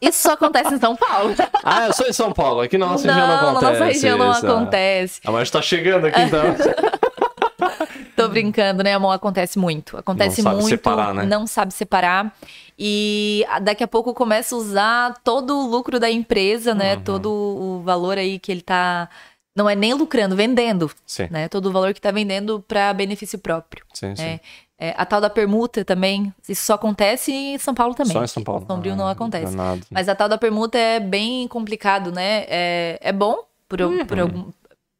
Isso 0.00 0.22
só 0.22 0.32
acontece 0.32 0.72
em 0.74 0.78
São 0.78 0.96
Paulo. 0.96 1.34
Ah, 1.62 1.86
eu 1.86 1.92
sou 1.92 2.06
em 2.06 2.12
São 2.12 2.32
Paulo. 2.32 2.60
Aqui 2.62 2.78
na 2.78 2.86
nossa 2.86 3.06
não, 3.06 3.14
região 3.14 3.28
não 3.28 3.36
na 3.36 3.50
acontece. 3.50 3.72
nossa 3.72 3.84
região 3.84 4.18
não 4.18 4.30
isso. 4.32 4.46
acontece. 4.46 5.20
Ah, 5.26 5.32
mas 5.32 5.50
tá 5.50 5.60
chegando 5.62 6.06
aqui 6.06 6.20
então. 6.20 6.42
Tô 8.16 8.28
brincando, 8.28 8.82
né, 8.82 8.94
amor? 8.94 9.12
Acontece 9.12 9.58
muito. 9.58 9.96
Acontece 9.96 10.38
Não 10.42 10.50
sabe 10.50 10.56
muito. 10.62 10.68
separar, 10.68 11.14
né? 11.14 11.24
Não 11.24 11.46
sabe 11.46 11.74
separar. 11.74 12.32
E 12.78 13.44
daqui 13.62 13.82
a 13.82 13.88
pouco 13.88 14.14
começa 14.14 14.54
a 14.54 14.58
usar 14.58 15.14
todo 15.24 15.56
o 15.58 15.66
lucro 15.68 15.98
da 15.98 16.10
empresa, 16.10 16.74
né? 16.74 16.94
Uhum. 16.96 17.02
Todo 17.02 17.30
o 17.32 17.82
valor 17.82 18.18
aí 18.18 18.38
que 18.38 18.52
ele 18.52 18.62
tá. 18.62 19.08
Não 19.56 19.68
é 19.70 19.74
nem 19.76 19.94
lucrando, 19.94 20.34
vendendo. 20.36 20.90
Sim, 21.06 21.28
Né? 21.30 21.48
Todo 21.48 21.66
o 21.66 21.72
valor 21.72 21.92
que 21.94 22.00
tá 22.00 22.10
vendendo 22.10 22.64
para 22.66 22.92
benefício 22.92 23.38
próprio. 23.38 23.84
sim, 23.92 24.14
sim. 24.16 24.40
É, 24.78 24.92
a 24.96 25.06
tal 25.06 25.20
da 25.20 25.30
permuta 25.30 25.84
também. 25.84 26.34
Isso 26.48 26.64
só 26.66 26.74
acontece 26.74 27.32
em 27.32 27.58
São 27.58 27.74
Paulo 27.74 27.94
também. 27.94 28.12
Só 28.12 28.24
em 28.24 28.26
São 28.26 28.42
Paulo. 28.42 28.66
Sombrio 28.66 28.96
não 28.96 29.06
Ah, 29.06 29.12
acontece. 29.12 29.56
danado. 29.56 29.86
Mas 29.90 30.08
a 30.08 30.14
tal 30.14 30.28
da 30.28 30.36
permuta 30.36 30.76
é 30.76 30.98
bem 30.98 31.46
complicado, 31.46 32.10
né? 32.10 32.44
É, 32.48 32.98
é 33.00 33.12
bom 33.12 33.44
por, 33.68 33.80
al- 33.80 34.04
por 34.06 34.18
algum 34.18 34.50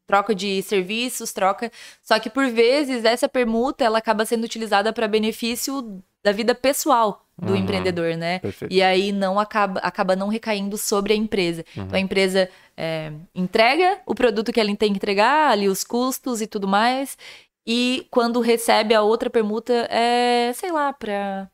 troca 0.06 0.34
de 0.34 0.62
serviços, 0.62 1.32
troca. 1.32 1.72
Só 2.02 2.18
que 2.20 2.30
por 2.30 2.46
vezes 2.48 3.04
essa 3.04 3.28
permuta 3.28 3.82
ela 3.84 3.98
acaba 3.98 4.24
sendo 4.24 4.44
utilizada 4.44 4.92
para 4.92 5.08
benefício 5.08 6.00
da 6.22 6.30
vida 6.30 6.54
pessoal 6.54 7.22
do 7.36 7.52
Uhum. 7.52 7.56
empreendedor, 7.58 8.16
né? 8.16 8.38
Perfeito. 8.38 8.72
E 8.72 8.80
aí 8.80 9.10
não 9.10 9.40
acaba, 9.40 9.80
acaba 9.80 10.14
não 10.14 10.28
recaindo 10.28 10.78
sobre 10.78 11.12
a 11.12 11.16
empresa. 11.16 11.64
Então 11.76 11.96
a 11.96 12.00
empresa 12.00 12.48
é, 12.76 13.12
entrega 13.34 13.98
o 14.06 14.14
produto 14.14 14.52
que 14.52 14.60
ela 14.60 14.68
tem 14.76 14.92
que 14.92 14.96
entregar, 14.98 15.50
ali 15.50 15.68
os 15.68 15.82
custos 15.82 16.40
e 16.40 16.46
tudo 16.46 16.68
mais. 16.68 17.18
E 17.66 18.06
quando 18.10 18.40
recebe 18.40 18.94
a 18.94 19.02
outra 19.02 19.30
permuta, 19.30 19.72
é, 19.90 20.52
sei 20.54 20.70
lá, 20.70 20.92
para 20.92 21.50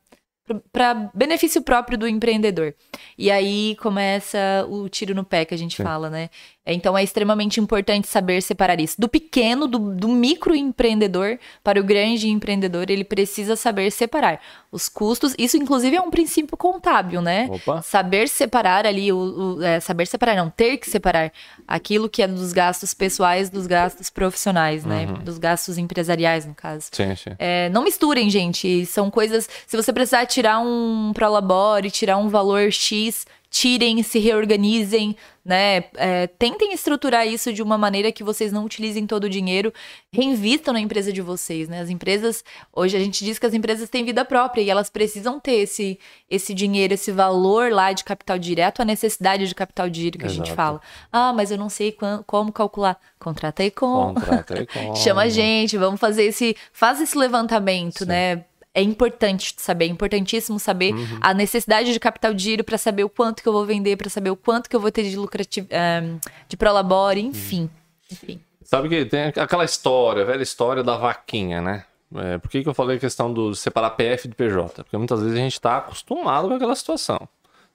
para 0.73 1.11
benefício 1.15 1.63
próprio 1.63 1.97
do 1.97 2.09
empreendedor. 2.09 2.75
E 3.17 3.31
aí 3.31 3.77
começa 3.77 4.67
o 4.69 4.89
tiro 4.89 5.15
no 5.15 5.25
pé 5.25 5.45
que 5.45 5.55
a 5.55 5.57
gente 5.57 5.77
Sim. 5.77 5.85
fala, 5.85 6.11
né? 6.11 6.29
Então 6.73 6.97
é 6.97 7.03
extremamente 7.03 7.59
importante 7.61 8.07
saber 8.09 8.41
separar 8.43 8.81
isso. 8.81 9.01
Do 9.01 9.09
pequeno, 9.09 9.67
do, 9.67 9.79
do 9.95 10.09
microempreendedor 10.09 11.39
para 11.63 11.81
o 11.81 11.85
grande 11.85 12.29
empreendedor, 12.29 12.91
ele 12.91 13.05
precisa 13.05 13.57
saber 13.57 13.91
separar 13.91 14.41
os 14.71 14.89
custos. 14.89 15.35
Isso, 15.39 15.57
inclusive, 15.57 15.97
é 15.97 16.01
um 16.01 16.11
princípio 16.11 16.57
contábil, 16.57 17.21
né? 17.21 17.49
Opa. 17.51 17.83
Saber 17.83 18.29
separar 18.29 18.87
ali, 18.87 19.13
o, 19.13 19.57
o- 19.59 19.63
é, 19.63 19.81
saber 19.81 20.07
separar, 20.07 20.37
não, 20.37 20.51
ter 20.51 20.77
que 20.79 20.89
separar 20.89 21.33
aquilo 21.67 22.09
que 22.09 22.23
é 22.23 22.29
dos 22.29 22.53
gastos 22.53 22.95
pessoais 22.95 23.51
dos 23.51 23.67
gastos 23.67 24.11
profissionais, 24.11 24.85
né? 24.85 25.07
Uhum. 25.07 25.25
Dos 25.25 25.39
gastos 25.39 25.79
empresariais, 25.79 26.47
no 26.47 26.55
caso. 26.55 26.89
Sim, 26.93 27.15
sim. 27.17 27.31
É, 27.39 27.69
não 27.71 27.83
misturem, 27.85 28.29
gente. 28.31 28.87
São 28.87 29.11
coisas. 29.11 29.49
Se 29.67 29.77
você 29.77 29.93
precisar 29.93 30.27
tirar 30.27 30.61
um 30.61 31.13
Prolabore, 31.15 31.91
tirar 31.91 32.17
um 32.17 32.29
valor 32.29 32.71
X, 32.71 33.27
tirem, 33.51 34.01
se 34.05 34.21
reorganizem, 34.21 35.17
né? 35.45 35.85
É, 35.97 36.29
tentem 36.29 36.73
estruturar 36.73 37.27
isso 37.27 37.53
de 37.53 37.61
uma 37.63 37.77
maneira 37.77 38.13
que 38.13 38.23
vocês 38.23 38.53
não 38.53 38.65
utilizem 38.65 39.07
todo 39.07 39.25
o 39.25 39.29
dinheiro. 39.29 39.73
Reinvistam 40.13 40.73
na 40.73 40.79
empresa 40.81 41.13
de 41.13 41.21
vocês, 41.21 41.69
né? 41.69 41.81
As 41.81 41.91
empresas. 41.91 42.45
Hoje 42.73 42.97
a 42.97 43.01
gente 43.01 43.25
diz 43.25 43.39
que 43.41 43.47
as 43.47 43.53
empresas 43.53 43.89
têm 43.91 44.05
vida 44.05 44.25
própria 44.25 44.63
e 44.63 44.71
elas 44.71 44.89
precisam 44.89 45.41
ter 45.41 45.57
esse, 45.63 45.99
esse 46.31 46.55
dinheiro, 46.55 46.95
esse 46.95 47.11
valor 47.11 47.73
lá 47.73 47.93
de 47.93 48.05
capital 48.05 48.39
direto, 48.39 48.81
a 48.81 48.85
necessidade 48.85 49.49
de 49.49 49.55
capital 49.55 49.91
direto 49.91 50.19
que 50.19 50.27
a 50.27 50.29
gente 50.29 50.47
Exato. 50.47 50.55
fala. 50.57 50.81
Ah, 51.13 51.33
mas 51.33 51.51
eu 51.51 51.59
não 51.59 51.69
sei 51.69 51.91
quan- 51.91 52.23
como 52.27 52.53
calcular. 52.53 52.99
Contrata 53.19 53.65
aí 53.65 53.71
com. 53.73 54.15
Contrata 54.15 54.65
com... 54.73 54.95
Chama 54.95 55.23
a 55.23 55.29
gente, 55.29 55.77
vamos 55.77 55.99
fazer 55.99 56.23
esse. 56.25 56.57
Faz 56.73 57.01
esse 57.01 57.19
levantamento, 57.19 58.07
né? 58.07 58.45
É 58.73 58.83
importante 58.83 59.55
saber, 59.57 59.87
é 59.87 59.89
importantíssimo 59.89 60.59
saber 60.61 60.95
Uhum. 60.95 61.19
a 61.21 61.35
necessidade 61.35 61.93
de 61.93 61.99
capital 61.99 62.33
de 62.33 62.43
giro 62.43 62.63
para 62.65 62.79
saber 62.79 63.03
o 63.05 63.09
quanto 63.09 63.43
que 63.43 63.49
eu 63.49 63.53
vou 63.53 63.67
vender, 63.67 63.97
para 63.97 64.09
saber 64.09 64.31
o 64.31 64.37
quanto 64.37 64.71
que 64.71 64.77
eu 64.77 64.81
vou 64.81 64.93
ter 64.93 65.03
de 65.03 65.17
lucrativo, 65.17 65.67
eh, 65.71 66.03
de 66.49 66.57
prolabore, 66.57 67.21
enfim. 67.21 67.69
Enfim. 68.11 68.41
Sabe 68.63 68.89
que 68.89 69.05
tem 69.05 69.33
aquela 69.37 69.65
história, 69.65 70.23
a 70.23 70.25
velha 70.25 70.43
história 70.43 70.83
da 70.85 70.97
vaquinha, 70.97 71.61
né? 71.61 71.85
É, 72.15 72.39
por 72.39 72.49
que, 72.51 72.63
que 72.63 72.69
eu 72.69 72.75
falei 72.75 72.97
a 72.97 73.01
questão 73.01 73.33
do 73.33 73.55
separar 73.55 73.91
PF 73.91 74.29
de 74.29 74.35
PJ? 74.35 74.83
Porque 74.85 74.97
muitas 74.97 75.21
vezes 75.21 75.37
a 75.37 75.41
gente 75.41 75.61
tá 75.61 75.79
acostumado 75.79 76.49
com 76.49 76.55
aquela 76.55 76.75
situação. 76.75 77.29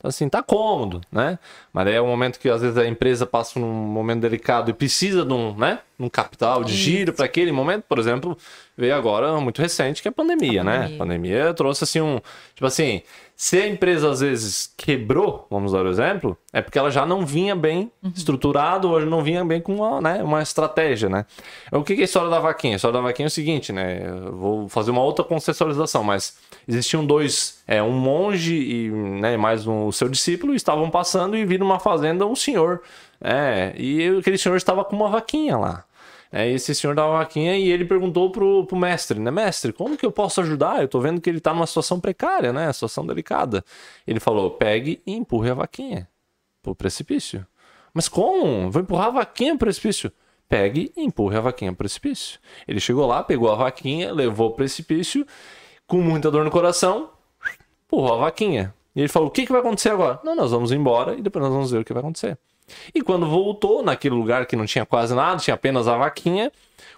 Assim, 0.08 0.30
tá 0.30 0.42
cômodo, 0.44 1.02
né? 1.12 1.40
Mas 1.74 1.88
é 1.88 2.02
um 2.02 2.08
momento 2.08 2.40
que 2.40 2.50
às 2.50 2.62
vezes 2.62 2.78
a 2.78 2.88
empresa 2.88 3.26
passa 3.26 3.54
por 3.54 3.64
um 3.64 3.72
momento 3.72 4.22
delicado 4.22 4.70
e 4.70 4.74
precisa 4.74 5.26
de 5.26 5.34
um, 5.34 5.56
né? 5.56 5.80
Um 6.00 6.10
capital 6.10 6.64
de 6.64 6.74
giro 6.74 7.14
para 7.14 7.26
aquele 7.26 7.52
momento, 7.52 7.84
por 7.84 8.00
exemplo, 8.00 8.38
veio 8.78 8.94
agora 8.96 9.40
muito 9.40 9.62
recente, 9.62 10.02
que 10.02 10.08
é 10.08 10.12
a 10.12 10.14
pandemia, 10.14 10.64
né? 10.64 10.80
pandemia. 10.80 10.96
A 10.96 11.00
pandemia 11.00 11.54
trouxe 11.54 11.84
assim 11.86 12.02
um. 12.02 12.20
Tipo 12.54 12.66
assim, 12.66 13.02
se 13.36 13.58
a 13.58 13.68
empresa 13.68 14.10
às 14.10 14.22
vezes 14.22 14.74
quebrou, 14.78 15.46
vamos 15.50 15.74
dar 15.74 15.86
o 15.86 15.90
exemplo, 15.90 16.38
é 16.54 16.62
porque 16.62 16.80
ela 16.80 16.90
já 16.90 17.06
não 17.06 17.26
vinha 17.26 17.56
bem 17.56 17.92
estruturado 18.16 18.90
ou 18.90 19.00
não 19.02 19.22
vinha 19.22 19.44
bem 19.44 19.60
com 19.60 19.76
uma, 19.76 20.02
né, 20.02 20.24
uma 20.24 20.42
estratégia, 20.42 21.10
né? 21.10 21.26
O 21.72 21.84
que 21.84 21.94
é 21.94 21.98
a 21.98 22.04
história 22.04 22.30
da 22.30 22.40
vaquinha? 22.40 22.76
A 22.76 22.78
história 22.78 22.94
da 22.94 23.02
vaquinha 23.02 23.26
é 23.26 23.28
o 23.28 23.32
seguinte, 23.32 23.74
né? 23.74 24.08
Eu 24.08 24.36
vou 24.38 24.70
fazer 24.70 24.92
uma 24.92 25.02
outra 25.02 25.24
contextualização, 25.26 26.04
mas 26.04 26.38
existiam 26.68 27.06
dois, 27.06 27.64
é, 27.68 27.82
um 27.82 27.92
monge 27.92 28.56
e 28.56 28.90
né, 28.90 29.38
mais 29.38 29.68
um, 29.68 29.86
o 29.88 29.92
seu 29.92 30.10
discípulo 30.10 30.56
estavam 30.56 30.90
passando 30.90 31.36
e 31.36 31.46
viram 31.46 31.66
uma 31.66 31.80
fazenda 31.80 32.26
um 32.26 32.36
senhor, 32.36 32.82
é, 33.22 33.74
e 33.78 34.18
aquele 34.20 34.38
senhor 34.38 34.56
estava 34.56 34.84
com 34.84 34.96
uma 34.96 35.10
vaquinha 35.10 35.58
lá. 35.58 35.86
É, 36.32 36.50
esse 36.52 36.76
senhor 36.76 36.96
da 36.96 37.08
vaquinha 37.08 37.56
e 37.56 37.72
ele 37.72 37.86
perguntou 37.86 38.30
pro, 38.30 38.66
pro 38.66 38.76
mestre, 38.76 39.18
né? 39.20 39.32
Mestre, 39.32 39.72
como 39.72 39.96
que 39.96 40.06
eu 40.06 40.12
posso 40.12 40.42
ajudar? 40.42 40.82
Eu 40.82 40.88
tô 40.88 41.00
vendo 41.00 41.22
que 41.22 41.30
ele 41.30 41.40
tá 41.40 41.54
numa 41.54 41.66
situação 41.66 41.98
precária, 42.00 42.52
né? 42.52 42.74
Situação 42.74 43.06
delicada. 43.06 43.64
Ele 44.06 44.20
falou, 44.20 44.52
pegue 44.52 45.02
e 45.08 45.14
empurre 45.14 45.52
a 45.52 45.54
vaquinha 45.54 46.10
pro 46.62 46.76
precipício. 46.76 47.46
Mas 47.94 48.10
como? 48.10 48.70
Vou 48.70 48.82
empurrar 48.82 49.08
a 49.08 49.12
vaquinha 49.12 49.52
pro 49.52 49.60
precipício? 49.68 50.12
Pegue 50.50 50.92
e 50.98 51.04
empurre 51.04 51.38
a 51.38 51.42
vaquinha 51.42 51.72
pro 51.72 51.78
precipício. 51.78 52.40
Ele 52.68 52.80
chegou 52.82 53.08
lá, 53.08 53.24
pegou 53.24 53.50
a 53.50 53.56
vaquinha, 53.56 54.12
levou 54.12 54.50
pro 54.50 54.58
precipício, 54.58 55.26
com 55.88 55.98
muita 55.98 56.32
dor 56.32 56.44
no 56.44 56.52
coração, 56.52 57.10
empurrou 57.86 58.14
a 58.14 58.18
vaquinha. 58.18 58.74
E 58.96 59.02
ele 59.02 59.10
falou, 59.10 59.28
o 59.28 59.32
que, 59.32 59.46
que 59.46 59.52
vai 59.52 59.62
acontecer 59.62 59.90
agora? 59.90 60.20
Não, 60.24 60.36
nós 60.36 60.52
vamos 60.52 60.72
embora 60.72 61.16
e 61.16 61.22
depois 61.22 61.44
nós 61.44 61.54
vamos 61.54 61.72
ver 61.72 61.80
o 61.80 61.86
que 61.86 61.94
vai 61.94 62.02
acontecer. 62.02 62.38
E 62.94 63.02
quando 63.02 63.28
voltou, 63.28 63.84
naquele 63.84 64.16
lugar 64.16 64.46
que 64.46 64.56
não 64.56 64.66
tinha 64.66 64.86
quase 64.86 65.14
nada, 65.14 65.38
tinha 65.40 65.54
apenas 65.54 65.88
a 65.88 65.98
vaquinha, 65.98 66.52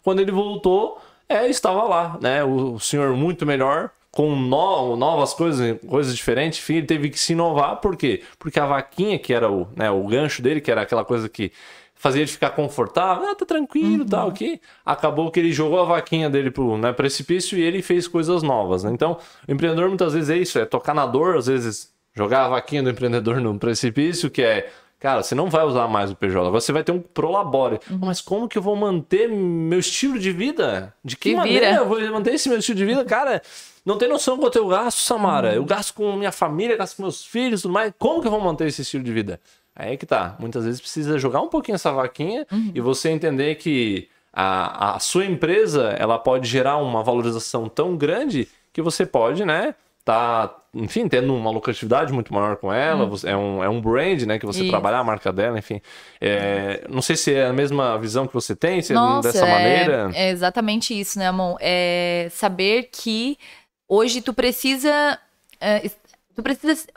quando 0.03 0.21
ele 0.21 0.31
voltou, 0.31 0.99
é, 1.27 1.47
estava 1.47 1.83
lá, 1.83 2.17
né? 2.21 2.43
O, 2.43 2.79
senhor 2.79 3.13
muito 3.15 3.45
melhor, 3.45 3.89
com 4.11 4.35
no- 4.35 4.95
novas 4.95 5.33
coisas, 5.33 5.77
coisas 5.87 6.15
diferentes, 6.15 6.59
enfim, 6.59 6.75
ele 6.77 6.85
teve 6.85 7.09
que 7.09 7.19
se 7.19 7.33
inovar, 7.33 7.77
por 7.81 7.97
quê? 7.97 8.23
Porque 8.39 8.59
a 8.59 8.65
vaquinha, 8.65 9.19
que 9.19 9.33
era 9.33 9.51
o, 9.51 9.67
né, 9.75 9.91
o 9.91 10.03
gancho 10.07 10.41
dele, 10.41 10.61
que 10.61 10.71
era 10.71 10.81
aquela 10.81 11.03
coisa 11.03 11.27
que 11.27 11.51
fazia 11.97 12.21
ele 12.21 12.29
ficar 12.29 12.51
confortável, 12.51 13.27
ah, 13.29 13.35
tá 13.35 13.45
tranquilo, 13.45 14.03
Uhum. 14.03 14.07
tá 14.09 14.25
ok. 14.25 14.59
Acabou 14.85 15.31
que 15.31 15.39
ele 15.39 15.51
jogou 15.51 15.79
a 15.81 15.85
vaquinha 15.85 16.29
dele 16.29 16.51
pro 16.51 16.77
né, 16.77 16.93
precipício 16.93 17.57
e 17.57 17.61
ele 17.61 17.81
fez 17.81 18.07
coisas 18.07 18.43
novas. 18.43 18.83
né? 18.83 18.91
Então, 18.93 19.17
o 19.47 19.51
empreendedor 19.51 19.87
muitas 19.87 20.13
vezes 20.13 20.29
é 20.29 20.37
isso, 20.37 20.59
é 20.59 20.65
tocar 20.65 20.93
na 20.93 21.05
dor, 21.05 21.37
às 21.37 21.47
vezes 21.47 21.91
jogar 22.15 22.45
a 22.45 22.49
vaquinha 22.49 22.81
do 22.83 22.89
empreendedor 22.89 23.39
no 23.41 23.57
precipício, 23.59 24.29
que 24.29 24.41
é, 24.41 24.69
cara, 24.99 25.21
você 25.21 25.35
não 25.35 25.49
vai 25.49 25.63
usar 25.65 25.87
mais 25.87 26.09
o 26.11 26.15
PJ, 26.15 26.39
agora 26.47 26.59
você 26.61 26.71
vai 26.71 26.83
ter 26.83 26.91
um 26.91 26.99
prolabore. 26.99 27.79
Uhum. 27.89 27.99
Mas 28.01 28.21
como 28.21 28.47
que 28.47 28.57
eu 28.57 28.61
vou 28.61 28.75
manter 28.75 29.27
meu 29.29 29.79
estilo 29.79 30.17
de 30.17 30.31
vida? 30.31 30.93
De 31.03 31.15
que 31.15 31.29
Se 31.31 31.35
maneira 31.35 31.67
vira. 31.67 31.79
eu 31.81 31.85
vou 31.87 31.99
manter 32.11 32.33
esse 32.33 32.49
meu 32.49 32.57
estilo 32.59 32.77
de 32.77 32.85
vida? 32.85 33.05
Cara, 33.05 33.41
não 33.85 33.97
tem 33.97 34.09
noção 34.09 34.37
quanto 34.37 34.57
eu 34.57 34.67
gasto, 34.67 34.97
Samara. 34.99 35.53
Eu 35.53 35.63
gasto 35.63 35.93
com 35.93 36.11
minha 36.15 36.31
família, 36.31 36.75
gasto 36.75 36.97
com 36.97 37.03
meus 37.03 37.23
filhos, 37.25 37.61
tudo 37.61 37.71
mais. 37.73 37.93
Como 37.99 38.19
que 38.21 38.27
eu 38.27 38.31
vou 38.31 38.41
manter 38.41 38.67
esse 38.67 38.81
estilo 38.81 39.03
de 39.03 39.11
vida? 39.13 39.39
Aí 39.79 39.93
é 39.93 39.97
que 39.97 40.05
tá. 40.05 40.35
Muitas 40.39 40.65
vezes 40.65 40.81
precisa 40.81 41.19
jogar 41.19 41.39
um 41.41 41.47
pouquinho 41.49 41.75
essa 41.75 41.91
vaquinha 41.91 42.45
e 42.73 42.81
você 42.81 43.09
entender 43.09 43.55
que 43.55 44.09
a, 44.33 44.95
a 44.95 44.99
sua 44.99 45.25
empresa 45.25 45.95
ela 45.99 46.17
pode 46.17 46.47
gerar 46.47 46.77
uma 46.77 47.03
valorização 47.03 47.69
tão 47.69 47.95
grande 47.95 48.47
que 48.73 48.81
você 48.81 49.05
pode, 49.05 49.45
né? 49.45 49.75
Tá, 50.03 50.55
enfim, 50.73 51.07
tendo 51.09 51.35
uma 51.35 51.51
lucratividade 51.51 52.13
muito 52.13 52.33
maior 52.33 52.55
com 52.55 52.71
ela, 52.71 53.05
você- 53.05 53.29
é, 53.29 53.35
um, 53.35 53.61
é 53.63 53.67
um 53.67 53.81
brand, 53.81 54.21
né? 54.23 54.39
Que 54.39 54.45
você 54.45 54.61
Isso. 54.61 54.69
trabalhar 54.69 54.99
a 54.99 55.03
marca 55.03 55.33
dela, 55.33 55.59
enfim. 55.59 55.81
É, 56.21 56.85
não 56.89 57.01
sei 57.01 57.17
se 57.17 57.33
é 57.33 57.45
a 57.47 57.51
mesma 57.53 57.97
visão 57.99 58.25
que 58.25 58.33
você 58.33 58.55
tem, 58.55 58.81
se 58.81 58.93
é 58.93 58.95
Nossa, 58.95 59.31
dessa 59.33 59.45
é, 59.45 59.51
maneira. 59.51 60.09
é 60.13 60.29
exatamente 60.29 60.97
isso, 60.97 61.19
né, 61.19 61.27
Amon? 61.27 61.55
É 61.59 62.29
saber 62.31 62.89
que 62.91 63.37
hoje 63.87 64.21
tu 64.21 64.33
precisa. 64.33 65.19
é, 65.59 65.89
tu 66.35 66.41
precisa. 66.41 66.87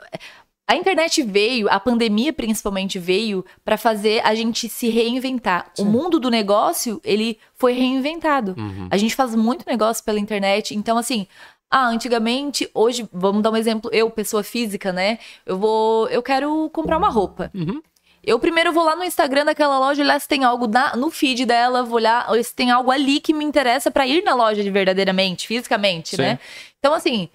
A 0.67 0.75
internet 0.75 1.21
veio, 1.21 1.67
a 1.69 1.79
pandemia 1.79 2.31
principalmente 2.31 2.97
veio 2.97 3.43
para 3.65 3.77
fazer 3.77 4.21
a 4.25 4.33
gente 4.33 4.69
se 4.69 4.89
reinventar. 4.89 5.71
O 5.77 5.83
mundo 5.83 6.19
do 6.19 6.29
negócio, 6.29 7.01
ele 7.03 7.37
foi 7.55 7.73
reinventado. 7.73 8.55
Uhum. 8.57 8.87
A 8.89 8.95
gente 8.95 9.13
faz 9.13 9.35
muito 9.35 9.65
negócio 9.67 10.03
pela 10.05 10.19
internet, 10.19 10.73
então 10.73 10.97
assim, 10.97 11.27
ah, 11.69 11.87
antigamente, 11.87 12.69
hoje, 12.73 13.07
vamos 13.11 13.41
dar 13.41 13.51
um 13.51 13.55
exemplo, 13.57 13.89
eu, 13.93 14.09
pessoa 14.09 14.43
física, 14.43 14.93
né? 14.93 15.19
Eu 15.45 15.57
vou, 15.57 16.07
eu 16.09 16.21
quero 16.23 16.69
comprar 16.71 16.97
uma 16.97 17.09
roupa. 17.09 17.51
Uhum. 17.53 17.81
Eu 18.23 18.37
primeiro 18.39 18.71
vou 18.71 18.83
lá 18.83 18.95
no 18.95 19.03
Instagram 19.03 19.45
daquela 19.45 19.79
loja, 19.79 20.03
olhar 20.03 20.21
se 20.21 20.27
tem 20.27 20.43
algo 20.43 20.67
na- 20.67 20.95
no 20.95 21.09
feed 21.09 21.45
dela, 21.45 21.81
vou 21.83 21.95
olhar 21.95 22.27
se 22.43 22.53
tem 22.55 22.69
algo 22.69 22.91
ali 22.91 23.19
que 23.19 23.33
me 23.33 23.43
interessa 23.43 23.89
pra 23.89 24.05
ir 24.05 24.23
na 24.23 24.35
loja 24.35 24.61
de 24.63 24.69
verdadeiramente, 24.69 25.47
fisicamente, 25.47 26.15
Sim. 26.15 26.21
né? 26.21 26.39
Então, 26.77 26.93
assim, 26.93 27.29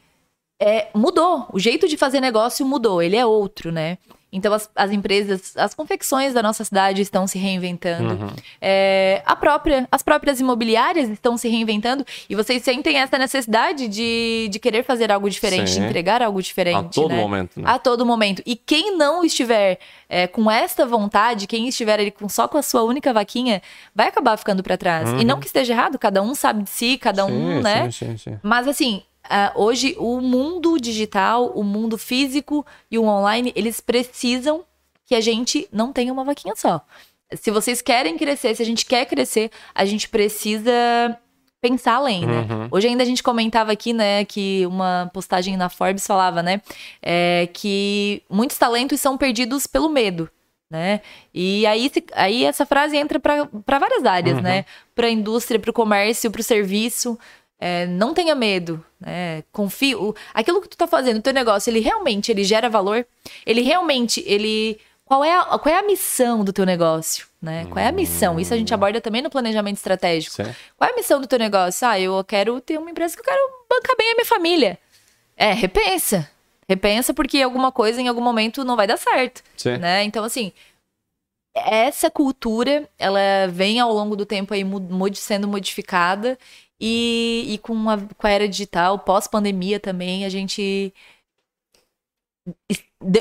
é, 0.61 0.88
mudou. 0.94 1.46
O 1.52 1.59
jeito 1.59 1.88
de 1.88 1.96
fazer 1.96 2.20
negócio 2.20 2.64
mudou, 2.64 3.02
ele 3.02 3.16
é 3.16 3.26
outro, 3.26 3.70
né? 3.70 3.98
Então, 4.32 4.52
as, 4.52 4.68
as 4.74 4.90
empresas, 4.90 5.57
as 5.57 5.72
confecções 5.74 6.34
da 6.34 6.42
nossa 6.42 6.62
cidade 6.64 7.00
estão 7.00 7.26
se 7.26 7.38
reinventando. 7.38 8.24
Uhum. 8.24 8.30
É, 8.61 9.22
a 9.24 9.36
própria, 9.36 9.88
as 9.90 10.02
próprias 10.02 10.40
imobiliárias 10.40 11.09
estão 11.09 11.38
se 11.38 11.48
reinventando. 11.48 12.04
E 12.28 12.34
vocês 12.34 12.62
sentem 12.62 12.98
essa 12.98 13.16
necessidade 13.16 13.88
de, 13.88 14.48
de 14.50 14.59
querer 14.59 14.82
fazer 14.82 15.11
algo 15.12 15.30
diferente, 15.30 15.70
Sim. 15.70 15.80
de 15.80 15.86
entregar 15.86 16.20
algo 16.22 16.42
diferente. 16.42 16.98
A 16.98 17.02
todo 17.02 17.09
né? 17.09 17.16
momento, 17.16 17.61
né? 17.61 17.64
A 17.66 17.78
todo 17.78 18.04
momento. 18.04 18.42
E 18.44 18.57
quem 18.57 18.96
não 18.96 19.24
estiver 19.24 19.78
é, 20.09 20.26
com 20.26 20.50
esta 20.50 20.84
vontade, 20.84 21.46
quem 21.46 21.68
estiver 21.68 21.98
ali 21.98 22.11
com, 22.11 22.28
só 22.28 22.46
com 22.46 22.59
a 22.59 22.62
sua 22.62 22.82
única 22.82 23.14
vaquinha, 23.14 23.62
vai 23.94 24.09
acabar 24.09 24.36
ficando 24.36 24.62
pra 24.62 24.76
trás. 24.76 25.09
E 25.18 25.24
não 25.24 25.40
que 25.40 25.46
esteja 25.46 25.72
errado, 25.72 25.98
cada 25.98 26.20
um 26.20 26.34
sabe 26.34 26.64
de 26.64 26.70
si, 26.70 26.98
cada 26.98 27.24
um, 27.24 27.36
Uhum. 27.36 27.57
Sim, 27.57 27.62
né? 27.62 27.90
sim, 27.90 28.07
sim, 28.07 28.16
sim. 28.18 28.38
Mas 28.42 28.66
assim, 28.66 29.02
ah, 29.29 29.53
hoje 29.55 29.95
o 29.99 30.20
mundo 30.20 30.79
digital, 30.79 31.53
o 31.55 31.62
mundo 31.62 31.97
físico 31.99 32.64
e 32.91 32.99
o 32.99 33.05
online, 33.05 33.53
eles 33.55 33.81
precisam 33.81 34.64
que 35.05 35.14
a 35.14 35.20
gente 35.20 35.68
não 35.72 35.93
tenha 35.93 36.12
uma 36.12 36.24
vaquinha 36.24 36.55
só. 36.57 36.81
Se 37.35 37.51
vocês 37.51 37.83
querem 37.83 38.16
crescer, 38.16 38.55
se 38.55 38.62
a 38.62 38.66
gente 38.66 38.87
quer 38.87 39.05
crescer, 39.07 39.51
a 39.74 39.85
gente 39.85 40.09
precisa 40.09 40.72
pensar 41.61 41.95
além, 41.95 42.24
né? 42.27 42.47
Uhum. 42.49 42.68
Hoje 42.70 42.87
ainda 42.87 43.03
a 43.03 43.07
gente 43.07 43.22
comentava 43.22 43.72
aqui, 43.72 43.93
né, 43.93 44.24
que 44.24 44.64
uma 44.66 45.11
postagem 45.12 45.57
na 45.57 45.68
Forbes 45.68 46.07
falava, 46.07 46.43
né, 46.43 46.61
é, 47.03 47.49
que 47.53 48.22
muitos 48.31 48.57
talentos 48.57 49.01
são 49.01 49.16
perdidos 49.16 49.66
pelo 49.66 49.89
medo. 49.89 50.31
Né? 50.68 51.01
E 51.33 51.64
aí, 51.64 51.91
aí 52.12 52.45
essa 52.45 52.66
frase 52.66 52.97
entra 52.97 53.20
para 53.20 53.79
várias 53.79 54.05
áreas, 54.05 54.43
né? 54.43 54.64
Para 54.97 55.07
a 55.07 55.11
indústria, 55.11 55.61
para 55.61 55.70
o 55.70 55.72
comércio, 55.72 56.29
para 56.29 56.41
o 56.41 56.45
serviço. 56.45 57.16
É, 57.59 57.86
não 57.86 58.12
tenha 58.12 58.34
medo, 58.34 58.84
né? 59.00 59.42
Confie. 59.50 59.94
o- 59.94 60.14
aquilo 60.34 60.61
que 60.61 60.68
tu 60.68 60.76
tá 60.76 60.86
fazendo, 60.86 61.18
o 61.18 61.22
teu 61.22 61.32
negócio, 61.32 61.70
ele 61.70 61.80
realmente 61.80 62.30
ele 62.30 62.44
gera 62.44 62.68
valor? 62.68 63.07
Ele 63.46 63.62
realmente, 63.62 64.22
ele. 64.26 64.78
Qual 65.07 65.24
é, 65.24 65.32
a, 65.38 65.44
qual 65.59 65.74
é 65.74 65.78
a 65.78 65.82
missão 65.86 66.44
do 66.44 66.52
teu 66.52 66.66
negócio? 66.66 67.26
Né? 67.40 67.64
Qual 67.66 67.78
é 67.78 67.86
a 67.88 67.92
missão? 67.92 68.40
Isso 68.40 68.52
a 68.52 68.57
gente 68.57 68.74
aborda 68.74 69.00
também 69.00 69.22
no 69.22 69.30
planejamento 69.30 69.76
estratégico. 69.76 70.34
Sim. 70.34 70.52
Qual 70.76 70.90
é 70.90 70.92
a 70.92 70.96
missão 70.96 71.20
do 71.20 71.28
teu 71.28 71.38
negócio? 71.38 71.86
Ah, 71.86 71.98
eu 71.98 72.22
quero 72.24 72.61
ter 72.61 72.76
uma 72.76 72.90
empresa 72.90 73.14
que 73.14 73.20
eu 73.20 73.24
quero 73.24 73.40
bancar 73.70 73.96
bem 73.96 74.11
a 74.11 74.14
minha 74.16 74.26
família. 74.26 74.78
É, 75.36 75.52
repensa. 75.52 76.28
Repensa 76.68 77.14
porque 77.14 77.40
alguma 77.40 77.70
coisa 77.70 78.00
em 78.00 78.09
algum 78.09 78.20
momento 78.20 78.64
não 78.64 78.74
vai 78.74 78.88
dar 78.88 78.96
certo. 78.96 79.44
Né? 79.78 80.02
Então, 80.02 80.24
assim, 80.24 80.52
essa 81.54 82.11
cultura, 82.11 82.88
ela 82.98 83.20
vem 83.48 83.78
ao 83.80 83.92
longo 83.92 84.16
do 84.16 84.26
tempo 84.26 84.52
aí 84.52 84.62
sendo 85.14 85.46
modificada 85.48 86.36
e, 86.81 87.47
e 87.49 87.59
com, 87.59 87.89
a, 87.89 87.99
com 87.99 88.27
a 88.27 88.31
era 88.31 88.49
digital, 88.49 88.99
pós-pandemia 88.99 89.81
também, 89.81 90.24
a 90.24 90.29
gente 90.29 90.93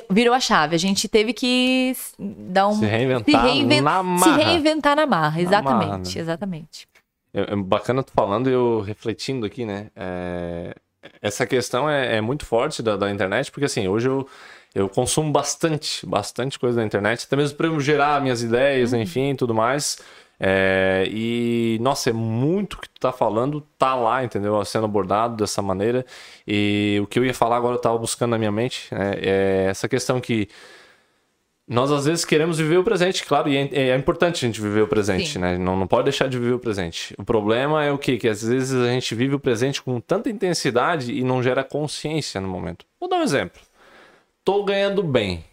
virou 0.10 0.34
a 0.34 0.40
chave. 0.40 0.76
A 0.76 0.80
gente 0.80 1.08
teve 1.08 1.34
que 1.34 1.96
dar 2.20 2.68
um... 2.68 2.74
Se 2.74 2.86
reinventar 2.86 3.44
reinven- 3.44 3.82
na 3.82 3.98
se 3.98 4.04
marra. 4.04 4.44
reinventar 4.44 4.96
na 4.96 5.06
marra, 5.06 5.42
exatamente, 5.42 5.88
marra, 5.88 5.98
né? 5.98 6.04
exatamente. 6.16 6.88
É, 7.34 7.56
bacana 7.56 8.04
tu 8.04 8.12
falando 8.14 8.50
e 8.50 8.54
eu 8.54 8.82
refletindo 8.82 9.46
aqui, 9.46 9.66
né? 9.66 9.90
É, 9.96 10.76
essa 11.22 11.46
questão 11.46 11.90
é, 11.90 12.18
é 12.18 12.22
muito 12.22 12.46
forte 12.46 12.82
da, 12.82 12.96
da 12.96 13.12
internet, 13.12 13.52
porque 13.52 13.66
assim, 13.66 13.88
hoje 13.88 14.08
eu, 14.08 14.28
eu 14.74 14.88
consumo 14.88 15.32
bastante, 15.32 16.06
bastante 16.06 16.58
coisa 16.58 16.80
da 16.80 16.86
internet, 16.86 17.26
até 17.26 17.36
mesmo 17.36 17.58
para 17.58 17.68
eu 17.68 17.80
gerar 17.80 18.22
minhas 18.22 18.42
ideias, 18.42 18.94
enfim, 18.94 19.36
tudo 19.36 19.54
mais. 19.54 20.00
É, 20.40 21.08
e, 21.10 21.78
nossa, 21.82 22.10
é 22.10 22.14
muito 22.14 22.74
o 22.74 22.82
que 22.82 22.90
tu 22.90 23.00
tá 23.00 23.12
falando, 23.12 23.62
tá 23.78 23.96
lá, 23.96 24.24
entendeu? 24.24 24.64
Sendo 24.66 24.86
abordado 24.86 25.38
dessa 25.38 25.62
maneira. 25.62 26.06
E 26.48 27.00
o 27.02 27.08
que 27.08 27.20
eu 27.20 27.26
ia 27.26 27.34
falar 27.34 27.58
agora, 27.58 27.76
eu 27.76 27.82
tava 27.82 27.98
buscando 27.98 28.32
na 28.32 28.38
minha 28.38 28.52
mente, 28.52 28.94
né? 28.94 29.14
É 29.18 29.68
essa 29.70 29.88
questão 29.88 30.20
que 30.20 30.48
nós 31.68 31.92
às 31.92 32.06
vezes 32.06 32.24
queremos 32.24 32.60
viver 32.60 32.78
o 32.78 32.84
presente, 32.84 33.26
claro, 33.26 33.50
e 33.50 33.58
é, 33.58 33.90
é 33.90 33.96
importante 33.96 34.46
a 34.46 34.48
gente 34.48 34.62
viver 34.62 34.82
o 34.82 34.88
presente, 34.88 35.34
Sim. 35.34 35.40
né? 35.40 35.58
Não, 35.58 35.76
não 35.76 35.88
pode 35.88 36.04
deixar 36.04 36.28
de 36.28 36.38
viver 36.38 36.54
o 36.54 36.60
presente. 36.60 37.16
O 37.18 37.24
problema 37.24 37.84
é 37.84 37.92
o 37.92 37.98
quê? 37.98 38.18
Que 38.18 38.28
às 38.28 38.44
vezes 38.44 38.80
a 38.80 38.90
gente 38.90 39.16
vive 39.16 39.34
o 39.36 39.40
presente 39.40 39.82
com 39.82 40.00
tanta 40.00 40.30
intensidade 40.30 41.12
e 41.12 41.24
não 41.24 41.42
gera 41.42 41.64
consciência 41.64 42.40
no 42.40 42.48
momento. 42.48 42.86
Vou 43.00 43.10
dar 43.10 43.18
um 43.18 43.24
exemplo. 43.24 43.60
Tô 44.44 44.64
ganhando 44.64 45.02
bem. 45.02 45.44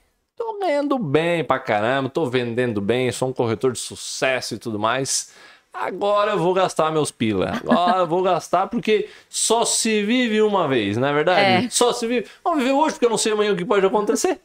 Tô 0.42 0.58
ganhando 0.58 0.98
bem 0.98 1.44
pra 1.44 1.60
caramba, 1.60 2.08
tô 2.10 2.26
vendendo 2.26 2.80
bem, 2.80 3.12
sou 3.12 3.28
um 3.28 3.32
corretor 3.32 3.70
de 3.70 3.78
sucesso 3.78 4.56
e 4.56 4.58
tudo 4.58 4.76
mais. 4.76 5.32
Agora 5.72 6.32
eu 6.32 6.38
vou 6.40 6.52
gastar 6.52 6.90
meus 6.90 7.12
pila. 7.12 7.52
Agora 7.62 8.00
eu 8.00 8.06
vou 8.08 8.24
gastar 8.24 8.66
porque 8.66 9.08
só 9.28 9.64
se 9.64 10.02
vive 10.02 10.42
uma 10.42 10.66
vez, 10.66 10.96
não 10.96 11.06
é 11.06 11.12
verdade? 11.12 11.66
É. 11.66 11.70
Só 11.70 11.92
se 11.92 12.08
vive. 12.08 12.26
Vamos 12.42 12.58
viver 12.58 12.72
hoje 12.72 12.94
porque 12.94 13.06
eu 13.06 13.10
não 13.10 13.16
sei 13.16 13.30
amanhã 13.30 13.52
o 13.52 13.56
que 13.56 13.64
pode 13.64 13.86
acontecer. 13.86 14.40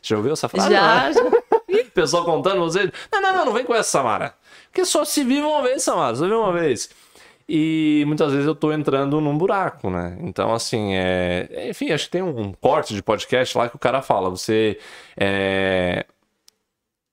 Já 0.00 0.16
ouviu 0.16 0.32
essa 0.32 0.48
frase? 0.48 0.70
Já, 0.70 1.10
Não, 1.10 1.30
né? 1.30 1.30
O 1.68 1.90
pessoal 1.90 2.24
contando 2.24 2.60
você. 2.60 2.90
Não, 3.12 3.20
não, 3.20 3.36
não, 3.36 3.44
não 3.44 3.52
vem 3.52 3.64
com 3.64 3.74
essa, 3.74 3.90
Samara. 3.90 4.34
Porque 4.72 4.86
só 4.86 5.04
se 5.04 5.22
vive 5.22 5.42
uma 5.42 5.62
vez, 5.62 5.82
Samara, 5.82 6.16
só 6.16 6.22
vive 6.22 6.34
uma 6.34 6.52
vez. 6.54 6.88
E 7.48 8.02
muitas 8.06 8.32
vezes 8.32 8.46
eu 8.46 8.54
tô 8.56 8.72
entrando 8.72 9.20
num 9.20 9.38
buraco, 9.38 9.88
né? 9.88 10.18
Então, 10.20 10.52
assim, 10.52 10.94
é... 10.94 11.68
enfim, 11.70 11.92
acho 11.92 12.06
que 12.06 12.10
tem 12.10 12.22
um 12.22 12.52
corte 12.52 12.92
de 12.94 13.02
podcast 13.02 13.56
lá 13.56 13.68
que 13.68 13.76
o 13.76 13.78
cara 13.78 14.02
fala: 14.02 14.28
você 14.28 14.78
é... 15.16 16.04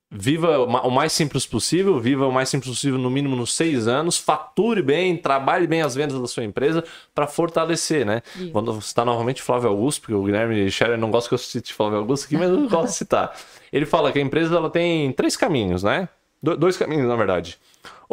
viva 0.10 0.60
o 0.60 0.68
ma- 0.68 0.82
o 0.82 0.90
mais 0.90 1.14
simples 1.14 1.46
possível, 1.46 2.00
viva 2.00 2.26
o 2.28 2.32
mais 2.32 2.50
simples 2.50 2.72
possível, 2.72 2.98
no 3.00 3.12
mínimo 3.12 3.36
nos 3.36 3.54
seis 3.54 3.88
anos, 3.88 4.18
fature 4.18 4.82
bem, 4.82 5.18
trabalhe 5.18 5.68
bem 5.68 5.82
as 5.84 5.94
vendas 5.94 6.20
da 6.20 6.28
sua 6.28 6.44
empresa 6.44 6.84
para 7.14 7.28
fortalecer, 7.28 8.04
né? 8.06 8.22
Isso. 8.36 8.52
Quando 8.52 8.74
você 8.74 8.88
citar 8.88 9.06
novamente 9.06 9.40
Flávio 9.42 9.70
Augusto, 9.70 10.02
porque 10.02 10.16
o 10.16 10.24
Guilherme 10.24 10.70
Scherer 10.72 10.98
não 10.98 11.12
gosta 11.12 11.30
que 11.30 11.36
eu 11.36 11.40
cite 11.40 11.74
Flávio 11.74 12.00
Augusto 12.00 12.26
aqui, 12.26 12.38
mas 12.38 12.50
eu 12.50 12.68
gosto 12.68 12.88
de 12.90 12.96
citar. 12.96 13.36
Ele 13.72 13.86
fala 13.86 14.12
que 14.12 14.18
a 14.20 14.22
empresa 14.22 14.56
ela 14.56 14.70
tem 14.72 15.12
três 15.12 15.36
caminhos, 15.36 15.84
né? 15.84 16.10
Do- 16.42 16.58
dois 16.58 16.76
caminhos, 16.78 17.08
na 17.08 17.16
verdade. 17.16 17.60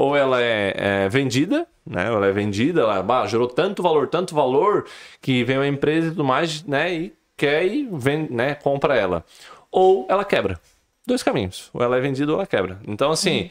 Ou 0.00 0.16
ela 0.16 0.40
é, 0.40 0.72
é 0.76 1.08
vendida, 1.10 1.66
né? 1.86 2.06
Ela 2.06 2.28
é 2.28 2.32
vendida, 2.32 2.80
ela 2.80 3.02
bah, 3.02 3.26
gerou 3.26 3.46
tanto 3.46 3.82
valor, 3.82 4.08
tanto 4.08 4.34
valor, 4.34 4.86
que 5.20 5.44
vem 5.44 5.58
uma 5.58 5.66
empresa 5.66 6.06
e 6.06 6.10
tudo 6.12 6.24
mais, 6.24 6.64
né? 6.64 6.90
E 6.90 7.12
quer 7.36 7.66
e 7.66 7.86
vende, 7.92 8.32
né? 8.32 8.54
compra 8.54 8.96
ela. 8.96 9.22
Ou 9.70 10.06
ela 10.08 10.24
quebra. 10.24 10.58
Dois 11.06 11.22
caminhos. 11.22 11.68
Ou 11.74 11.82
ela 11.82 11.98
é 11.98 12.00
vendida 12.00 12.32
ou 12.32 12.38
ela 12.38 12.46
quebra. 12.46 12.80
Então, 12.88 13.10
assim, 13.10 13.50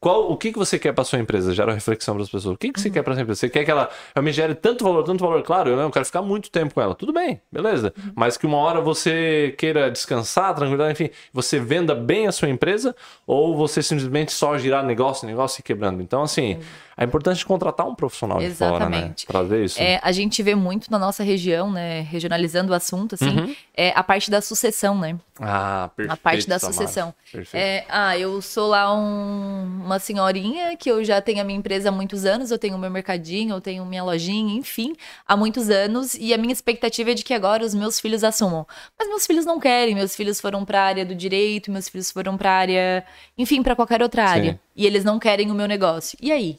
Qual, 0.00 0.32
o 0.32 0.36
que, 0.36 0.50
que 0.50 0.58
você 0.58 0.78
quer 0.78 0.94
para 0.94 1.04
sua 1.04 1.18
empresa? 1.18 1.52
Gera 1.54 1.74
reflexão 1.74 2.14
para 2.14 2.22
as 2.24 2.30
pessoas. 2.30 2.54
O 2.54 2.58
que, 2.58 2.72
que 2.72 2.80
você 2.80 2.88
quer 2.88 3.02
para 3.02 3.12
sua 3.12 3.20
empresa? 3.22 3.38
Você 3.40 3.50
quer 3.50 3.66
que 3.66 3.70
ela 3.70 3.90
realmente 4.14 4.34
gere 4.34 4.54
tanto 4.54 4.82
valor, 4.82 5.02
tanto 5.04 5.20
valor? 5.22 5.42
Claro, 5.42 5.68
eu 5.70 5.76
não 5.76 5.90
quero 5.90 6.06
ficar 6.06 6.22
muito 6.22 6.50
tempo 6.50 6.72
com 6.72 6.80
ela. 6.80 6.94
Tudo 6.94 7.12
bem, 7.12 7.38
beleza. 7.52 7.92
Mas 8.14 8.38
que 8.38 8.46
uma 8.46 8.56
hora 8.56 8.80
você 8.80 9.54
queira 9.58 9.90
descansar, 9.90 10.54
tranquilidade, 10.54 10.92
enfim, 10.92 11.10
você 11.34 11.60
venda 11.60 11.94
bem 11.94 12.26
a 12.26 12.32
sua 12.32 12.48
empresa 12.48 12.96
ou 13.26 13.54
você 13.54 13.82
simplesmente 13.82 14.32
só 14.32 14.56
girar 14.56 14.82
negócio, 14.82 15.26
negócio 15.26 15.60
e 15.60 15.62
quebrando. 15.62 16.00
Então, 16.00 16.22
assim, 16.22 16.58
é 16.96 17.04
importante 17.04 17.44
contratar 17.44 17.86
um 17.86 17.94
profissional 17.94 18.38
de 18.38 18.48
fora, 18.54 18.88
né? 18.88 18.96
Exatamente. 18.96 19.26
Para 19.26 19.42
ver 19.42 19.64
isso. 19.66 19.78
É, 19.82 20.00
a 20.02 20.12
gente 20.12 20.42
vê 20.42 20.54
muito 20.54 20.90
na 20.90 20.98
nossa 20.98 21.22
região, 21.22 21.70
né? 21.70 22.00
Regionalizando 22.00 22.72
o 22.72 22.74
assunto, 22.74 23.16
assim, 23.16 23.38
Uhum. 23.38 23.54
é 23.76 23.92
a 23.94 24.02
parte 24.02 24.30
da 24.30 24.40
sucessão, 24.40 24.98
né? 24.98 25.18
Ah, 25.38 25.90
perfeito. 25.96 26.12
a 26.12 26.16
parte 26.16 26.48
da 26.48 26.58
Tamara. 26.58 26.74
sucessão. 26.74 27.14
Perfeito. 27.32 27.62
É, 27.62 27.84
ah, 27.88 28.16
eu 28.18 28.40
sou 28.42 28.68
lá 28.68 28.94
um- 28.94 29.89
uma 29.90 29.98
senhorinha 29.98 30.76
que 30.76 30.88
eu 30.88 31.02
já 31.02 31.20
tenho 31.20 31.40
a 31.40 31.44
minha 31.44 31.58
empresa 31.58 31.88
há 31.88 31.92
muitos 31.92 32.24
anos, 32.24 32.52
eu 32.52 32.58
tenho 32.58 32.78
meu 32.78 32.90
mercadinho, 32.90 33.56
eu 33.56 33.60
tenho 33.60 33.84
minha 33.84 34.04
lojinha, 34.04 34.56
enfim, 34.56 34.94
há 35.26 35.36
muitos 35.36 35.68
anos, 35.68 36.14
e 36.14 36.32
a 36.32 36.38
minha 36.38 36.52
expectativa 36.52 37.10
é 37.10 37.14
de 37.14 37.24
que 37.24 37.34
agora 37.34 37.64
os 37.64 37.74
meus 37.74 37.98
filhos 37.98 38.22
assumam. 38.22 38.64
Mas 38.96 39.08
meus 39.08 39.26
filhos 39.26 39.44
não 39.44 39.58
querem, 39.58 39.94
meus 39.94 40.14
filhos 40.14 40.40
foram 40.40 40.64
para 40.64 40.80
a 40.80 40.84
área 40.84 41.04
do 41.04 41.14
direito, 41.14 41.72
meus 41.72 41.88
filhos 41.88 42.10
foram 42.10 42.36
para 42.36 42.50
a 42.50 42.54
área, 42.54 43.04
enfim, 43.36 43.62
para 43.62 43.74
qualquer 43.74 44.00
outra 44.00 44.24
área, 44.24 44.52
Sim. 44.52 44.58
e 44.76 44.86
eles 44.86 45.02
não 45.02 45.18
querem 45.18 45.50
o 45.50 45.54
meu 45.54 45.66
negócio. 45.66 46.16
E 46.22 46.30
aí? 46.30 46.56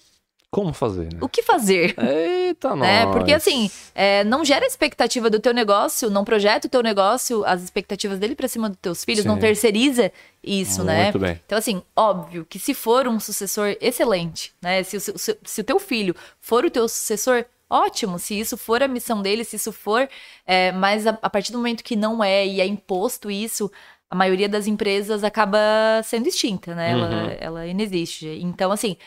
Como 0.51 0.73
fazer, 0.73 1.13
né? 1.13 1.19
O 1.21 1.29
que 1.29 1.41
fazer? 1.41 1.95
Eita, 1.97 2.75
né? 2.75 3.05
nós. 3.05 3.15
Porque 3.15 3.31
assim, 3.31 3.71
é, 3.95 4.21
não 4.25 4.43
gera 4.43 4.65
expectativa 4.65 5.29
do 5.29 5.39
teu 5.39 5.53
negócio, 5.53 6.09
não 6.09 6.25
projeta 6.25 6.67
o 6.67 6.69
teu 6.69 6.83
negócio, 6.83 7.45
as 7.45 7.63
expectativas 7.63 8.19
dele 8.19 8.35
pra 8.35 8.49
cima 8.49 8.67
dos 8.67 8.77
teus 8.81 9.05
filhos, 9.05 9.23
não 9.23 9.35
Sim. 9.35 9.41
terceiriza 9.41 10.11
isso, 10.43 10.83
né? 10.83 11.03
Muito 11.03 11.19
bem. 11.19 11.39
Então, 11.45 11.57
assim, 11.57 11.81
óbvio 11.95 12.45
que 12.45 12.59
se 12.59 12.73
for 12.73 13.07
um 13.07 13.17
sucessor 13.17 13.77
excelente, 13.79 14.53
né? 14.61 14.83
Se, 14.83 14.99
se, 14.99 15.37
se 15.41 15.61
o 15.61 15.63
teu 15.63 15.79
filho 15.79 16.13
for 16.41 16.65
o 16.65 16.69
teu 16.69 16.85
sucessor, 16.89 17.45
ótimo. 17.69 18.19
Se 18.19 18.37
isso 18.37 18.57
for 18.57 18.83
a 18.83 18.89
missão 18.89 19.21
dele, 19.21 19.45
se 19.45 19.55
isso 19.55 19.71
for. 19.71 20.09
é, 20.45 20.73
mas 20.73 21.07
a, 21.07 21.17
a 21.21 21.29
partir 21.29 21.53
do 21.53 21.59
momento 21.59 21.81
que 21.81 21.95
não 21.95 22.21
é 22.21 22.45
e 22.45 22.59
é 22.59 22.65
imposto 22.65 23.31
isso, 23.31 23.71
a 24.09 24.15
maioria 24.15 24.49
das 24.49 24.67
empresas 24.67 25.23
acaba 25.23 25.57
sendo 26.03 26.27
extinta, 26.27 26.75
né? 26.75 26.93
Uhum. 26.93 27.03
Ela, 27.05 27.31
ela 27.39 27.67
inexiste. 27.67 28.27
Então, 28.41 28.69
assim. 28.69 28.97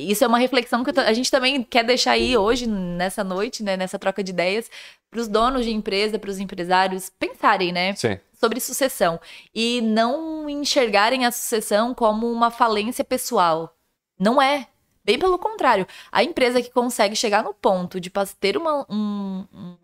Isso 0.00 0.22
é 0.22 0.26
uma 0.28 0.38
reflexão 0.38 0.84
que 0.84 0.98
a 1.00 1.12
gente 1.12 1.30
também 1.30 1.62
quer 1.62 1.84
deixar 1.84 2.12
aí 2.12 2.36
hoje, 2.36 2.66
nessa 2.68 3.24
noite, 3.24 3.62
né, 3.64 3.76
nessa 3.76 3.98
troca 3.98 4.22
de 4.22 4.30
ideias, 4.30 4.70
para 5.10 5.20
os 5.20 5.26
donos 5.26 5.64
de 5.64 5.72
empresa, 5.72 6.18
para 6.18 6.30
os 6.30 6.38
empresários 6.38 7.10
pensarem, 7.18 7.72
né? 7.72 7.94
Sim. 7.96 8.18
sobre 8.40 8.60
sucessão 8.60 9.18
e 9.52 9.80
não 9.80 10.48
enxergarem 10.48 11.26
a 11.26 11.32
sucessão 11.32 11.92
como 11.92 12.30
uma 12.30 12.52
falência 12.52 13.02
pessoal. 13.04 13.76
Não 14.16 14.40
é. 14.40 14.68
Bem 15.04 15.18
pelo 15.18 15.38
contrário. 15.38 15.84
A 16.12 16.22
empresa 16.22 16.62
que 16.62 16.70
consegue 16.70 17.16
chegar 17.16 17.42
no 17.42 17.52
ponto 17.52 17.98
de 17.98 18.12
ter 18.38 18.56
uma, 18.56 18.86
um- 18.88 19.44
um- 19.52 19.76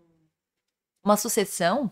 uma 1.03 1.17
sucessão, 1.17 1.91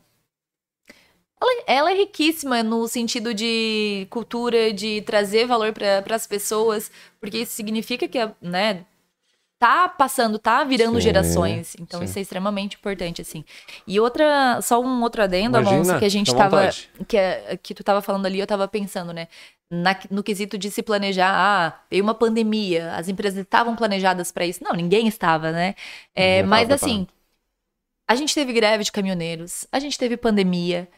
ela, 1.44 1.64
ela 1.68 1.92
é 1.92 1.96
riquíssima 1.96 2.64
no 2.64 2.88
sentido 2.88 3.34
de 3.34 4.08
cultura, 4.10 4.74
de 4.74 5.02
trazer 5.02 5.46
valor 5.46 5.74
para 5.74 6.16
as 6.16 6.28
pessoas, 6.28 6.92
porque 7.20 7.40
isso 7.40 7.54
significa 7.54 8.08
que, 8.08 8.20
né, 8.42 8.86
tá 9.60 9.88
passando, 9.88 10.38
tá 10.38 10.64
virando 10.66 10.96
Sim, 10.96 11.02
gerações. 11.02 11.76
Então 11.80 12.00
sim. 12.00 12.06
isso 12.06 12.20
é 12.20 12.22
extremamente 12.22 12.76
importante, 12.76 13.22
assim. 13.22 13.46
E 13.88 14.00
outra, 14.00 14.62
só 14.62 14.82
um 14.82 15.02
outro 15.02 15.24
adendo, 15.24 15.58
Imagina, 15.58 15.76
Alonso, 15.78 16.00
que 16.00 16.06
a 16.06 16.10
gente 16.10 16.36
tava, 16.36 16.58
vontade. 16.58 16.90
que, 17.08 17.18
é- 17.18 17.58
que 17.62 17.74
tu 17.74 17.84
tava 17.84 18.02
falando 18.02 18.26
ali, 18.26 18.40
eu 18.40 18.48
tava 18.48 18.68
pensando, 18.68 19.14
né? 19.14 19.28
Na- 19.72 19.98
no 20.12 20.22
quesito 20.22 20.58
de 20.58 20.70
se 20.70 20.84
planejar, 20.84 21.32
ah, 21.34 21.80
veio 21.90 22.04
uma 22.04 22.14
pandemia, 22.14 22.94
as 22.96 23.08
empresas 23.08 23.40
estavam 23.40 23.76
planejadas 23.76 24.32
para 24.32 24.46
isso. 24.46 24.64
Não, 24.64 24.74
ninguém 24.74 25.08
estava, 25.08 25.52
né? 25.52 25.76
É, 26.14 26.36
Ninguém 26.44 26.44
mas 26.50 26.70
assim, 26.70 27.08
a 28.08 28.16
gente 28.16 28.34
teve 28.36 28.54
greve 28.54 28.84
de 28.84 28.92
caminhoneiros, 28.92 29.66
a 29.72 29.80
gente 29.80 29.98
teve 29.98 30.18
pandemia, 30.18 30.90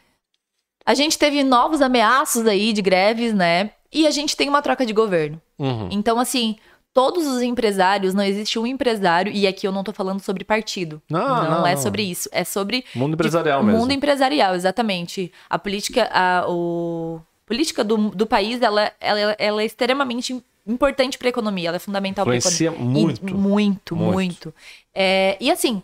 a 0.86 0.94
gente 0.94 1.18
teve 1.18 1.42
novos 1.42 1.82
ameaços 1.82 2.46
aí 2.46 2.72
de 2.72 2.80
greves, 2.80 3.34
né? 3.34 3.72
E 3.92 4.06
a 4.06 4.10
gente 4.10 4.36
tem 4.36 4.48
uma 4.48 4.62
troca 4.62 4.86
de 4.86 4.92
governo. 4.92 5.40
Uhum. 5.58 5.88
Então, 5.90 6.20
assim, 6.20 6.56
todos 6.94 7.26
os 7.26 7.42
empresários, 7.42 8.14
não 8.14 8.22
existe 8.22 8.58
um 8.58 8.66
empresário, 8.66 9.32
e 9.32 9.46
aqui 9.46 9.66
eu 9.66 9.72
não 9.72 9.82
tô 9.82 9.92
falando 9.92 10.20
sobre 10.20 10.44
partido. 10.44 11.02
Não, 11.10 11.20
não, 11.20 11.50
não, 11.50 11.66
é 11.66 11.74
não. 11.74 11.82
sobre 11.82 12.02
isso. 12.02 12.28
É 12.30 12.44
sobre 12.44 12.84
Mundo 12.94 13.14
empresarial 13.14 13.60
o 13.60 13.64
mesmo. 13.64 13.80
mundo 13.80 13.90
empresarial, 13.92 14.54
exatamente. 14.54 15.32
A 15.50 15.58
política, 15.58 16.08
a 16.12 16.44
o, 16.48 17.20
política 17.44 17.82
do, 17.82 18.10
do 18.10 18.26
país, 18.26 18.62
ela, 18.62 18.92
ela, 19.00 19.36
ela 19.38 19.62
é 19.62 19.64
extremamente 19.66 20.40
importante 20.66 21.18
para 21.18 21.28
a 21.28 21.30
economia, 21.30 21.68
ela 21.68 21.76
é 21.76 21.80
fundamental 21.80 22.24
para 22.24 22.34
a 22.34 22.38
economia. 22.38 22.70
Muito. 22.70 23.36
Muito, 23.36 23.96
Muito. 23.96 24.12
muito. 24.14 24.54
É, 24.94 25.36
e 25.40 25.50
assim, 25.50 25.82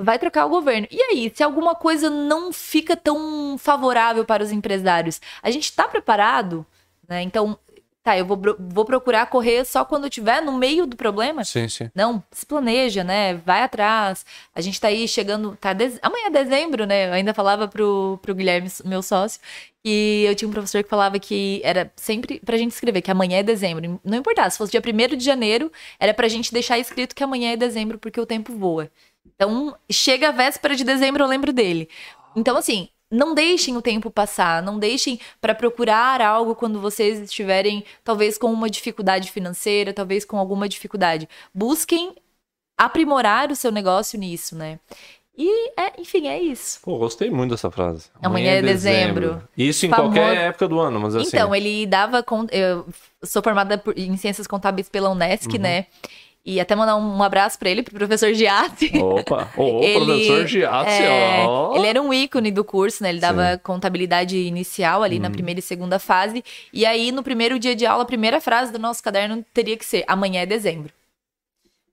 vai 0.00 0.18
trocar 0.18 0.46
o 0.46 0.50
governo. 0.50 0.86
E 0.90 1.00
aí, 1.02 1.32
se 1.34 1.42
alguma 1.42 1.74
coisa 1.74 2.10
não 2.10 2.52
fica 2.52 2.96
tão 2.96 3.56
favorável 3.58 4.24
para 4.24 4.42
os 4.42 4.52
empresários, 4.52 5.20
a 5.42 5.50
gente 5.50 5.64
está 5.64 5.86
preparado, 5.88 6.66
né? 7.08 7.22
Então, 7.22 7.58
tá, 8.02 8.18
eu 8.18 8.24
vou, 8.26 8.40
vou 8.58 8.84
procurar 8.84 9.26
correr 9.26 9.64
só 9.64 9.84
quando 9.84 10.04
eu 10.04 10.08
estiver 10.08 10.40
no 10.42 10.52
meio 10.58 10.86
do 10.86 10.96
problema? 10.96 11.44
Sim, 11.44 11.68
sim. 11.68 11.90
Não, 11.94 12.22
se 12.32 12.44
planeja, 12.44 13.04
né? 13.04 13.34
Vai 13.34 13.62
atrás. 13.62 14.24
A 14.54 14.60
gente 14.60 14.80
tá 14.80 14.88
aí 14.88 15.06
chegando. 15.06 15.56
Tá 15.60 15.72
dez- 15.72 15.98
Amanhã 16.02 16.26
é 16.26 16.30
dezembro, 16.30 16.84
né? 16.86 17.08
Eu 17.08 17.12
ainda 17.12 17.32
falava 17.34 17.68
pro, 17.68 18.18
pro 18.22 18.34
Guilherme, 18.34 18.68
meu 18.84 19.02
sócio, 19.02 19.40
que 19.84 20.24
eu 20.26 20.34
tinha 20.34 20.48
um 20.48 20.52
professor 20.52 20.82
que 20.82 20.88
falava 20.90 21.18
que 21.18 21.60
era 21.64 21.92
sempre 21.96 22.40
pra 22.44 22.56
gente 22.56 22.72
escrever 22.72 23.02
que 23.02 23.10
amanhã 23.10 23.38
é 23.38 23.42
dezembro. 23.42 24.00
Não 24.04 24.18
importava, 24.18 24.50
se 24.50 24.58
fosse 24.58 24.72
dia 24.72 24.80
1 24.80 25.16
de 25.16 25.24
janeiro, 25.24 25.70
era 25.98 26.12
pra 26.14 26.28
gente 26.28 26.52
deixar 26.52 26.78
escrito 26.78 27.14
que 27.14 27.22
amanhã 27.22 27.52
é 27.52 27.56
dezembro, 27.56 27.98
porque 27.98 28.20
o 28.20 28.26
tempo 28.26 28.52
voa. 28.56 28.90
Então, 29.26 29.74
chega 29.90 30.28
a 30.28 30.32
véspera 30.32 30.74
de 30.74 30.84
dezembro, 30.84 31.22
eu 31.22 31.28
lembro 31.28 31.52
dele. 31.52 31.88
Então, 32.34 32.56
assim, 32.56 32.88
não 33.10 33.34
deixem 33.34 33.76
o 33.76 33.82
tempo 33.82 34.10
passar, 34.10 34.62
não 34.62 34.78
deixem 34.78 35.20
para 35.40 35.54
procurar 35.54 36.20
algo 36.20 36.54
quando 36.54 36.80
vocês 36.80 37.18
estiverem, 37.20 37.84
talvez, 38.02 38.38
com 38.38 38.52
uma 38.52 38.70
dificuldade 38.70 39.30
financeira, 39.30 39.92
talvez 39.92 40.24
com 40.24 40.38
alguma 40.38 40.68
dificuldade. 40.68 41.28
Busquem 41.54 42.14
aprimorar 42.78 43.50
o 43.50 43.56
seu 43.56 43.70
negócio 43.70 44.18
nisso, 44.18 44.56
né? 44.56 44.78
E, 45.36 45.70
é, 45.80 45.98
enfim, 46.00 46.28
é 46.28 46.38
isso. 46.40 46.78
Pô, 46.82 46.98
gostei 46.98 47.30
muito 47.30 47.52
dessa 47.52 47.70
frase. 47.70 48.10
Amanhã 48.22 48.52
é 48.52 48.62
dezembro. 48.62 49.42
Isso 49.56 49.86
em 49.86 49.88
Famo- 49.88 50.02
qualquer 50.04 50.36
época 50.36 50.68
do 50.68 50.78
ano, 50.78 51.00
mas 51.00 51.16
assim. 51.16 51.28
Então, 51.28 51.54
ele 51.54 51.86
dava. 51.86 52.22
con- 52.22 52.46
Eu 52.50 52.86
sou 53.24 53.42
formada 53.42 53.82
em 53.96 54.14
ciências 54.18 54.46
contábeis 54.46 54.90
pela 54.90 55.08
Unesc, 55.08 55.50
Uhum. 55.54 55.62
né? 55.62 55.86
E 56.44 56.58
até 56.60 56.74
mandar 56.74 56.96
um 56.96 57.22
abraço 57.22 57.56
para 57.56 57.70
ele, 57.70 57.84
pro 57.84 57.94
professor 57.94 58.32
Giatti. 58.34 58.90
Opa, 58.98 59.48
ô, 59.56 59.80
Ele- 59.80 60.04
professor 60.04 60.46
Giatzi, 60.46 61.02
É, 61.02 61.44
ó. 61.46 61.76
Ele 61.76 61.86
era 61.86 62.02
um 62.02 62.12
ícone 62.12 62.50
do 62.50 62.64
curso, 62.64 63.00
né? 63.02 63.10
Ele 63.10 63.20
dava 63.20 63.58
contabilidade 63.62 64.36
inicial 64.36 65.04
ali 65.04 65.20
na 65.20 65.28
Uhum. 65.28 65.32
primeira 65.34 65.60
e 65.60 65.62
segunda 65.62 66.00
fase. 66.00 66.42
E 66.72 66.84
aí, 66.84 67.12
no 67.12 67.22
primeiro 67.22 67.60
dia 67.60 67.76
de 67.76 67.86
aula, 67.86 68.02
a 68.02 68.06
primeira 68.06 68.40
frase 68.40 68.72
do 68.72 68.78
nosso 68.80 69.00
caderno 69.02 69.44
teria 69.54 69.76
que 69.76 69.84
ser: 69.84 70.04
amanhã 70.08 70.40
é 70.42 70.46
dezembro. 70.46 70.92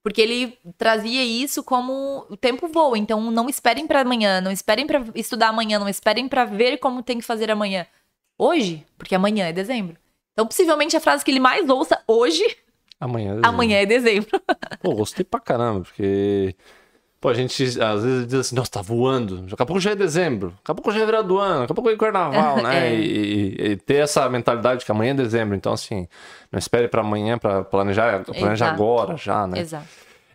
Porque 0.01 0.21
ele 0.21 0.57
trazia 0.77 1.23
isso 1.23 1.61
como 1.63 2.25
o 2.29 2.35
tempo 2.37 2.67
voa. 2.69 2.97
Então, 2.97 3.29
não 3.29 3.49
esperem 3.49 3.85
para 3.85 4.01
amanhã, 4.01 4.41
não 4.41 4.49
esperem 4.51 4.87
para 4.87 5.03
estudar 5.13 5.49
amanhã, 5.49 5.77
não 5.77 5.89
esperem 5.89 6.27
para 6.27 6.45
ver 6.45 6.77
como 6.77 7.03
tem 7.03 7.19
que 7.19 7.25
fazer 7.25 7.51
amanhã. 7.51 7.85
Hoje, 8.37 8.83
porque 8.97 9.13
amanhã 9.13 9.47
é 9.47 9.53
dezembro. 9.53 9.95
Então, 10.33 10.47
possivelmente 10.47 10.95
a 10.97 10.99
frase 11.01 11.23
que 11.23 11.29
ele 11.29 11.39
mais 11.39 11.67
ouça 11.69 12.01
hoje, 12.07 12.41
Amanhã 12.99 13.27
é 13.27 13.35
dezembro. 13.35 13.49
amanhã 13.49 13.77
é 13.77 13.85
dezembro. 13.85 14.41
Pô, 14.81 14.93
gostei 14.95 15.23
pra 15.25 15.39
caramba, 15.39 15.81
porque. 15.81 16.55
Pô, 17.21 17.27
a 17.27 17.33
gente 17.33 17.63
às 17.81 18.03
vezes 18.03 18.27
diz 18.27 18.39
assim, 18.39 18.55
nossa, 18.55 18.71
tá 18.71 18.81
voando. 18.81 19.41
Daqui 19.41 19.61
a 19.61 19.65
pouco 19.65 19.79
já 19.81 19.91
é 19.91 19.95
dezembro. 19.95 20.49
Daqui 20.51 20.71
a 20.71 20.75
pouco 20.75 20.89
já 20.91 21.01
é 21.01 21.05
virado 21.05 21.27
do 21.27 21.37
ano. 21.37 21.61
Daqui 21.61 21.71
a 21.73 21.75
pouco 21.75 21.89
é 21.89 21.97
carnaval, 21.97 22.57
né? 22.63 22.93
É. 22.93 22.95
E, 22.95 23.55
e- 23.59 23.71
e 23.71 23.75
ter 23.75 23.95
essa 23.95 24.27
mentalidade 24.29 24.85
que 24.85 24.91
amanhã 24.91 25.11
é 25.11 25.15
dezembro. 25.15 25.53
Então, 25.55 25.73
assim, 25.73 26.07
não 26.51 26.57
espere 26.57 26.87
pra 26.87 27.01
amanhã 27.01 27.37
pra 27.37 27.61
planejar. 27.63 28.23
Planeja 28.23 28.65
Exato. 28.67 28.71
agora 28.73 29.17
já, 29.17 29.45
né? 29.45 29.59
Exato. 29.59 29.85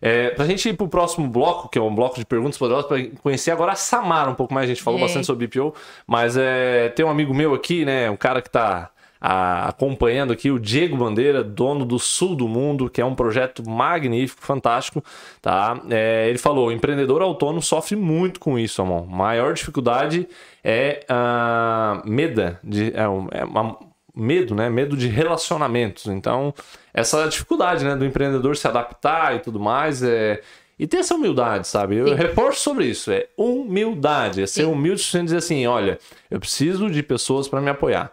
É, 0.02 0.28
pra 0.30 0.44
gente 0.44 0.68
ir 0.68 0.74
pro 0.74 0.86
próximo 0.86 1.26
bloco, 1.26 1.70
que 1.70 1.78
é 1.78 1.82
um 1.82 1.94
bloco 1.94 2.18
de 2.18 2.26
perguntas 2.26 2.58
poderosas, 2.58 2.86
pra 2.86 2.98
conhecer 3.22 3.50
agora 3.52 3.72
a 3.72 3.76
Samara 3.76 4.28
um 4.28 4.34
pouco 4.34 4.52
mais. 4.52 4.64
A 4.64 4.74
gente 4.74 4.82
falou 4.82 5.00
bastante 5.00 5.24
sobre 5.26 5.46
BPO, 5.46 5.74
mas 6.06 6.36
é, 6.36 6.90
tem 6.90 7.06
um 7.06 7.08
amigo 7.08 7.32
meu 7.32 7.54
aqui, 7.54 7.86
né? 7.86 8.10
Um 8.10 8.16
cara 8.16 8.42
que 8.42 8.50
tá 8.50 8.90
a- 9.26 9.68
acompanhando 9.70 10.34
aqui, 10.34 10.50
o 10.50 10.58
Diego 10.58 10.98
Bandeira, 10.98 11.42
dono 11.42 11.86
do 11.86 11.98
Sul 11.98 12.36
do 12.36 12.46
Mundo, 12.46 12.90
que 12.90 13.00
é 13.00 13.04
um 13.06 13.14
projeto 13.14 13.66
magnífico, 13.66 14.42
fantástico, 14.44 15.02
tá? 15.40 15.80
É, 15.88 16.28
ele 16.28 16.36
falou, 16.36 16.68
o 16.68 16.72
empreendedor 16.72 17.22
autônomo 17.22 17.62
sofre 17.62 17.96
muito 17.96 18.38
com 18.38 18.58
isso, 18.58 18.82
amor. 18.82 19.06
Maior 19.08 19.54
dificuldade 19.54 20.28
é 20.62 21.04
a 21.08 22.02
meda, 22.04 22.60
de, 22.62 22.92
é, 22.94 23.00
é 23.04 23.44
uma- 23.44 23.78
medo, 24.14 24.54
né? 24.54 24.68
Medo 24.68 24.94
de 24.96 25.08
relacionamentos. 25.08 26.06
Então, 26.06 26.52
essa 26.92 27.26
dificuldade, 27.26 27.82
né, 27.82 27.96
do 27.96 28.04
empreendedor 28.04 28.56
se 28.58 28.68
adaptar 28.68 29.34
e 29.36 29.38
tudo 29.38 29.58
mais, 29.58 30.02
é 30.02 30.40
e 30.76 30.88
ter 30.88 30.96
essa 30.98 31.14
humildade, 31.14 31.68
sabe? 31.68 31.96
Eu 31.96 32.08
Sim. 32.08 32.14
reforço 32.14 32.58
sobre 32.60 32.84
isso, 32.86 33.10
é 33.12 33.28
humildade, 33.36 34.42
é 34.42 34.46
ser 34.46 34.64
Sim. 34.64 34.72
humilde 34.72 34.98
suficiente 35.00 35.26
dizer 35.26 35.36
assim, 35.36 35.64
olha, 35.68 36.00
eu 36.28 36.40
preciso 36.40 36.90
de 36.90 37.00
pessoas 37.00 37.46
para 37.46 37.60
me 37.60 37.70
apoiar. 37.70 38.10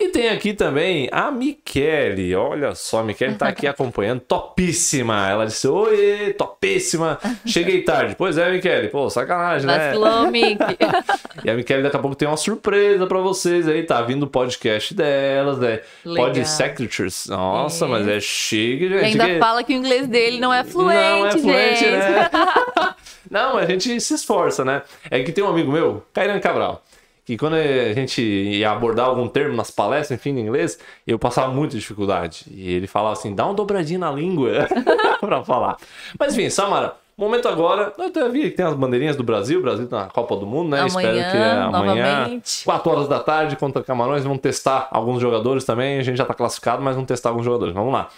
E 0.00 0.10
tem 0.10 0.28
aqui 0.28 0.54
também 0.54 1.08
a 1.10 1.28
Michele. 1.28 2.32
Olha 2.36 2.72
só, 2.76 3.00
a 3.00 3.02
Michele 3.02 3.34
tá 3.34 3.48
aqui 3.48 3.66
acompanhando. 3.68 4.20
Topíssima. 4.20 5.28
Ela 5.28 5.44
disse: 5.46 5.66
Oi, 5.66 6.32
topíssima. 6.38 7.18
Cheguei 7.44 7.82
tarde. 7.82 8.14
Pois 8.16 8.38
é, 8.38 8.48
Michele. 8.48 8.88
Pô, 8.88 9.10
sacanagem, 9.10 9.66
né? 9.66 9.88
Vacilou, 9.88 10.30
Mickey. 10.30 10.78
E 11.44 11.50
a 11.50 11.54
Michele 11.54 11.82
daqui 11.84 11.96
a 11.96 12.00
pouco 12.00 12.16
tem 12.16 12.26
uma 12.28 12.36
surpresa 12.36 13.06
pra 13.06 13.18
vocês 13.18 13.66
aí. 13.68 13.82
Tá 13.84 14.00
vindo 14.02 14.22
o 14.24 14.26
podcast 14.28 14.94
delas, 14.94 15.58
né? 15.58 15.80
Legal. 16.04 16.26
Pod 16.26 16.44
Secretaries. 16.48 17.26
Nossa, 17.26 17.84
É. 17.84 17.88
mas 17.88 18.06
é 18.08 18.20
chique, 18.20 18.84
E 18.84 18.88
gente. 18.88 19.04
ainda 19.04 19.26
Que- 19.26 19.38
fala 19.40 19.62
que 19.64 19.72
o 19.72 19.76
inglês 19.76 20.06
dele 20.06 20.38
não 20.40 20.52
é 20.54 20.62
fluente, 20.64 20.98
não 21.00 21.26
é 21.26 21.30
fluente, 21.32 21.78
gente. 21.80 21.90
né? 21.96 22.30
não, 23.30 23.56
a 23.56 23.66
gente 23.66 24.00
se 24.00 24.14
esforça, 24.14 24.64
né? 24.64 24.82
É 25.10 25.22
que 25.22 25.30
tem 25.32 25.42
um 25.44 25.48
amigo 25.48 25.70
meu, 25.72 26.04
Cairan 26.12 26.38
Cabral, 26.40 26.84
que 27.28 27.36
quando 27.36 27.56
a 27.56 27.92
gente 27.92 28.22
ia 28.22 28.70
abordar 28.70 29.04
algum 29.04 29.28
termo 29.28 29.54
nas 29.54 29.70
palestras, 29.70 30.18
enfim, 30.18 30.30
em 30.30 30.40
inglês, 30.40 30.78
eu 31.06 31.18
passava 31.18 31.52
muita 31.52 31.76
dificuldade. 31.76 32.46
E 32.50 32.72
ele 32.72 32.86
falava 32.86 33.12
assim, 33.12 33.34
dá 33.34 33.44
uma 33.44 33.52
dobradinha 33.52 33.98
na 33.98 34.10
língua 34.10 34.66
pra 35.20 35.44
falar. 35.44 35.76
Mas 36.18 36.32
enfim, 36.32 36.48
Samara, 36.48 36.96
momento 37.18 37.46
agora, 37.46 37.92
eu 37.98 38.06
até 38.06 38.26
vi 38.30 38.44
que 38.44 38.56
tem 38.56 38.64
as 38.64 38.72
bandeirinhas 38.72 39.14
do 39.14 39.22
Brasil, 39.22 39.58
o 39.58 39.62
Brasil 39.62 39.86
tá 39.86 40.04
na 40.04 40.06
Copa 40.06 40.36
do 40.36 40.46
Mundo, 40.46 40.70
né? 40.70 40.78
Amanhã, 40.80 40.86
Espero 40.86 41.30
que 41.30 41.36
amanhã, 41.36 41.70
novamente. 41.70 42.64
4 42.64 42.90
horas 42.90 43.08
da 43.08 43.20
tarde, 43.20 43.56
contra 43.56 43.84
Camarões, 43.84 44.24
vamos 44.24 44.40
testar 44.40 44.88
alguns 44.90 45.20
jogadores 45.20 45.64
também, 45.64 45.98
a 45.98 46.02
gente 46.02 46.16
já 46.16 46.24
tá 46.24 46.32
classificado, 46.32 46.80
mas 46.80 46.94
vamos 46.94 47.08
testar 47.08 47.28
alguns 47.28 47.44
jogadores. 47.44 47.74
Vamos 47.74 47.92
lá. 47.92 48.08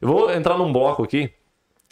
Eu 0.00 0.06
vou 0.06 0.32
entrar 0.32 0.56
num 0.56 0.72
bloco 0.72 1.02
aqui, 1.02 1.32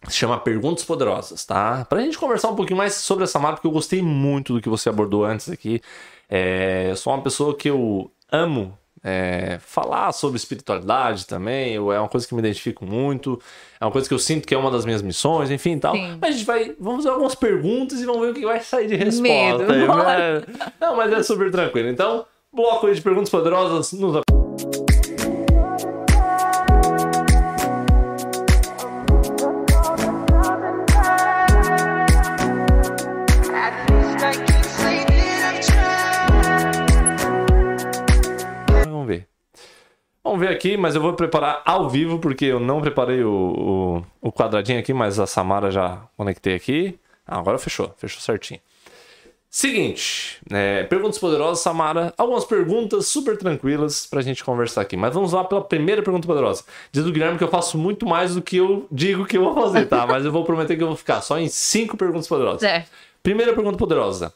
se 0.07 0.15
chama 0.15 0.39
Perguntas 0.39 0.85
Poderosas, 0.85 1.45
tá? 1.45 1.85
Pra 1.91 2.01
gente 2.01 2.17
conversar 2.17 2.49
um 2.49 2.55
pouquinho 2.55 2.79
mais 2.79 2.95
sobre 2.95 3.25
essa 3.25 3.41
marca, 3.41 3.57
porque 3.57 3.67
eu 3.67 3.73
gostei 3.73 4.01
muito 4.01 4.55
do 4.55 4.61
que 4.61 4.69
você 4.69 4.89
abordou 4.89 5.25
antes 5.25 5.51
aqui. 5.51 5.83
É, 6.31 6.87
eu 6.91 6.97
sou 6.97 7.13
uma 7.13 7.23
pessoa 7.23 7.57
que 7.57 7.69
eu 7.69 8.11
amo 8.31 8.79
é, 9.03 9.59
falar 9.63 10.13
sobre 10.13 10.37
espiritualidade 10.37 11.27
também, 11.27 11.73
eu- 11.73 11.91
é 11.91 11.99
uma 11.99 12.09
coisa 12.09 12.29
que 12.29 12.35
me 12.35 12.41
identifico 12.41 12.85
muito, 12.85 13.41
é 13.81 13.85
uma 13.87 13.91
coisa 13.91 14.07
que 14.07 14.13
eu 14.13 14.19
sinto 14.19 14.47
que 14.47 14.55
é 14.55 14.59
uma 14.59 14.71
das 14.71 14.85
minhas 14.85 15.01
missões, 15.01 15.51
enfim 15.51 15.73
e 15.77 15.81
tal. 15.81 15.95
Sim. 15.95 16.19
Mas 16.21 16.31
a 16.31 16.33
gente 16.39 16.45
vai, 16.47 16.75
vamos 16.79 16.99
fazer 17.05 17.09
algumas 17.15 17.35
perguntas 17.35 17.99
e 18.01 18.05
vamos 18.05 18.21
ver 18.21 18.31
o 18.33 18.35
que 18.35 18.45
vai 18.45 18.61
sair 18.61 18.87
de 18.89 18.97
resposta. 18.97 19.23
Medo, 19.23 19.65
né? 19.97 20.43
Não, 20.79 20.97
mas 20.97 21.11
é 21.13 21.23
super 21.23 21.51
tranquilo. 21.51 21.89
Então, 21.89 22.27
bloco 22.53 22.87
aí 22.87 22.95
de 22.95 23.01
perguntas 23.01 23.31
poderosas 23.31 23.93
nos 23.95 24.17
Vamos 40.23 40.41
ver 40.41 40.49
aqui, 40.51 40.77
mas 40.77 40.95
eu 40.95 41.01
vou 41.01 41.15
preparar 41.15 41.63
ao 41.65 41.89
vivo, 41.89 42.19
porque 42.19 42.45
eu 42.45 42.61
não 42.61 42.81
preparei 42.81 43.25
o, 43.25 44.05
o, 44.21 44.29
o 44.29 44.33
quadradinho 44.33 44.79
aqui, 44.79 44.93
mas 44.93 45.19
a 45.19 45.27
Samara 45.27 45.71
já 45.71 46.03
conectei 46.17 46.55
aqui. 46.55 46.99
Ah, 47.27 47.39
agora 47.39 47.59
fechou, 47.59 47.95
fechou 47.97 48.21
certinho. 48.21 48.61
Seguinte, 49.53 50.41
é, 50.53 50.85
perguntas 50.85 51.19
poderosas, 51.19 51.61
Samara. 51.61 52.15
Algumas 52.17 52.45
perguntas 52.45 53.09
super 53.09 53.37
tranquilas 53.37 54.07
pra 54.07 54.23
gente 54.23 54.45
conversar 54.45 54.83
aqui. 54.83 54.97
Mas 54.97 55.13
vamos 55.13 55.33
lá 55.33 55.43
pela 55.43 55.61
primeira 55.61 56.03
pergunta 56.03 56.25
poderosa. 56.25 56.65
Diz 56.93 57.05
o 57.05 57.11
Guilherme 57.11 57.37
que 57.37 57.43
eu 57.43 57.49
faço 57.49 57.77
muito 57.77 58.07
mais 58.07 58.37
do 58.37 58.43
que 58.43 58.59
eu 58.59 58.87
digo 58.93 59.27
que 59.27 59.37
eu 59.37 59.43
vou 59.43 59.55
fazer, 59.55 59.87
tá? 59.87 60.07
Mas 60.07 60.25
eu 60.25 60.31
vou 60.31 60.45
prometer 60.45 60.77
que 60.77 60.83
eu 60.85 60.87
vou 60.87 60.97
ficar 60.97 61.21
só 61.21 61.37
em 61.37 61.49
cinco 61.49 61.97
perguntas 61.97 62.29
poderosas. 62.29 62.61
Certo. 62.61 62.89
Primeira 63.25 63.53
pergunta 63.53 63.77
poderosa. 63.77 64.33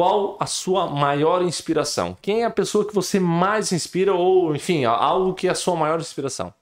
Qual 0.00 0.38
a 0.40 0.46
sua 0.46 0.86
maior 0.86 1.42
inspiração? 1.42 2.16
Quem 2.22 2.40
é 2.40 2.46
a 2.46 2.50
pessoa 2.50 2.86
que 2.86 2.94
você 2.94 3.20
mais 3.20 3.70
inspira 3.70 4.14
ou, 4.14 4.56
enfim, 4.56 4.86
algo 4.86 5.34
que 5.34 5.46
é 5.46 5.50
a 5.50 5.54
sua 5.54 5.76
maior 5.76 6.00
inspiração? 6.00 6.54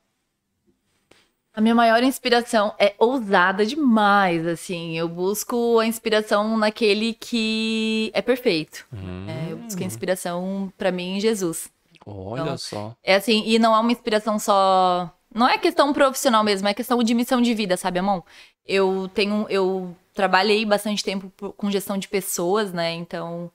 A 1.55 1.61
minha 1.61 1.73
maior 1.73 2.03
inspiração 2.03 2.75
é 2.81 2.97
ousada 2.99 3.65
demais, 3.65 4.45
assim. 4.45 4.99
Eu 4.99 5.09
busco 5.09 5.79
a 5.79 5.87
inspiração 5.87 6.57
naquele 6.57 7.15
que 7.15 8.11
é 8.13 8.21
perfeito. 8.21 8.85
É, 9.29 9.53
eu 9.53 9.59
busco 9.59 9.81
a 9.85 9.87
inspiração 9.87 10.73
pra 10.77 10.91
mim 10.91 11.19
em 11.19 11.21
Jesus. 11.21 11.71
Olha 12.05 12.43
Então, 12.43 12.59
só. 12.59 12.97
É 13.05 13.15
assim, 13.15 13.45
e 13.47 13.57
não 13.61 13.73
é 13.73 13.79
uma 13.79 13.93
inspiração 13.93 14.37
só. 14.41 15.15
Não 15.33 15.47
é 15.49 15.59
questão 15.59 15.93
profissional 15.93 16.43
mesmo, 16.43 16.67
é 16.67 16.75
questão 16.75 17.01
de 17.05 17.15
missão 17.15 17.41
de 17.41 17.55
vida, 17.55 17.77
sabe, 17.77 18.01
Amon? 18.01 18.21
Eu 18.67 19.09
tenho. 19.15 19.47
Eu 19.49 19.95
trabalhei 20.19 20.65
bastante 20.65 21.05
tempo 21.05 21.33
com 21.57 21.71
gestão 21.71 21.97
de 21.97 22.09
pessoas, 22.09 22.73
né? 22.73 22.93
Então, 22.93 23.53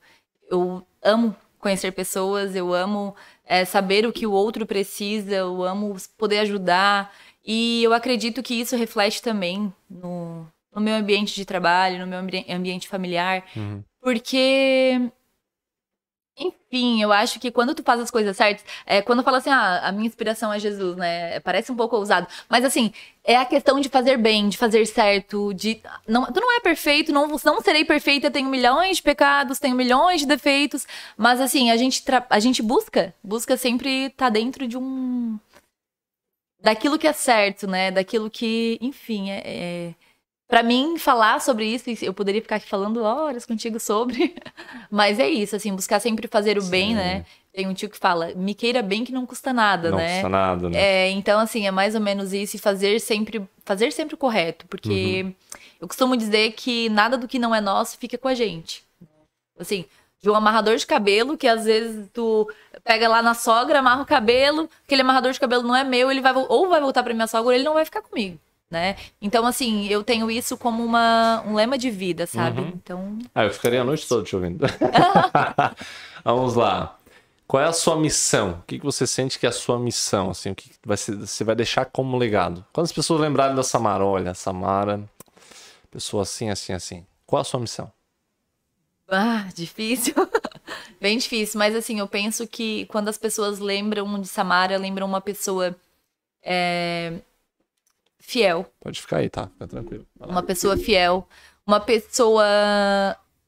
eu 0.50 0.82
amo 1.02 1.36
conhecer 1.58 1.92
pessoas, 1.92 2.56
eu 2.56 2.72
amo 2.72 3.14
é, 3.44 3.66
saber 3.66 4.06
o 4.06 4.12
que 4.12 4.26
o 4.26 4.32
outro 4.32 4.64
precisa, 4.64 5.34
eu 5.34 5.62
amo 5.62 5.94
poder 6.16 6.38
ajudar. 6.38 7.12
E 7.44 7.82
eu 7.84 7.92
acredito 7.92 8.42
que 8.42 8.54
isso 8.54 8.76
reflete 8.76 9.20
também 9.20 9.70
no, 9.90 10.46
no 10.74 10.80
meu 10.80 10.94
ambiente 10.94 11.34
de 11.34 11.44
trabalho, 11.44 11.98
no 11.98 12.06
meu 12.06 12.18
ambi- 12.20 12.46
ambiente 12.48 12.88
familiar. 12.88 13.44
Porque 14.00 15.10
enfim, 16.74 17.00
eu 17.00 17.12
acho 17.12 17.38
que 17.38 17.52
quando 17.52 17.72
tu 17.74 17.84
faz 17.84 18.00
as 18.00 18.10
coisas 18.10 18.36
certas, 18.36 18.64
é, 18.84 19.00
quando 19.00 19.22
fala 19.22 19.38
assim, 19.38 19.50
ah, 19.50 19.80
a 19.84 19.92
minha 19.92 20.08
inspiração 20.08 20.52
é 20.52 20.58
Jesus, 20.58 20.96
né? 20.96 21.38
Parece 21.40 21.70
um 21.70 21.76
pouco 21.76 21.96
ousado. 21.96 22.26
Mas 22.48 22.64
assim, 22.64 22.92
é 23.22 23.36
a 23.36 23.44
questão 23.44 23.78
de 23.78 23.88
fazer 23.88 24.16
bem, 24.18 24.48
de 24.48 24.58
fazer 24.58 24.84
certo, 24.86 25.54
de. 25.54 25.80
Não, 26.08 26.24
tu 26.32 26.40
não 26.40 26.56
é 26.56 26.60
perfeito, 26.60 27.12
não, 27.12 27.28
não 27.28 27.60
serei 27.60 27.84
perfeita, 27.84 28.30
tenho 28.30 28.48
milhões 28.48 28.96
de 28.96 29.02
pecados, 29.04 29.60
tenho 29.60 29.76
milhões 29.76 30.22
de 30.22 30.26
defeitos. 30.26 30.84
Mas 31.16 31.40
assim, 31.40 31.70
a 31.70 31.76
gente, 31.76 32.02
tra- 32.04 32.26
a 32.28 32.40
gente 32.40 32.60
busca, 32.60 33.14
busca 33.22 33.56
sempre 33.56 34.06
estar 34.06 34.30
dentro 34.30 34.66
de 34.66 34.76
um. 34.76 35.38
Daquilo 36.60 36.98
que 36.98 37.06
é 37.06 37.12
certo, 37.12 37.68
né? 37.68 37.90
Daquilo 37.92 38.28
que, 38.28 38.78
enfim, 38.80 39.30
é. 39.30 39.42
é... 39.44 39.94
Pra 40.46 40.62
mim, 40.62 40.98
falar 40.98 41.40
sobre 41.40 41.64
isso, 41.66 41.88
eu 42.02 42.12
poderia 42.12 42.42
ficar 42.42 42.56
aqui 42.56 42.68
falando 42.68 43.02
horas 43.02 43.46
contigo 43.46 43.80
sobre, 43.80 44.34
mas 44.90 45.18
é 45.18 45.28
isso, 45.28 45.56
assim, 45.56 45.74
buscar 45.74 46.00
sempre 46.00 46.28
fazer 46.28 46.58
o 46.58 46.62
bem, 46.64 46.88
Sim. 46.90 46.94
né? 46.94 47.26
Tem 47.52 47.66
um 47.66 47.72
tio 47.74 47.88
que 47.88 47.96
fala, 47.96 48.32
me 48.34 48.52
queira 48.54 48.82
bem 48.82 49.04
que 49.04 49.12
não 49.12 49.24
custa 49.24 49.52
nada, 49.52 49.90
Não 49.90 49.98
né? 49.98 50.14
custa 50.14 50.28
nada, 50.28 50.68
né? 50.68 50.78
É, 50.80 51.10
então, 51.10 51.40
assim, 51.40 51.66
é 51.66 51.70
mais 51.70 51.94
ou 51.94 52.00
menos 52.00 52.32
isso 52.32 52.56
e 52.56 52.58
fazer 52.58 53.00
sempre, 53.00 53.42
fazer 53.64 53.90
sempre 53.92 54.14
o 54.16 54.18
correto, 54.18 54.66
porque 54.66 55.22
Uhum. 55.24 55.34
eu 55.80 55.88
costumo 55.88 56.16
dizer 56.16 56.52
que 56.52 56.88
nada 56.90 57.16
do 57.16 57.26
que 57.28 57.38
não 57.38 57.54
é 57.54 57.60
nosso 57.60 57.96
fica 57.96 58.18
com 58.18 58.28
a 58.28 58.34
gente. 58.34 58.82
Assim, 59.58 59.84
de 60.20 60.28
um 60.28 60.34
amarrador 60.34 60.76
de 60.76 60.86
cabelo, 60.86 61.38
que 61.38 61.46
às 61.46 61.64
vezes 61.64 62.08
tu 62.12 62.50
pega 62.82 63.08
lá 63.08 63.22
na 63.22 63.34
sogra, 63.34 63.78
amarra 63.78 64.02
o 64.02 64.06
cabelo, 64.06 64.68
aquele 64.84 65.02
amarrador 65.02 65.32
de 65.32 65.40
cabelo 65.40 65.62
não 65.62 65.76
é 65.76 65.84
meu, 65.84 66.10
ele 66.10 66.20
vai 66.20 66.34
ou 66.34 66.68
vai 66.68 66.80
voltar 66.80 67.02
pra 67.02 67.14
minha 67.14 67.26
sogra 67.26 67.46
ou 67.46 67.52
ele 67.52 67.62
não 67.64 67.74
vai 67.74 67.84
ficar 67.84 68.02
comigo, 68.02 68.38
né? 68.70 68.96
Então, 69.20 69.46
assim, 69.46 69.86
eu 69.88 70.02
tenho 70.04 70.30
isso 70.30 70.56
como 70.56 70.84
uma, 70.84 71.42
um 71.46 71.54
lema 71.54 71.78
de 71.78 71.90
vida, 71.90 72.26
sabe? 72.26 72.60
Uhum. 72.60 72.68
Então, 72.74 73.18
Ah, 73.34 73.44
eu 73.44 73.50
ficaria 73.50 73.80
a 73.80 73.84
noite 73.84 74.06
toda 74.08 74.24
te 74.24 74.34
ouvindo. 74.34 74.66
Vamos 76.24 76.54
lá. 76.54 76.98
Qual 77.46 77.62
é 77.62 77.66
a 77.66 77.72
sua 77.72 77.96
missão? 77.96 78.60
O 78.60 78.62
que, 78.66 78.78
que 78.78 78.84
você 78.84 79.06
sente 79.06 79.38
que 79.38 79.46
é 79.46 79.48
a 79.50 79.52
sua 79.52 79.78
missão? 79.78 80.30
Assim, 80.30 80.50
o 80.50 80.54
que 80.54 80.70
que 80.70 80.76
vai 80.84 80.96
ser- 80.96 81.16
você 81.16 81.44
vai 81.44 81.54
deixar 81.54 81.84
como 81.86 82.16
legado? 82.16 82.64
Quando 82.72 82.86
as 82.86 82.92
pessoas 82.92 83.20
lembrarem 83.20 83.54
da 83.54 83.62
Samara, 83.62 84.04
olha, 84.04 84.34
Samara, 84.34 85.04
pessoa 85.90 86.22
assim, 86.24 86.50
assim, 86.50 86.72
assim. 86.72 87.06
Qual 87.26 87.40
a 87.42 87.44
sua 87.44 87.60
missão? 87.60 87.92
Ah, 89.08 89.48
difícil. 89.54 90.14
Bem 91.00 91.18
difícil, 91.18 91.58
mas 91.58 91.74
assim, 91.76 91.98
eu 92.00 92.08
penso 92.08 92.46
que 92.48 92.86
quando 92.86 93.08
as 93.08 93.18
pessoas 93.18 93.58
lembram 93.58 94.20
de 94.20 94.28
Samara, 94.28 94.78
lembram 94.78 95.06
uma 95.06 95.20
pessoa 95.20 95.76
é, 96.42 97.20
fiel, 98.26 98.66
Pode 98.80 99.00
ficar 99.00 99.18
aí, 99.18 99.28
tá? 99.28 99.48
Fica 99.48 99.68
tranquilo. 99.68 100.06
Uma 100.18 100.42
pessoa 100.42 100.76
fiel, 100.76 101.28
uma 101.66 101.78
pessoa 101.78 102.44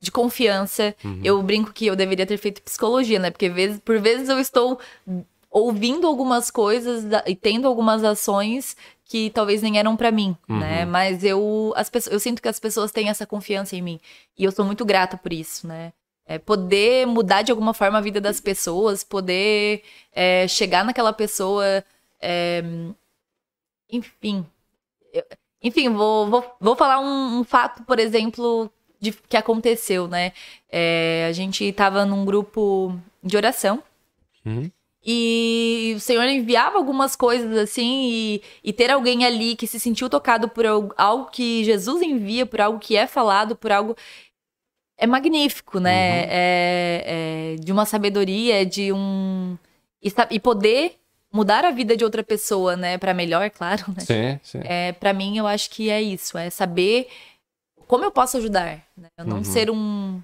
de 0.00 0.10
confiança. 0.10 0.94
Eu 1.24 1.42
brinco 1.42 1.72
que 1.72 1.86
eu 1.86 1.96
deveria 1.96 2.26
ter 2.26 2.36
feito 2.36 2.62
psicologia, 2.62 3.18
né? 3.18 3.30
Porque 3.30 3.48
vezes, 3.48 3.80
por 3.80 3.98
vezes 3.98 4.28
eu 4.28 4.38
estou 4.38 4.78
ouvindo 5.50 6.06
algumas 6.06 6.50
coisas 6.50 7.04
e 7.26 7.34
tendo 7.34 7.66
algumas 7.66 8.04
ações 8.04 8.76
que 9.04 9.30
talvez 9.30 9.62
nem 9.62 9.78
eram 9.78 9.96
pra 9.96 10.10
mim, 10.10 10.36
né? 10.48 10.84
Mas 10.84 11.24
eu, 11.24 11.72
as 11.76 11.88
pessoas, 11.88 12.12
eu 12.12 12.20
sinto 12.20 12.42
que 12.42 12.48
as 12.48 12.60
pessoas 12.60 12.92
têm 12.92 13.08
essa 13.08 13.26
confiança 13.26 13.74
em 13.74 13.82
mim 13.82 14.00
e 14.38 14.44
eu 14.44 14.52
sou 14.52 14.64
muito 14.64 14.84
grata 14.84 15.16
por 15.16 15.32
isso, 15.32 15.66
né? 15.66 15.92
É 16.26 16.38
poder 16.38 17.06
mudar 17.06 17.42
de 17.42 17.52
alguma 17.52 17.72
forma 17.72 17.98
a 17.98 18.00
vida 18.00 18.20
das 18.20 18.40
pessoas, 18.40 19.04
poder 19.04 19.82
é, 20.12 20.46
chegar 20.48 20.84
naquela 20.84 21.12
pessoa, 21.12 21.84
é, 22.20 22.62
enfim, 23.90 24.44
Eu- 25.16 25.24
enfim, 25.62 25.88
vou, 25.88 26.28
vou, 26.28 26.44
vou 26.60 26.76
falar 26.76 27.00
um, 27.00 27.40
um 27.40 27.44
fato, 27.44 27.82
por 27.84 27.98
exemplo, 27.98 28.70
de, 29.00 29.12
que 29.12 29.36
aconteceu, 29.36 30.06
né? 30.06 30.32
É, 30.70 31.26
a 31.28 31.32
gente 31.32 31.72
tava 31.72 32.04
num 32.04 32.24
grupo 32.24 32.94
de 33.22 33.36
oração 33.36 33.82
Uhum. 34.44 34.70
e 35.04 35.94
o 35.96 36.00
Senhor 36.00 36.24
enviava 36.28 36.76
algumas 36.78 37.16
coisas 37.16 37.56
assim, 37.58 38.08
e, 38.10 38.42
e 38.62 38.72
ter 38.72 38.90
alguém 38.90 39.24
ali 39.24 39.56
que 39.56 39.66
se 39.66 39.80
sentiu 39.80 40.08
tocado 40.08 40.48
por 40.48 40.64
al- 40.66 40.92
algo 40.96 41.30
que 41.30 41.64
Jesus 41.64 42.02
envia, 42.02 42.44
por 42.46 42.60
algo 42.60 42.78
que 42.78 42.96
é 42.96 43.06
falado, 43.06 43.56
por 43.56 43.72
algo. 43.72 43.96
É 44.98 45.06
magnífico, 45.06 45.78
né? 45.80 46.24
É, 46.28 47.54
é 47.54 47.56
de 47.56 47.72
uma 47.72 47.84
sabedoria, 47.84 48.64
de 48.64 48.92
um. 48.92 49.56
e, 50.02 50.10
e 50.30 50.40
poder 50.40 50.96
mudar 51.32 51.64
a 51.64 51.70
vida 51.70 51.96
de 51.96 52.04
outra 52.04 52.22
pessoa, 52.22 52.76
né, 52.76 52.96
para 52.98 53.12
melhor, 53.14 53.50
claro, 53.50 53.84
né? 53.88 54.00
Sim, 54.04 54.40
sim. 54.42 54.60
É, 54.64 54.92
para 54.92 55.12
mim, 55.12 55.36
eu 55.36 55.46
acho 55.46 55.70
que 55.70 55.90
é 55.90 56.00
isso, 56.00 56.38
é 56.38 56.48
saber 56.50 57.08
como 57.86 58.04
eu 58.04 58.10
posso 58.10 58.36
ajudar, 58.36 58.82
né? 58.96 59.08
Eu 59.16 59.24
não 59.24 59.38
Uhum. 59.38 59.44
ser 59.44 59.70
um 59.70 60.22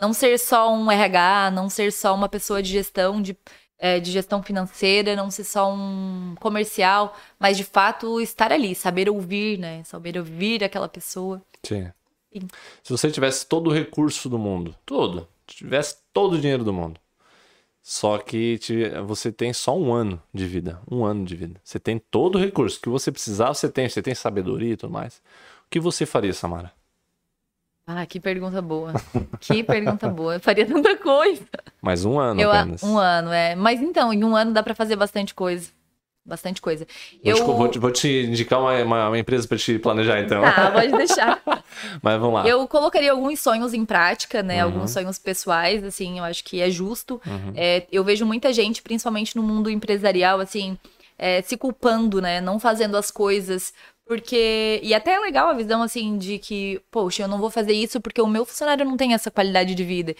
não 0.00 0.14
ser 0.14 0.38
só 0.38 0.72
um 0.72 0.90
RH, 0.90 1.50
não 1.50 1.68
ser 1.68 1.92
só 1.92 2.14
uma 2.14 2.26
pessoa 2.26 2.62
de 2.62 2.70
gestão 2.70 3.20
de, 3.20 3.36
é, 3.78 4.00
de 4.00 4.10
gestão 4.10 4.42
financeira, 4.42 5.14
não 5.14 5.30
ser 5.30 5.44
só 5.44 5.70
um 5.70 6.34
comercial, 6.40 7.14
mas 7.38 7.58
de 7.58 7.64
fato 7.64 8.18
estar 8.18 8.50
ali, 8.50 8.74
saber 8.74 9.10
ouvir, 9.10 9.58
né? 9.58 9.84
Saber 9.84 10.16
ouvir 10.16 10.64
aquela 10.64 10.88
pessoa. 10.88 11.42
Sim. 11.62 11.90
Sim. 12.32 12.48
Se 12.82 12.90
você 12.92 13.10
tivesse 13.10 13.44
todo 13.46 13.68
o 13.68 13.72
recurso 13.72 14.28
do 14.30 14.38
mundo, 14.38 14.74
todo, 14.86 15.28
tivesse 15.46 15.96
todo 16.14 16.34
o 16.34 16.40
dinheiro 16.40 16.64
do 16.64 16.72
mundo, 16.72 16.98
só 17.82 18.18
que 18.18 18.58
te- 18.58 18.90
você 19.06 19.32
tem 19.32 19.52
só 19.52 19.76
um 19.76 19.92
ano 19.92 20.22
de 20.32 20.46
vida, 20.46 20.80
um 20.90 21.04
ano 21.04 21.24
de 21.24 21.34
vida. 21.36 21.60
Você 21.64 21.78
tem 21.80 21.98
todo 21.98 22.36
o 22.36 22.38
recurso 22.40 22.80
que 22.80 22.88
você 22.88 23.10
precisar, 23.10 23.48
você 23.54 23.68
tem, 23.68 23.88
você 23.88 24.02
tem 24.02 24.14
sabedoria 24.14 24.72
e 24.74 24.76
tudo 24.76 24.92
mais. 24.92 25.16
O 25.66 25.70
que 25.70 25.80
você 25.80 26.04
faria, 26.04 26.32
Samara? 26.32 26.72
Ah, 27.86 28.06
que 28.06 28.20
pergunta 28.20 28.62
boa. 28.62 28.92
Que 29.40 29.64
pergunta 29.64 30.08
boa. 30.08 30.34
Eu 30.34 30.40
faria 30.40 30.64
tanta 30.66 30.96
coisa. 30.96 31.44
Mais 31.82 32.04
um 32.04 32.20
ano 32.20 32.40
Eu, 32.40 32.52
apenas. 32.52 32.82
um 32.84 32.96
ano, 32.98 33.32
é. 33.32 33.56
Mas 33.56 33.80
então, 33.80 34.12
em 34.12 34.22
um 34.22 34.36
ano 34.36 34.52
dá 34.52 34.62
pra 34.62 34.74
fazer 34.74 34.94
bastante 34.94 35.34
coisa. 35.34 35.70
Bastante 36.24 36.60
coisa. 36.60 36.86
Vou, 37.24 37.32
Eu... 37.32 37.36
te, 37.36 37.42
vou, 37.42 37.68
te, 37.68 37.78
vou 37.78 37.90
te 37.90 38.08
indicar 38.26 38.60
uma, 38.60 38.74
uma, 38.82 39.08
uma 39.08 39.18
empresa 39.18 39.48
pra 39.48 39.56
te 39.56 39.78
planejar, 39.78 40.20
então. 40.20 40.44
Ah, 40.44 40.70
pode 40.70 40.92
deixar. 40.92 41.42
Mas 42.02 42.20
vamos 42.20 42.34
lá. 42.34 42.46
Eu 42.46 42.68
colocaria 42.68 43.10
alguns 43.10 43.40
sonhos 43.40 43.72
em 43.72 43.84
prática, 43.84 44.42
né? 44.42 44.64
Uhum. 44.64 44.72
Alguns 44.72 44.90
sonhos 44.90 45.18
pessoais, 45.18 45.82
assim, 45.82 46.18
eu 46.18 46.24
acho 46.24 46.44
que 46.44 46.60
é 46.60 46.70
justo. 46.70 47.20
É, 47.54 47.86
eu 47.90 48.04
vejo 48.04 48.26
muita 48.26 48.52
gente, 48.52 48.82
principalmente 48.82 49.34
no 49.34 49.42
mundo 49.42 49.70
empresarial, 49.70 50.40
assim, 50.40 50.76
é, 51.18 51.40
se 51.40 51.56
culpando, 51.56 52.20
né? 52.20 52.40
Não 52.40 52.60
fazendo 52.60 52.96
as 52.96 53.10
coisas. 53.10 53.72
Porque. 54.06 54.78
E 54.82 54.92
até 54.92 55.14
é 55.14 55.18
legal 55.20 55.48
a 55.48 55.54
visão, 55.54 55.82
assim, 55.82 56.18
de 56.18 56.38
que, 56.38 56.80
poxa, 56.90 57.22
eu 57.22 57.28
não 57.28 57.38
vou 57.38 57.48
fazer 57.48 57.72
isso 57.72 58.00
porque 58.00 58.20
o 58.20 58.26
meu 58.26 58.44
funcionário 58.44 58.84
não 58.84 58.96
tem 58.96 59.14
essa 59.14 59.30
qualidade 59.30 59.74
de 59.74 59.84
vida. 59.84 60.14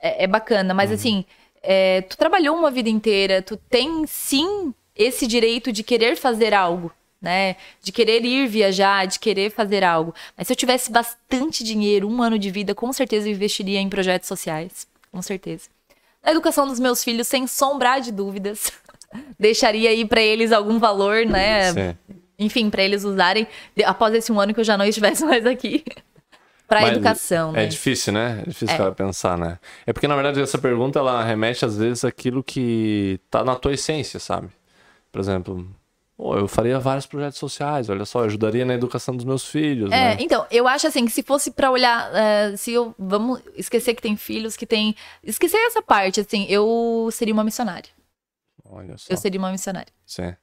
É, 0.00 0.24
é 0.24 0.26
bacana, 0.26 0.72
mas 0.72 0.90
assim, 0.90 1.24
é, 1.62 2.00
tu 2.02 2.16
trabalhou 2.16 2.56
uma 2.56 2.70
vida 2.70 2.88
inteira, 2.88 3.40
tu 3.40 3.56
tem 3.56 4.04
sim 4.06 4.74
esse 5.02 5.26
direito 5.26 5.72
de 5.72 5.82
querer 5.82 6.16
fazer 6.16 6.54
algo, 6.54 6.92
né? 7.20 7.56
De 7.82 7.92
querer 7.92 8.24
ir 8.24 8.46
viajar, 8.48 9.06
de 9.06 9.18
querer 9.18 9.50
fazer 9.50 9.84
algo. 9.84 10.14
Mas 10.36 10.46
se 10.46 10.52
eu 10.52 10.56
tivesse 10.56 10.90
bastante 10.90 11.62
dinheiro, 11.64 12.08
um 12.08 12.22
ano 12.22 12.38
de 12.38 12.50
vida, 12.50 12.74
com 12.74 12.92
certeza 12.92 13.28
eu 13.28 13.32
investiria 13.32 13.80
em 13.80 13.88
projetos 13.88 14.28
sociais. 14.28 14.86
Com 15.10 15.20
certeza. 15.22 15.68
Na 16.24 16.30
educação 16.30 16.66
dos 16.66 16.78
meus 16.80 17.02
filhos, 17.02 17.26
sem 17.28 17.46
sombrar 17.46 18.00
de 18.00 18.12
dúvidas. 18.12 18.72
Deixaria 19.38 19.90
aí 19.90 20.04
pra 20.04 20.22
eles 20.22 20.52
algum 20.52 20.78
valor, 20.78 21.26
né? 21.26 21.72
Sim. 21.72 21.96
Enfim, 22.38 22.70
pra 22.70 22.82
eles 22.82 23.04
usarem 23.04 23.46
após 23.84 24.14
esse 24.14 24.32
um 24.32 24.40
ano 24.40 24.54
que 24.54 24.60
eu 24.60 24.64
já 24.64 24.76
não 24.78 24.84
estivesse 24.84 25.24
mais 25.26 25.44
aqui. 25.46 25.84
Pra 26.66 26.80
Mas 26.80 26.92
educação, 26.92 27.50
É 27.50 27.62
né? 27.62 27.66
difícil, 27.66 28.14
né? 28.14 28.42
É 28.46 28.48
difícil 28.48 28.86
É. 28.86 28.90
pensar, 28.92 29.36
né? 29.36 29.58
É 29.86 29.92
porque, 29.92 30.08
na 30.08 30.14
verdade, 30.14 30.40
essa 30.40 30.56
pergunta, 30.56 30.98
ela 30.98 31.22
remete, 31.22 31.64
às 31.66 31.76
vezes, 31.76 32.02
àquilo 32.02 32.42
que 32.42 33.20
tá 33.30 33.44
na 33.44 33.54
tua 33.54 33.74
essência, 33.74 34.18
sabe? 34.18 34.48
Por 35.12 35.20
exemplo, 35.20 35.68
pô, 36.16 36.36
eu 36.36 36.48
faria 36.48 36.80
vários 36.80 37.04
projetos 37.06 37.38
sociais, 37.38 37.88
olha 37.90 38.04
só, 38.06 38.20
eu 38.20 38.24
ajudaria 38.24 38.64
na 38.64 38.72
educação 38.74 39.14
dos 39.14 39.24
meus 39.26 39.46
filhos, 39.46 39.92
É, 39.92 40.14
né? 40.14 40.16
então, 40.20 40.46
eu 40.50 40.66
acho 40.66 40.86
assim 40.86 41.04
que 41.04 41.12
se 41.12 41.22
fosse 41.22 41.50
pra 41.50 41.70
olhar, 41.70 42.10
é, 42.14 42.56
se 42.56 42.72
eu 42.72 42.94
vamos 42.98 43.42
esquecer 43.54 43.94
que 43.94 44.00
tem 44.02 44.16
filhos 44.16 44.56
que 44.56 44.64
tem, 44.66 44.96
esquecer 45.22 45.58
essa 45.66 45.82
parte, 45.82 46.20
assim, 46.20 46.46
eu 46.48 47.08
seria 47.12 47.34
uma 47.34 47.44
missionária. 47.44 47.90
Olha 48.64 48.96
só. 48.96 49.12
Eu 49.12 49.16
seria 49.18 49.38
uma 49.38 49.52
missionária. 49.52 49.92
Sim. 50.06 50.34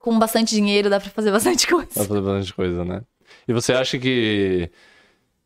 Com 0.00 0.18
bastante 0.18 0.54
dinheiro 0.54 0.90
dá 0.90 0.98
pra 0.98 1.10
fazer 1.10 1.30
bastante 1.30 1.66
Dá 1.70 1.76
pra 1.76 1.76
coisa. 1.76 2.04
fazer 2.08 2.20
bastante 2.20 2.54
coisa, 2.54 2.84
né? 2.84 3.02
E 3.46 3.52
você 3.52 3.72
acha 3.72 3.98
que 4.00 4.68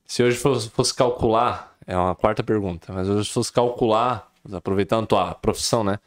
se 0.06 0.22
hoje 0.22 0.38
fosse, 0.38 0.70
fosse 0.70 0.94
calcular, 0.94 1.76
é 1.86 1.94
uma 1.94 2.14
quarta 2.14 2.42
pergunta, 2.42 2.90
mas 2.90 3.06
hoje 3.08 3.30
fosse 3.30 3.52
calcular, 3.52 4.32
aproveitando 4.50 5.04
a 5.04 5.06
tua 5.06 5.34
profissão, 5.34 5.84
né? 5.84 5.98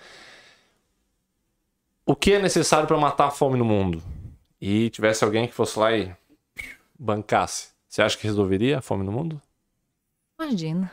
O 2.08 2.16
que 2.16 2.32
é 2.32 2.39
necessário 2.41 2.88
para 2.88 2.95
matar 2.97 3.28
a 3.28 3.32
fome 3.32 3.58
no 3.58 3.66
mundo? 3.66 4.01
E 4.62 4.89
tivesse 4.91 5.26
alguém 5.26 5.45
que 5.45 5.53
fosse 5.53 5.78
lá 5.78 5.91
e 5.91 6.10
bancasse. 6.97 7.68
Você 7.86 8.01
acha 8.01 8.18
que 8.18 8.24
resolveria 8.26 8.78
a 8.78 8.82
fome 8.82 9.03
no 9.03 9.12
mundo? 9.12 9.41
Imagina. 10.39 10.89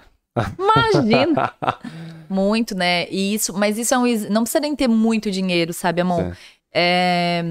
Imagina. 0.59 1.55
muito, 2.29 2.75
né? 2.75 3.09
E 3.11 3.33
isso, 3.33 3.57
mas 3.57 3.79
isso 3.79 3.95
é 3.95 3.99
um, 3.99 4.05
não 4.29 4.43
precisa 4.43 4.59
nem 4.59 4.75
ter 4.75 4.89
muito 4.89 5.31
dinheiro, 5.31 5.73
sabe, 5.73 6.01
amor? 6.01 6.37
É, 6.73 7.45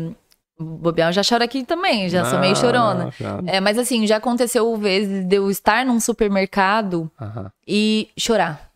Bobear, 0.60 1.08
eu 1.10 1.14
já 1.14 1.24
choro 1.24 1.42
aqui 1.46 1.64
também, 1.64 2.10
já 2.10 2.26
sou 2.26 2.40
meio 2.40 2.58
chorona. 2.58 3.14
não, 3.18 3.44
É, 3.48 3.62
mas 3.62 3.78
assim, 3.78 4.06
já 4.06 4.18
aconteceu 4.18 4.76
vezes 4.76 5.26
de 5.26 5.38
eu 5.38 5.50
estar 5.50 5.86
num 5.86 6.02
supermercado 6.02 7.10
Aham. 7.20 7.50
e 7.66 8.10
chorar. 8.18 8.73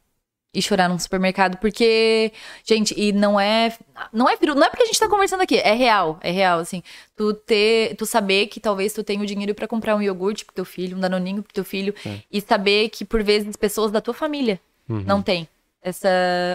E 0.53 0.61
chorar 0.61 0.87
num 0.89 0.97
supermercado, 0.97 1.57
porque, 1.57 2.31
gente, 2.63 2.93
e 2.97 3.11
não 3.11 3.39
é. 3.39 3.75
Não 4.11 4.27
é, 4.29 4.37
não 4.41 4.63
é 4.63 4.69
porque 4.69 4.83
a 4.83 4.85
gente 4.85 4.99
tá 4.99 5.07
conversando 5.07 5.41
aqui, 5.41 5.57
é 5.57 5.73
real, 5.73 6.17
é 6.21 6.31
real, 6.31 6.59
assim. 6.59 6.81
Tu 7.15 7.33
ter. 7.33 7.95
Tu 7.95 8.05
saber 8.05 8.47
que 8.47 8.59
talvez 8.59 8.93
tu 8.93 9.03
tenha 9.03 9.21
o 9.21 9.25
dinheiro 9.25 9.53
pra 9.53 9.67
comprar 9.67 9.95
um 9.95 10.01
iogurte 10.01 10.45
pro 10.45 10.55
teu 10.55 10.65
filho, 10.65 10.97
um 10.97 10.99
danoninho 10.99 11.43
pro 11.43 11.53
teu 11.53 11.65
filho, 11.65 11.93
e 12.31 12.41
saber 12.41 12.89
que, 12.89 13.05
por 13.05 13.21
vezes, 13.23 13.55
pessoas 13.55 13.91
da 13.91 14.01
tua 14.01 14.13
família 14.13 14.59
Uhum. 14.89 15.03
não 15.05 15.21
têm 15.21 15.47
essa 15.81 16.07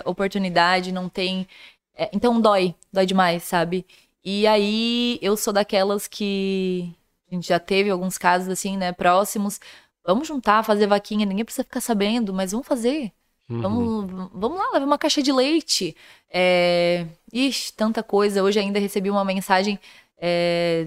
oportunidade, 0.05 0.91
não 0.93 1.09
tem. 1.09 1.47
é, 1.95 2.11
então 2.13 2.41
dói, 2.41 2.75
dói 2.93 3.07
demais, 3.07 3.43
sabe? 3.45 3.87
E 4.25 4.47
aí 4.47 5.19
eu 5.23 5.37
sou 5.37 5.53
daquelas 5.53 6.07
que 6.09 6.93
a 7.31 7.35
gente 7.35 7.47
já 7.49 7.59
teve 7.59 7.91
alguns 7.91 8.17
casos 8.19 8.49
assim, 8.49 8.77
né, 8.77 8.91
próximos. 8.93 9.61
Vamos 10.05 10.27
juntar, 10.27 10.65
fazer 10.65 10.87
vaquinha, 10.87 11.27
ninguém 11.27 11.45
precisa 11.45 11.65
ficar 11.65 11.81
sabendo, 11.81 12.33
mas 12.33 12.53
vamos 12.53 12.67
fazer. 12.67 13.13
Uhum. 13.55 13.61
Vamos, 13.61 14.31
vamos 14.35 14.59
lá, 14.59 14.71
levar 14.73 14.87
uma 14.87 14.99
caixa 14.99 15.23
de 15.23 15.33
leite. 15.33 15.97
É... 16.31 17.07
Ixi, 17.33 17.73
tanta 17.75 18.03
coisa. 18.03 18.43
Hoje 18.43 18.59
ainda 18.59 18.79
recebi 18.79 19.11
uma 19.11 19.25
mensagem 19.25 19.79
é, 20.19 20.87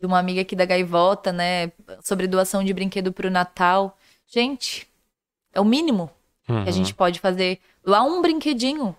de 0.00 0.06
uma 0.06 0.18
amiga 0.18 0.40
aqui 0.42 0.54
da 0.54 0.64
Gaivota, 0.64 1.32
né? 1.32 1.72
Sobre 2.02 2.26
doação 2.26 2.62
de 2.62 2.72
brinquedo 2.72 3.12
pro 3.12 3.30
Natal. 3.30 3.96
Gente, 4.26 4.86
é 5.52 5.60
o 5.60 5.64
mínimo 5.64 6.10
que 6.46 6.52
a 6.52 6.56
Uhum. 6.56 6.72
gente 6.72 6.92
pode 6.94 7.20
fazer. 7.20 7.58
Doar 7.84 8.04
um 8.04 8.20
brinquedinho. 8.20 8.94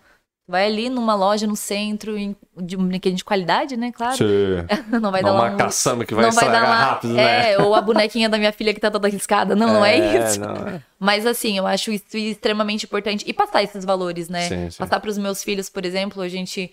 Vai 0.48 0.68
ali 0.68 0.90
numa 0.90 1.16
loja 1.16 1.48
no 1.48 1.56
centro, 1.56 2.16
de 2.56 2.78
um 2.78 2.88
brinquedinho 2.88 3.18
de 3.18 3.24
qualidade, 3.26 3.76
né? 3.76 3.92
Claro. 3.92 4.16
Sim. 4.16 4.96
Não 5.02 5.12
vai 5.12 5.24
Não 5.24 5.34
dar 5.34 5.42
uma 5.42 5.52
um... 5.56 5.58
caçamba 5.58 6.06
que 6.06 6.14
vai 6.14 6.26
não 6.26 6.32
vai 6.32 6.52
dar 6.52 6.64
lá, 6.64 6.76
rápido, 6.76 7.14
né? 7.14 7.54
é, 7.54 7.58
ou 7.60 7.74
a 7.74 7.82
bonequinha 7.82 8.30
da 8.30 8.38
minha 8.38 8.54
filha 8.54 8.72
que 8.72 8.80
tá 8.80 8.92
toda 8.92 9.08
arriscada. 9.08 9.56
Não, 9.56 9.68
não 9.68 9.86
é 9.86 9.98
isso. 9.98 10.40
Não, 10.40 10.56
é. 10.68 10.82
Mas 11.00 11.26
assim, 11.26 11.58
eu 11.58 11.66
acho 11.66 11.92
isso 11.92 12.16
extremamente 12.16 12.86
importante. 12.86 13.26
E 13.28 13.34
passar 13.34 13.64
esses 13.64 13.84
valores, 13.84 14.30
né? 14.30 14.48
Sim, 14.48 14.70
sim. 14.70 14.78
Passar 14.78 15.00
pros 15.00 15.18
meus 15.18 15.44
filhos, 15.44 15.68
por 15.68 15.84
exemplo, 15.84 16.22
a 16.22 16.30
gente. 16.30 16.72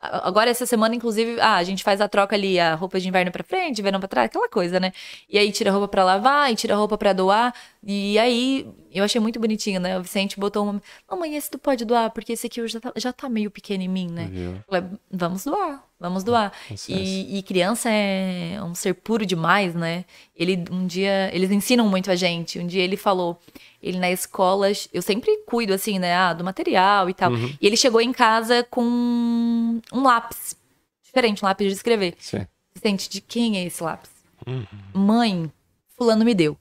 Agora, 0.00 0.48
essa 0.48 0.64
semana, 0.64 0.94
inclusive, 0.94 1.40
ah, 1.40 1.56
a 1.56 1.64
gente 1.64 1.82
faz 1.82 2.00
a 2.00 2.08
troca 2.08 2.36
ali, 2.36 2.58
a 2.60 2.74
roupa 2.76 3.00
de 3.00 3.08
inverno 3.08 3.32
pra 3.32 3.42
frente, 3.42 3.82
verão 3.82 3.98
pra 3.98 4.08
trás, 4.08 4.26
aquela 4.26 4.48
coisa, 4.48 4.78
né? 4.78 4.92
E 5.28 5.36
aí 5.36 5.50
tira 5.50 5.70
a 5.70 5.72
roupa 5.72 5.88
pra 5.88 6.04
lavar, 6.04 6.52
e 6.52 6.56
tira 6.56 6.74
a 6.74 6.76
roupa 6.76 6.96
pra 6.96 7.12
doar. 7.12 7.52
E 7.82 8.16
aí, 8.18 8.64
eu 8.92 9.02
achei 9.04 9.20
muito 9.20 9.40
bonitinho, 9.40 9.80
né? 9.80 9.98
O 9.98 10.02
Vicente 10.02 10.38
botou 10.38 10.62
uma. 10.64 10.80
Mamãe, 11.10 11.34
esse 11.36 11.50
tu 11.50 11.58
pode 11.58 11.84
doar, 11.84 12.10
porque 12.12 12.32
esse 12.32 12.46
aqui 12.46 12.66
já 12.68 12.78
tá, 12.80 12.92
já 12.96 13.12
tá 13.12 13.28
meio 13.28 13.50
pequeno 13.50 13.82
em 13.82 13.88
mim, 13.88 14.08
né? 14.08 14.30
Eu 14.56 14.64
falei, 14.68 14.90
vamos 15.10 15.44
doar, 15.44 15.82
vamos 15.98 16.22
doar. 16.22 16.52
E, 16.88 17.38
e 17.38 17.42
criança 17.42 17.90
é 17.90 18.58
um 18.62 18.74
ser 18.74 18.94
puro 18.94 19.26
demais, 19.26 19.74
né? 19.74 20.04
Ele 20.36 20.64
um 20.70 20.86
dia, 20.86 21.30
eles 21.32 21.50
ensinam 21.50 21.88
muito 21.88 22.10
a 22.10 22.16
gente. 22.16 22.58
Um 22.58 22.66
dia 22.66 22.82
ele 22.82 22.96
falou, 22.96 23.40
ele 23.82 23.98
na 23.98 24.10
escola, 24.10 24.68
eu 24.92 25.02
sempre 25.02 25.36
cuido 25.46 25.72
assim, 25.72 25.98
né, 25.98 26.14
ah, 26.14 26.32
do 26.32 26.44
material 26.44 27.08
e 27.08 27.14
tal. 27.14 27.32
Uhum. 27.32 27.56
E 27.60 27.66
ele 27.66 27.76
chegou 27.76 28.00
em 28.00 28.12
casa 28.12 28.66
com 28.70 28.82
um 28.82 30.02
lápis 30.02 30.56
diferente, 31.02 31.44
um 31.44 31.48
lápis 31.48 31.66
de 31.68 31.72
escrever. 31.72 32.14
Sim. 32.18 32.46
Vicente, 32.74 33.08
de 33.08 33.20
quem 33.20 33.58
é 33.58 33.64
esse 33.64 33.82
lápis? 33.82 34.10
Uhum. 34.46 34.66
Mãe, 34.94 35.52
fulano 35.96 36.24
me 36.24 36.34
deu. 36.34 36.56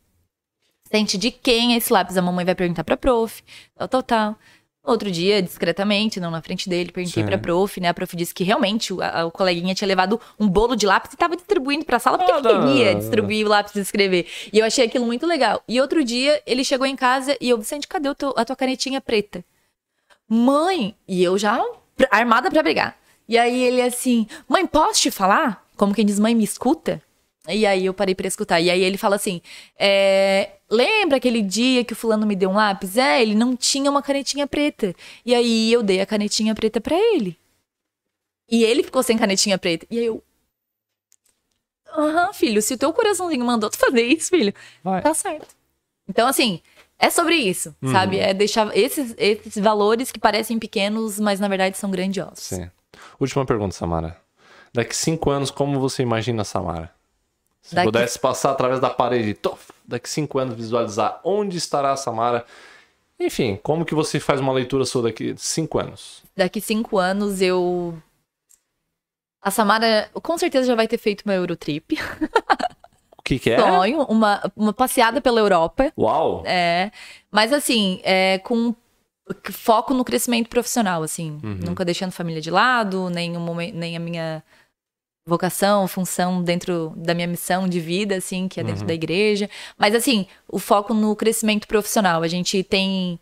Vicente, 0.84 1.18
de 1.18 1.32
quem 1.32 1.74
é 1.74 1.78
esse 1.78 1.92
lápis? 1.92 2.18
A 2.18 2.22
mamãe 2.22 2.46
vai 2.46 2.56
perguntar 2.56 2.84
pra 2.84 2.98
prof, 2.98 3.44
tal, 3.76 3.88
tal, 3.88 4.04
tal. 4.04 4.40
Outro 4.88 5.12
dia, 5.12 5.42
discretamente, 5.42 6.18
não 6.18 6.32
na 6.32 6.42
frente 6.42 6.70
dele, 6.70 6.94
perguntei 6.94 7.22
Sim. 7.22 7.28
pra 7.28 7.38
prof, 7.38 7.78
né? 7.82 7.90
A 7.90 7.94
prof 7.94 8.16
disse 8.16 8.34
que 8.34 8.42
realmente 8.46 8.94
o, 8.94 9.02
a- 9.02 9.26
o 9.26 9.32
coleguinha 9.32 9.76
tinha 9.76 9.86
levado 9.88 10.18
um 10.40 10.48
bolo 10.48 10.78
de 10.78 10.86
lápis 10.86 11.12
e 11.12 11.18
tava 11.18 11.36
distribuindo 11.36 11.84
pra 11.84 12.00
sala 12.00 12.18
porque 12.18 12.32
Ah, 12.32 12.38
ele 12.38 12.48
queria 12.68 12.96
distribuir 12.96 13.46
o 13.46 13.50
lápis 13.50 13.74
de 13.74 13.82
escrever. 13.82 14.26
E 14.54 14.60
eu 14.60 14.66
achei 14.66 14.86
aquilo 14.86 15.06
muito 15.06 15.26
legal. 15.28 15.62
E 15.68 15.82
outro 15.82 16.06
dia, 16.06 16.42
ele 16.48 16.64
chegou 16.64 16.88
em 16.88 16.96
casa 16.96 17.36
e 17.42 17.50
eu, 17.50 17.58
Vicente, 17.58 17.86
cadê 17.86 18.16
teu- 18.16 18.34
a 18.38 18.46
tua 18.46 18.56
canetinha 18.56 19.02
preta? 19.02 19.44
Mãe! 20.30 20.96
E 21.08 21.22
eu 21.24 21.38
já 21.38 21.62
armada 22.10 22.50
pra 22.50 22.64
brigar. 22.64 22.98
E 23.28 23.38
aí 23.38 23.62
ele 23.62 23.82
assim, 23.82 24.26
mãe, 24.48 24.66
posso 24.66 25.02
te 25.02 25.12
falar? 25.12 25.66
Como 25.76 25.94
quem 25.94 26.06
diz, 26.06 26.18
mãe, 26.18 26.34
me 26.34 26.44
escuta? 26.46 27.02
E 27.48 27.66
aí 27.66 27.86
eu 27.86 27.94
parei 27.94 28.14
pra 28.14 28.28
escutar. 28.28 28.60
E 28.60 28.70
aí 28.70 28.82
ele 28.82 28.98
fala 28.98 29.16
assim: 29.16 29.42
é, 29.80 30.52
lembra 30.70 31.18
aquele 31.18 31.42
dia 31.42 31.84
que 31.86 31.94
o 31.94 31.96
fulano 31.96 32.26
me 32.26 32.36
deu 32.36 32.50
um 32.50 32.54
lápis? 32.56 32.98
É, 32.98 33.22
ele 33.22 33.36
não 33.36 33.56
tinha 33.56 33.90
uma 33.90 34.02
canetinha 34.02 34.46
preta. 34.48 34.94
E 35.26 35.34
aí 35.34 35.72
eu 35.72 35.82
dei 35.82 36.02
a 36.02 36.06
canetinha 36.06 36.54
preta 36.54 36.82
pra 36.82 36.96
ele. 36.96 37.38
E 38.50 38.64
ele 38.64 38.84
ficou 38.84 39.02
sem 39.04 39.18
canetinha 39.18 39.58
preta. 39.58 39.86
E 39.90 39.98
aí 40.00 40.06
eu. 40.06 40.24
Aham, 41.98 42.32
filho, 42.34 42.62
se 42.62 42.74
o 42.74 42.78
teu 42.78 42.94
coraçãozinho 42.94 43.44
mandou 43.46 43.70
tu 43.70 43.78
fazer 43.78 44.04
isso, 44.04 44.30
filho, 44.30 44.54
Vai. 44.84 45.02
tá 45.02 45.14
certo. 45.14 45.48
Então, 46.08 46.28
assim, 46.28 46.62
é 47.00 47.10
sobre 47.10 47.36
isso, 47.36 47.76
Uhum. 47.82 47.92
sabe? 47.92 48.20
É 48.20 48.34
deixar 48.34 48.76
esses, 48.78 49.16
esses 49.18 49.56
valores 49.58 50.12
que 50.12 50.20
parecem 50.20 50.60
pequenos, 50.60 51.20
mas 51.20 51.40
na 51.40 51.48
verdade 51.48 51.78
são 51.78 51.90
grandiosos. 51.90 52.40
Sim. 52.44 52.70
Última 53.20 53.46
pergunta, 53.46 53.76
Samara. 53.76 54.20
Daqui 54.74 54.96
cinco 54.96 55.30
anos, 55.32 55.50
como 55.50 55.80
você 55.80 56.04
imagina 56.04 56.42
a 56.42 56.46
Samara? 56.46 56.94
Se 57.68 57.76
Daqui- 57.76 57.88
pudesse 57.88 58.18
passar 58.18 58.52
através 58.52 58.80
da 58.80 58.90
parede, 58.90 59.34
tof, 59.34 59.72
daqui 59.86 60.10
cinco 60.10 60.40
anos 60.40 60.56
visualizar 60.56 61.20
onde 61.22 61.58
estará 61.58 61.92
a 61.92 61.98
Samara. 61.98 62.46
Enfim, 63.20 63.60
como 63.62 63.84
que 63.84 63.94
você 63.94 64.22
faz 64.22 64.40
uma 64.40 64.54
leitura 64.54 64.86
sua 64.86 65.02
daqui 65.04 65.36
cinco 65.38 65.78
anos? 65.78 66.24
Daqui 66.36 66.62
cinco 66.62 66.98
anos 66.98 67.42
eu. 67.42 67.94
A 69.42 69.52
Samara 69.52 70.10
com 70.14 70.38
certeza 70.38 70.66
já 70.68 70.76
vai 70.76 70.88
ter 70.88 70.98
feito 70.98 71.24
uma 71.26 71.34
Eurotrip. 71.34 71.98
O 73.18 73.22
que 73.22 73.38
que 73.38 73.50
é? 73.52 73.60
Sonho, 73.60 74.04
uma, 74.04 74.50
uma 74.56 74.72
passeada 74.72 75.20
pela 75.20 75.42
Europa. 75.42 75.92
Uau! 75.98 76.44
É, 76.46 76.90
mas 77.30 77.52
assim, 77.52 78.00
é, 78.04 78.40
com 78.40 78.74
foco 79.52 79.94
no 79.94 80.06
crescimento 80.06 80.48
profissional, 80.48 81.04
assim, 81.04 81.38
nunca 81.44 81.84
deixando 81.84 82.14
família 82.14 82.40
de 82.40 82.50
lado, 82.50 83.10
nem, 83.10 83.36
o 83.36 83.40
momen- 83.42 83.74
nem 83.74 83.98
a 83.98 84.00
minha 84.00 84.42
vocação, 85.28 85.88
função 85.88 86.42
dentro 86.42 86.94
da 86.96 87.14
minha 87.14 87.28
missão 87.28 87.68
de 87.68 87.80
vida, 87.80 88.16
assim, 88.16 88.48
que 88.48 88.60
é 88.60 88.64
dentro 88.64 88.86
da 88.86 88.94
igreja. 88.94 89.50
Mas 89.78 89.94
assim, 89.94 90.26
o 90.48 90.58
foco 90.58 90.94
no 90.94 91.16
crescimento 91.16 91.68
profissional. 91.68 92.24
A 92.24 92.28
gente 92.28 92.64
tem 92.64 93.20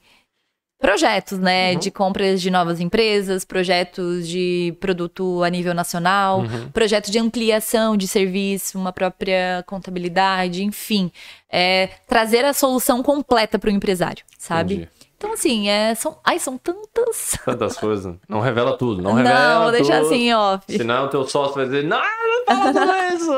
projetos, 0.80 1.40
né, 1.40 1.74
de 1.74 1.90
compras 1.90 2.42
de 2.42 2.52
novas 2.52 2.80
empresas, 2.80 3.44
projetos 3.44 4.28
de 4.28 4.76
produto 4.80 5.42
a 5.44 5.50
nível 5.50 5.74
nacional, 5.74 6.44
projeto 6.74 7.10
de 7.10 7.18
ampliação 7.18 7.98
de 7.98 8.08
serviço, 8.08 8.78
uma 8.78 8.94
própria 8.94 9.64
contabilidade, 9.66 10.64
enfim, 10.64 11.12
é, 11.50 11.88
trazer 12.08 12.46
a 12.46 12.54
solução 12.54 13.02
completa 13.02 13.58
para 13.58 13.70
o 13.70 13.74
empresário, 13.74 14.24
sabe? 14.38 14.76
Entendi. 14.76 14.95
Então 15.18 15.32
assim, 15.34 15.70
é, 15.70 15.94
são, 15.96 16.18
ai, 16.24 16.38
são 16.40 16.58
tantas. 16.58 17.38
Tantas 17.46 17.78
coisas. 17.78 18.16
Não 18.28 18.40
revela 18.42 18.78
tudo, 18.78 19.02
não 19.02 19.12
Não, 19.12 19.18
revela 19.18 19.64
vou 19.64 19.72
deixar 19.72 20.02
tudo. 20.02 20.14
assim 20.14 20.34
off. 20.34 20.64
Senão 20.70 21.06
o 21.06 21.10
teu 21.10 21.26
sócio 21.28 21.56
vai 21.56 21.66
dizer, 21.66 21.84
não, 21.84 21.98
não 22.00 22.46
fala 22.46 22.74
tudo 22.74 22.94
isso. 23.16 23.32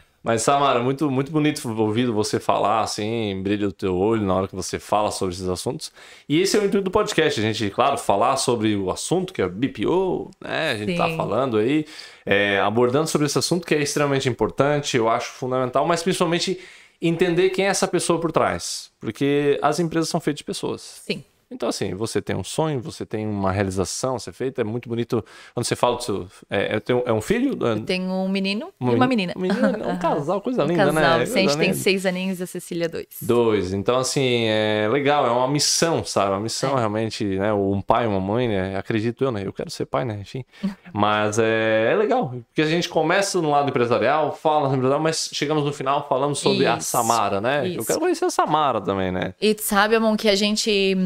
Mas, 0.22 0.42
Samara, 0.42 0.80
muito, 0.80 1.10
muito 1.10 1.32
bonito 1.32 1.66
ouvido 1.80 2.12
você 2.12 2.38
falar, 2.38 2.80
assim, 2.80 3.40
brilha 3.42 3.66
o 3.68 3.72
teu 3.72 3.96
olho 3.96 4.20
na 4.22 4.34
hora 4.34 4.46
que 4.48 4.54
você 4.54 4.78
fala 4.78 5.10
sobre 5.10 5.34
esses 5.34 5.48
assuntos. 5.48 5.90
E 6.28 6.42
esse 6.42 6.58
é 6.58 6.60
o 6.60 6.64
intuito 6.66 6.84
do 6.84 6.90
podcast, 6.90 7.40
a 7.40 7.42
gente, 7.42 7.70
claro, 7.70 7.96
falar 7.96 8.36
sobre 8.36 8.76
o 8.76 8.90
assunto, 8.90 9.32
que 9.32 9.40
é 9.40 9.48
BPO, 9.48 10.30
né? 10.38 10.72
A 10.72 10.76
gente 10.76 10.94
tá 10.94 11.08
Sim. 11.08 11.16
falando 11.16 11.56
aí, 11.56 11.86
é, 12.26 12.60
abordando 12.60 13.08
sobre 13.08 13.26
esse 13.26 13.38
assunto 13.38 13.66
que 13.66 13.74
é 13.74 13.80
extremamente 13.80 14.28
importante, 14.28 14.94
eu 14.94 15.08
acho 15.08 15.30
fundamental, 15.32 15.86
mas 15.86 16.02
principalmente 16.02 16.60
entender 17.00 17.50
quem 17.50 17.66
é 17.66 17.68
essa 17.68 17.88
pessoa 17.88 18.20
por 18.20 18.32
trás. 18.32 18.90
Porque 19.00 19.58
as 19.62 19.78
empresas 19.78 20.08
são 20.08 20.20
feitas 20.20 20.38
de 20.38 20.44
pessoas. 20.44 21.02
Sim. 21.04 21.24
Então, 21.52 21.68
assim, 21.68 21.94
você 21.94 22.22
tem 22.22 22.36
um 22.36 22.44
sonho, 22.44 22.80
você 22.80 23.04
tem 23.04 23.26
uma 23.26 23.50
realização 23.50 24.14
a 24.14 24.18
ser 24.20 24.32
feita. 24.32 24.60
É 24.60 24.64
muito 24.64 24.88
bonito 24.88 25.24
quando 25.52 25.64
você 25.66 25.74
fala 25.74 25.96
do 25.96 26.02
seu. 26.04 26.28
É, 26.48 26.76
é, 26.76 26.82
é 27.06 27.12
um 27.12 27.20
filho? 27.20 27.58
É, 27.66 27.80
Tem 27.80 28.02
um 28.02 28.28
menino 28.28 28.68
e 28.80 28.84
meni- 28.84 28.96
uma 28.96 29.06
menina. 29.08 29.32
Um, 29.36 29.40
menino, 29.40 29.88
um 29.88 29.98
casal, 29.98 30.40
coisa 30.40 30.62
Um 30.64 30.68
linda, 30.68 30.86
casal. 30.86 30.94
né? 31.02 31.16
O 31.16 31.18
Vicente 31.20 31.44
Coisa 31.46 31.58
tem 31.58 31.74
seis 31.74 32.06
aninhos 32.06 32.38
e 32.38 32.44
a 32.44 32.46
Cecília 32.46 32.88
dois. 32.88 33.06
Dois. 33.20 33.72
Então, 33.72 33.98
assim, 33.98 34.44
é 34.46 34.88
legal, 34.92 35.26
é 35.26 35.30
uma 35.30 35.48
missão, 35.48 36.04
sabe? 36.04 36.30
Uma 36.30 36.40
missão 36.40 36.76
É. 36.76 36.78
realmente, 36.78 37.24
né? 37.24 37.52
Um 37.52 37.80
pai, 37.80 38.06
uma 38.06 38.20
mãe, 38.20 38.46
né? 38.46 38.76
Acredito 38.78 39.24
eu, 39.24 39.32
né? 39.32 39.42
Eu 39.44 39.52
quero 39.52 39.70
ser 39.70 39.86
pai, 39.86 40.04
né? 40.04 40.18
Enfim. 40.20 40.44
Mas 40.94 41.38
é, 41.40 41.90
é 41.92 41.96
legal, 41.96 42.28
porque 42.46 42.62
a 42.62 42.66
gente 42.66 42.88
começa 42.88 43.40
no 43.42 43.50
lado 43.50 43.68
empresarial, 43.68 44.32
fala 44.32 44.68
no 44.68 44.74
empresarial, 44.76 45.00
mas 45.02 45.30
chegamos 45.32 45.64
no 45.64 45.72
final 45.72 46.06
falando 46.08 46.34
sobre 46.34 46.66
a 46.66 46.76
Isso. 46.76 46.88
Samara, 46.90 47.40
né? 47.40 47.62
Eu 47.66 47.78
Isso. 47.78 47.86
quero 47.86 47.98
conhecer 48.00 48.24
a 48.24 48.30
Samara 48.30 48.80
também, 48.80 49.10
né? 49.10 49.34
E 49.40 49.56
sabe, 49.58 49.96
Amon, 49.96 50.16
que 50.16 50.28
a 50.28 50.34
gente. 50.34 50.96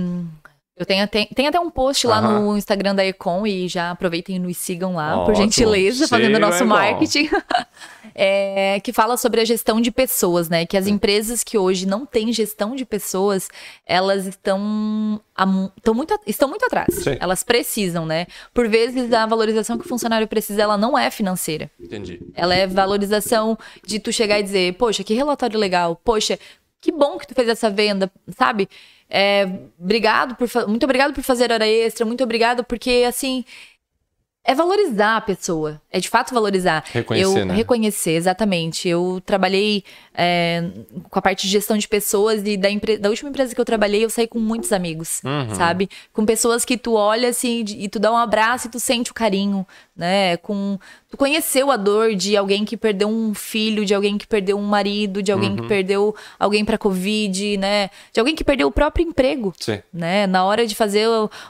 Hum, 0.77 0.81
Eu 0.81 0.87
tenho, 0.87 1.07
tem, 1.09 1.27
tem 1.27 1.47
até 1.47 1.59
um 1.61 1.71
post 1.71 2.07
lá 2.07 2.19
Aham. 2.19 2.41
no 2.41 2.57
Instagram 2.59 2.95
da 2.95 3.05
Econ 3.05 3.47
e 3.47 3.69
já 3.69 3.91
aproveitem 3.93 4.37
e 4.37 4.39
nos 4.39 4.57
sigam 4.57 4.95
lá, 4.95 5.13
por 5.25 5.31
Ótimo. 5.31 5.37
gentileza, 5.37 6.09
fazendo 6.09 6.35
Sigam 6.35 6.49
a 6.49 6.51
nosso 6.51 6.65
Econ. 6.65 6.69
marketing. 6.69 7.29
É, 8.17 8.79
que 8.79 8.93
fala 8.93 9.17
sobre 9.17 9.41
a 9.41 9.45
gestão 9.45 9.81
de 9.81 9.91
pessoas, 9.91 10.49
né? 10.49 10.65
Que 10.65 10.77
as 10.77 10.87
empresas 10.87 11.43
que 11.43 11.59
hoje 11.59 11.85
não 11.85 12.07
têm 12.07 12.33
gestão 12.33 12.77
de 12.77 12.85
pessoas, 12.85 13.49
elas 13.85 14.25
estão, 14.27 15.21
estão, 15.77 15.93
muito, 15.93 16.17
estão 16.25 16.49
muito 16.49 16.65
atrás. 16.65 16.95
Sim. 16.95 17.17
Elas 17.19 17.43
precisam, 17.43 18.07
né? 18.07 18.27
Por 18.53 18.69
vezes, 18.69 19.13
a 19.13 19.27
valorização 19.27 19.77
que 19.77 19.85
o 19.85 19.89
funcionário 19.89 20.29
precisa, 20.29 20.63
ela 20.63 20.79
não 20.79 20.97
é 20.97 21.11
financeira. 21.11 21.69
Entendi. 21.81 22.21
Ela 22.35 22.55
é 22.55 22.69
valorização 22.69 23.59
de 23.85 23.99
tu 23.99 24.13
chegar 24.13 24.39
e 24.39 24.45
dizer, 24.45 24.75
poxa, 24.75 25.03
que 25.03 25.13
relatório 25.13 25.59
legal, 25.59 25.97
poxa, 26.05 26.39
que 26.85 26.93
bom 26.93 27.17
que 27.19 27.27
tu 27.27 27.35
fez 27.35 27.49
essa 27.49 27.71
venda, 27.71 28.13
sabe? 28.37 28.69
É, 29.09 29.49
obrigado 29.81 30.35
por, 30.37 30.47
muito 30.69 30.85
obrigado 30.85 31.15
por 31.15 31.23
fazer 31.25 31.51
hora 31.51 31.67
extra, 31.67 32.05
muito 32.05 32.23
obrigado 32.23 32.63
porque 32.63 33.05
assim 33.09 33.43
é 34.47 34.55
valorizar 34.55 35.17
a 35.17 35.21
pessoa, 35.23 35.81
é 35.91 35.99
de 35.99 36.07
fato 36.07 36.35
valorizar. 36.35 36.85
Reconhecer, 36.93 37.41
eu, 37.41 37.47
né? 37.47 37.55
Reconhecer, 37.55 38.11
exatamente. 38.11 38.87
Eu 38.87 39.23
trabalhei 39.25 39.83
é, 40.13 40.63
com 41.09 41.19
a 41.19 41.23
parte 41.23 41.47
de 41.47 41.49
gestão 41.53 41.79
de 41.79 41.89
pessoas 41.89 42.43
e 42.45 42.55
da, 42.59 42.69
da 43.01 43.09
última 43.09 43.31
empresa 43.31 43.55
que 43.55 43.61
eu 43.61 43.65
trabalhei, 43.65 44.05
eu 44.05 44.11
saí 44.11 44.27
com 44.27 44.39
muitos 44.39 44.71
amigos, 44.71 45.23
Uhum. 45.25 45.55
sabe? 45.55 45.89
Com 46.13 46.27
pessoas 46.27 46.63
que 46.63 46.77
tu 46.77 46.93
olha 46.93 47.31
assim 47.31 47.65
e 47.69 47.89
tu 47.89 47.99
dá 47.99 48.13
um 48.13 48.19
abraço 48.19 48.67
e 48.67 48.71
tu 48.71 48.79
sente 48.79 49.11
o 49.11 49.15
carinho, 49.15 49.67
né? 49.97 50.37
Com 50.39 50.79
tu 51.11 51.17
conheceu 51.17 51.71
a 51.71 51.77
dor 51.77 52.15
de 52.15 52.37
alguém 52.37 52.65
que 52.65 52.77
perdeu 52.77 53.09
um 53.09 53.33
filho, 53.35 53.85
de 53.85 53.95
alguém 53.95 54.19
que 54.19 54.27
perdeu 54.27 54.59
um 54.59 54.63
marido, 54.65 55.23
de 55.23 55.31
alguém 55.31 55.51
Uhum. 55.51 55.57
que 55.57 55.63
perdeu 55.69 56.15
alguém 56.39 56.65
pra 56.65 56.77
covid, 56.77 57.57
né? 57.57 57.89
De 58.13 58.19
alguém 58.19 58.35
que 58.35 58.43
perdeu 58.43 58.67
o 58.69 58.73
próprio 58.73 59.07
emprego, 59.07 59.53
Sim. 59.61 59.81
né? 59.93 60.27
Na 60.27 60.45
hora 60.45 60.67
de 60.67 60.75
fazer 60.75 61.07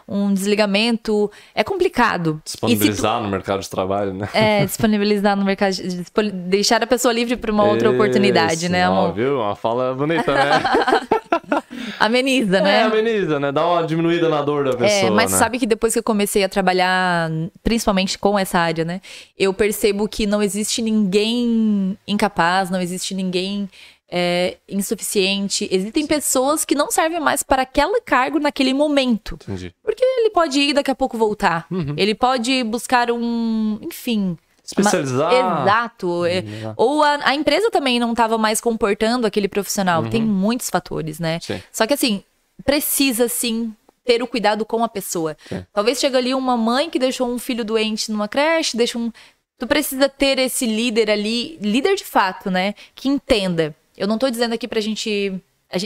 um 0.07 0.33
desligamento, 0.35 1.31
é 1.55 1.65
complicado. 1.65 2.41
Se 2.45 2.53
tu- 2.59 2.67
Disponibilizar 2.67 3.21
no 3.23 3.29
mercado 3.29 3.61
de 3.61 3.71
trabalho, 3.71 4.13
né? 4.13 4.29
é, 4.35 4.65
disponibilizar 4.67 5.37
no 5.37 5.45
mercado, 5.45 5.73
de- 5.73 6.05
deixar 6.33 6.83
a 6.83 6.87
pessoa 6.87 7.13
livre 7.15 7.37
para 7.37 7.51
uma 7.51 7.65
outra 7.65 7.91
oportunidade, 7.91 8.55
Esse, 8.55 8.69
né, 8.69 8.89
ó, 8.89 9.11
viu? 9.13 9.41
Uma 9.41 9.57
fala 9.57 9.95
bonita, 9.95 10.33
né? 10.35 10.51
Ameniza, 11.99 12.59
É, 12.59 12.63
né? 12.63 12.83
ameniza, 12.85 13.41
né? 13.41 13.53
Dá 13.53 13.67
uma 13.67 13.87
diminuída 13.87 14.29
na 14.29 14.43
dor 14.43 14.65
da 14.65 14.77
pessoa, 14.77 15.09
É, 15.09 15.11
mas 15.11 15.33
né? 15.33 15.39
sabe 15.39 15.59
que 15.59 15.67
depois 15.67 15.93
que 15.93 15.99
eu 15.99 16.03
comecei 16.03 16.45
a 16.45 16.49
trabalhar, 16.49 17.31
principalmente 17.63 18.19
com 18.19 18.39
essa 18.39 18.59
área, 18.59 18.85
né? 18.85 19.01
Eu 19.39 19.53
percebo 19.55 20.09
que 20.09 20.27
não 20.27 20.43
existe 20.43 20.83
ninguém 20.83 21.97
incapaz, 22.07 22.71
não 22.71 22.81
existe 22.81 23.15
ninguém 23.15 23.69
é, 24.11 24.59
insuficiente. 24.69 25.69
Existem 25.71 26.07
pessoas 26.07 26.65
que 26.65 26.75
não 26.75 26.91
servem 26.91 27.21
mais 27.21 27.43
para 27.43 27.63
aquele 27.63 28.01
cargo 28.01 28.39
naquele 28.39 28.73
momento. 28.73 29.35
Entendi. 29.43 29.75
Porque 29.83 30.05
ele 30.05 30.31
pode 30.31 30.59
ir 30.61 30.73
daqui 30.73 30.91
a 30.91 30.95
pouco 30.95 31.19
voltar. 31.19 31.67
Uhum. 31.71 31.95
Ele 31.97 32.15
pode 32.15 32.63
buscar 32.65 33.11
um. 33.11 33.79
Enfim. 33.83 34.37
Especializar. 34.65 35.33
Exato. 35.33 36.25
É, 36.25 36.41
Uhum. 36.41 36.75
Ou 36.77 37.03
a, 37.03 37.21
a 37.23 37.35
empresa 37.35 37.71
também 37.71 38.01
não 38.01 38.13
estava 38.13 38.39
mais 38.39 38.61
comportando 38.61 39.27
aquele 39.27 39.47
profissional. 39.49 40.03
Tem 40.09 40.23
muitos 40.23 40.71
fatores, 40.71 41.19
né? 41.21 41.35
Uhum. 41.35 41.41
Sim. 41.41 41.63
Só 41.71 41.87
que 41.87 41.95
assim, 41.95 42.25
precisa 42.65 43.29
sim 43.29 43.75
ter 44.05 44.23
o 44.23 44.27
cuidado 44.27 44.65
com 44.65 44.83
a 44.83 44.89
pessoa. 44.89 45.37
Sim. 45.49 45.65
Talvez 45.73 45.99
chegue 45.99 46.17
ali 46.17 46.35
uma 46.35 46.57
mãe 46.57 46.91
que 46.91 46.99
deixou 46.99 47.29
um 47.29 47.39
filho 47.39 47.65
doente 47.65 48.11
numa 48.11 48.29
creche, 48.29 48.77
deixa 48.77 48.99
um. 48.99 49.13
Tu 49.59 49.67
precisa 49.67 50.09
ter 50.09 50.39
esse 50.39 50.67
líder 50.67 51.11
ali, 51.11 51.59
líder 51.61 51.95
de 51.95 52.05
fato, 52.05 52.51
né? 52.51 52.75
Que 52.95 53.09
entenda. 53.09 53.75
Eu 53.97 54.09
não 54.09 54.19
tô 54.19 54.29
dizendo 54.29 54.53
aqui 54.55 54.67
pra 54.67 54.81
gente. 54.81 55.33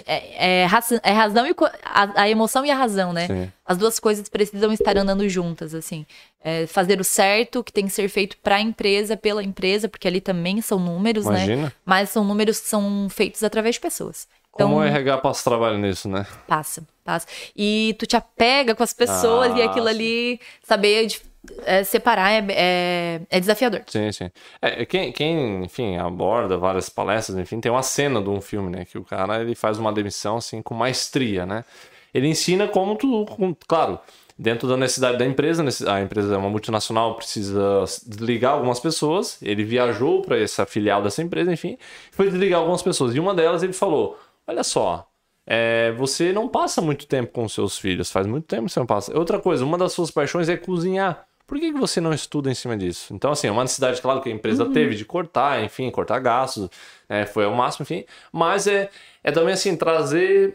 É, 0.06 0.62
é 0.62 0.64
razão, 0.66 1.00
é 1.02 1.12
razão 1.12 1.46
e 1.46 1.54
a, 1.84 2.22
a 2.22 2.28
emoção 2.28 2.64
e 2.64 2.70
a 2.70 2.74
razão, 2.76 3.12
né? 3.12 3.26
Sim. 3.26 3.52
As 3.64 3.76
duas 3.78 3.98
coisas 3.98 4.28
precisam 4.28 4.72
estar 4.72 4.96
andando 4.96 5.28
juntas, 5.28 5.74
assim. 5.74 6.04
É, 6.42 6.66
fazer 6.66 7.00
o 7.00 7.04
certo, 7.04 7.62
que 7.64 7.72
tem 7.72 7.86
que 7.86 7.92
ser 7.92 8.08
feito 8.08 8.36
para 8.38 8.56
a 8.56 8.60
empresa, 8.60 9.16
pela 9.16 9.42
empresa, 9.42 9.88
porque 9.88 10.06
ali 10.08 10.20
também 10.20 10.60
são 10.60 10.78
números, 10.78 11.24
né? 11.26 11.44
Imagina. 11.44 11.72
Mas 11.84 12.10
são 12.10 12.24
números 12.24 12.60
que 12.60 12.68
são 12.68 13.08
feitos 13.10 13.42
através 13.42 13.74
de 13.76 13.80
pessoas. 13.80 14.26
Então, 14.54 14.68
Como 14.70 14.80
o 14.80 14.84
RH 14.84 15.18
passa 15.18 15.44
trabalho 15.44 15.78
nisso, 15.78 16.08
né? 16.08 16.26
passa, 16.46 16.82
passa. 17.04 17.26
E 17.56 17.94
tu 17.98 18.06
te 18.06 18.16
apega 18.16 18.74
com 18.74 18.82
as 18.82 18.92
pessoas 18.92 19.54
e 19.56 19.62
Ah, 19.62 19.66
aquilo 19.66 19.86
sim. 19.86 19.90
ali, 19.94 20.40
saber 20.64 21.06
de- 21.06 21.20
é, 21.64 21.84
separar 21.84 22.30
é, 22.32 22.46
é, 22.50 23.20
é 23.30 23.40
desafiador. 23.40 23.82
Sim, 23.86 24.10
sim. 24.12 24.30
É, 24.60 24.84
quem, 24.84 25.12
quem, 25.12 25.64
enfim, 25.64 25.96
aborda 25.96 26.56
várias 26.56 26.88
palestras, 26.88 27.38
enfim, 27.38 27.60
tem 27.60 27.70
uma 27.70 27.82
cena 27.82 28.20
de 28.22 28.28
um 28.28 28.40
filme, 28.40 28.70
né? 28.70 28.84
Que 28.84 28.98
o 28.98 29.04
cara, 29.04 29.40
ele 29.40 29.54
faz 29.54 29.78
uma 29.78 29.92
demissão, 29.92 30.36
assim, 30.36 30.62
com 30.62 30.74
maestria, 30.74 31.44
né? 31.46 31.64
Ele 32.12 32.26
ensina 32.28 32.66
como 32.66 32.96
tu, 32.96 33.26
com- 33.26 33.54
claro, 33.66 33.98
dentro 34.38 34.68
da 34.68 34.76
necessidade 34.76 35.18
da 35.18 35.26
empresa, 35.26 35.64
a 35.92 36.00
empresa 36.00 36.34
é 36.34 36.38
uma 36.38 36.48
multinacional, 36.48 37.14
precisa 37.16 37.84
desligar 38.06 38.52
algumas 38.54 38.80
pessoas. 38.80 39.38
Ele 39.42 39.64
viajou 39.64 40.22
para 40.22 40.38
essa 40.38 40.64
filial 40.64 41.02
dessa 41.02 41.22
empresa, 41.22 41.52
enfim, 41.52 41.76
foi 42.12 42.28
desligar 42.30 42.60
algumas 42.60 42.82
pessoas. 42.82 43.14
E 43.14 43.20
uma 43.20 43.34
delas 43.34 43.62
ele 43.62 43.72
falou: 43.72 44.18
Olha 44.46 44.64
só, 44.64 45.06
é, 45.46 45.92
você 45.92 46.32
não 46.32 46.48
passa 46.48 46.80
muito 46.80 47.06
tempo 47.06 47.32
com 47.32 47.48
seus 47.48 47.78
filhos, 47.78 48.10
faz 48.10 48.26
muito 48.26 48.46
tempo 48.46 48.66
que 48.66 48.72
você 48.72 48.80
não 48.80 48.86
passa. 48.86 49.16
Outra 49.18 49.38
coisa, 49.38 49.64
uma 49.64 49.76
das 49.76 49.92
suas 49.92 50.10
paixões 50.10 50.48
é 50.48 50.56
cozinhar. 50.56 51.27
Por 51.48 51.58
que, 51.58 51.72
que 51.72 51.78
você 51.78 51.98
não 52.00 52.12
estuda 52.12 52.50
em 52.50 52.54
cima 52.54 52.76
disso? 52.76 53.12
Então, 53.14 53.32
assim, 53.32 53.46
é 53.48 53.50
uma 53.50 53.62
necessidade, 53.62 54.00
claro, 54.02 54.20
que 54.20 54.28
a 54.28 54.32
empresa 54.32 54.66
teve 54.66 54.94
de 54.94 55.04
cortar, 55.04 55.64
enfim, 55.64 55.90
cortar 55.90 56.18
gastos, 56.20 56.68
é, 57.08 57.24
foi 57.24 57.44
ao 57.46 57.54
máximo, 57.54 57.84
enfim. 57.84 58.04
Mas 58.30 58.66
é, 58.66 58.90
é 59.24 59.32
também, 59.32 59.54
assim, 59.54 59.74
trazer 59.74 60.54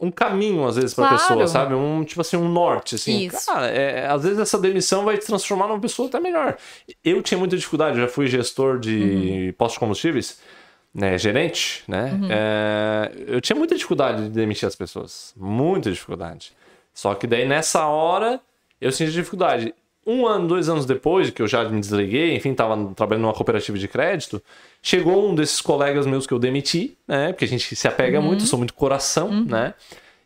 um 0.00 0.10
caminho, 0.10 0.66
às 0.66 0.76
vezes, 0.76 0.94
pra 0.94 1.06
Claro. 1.08 1.20
pessoa, 1.22 1.46
sabe? 1.46 1.74
Um, 1.74 2.02
tipo 2.04 2.20
assim, 2.22 2.36
um 2.38 2.48
norte, 2.48 2.94
assim. 2.94 3.26
Isso. 3.26 3.46
Cara, 3.46 3.68
é, 3.68 4.06
às 4.08 4.22
vezes 4.22 4.38
essa 4.38 4.58
demissão 4.58 5.04
vai 5.04 5.18
te 5.18 5.26
transformar 5.26 5.68
numa 5.68 5.78
pessoa 5.78 6.08
até 6.08 6.18
melhor. 6.18 6.56
Eu 7.04 7.22
tinha 7.22 7.38
muita 7.38 7.54
dificuldade, 7.56 7.98
já 8.00 8.08
fui 8.08 8.26
gestor 8.26 8.78
de 8.78 8.98
Uhum. 9.48 9.52
postos 9.58 9.74
de 9.74 9.80
combustíveis, 9.80 10.40
né, 10.94 11.16
gerente, 11.18 11.84
né? 11.86 12.18
É, 12.30 13.12
eu 13.26 13.40
tinha 13.40 13.56
muita 13.56 13.74
dificuldade 13.74 14.22
de 14.24 14.30
demitir 14.30 14.66
as 14.66 14.74
pessoas. 14.74 15.32
Muita 15.36 15.90
dificuldade. 15.92 16.52
Só 16.94 17.14
que 17.14 17.26
daí, 17.26 17.46
nessa 17.46 17.86
hora, 17.86 18.40
eu 18.80 18.90
senti 18.90 19.12
dificuldade. 19.12 19.74
Um 20.06 20.26
ano, 20.26 20.46
dois 20.46 20.68
anos 20.68 20.84
depois 20.84 21.30
que 21.30 21.40
eu 21.40 21.46
já 21.46 21.68
me 21.68 21.80
desliguei, 21.80 22.34
enfim, 22.34 22.50
estava 22.52 22.76
trabalhando 22.94 23.22
numa 23.22 23.32
cooperativa 23.32 23.78
de 23.78 23.88
crédito, 23.88 24.42
chegou 24.82 25.28
um 25.30 25.34
desses 25.34 25.60
colegas 25.60 26.06
meus 26.06 26.26
que 26.26 26.34
eu 26.34 26.38
demiti, 26.38 26.96
né? 27.08 27.32
Porque 27.32 27.44
a 27.46 27.48
gente 27.48 27.74
se 27.74 27.88
apega 27.88 28.20
muito, 28.20 28.44
eu 28.44 28.46
sou 28.46 28.58
muito 28.58 28.74
coração, 28.74 29.30
né? 29.44 29.74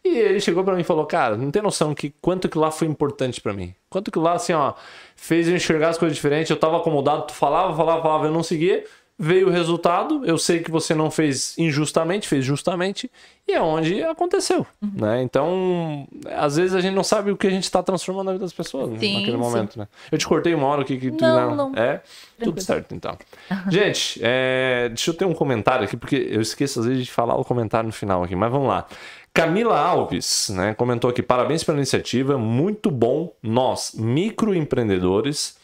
E 0.04 0.08
ele 0.08 0.40
chegou 0.40 0.64
pra 0.64 0.74
mim 0.74 0.80
e 0.80 0.84
falou: 0.84 1.04
Cara, 1.06 1.36
não 1.36 1.50
tem 1.50 1.60
noção 1.62 1.94
que 1.94 2.12
quanto 2.20 2.48
que 2.48 2.56
lá 2.56 2.70
foi 2.70 2.88
importante 2.88 3.40
pra 3.40 3.52
mim. 3.52 3.74
Quanto 3.90 4.10
que 4.10 4.18
lá, 4.18 4.34
assim, 4.34 4.52
ó, 4.52 4.74
fez 5.16 5.48
eu 5.48 5.54
enxergar 5.56 5.90
as 5.90 5.98
coisas 5.98 6.16
diferentes. 6.16 6.50
Eu 6.50 6.56
tava 6.56 6.76
acomodado, 6.78 7.26
tu 7.26 7.34
falava, 7.34 7.76
falava, 7.76 8.02
falava, 8.02 8.26
eu 8.26 8.32
não 8.32 8.42
seguia. 8.42 8.84
Veio 9.18 9.48
o 9.48 9.50
resultado. 9.50 10.24
Eu 10.24 10.38
sei 10.38 10.60
que 10.60 10.70
você 10.70 10.94
não 10.94 11.10
fez 11.10 11.56
injustamente, 11.58 12.28
fez 12.28 12.44
justamente. 12.44 13.10
E 13.48 13.52
é 13.52 13.60
onde 13.60 14.02
aconteceu, 14.02 14.66
né? 14.80 15.22
Então, 15.22 16.06
às 16.36 16.56
vezes 16.56 16.74
a 16.74 16.80
gente 16.80 16.94
não 16.94 17.02
sabe 17.02 17.30
o 17.30 17.36
que 17.36 17.46
a 17.46 17.50
gente 17.50 17.68
tá 17.70 17.82
transformando 17.82 18.26
na 18.26 18.32
vida 18.32 18.44
das 18.44 18.52
pessoas 18.52 18.90
né? 18.90 18.98
Sim, 18.98 19.14
naquele 19.14 19.32
sim. 19.32 19.38
momento, 19.38 19.78
né? 19.78 19.88
Eu 20.12 20.18
te 20.18 20.26
cortei 20.28 20.54
uma 20.54 20.66
hora 20.66 20.82
aqui 20.82 20.98
que 20.98 21.10
tu 21.10 21.22
Não, 21.22 21.54
não. 21.54 21.72
É, 21.74 22.02
tudo 22.44 22.60
certo, 22.60 22.94
então. 22.94 23.16
Gente, 23.70 24.20
é, 24.22 24.88
deixa 24.88 25.10
eu 25.10 25.14
ter 25.14 25.24
um 25.24 25.32
comentário 25.32 25.84
aqui, 25.84 25.96
porque 25.96 26.28
eu 26.30 26.40
esqueço 26.40 26.80
às 26.80 26.86
vezes 26.86 27.06
de 27.06 27.10
falar 27.10 27.36
o 27.36 27.44
comentário 27.44 27.86
no 27.86 27.92
final 27.92 28.22
aqui, 28.22 28.36
mas 28.36 28.52
vamos 28.52 28.68
lá. 28.68 28.86
Camila 29.32 29.78
Alves, 29.78 30.50
né, 30.50 30.74
comentou 30.74 31.08
aqui, 31.10 31.22
parabéns 31.22 31.64
pela 31.64 31.78
iniciativa, 31.78 32.36
muito 32.36 32.90
bom 32.90 33.32
nós, 33.42 33.92
microempreendedores, 33.94 35.57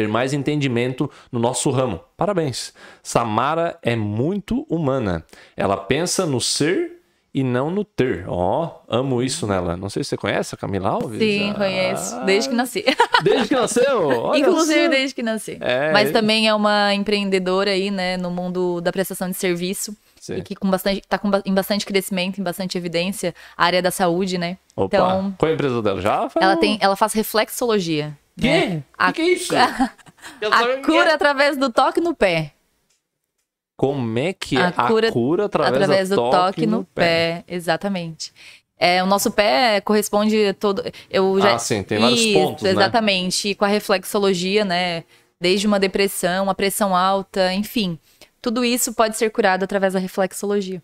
ter 0.00 0.08
mais 0.08 0.32
entendimento 0.32 1.10
no 1.30 1.38
nosso 1.38 1.70
ramo. 1.70 2.00
Parabéns. 2.16 2.72
Samara 3.02 3.78
é 3.82 3.94
muito 3.94 4.66
humana. 4.68 5.24
Ela 5.56 5.76
pensa 5.76 6.24
no 6.24 6.40
ser 6.40 7.00
e 7.34 7.44
não 7.44 7.70
no 7.70 7.84
ter. 7.84 8.24
Ó, 8.26 8.80
amo 8.88 9.22
isso 9.22 9.46
nela. 9.46 9.76
Não 9.76 9.88
sei 9.90 10.02
se 10.02 10.10
você 10.10 10.16
conhece 10.16 10.54
a 10.54 10.58
Camila 10.58 10.88
Alves. 10.88 11.18
Sim, 11.18 11.50
Ah, 11.50 11.54
conheço. 11.54 12.24
Desde 12.24 12.48
que 12.48 12.56
nasci. 12.56 12.84
Desde 13.22 13.48
que 13.48 13.54
nasceu? 13.54 14.08
Olha 14.08 14.40
Inclusive, 14.40 14.88
desde 14.88 15.14
que 15.14 15.22
nasci. 15.22 15.58
É, 15.60 15.92
Mas 15.92 16.10
também 16.10 16.48
é 16.48 16.54
uma 16.54 16.94
empreendedora 16.94 17.70
aí, 17.70 17.90
né, 17.90 18.16
no 18.16 18.30
mundo 18.30 18.80
da 18.80 18.90
prestação 18.90 19.28
de 19.28 19.36
serviço. 19.36 19.94
Sim. 20.18 20.36
E 20.36 20.42
que 20.42 20.54
com 20.56 20.70
bastante, 20.70 21.02
tá 21.06 21.18
com, 21.18 21.30
em 21.44 21.52
bastante 21.54 21.84
crescimento, 21.84 22.40
em 22.40 22.42
bastante 22.42 22.76
evidência, 22.78 23.34
a 23.56 23.64
área 23.66 23.82
da 23.82 23.90
saúde, 23.90 24.38
né? 24.38 24.56
Opa, 24.74 24.96
Então, 24.96 25.34
qual 25.36 25.48
é 25.48 25.52
a 25.52 25.54
empresa 25.54 25.82
dela? 25.82 26.00
Já 26.00 26.28
ela, 26.40 26.56
tem, 26.56 26.78
ela 26.80 26.96
faz 26.96 27.12
reflexologia. 27.12 28.16
Né? 28.40 28.70
Quê? 28.70 28.82
O 28.98 29.06
que, 29.06 29.12
que 29.12 29.22
é 29.22 29.32
isso? 29.32 29.54
A 30.50 30.66
que 30.66 30.82
cura 30.82 31.14
através 31.14 31.56
do 31.56 31.70
toque 31.70 32.00
no 32.00 32.14
pé. 32.14 32.52
Como 33.76 34.18
é 34.18 34.32
que 34.32 34.56
é 34.56 34.60
A 34.60 34.68
a 34.68 34.88
cura 34.88 35.10
cura, 35.10 35.44
através, 35.46 35.74
através 35.74 36.08
do, 36.10 36.16
do 36.16 36.30
toque, 36.30 36.66
no, 36.66 36.84
pé. 36.84 37.44
Exatamente. 37.48 38.32
É, 38.78 39.02
o 39.02 39.06
nosso 39.06 39.30
pé 39.30 39.80
corresponde 39.80 40.48
a 40.48 40.54
todo. 40.54 40.82
Eu 41.10 41.40
já... 41.40 41.54
Ah, 41.54 41.58
sim, 41.58 41.82
tem 41.82 41.98
vários 41.98 42.26
pontos, 42.26 42.62
né? 42.62 42.70
Exatamente. 42.70 43.48
E 43.48 43.54
com 43.54 43.64
a 43.64 43.68
reflexologia, 43.68 44.64
né? 44.64 45.04
Desde 45.40 45.66
uma 45.66 45.78
depressão, 45.78 46.44
uma 46.44 46.54
pressão 46.54 46.94
alta, 46.94 47.52
enfim. 47.54 47.98
Tudo 48.42 48.64
isso 48.64 48.92
pode 48.94 49.16
ser 49.16 49.30
curado 49.30 49.64
através 49.64 49.94
da 49.94 49.98
reflexologia. 49.98 50.82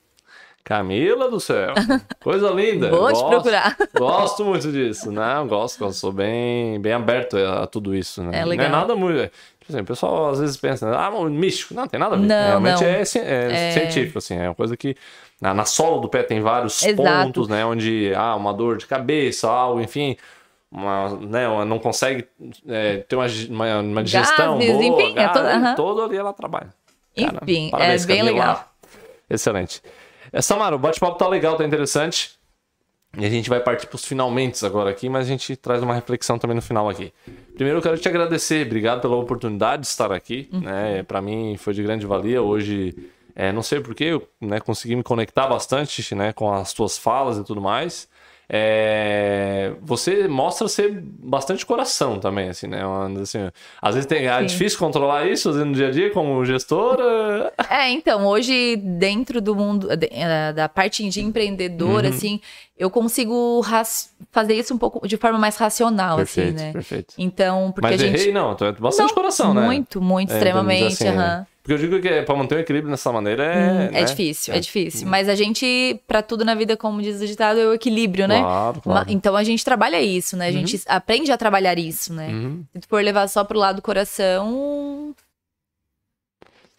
Camila 0.67 1.31
do 1.31 1.39
céu. 1.39 1.73
Coisa 2.21 2.51
linda. 2.51 2.91
Vou 2.91 3.07
te 3.07 3.13
Gosto- 3.13 3.29
procurar. 3.29 3.77
Gosto 3.97 4.45
muito 4.45 4.73
disso. 4.73 5.13
Não, 5.13 5.47
gosto, 5.47 5.85
eu 5.85 5.93
sou 5.93 6.11
bem, 6.11 6.81
bem 6.81 6.93
aberto 6.93 7.37
a 7.39 7.69
tudo 7.69 7.95
isso, 7.95 8.21
né? 8.21 8.31
É 8.31 8.33
Não 8.33 8.39
é 8.41 8.45
legal. 8.45 8.71
nada 8.71 8.97
muito. 8.97 9.31
Tipo 9.61 9.73
assim, 9.73 9.81
o 9.81 9.85
pessoal 9.85 10.31
às 10.31 10.41
vezes 10.41 10.57
pensa, 10.57 10.91
ah, 10.91 11.09
místico. 11.31 11.73
Não, 11.73 11.87
tem 11.87 12.01
nada 12.01 12.17
a 12.17 12.19
ver. 12.19 12.27
Não, 12.27 12.47
Realmente 12.49 12.83
não. 12.83 12.89
É, 12.91 13.05
ci- 13.05 13.21
é 13.21 13.71
científico, 13.71 14.19
assim. 14.19 14.37
É 14.37 14.49
uma 14.49 14.55
coisa 14.57 14.77
que. 14.77 14.97
Na, 15.41 15.55
na 15.55 15.65
sola 15.65 16.01
do 16.01 16.09
pé 16.09 16.25
tem 16.25 16.41
vários 16.41 16.83
Exato. 16.83 17.03
pontos, 17.25 17.47
né? 17.49 17.65
Onde 17.65 18.13
há 18.17 18.35
uma 18.35 18.53
dor 18.53 18.77
de 18.77 18.87
cabeça, 18.87 19.49
algo, 19.49 19.81
enfim. 19.81 20.17
Uma, 20.73 21.11
né, 21.21 21.47
uma- 21.47 21.65
não 21.65 21.79
consegue 21.79 22.27
é, 22.67 22.97
ter 23.09 23.15
uma, 23.15 23.27
uma, 23.51 23.79
uma 23.81 24.03
digestão 24.03 24.59
Gases, 24.59 24.73
boa. 24.73 24.85
enfim, 24.85 25.15
é 25.17 25.29
todo- 25.29 25.43
gases, 25.45 25.63
aham. 25.63 25.75
todo 25.77 26.03
ali 26.03 26.17
ela 26.17 26.33
trabalha. 26.33 26.75
Cara, 27.17 27.39
Enfim, 27.43 27.71
parabéns, 27.71 28.03
é 28.03 28.07
bem 28.09 28.17
Camila. 28.19 28.35
legal. 28.37 28.69
Excelente. 29.31 29.81
É, 30.33 30.41
Samara, 30.43 30.77
o 30.77 30.79
bate-papo 30.79 31.17
tá 31.19 31.29
legal, 31.29 31.57
tá 31.57 31.65
interessante. 31.65 32.37
E 33.19 33.25
a 33.25 33.31
gente 33.31 33.49
vai 33.49 33.61
partir 33.61 33.87
pros 33.87 34.05
finalmente 34.05 34.65
agora 34.67 34.91
aqui, 34.91 35.09
mas 35.09 35.25
a 35.27 35.29
gente 35.29 35.57
traz 35.57 35.83
uma 35.83 35.95
reflexão 35.95 36.39
também 36.39 36.55
no 36.55 36.61
final 36.61 36.87
aqui. 36.89 37.13
Primeiro 37.55 37.79
eu 37.79 37.83
quero 37.83 37.97
te 37.97 38.07
agradecer, 38.09 38.67
obrigado 38.67 39.01
pela 39.01 39.17
oportunidade 39.17 39.83
de 39.83 39.89
estar 39.89 40.13
aqui, 40.13 40.51
Uhum. 40.53 40.61
né? 40.61 41.03
Para 41.03 41.23
mim 41.23 41.57
foi 41.57 41.73
de 41.73 41.83
grande 41.83 42.05
valia 42.05 42.43
hoje. 42.43 42.95
é, 43.35 43.53
não 43.53 43.63
sei 43.63 43.81
porquê, 43.81 44.05
eu 44.05 44.29
né, 44.41 44.61
consegui 44.61 44.97
me 44.97 45.03
conectar 45.03 45.47
bastante 45.47 46.15
né, 46.15 46.33
com 46.33 46.53
as 46.53 46.73
tuas 46.75 46.99
falas 46.99 47.39
e 47.39 47.45
tudo 47.45 47.61
mais. 47.61 48.09
É, 48.49 49.73
você 49.83 50.29
mostra 50.29 50.69
ser 50.69 50.93
bastante 51.03 51.67
coração 51.67 52.21
também, 52.21 52.49
assim, 52.49 52.67
né? 52.69 52.81
Assim, 53.21 53.51
às 53.83 53.95
vezes 53.95 54.07
tem, 54.09 54.27
é 54.27 54.45
difícil 54.45 54.79
controlar 54.79 55.27
isso 55.27 55.53
no 55.53 55.73
dia 55.73 55.89
a 55.89 55.91
dia 55.91 56.11
como 56.11 56.45
gestora. 56.45 57.53
É, 57.69 57.91
então, 57.91 58.25
hoje, 58.27 58.77
dentro 58.77 59.41
do 59.41 59.55
mundo, 59.55 59.95
de- 59.97 60.09
eh, 60.13 60.53
da 60.53 60.69
parte 60.69 61.07
de 61.09 61.21
empreendedor, 61.21 62.05
Uhum. 62.05 62.11
assim, 62.11 62.41
eu 62.79 62.89
consigo 62.91 63.63
fazer 64.31 64.55
isso 64.55 64.73
um 64.75 64.79
pouco 64.79 65.07
de 65.07 65.17
forma 65.17 65.39
mais 65.39 65.57
racional, 65.57 66.17
Perfeito, 66.19 66.51
assim, 66.55 66.65
né? 66.67 66.73
perfeito. 66.73 67.15
Então, 67.19 67.73
porque 67.73 67.89
Mas 67.89 68.01
a 68.01 68.05
gente. 68.05 68.21
errei, 68.21 68.33
não, 68.33 68.55
tu 68.55 68.65
é 68.65 68.73
bastante 68.73 69.09
Não, 69.09 69.15
coração, 69.15 69.53
né? 69.55 69.65
Muito, 69.67 70.01
muito, 70.01 70.33
É, 70.33 70.35
extremamente. 70.37 70.83
então, 70.95 71.09
assim, 71.09 71.09
aham. 71.09 71.47
Porque 71.67 71.73
eu 71.73 71.79
digo 71.79 72.01
que 72.01 72.07
é, 72.07 72.23
pra 72.23 72.37
manter 72.37 72.55
o 72.55 72.59
equilíbrio 72.61 72.93
dessa 72.93 73.11
maneira 73.11 73.43
é. 73.45 73.57
Hum, 73.57 73.75
né? 73.91 74.01
É 74.01 74.05
difícil, 74.05 74.55
é, 74.55 74.61
difícil. 74.61 75.09
Mas 75.09 75.29
a 75.29 75.35
gente, 75.35 76.01
pra 76.07 76.23
tudo 76.23 76.45
na 76.45 76.55
vida, 76.55 76.77
como 76.77 77.03
diz 77.03 77.21
o 77.21 77.27
ditado, 77.27 77.59
é 77.59 77.67
o 77.67 77.75
equilíbrio, 77.75 78.29
né? 78.29 78.39
Claro, 78.39 78.81
claro. 78.81 79.11
Então 79.11 79.35
a 79.35 79.43
gente 79.43 79.65
trabalha 79.65 80.01
isso, 80.01 80.37
né? 80.37 80.47
A 80.47 80.53
gente 80.53 80.81
aprende 80.87 81.33
a 81.33 81.37
trabalhar 81.37 81.77
isso, 81.77 82.15
né? 82.15 82.29
Uhum. 82.29 82.65
Se 82.73 82.81
tu 82.83 82.89
for 82.89 83.03
levar 83.03 83.27
só 83.29 83.43
pro 83.43 83.59
lado 83.59 83.77
do 83.77 83.83
coração. 83.83 85.13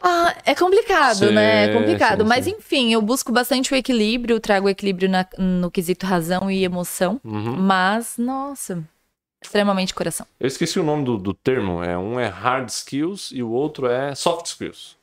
Ah, 0.02 0.34
é 0.46 0.56
complicado, 0.56 1.28
Sim, 1.28 1.32
né? 1.34 1.66
É 1.66 1.74
complicado. 1.74 2.22
sim, 2.24 2.30
Mas 2.30 2.46
sim. 2.46 2.52
enfim, 2.58 2.94
eu 2.94 3.02
busco 3.02 3.30
bastante 3.32 3.74
o 3.74 3.76
equilíbrio, 3.76 4.40
trago 4.40 4.68
o 4.68 4.70
equilíbrio 4.70 5.10
na- 5.10 5.26
no 5.38 5.70
quesito 5.70 6.06
razão 6.06 6.50
e 6.50 6.64
emoção. 6.64 7.20
Uhum. 7.26 7.58
Mas, 7.58 8.14
nossa, 8.18 8.82
extremamente 9.48 9.94
coração. 9.94 10.26
Eu 10.40 10.48
esqueci 10.48 10.80
o 10.80 10.84
nome 10.84 11.04
do, 11.04 11.18
do 11.18 11.34
termo. 11.34 11.84
É, 11.84 11.98
um 11.98 12.20
é 12.20 12.28
hard 12.28 12.70
skills 12.70 13.32
e 13.34 13.42
o 13.42 13.50
outro 13.50 13.88
é 13.88 14.14
soft 14.14 14.46
skills. 14.46 14.96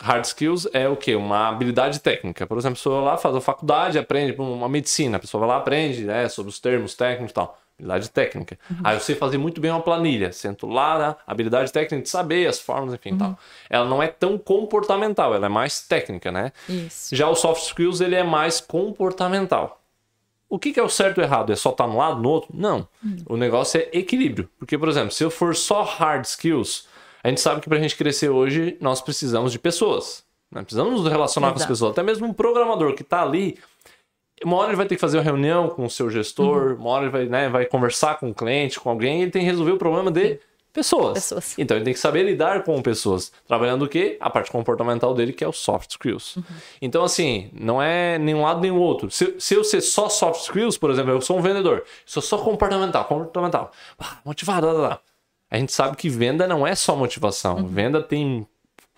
Hard 0.00 0.24
skills 0.24 0.68
é 0.72 0.88
o 0.88 0.96
quê? 0.96 1.14
Uma 1.14 1.48
habilidade 1.48 1.98
técnica. 2.00 2.46
Por 2.46 2.58
exemplo, 2.58 2.74
a 2.74 2.76
pessoa 2.76 3.00
vai 3.00 3.10
lá, 3.12 3.16
faz 3.16 3.34
a 3.34 3.40
faculdade, 3.40 3.98
aprende 3.98 4.32
uma 4.40 4.68
medicina. 4.68 5.16
A 5.16 5.20
pessoa 5.20 5.40
vai 5.40 5.48
lá, 5.48 5.56
aprende 5.56 6.04
né, 6.04 6.28
sobre 6.28 6.50
os 6.50 6.60
termos 6.60 6.94
técnicos 6.94 7.30
e 7.30 7.34
tal. 7.34 7.58
Habilidade 7.78 8.10
técnica. 8.10 8.58
Aí 8.82 8.96
eu 8.96 9.00
sei 9.00 9.14
fazer 9.14 9.38
muito 9.38 9.60
bem 9.60 9.70
uma 9.70 9.80
planilha. 9.80 10.32
Sento 10.32 10.66
lá, 10.66 10.98
né, 10.98 11.16
habilidade 11.24 11.72
técnica 11.72 12.02
de 12.02 12.08
saber 12.08 12.48
as 12.48 12.58
formas, 12.58 12.92
enfim 12.92 13.16
tal. 13.16 13.38
Ela 13.70 13.88
não 13.88 14.02
é 14.02 14.08
tão 14.08 14.36
comportamental, 14.36 15.32
ela 15.32 15.46
é 15.46 15.48
mais 15.48 15.80
técnica, 15.80 16.32
né? 16.32 16.52
Isso. 16.68 17.14
Já 17.14 17.28
o 17.28 17.36
soft 17.36 17.62
skills, 17.66 18.00
ele 18.00 18.16
é 18.16 18.24
mais 18.24 18.60
comportamental. 18.60 19.77
O 20.48 20.58
que, 20.58 20.72
que 20.72 20.80
é 20.80 20.82
o 20.82 20.88
certo 20.88 21.18
e 21.18 21.20
o 21.20 21.24
errado? 21.24 21.52
É 21.52 21.56
só 21.56 21.70
estar 21.70 21.86
num 21.86 21.98
lado, 21.98 22.22
no 22.22 22.28
outro? 22.30 22.50
Não. 22.54 22.88
O 23.26 23.36
negócio 23.36 23.80
é 23.80 23.88
equilíbrio. 23.92 24.48
Porque, 24.58 24.78
por 24.78 24.88
exemplo, 24.88 25.10
se 25.10 25.22
eu 25.22 25.30
for 25.30 25.54
só 25.54 25.82
hard 25.82 26.24
skills, 26.24 26.86
a 27.22 27.28
gente 27.28 27.40
sabe 27.40 27.60
que 27.60 27.68
pra 27.68 27.78
gente 27.78 27.96
crescer 27.96 28.30
hoje, 28.30 28.76
nós 28.80 29.02
precisamos 29.02 29.52
de 29.52 29.58
pessoas. 29.58 30.24
Né? 30.50 30.62
Precisamos 30.62 30.92
nos 31.00 31.10
relacionar 31.10 31.48
com 31.48 31.56
as 31.56 31.60
Exato. 31.60 31.72
pessoas. 31.72 31.92
Até 31.92 32.02
mesmo 32.02 32.26
um 32.26 32.32
programador 32.32 32.94
que 32.94 33.04
tá 33.04 33.22
ali, 33.22 33.58
uma 34.44 34.56
hora 34.56 34.70
ele 34.70 34.76
vai 34.76 34.86
ter 34.86 34.94
que 34.94 35.00
fazer 35.00 35.18
uma 35.18 35.24
reunião 35.24 35.68
com 35.68 35.84
o 35.84 35.90
seu 35.90 36.08
gestor, 36.08 36.76
uma 36.78 36.90
hora 36.90 37.04
ele 37.04 37.10
vai, 37.10 37.26
né, 37.26 37.48
vai 37.48 37.66
conversar 37.66 38.18
com 38.18 38.30
o 38.30 38.34
cliente, 38.34 38.80
com 38.80 38.88
alguém, 38.88 39.18
e 39.18 39.22
ele 39.22 39.30
tem 39.30 39.42
que 39.42 39.50
resolver 39.50 39.72
o 39.72 39.78
problema 39.78 40.10
de 40.10 40.40
pessoas. 40.78 41.14
Pessoas. 41.14 41.54
Então 41.58 41.76
ele 41.76 41.84
tem 41.84 41.92
que 41.92 41.98
saber 41.98 42.22
lidar 42.22 42.62
com 42.62 42.80
pessoas. 42.80 43.32
Trabalhando 43.46 43.84
o 43.84 43.88
quê? 43.88 44.16
A 44.20 44.30
parte 44.30 44.50
comportamental 44.50 45.12
dele, 45.12 45.32
que 45.32 45.42
é 45.42 45.48
o 45.48 45.52
soft 45.52 45.90
skills. 45.90 46.36
Uhum. 46.36 46.44
Então, 46.80 47.04
assim, 47.04 47.50
não 47.52 47.82
é 47.82 48.18
nenhum 48.18 48.42
lado 48.42 48.60
nem 48.60 48.70
o 48.70 48.76
outro. 48.76 49.10
Se, 49.10 49.34
se 49.38 49.54
eu 49.54 49.64
ser 49.64 49.80
só 49.80 50.08
soft 50.08 50.42
skills, 50.42 50.78
por 50.78 50.90
exemplo, 50.90 51.10
eu 51.10 51.20
sou 51.20 51.36
um 51.38 51.42
vendedor, 51.42 51.84
sou 52.06 52.22
só 52.22 52.38
comportamental, 52.38 53.04
comportamental, 53.04 53.72
ah, 53.98 54.18
motivado, 54.24 54.66
lá, 54.68 54.72
lá. 54.72 55.00
a 55.50 55.58
gente 55.58 55.72
sabe 55.72 55.96
que 55.96 56.08
venda 56.08 56.46
não 56.46 56.66
é 56.66 56.74
só 56.74 56.94
motivação. 56.94 57.56
Uhum. 57.56 57.66
Venda 57.66 58.00
tem 58.00 58.46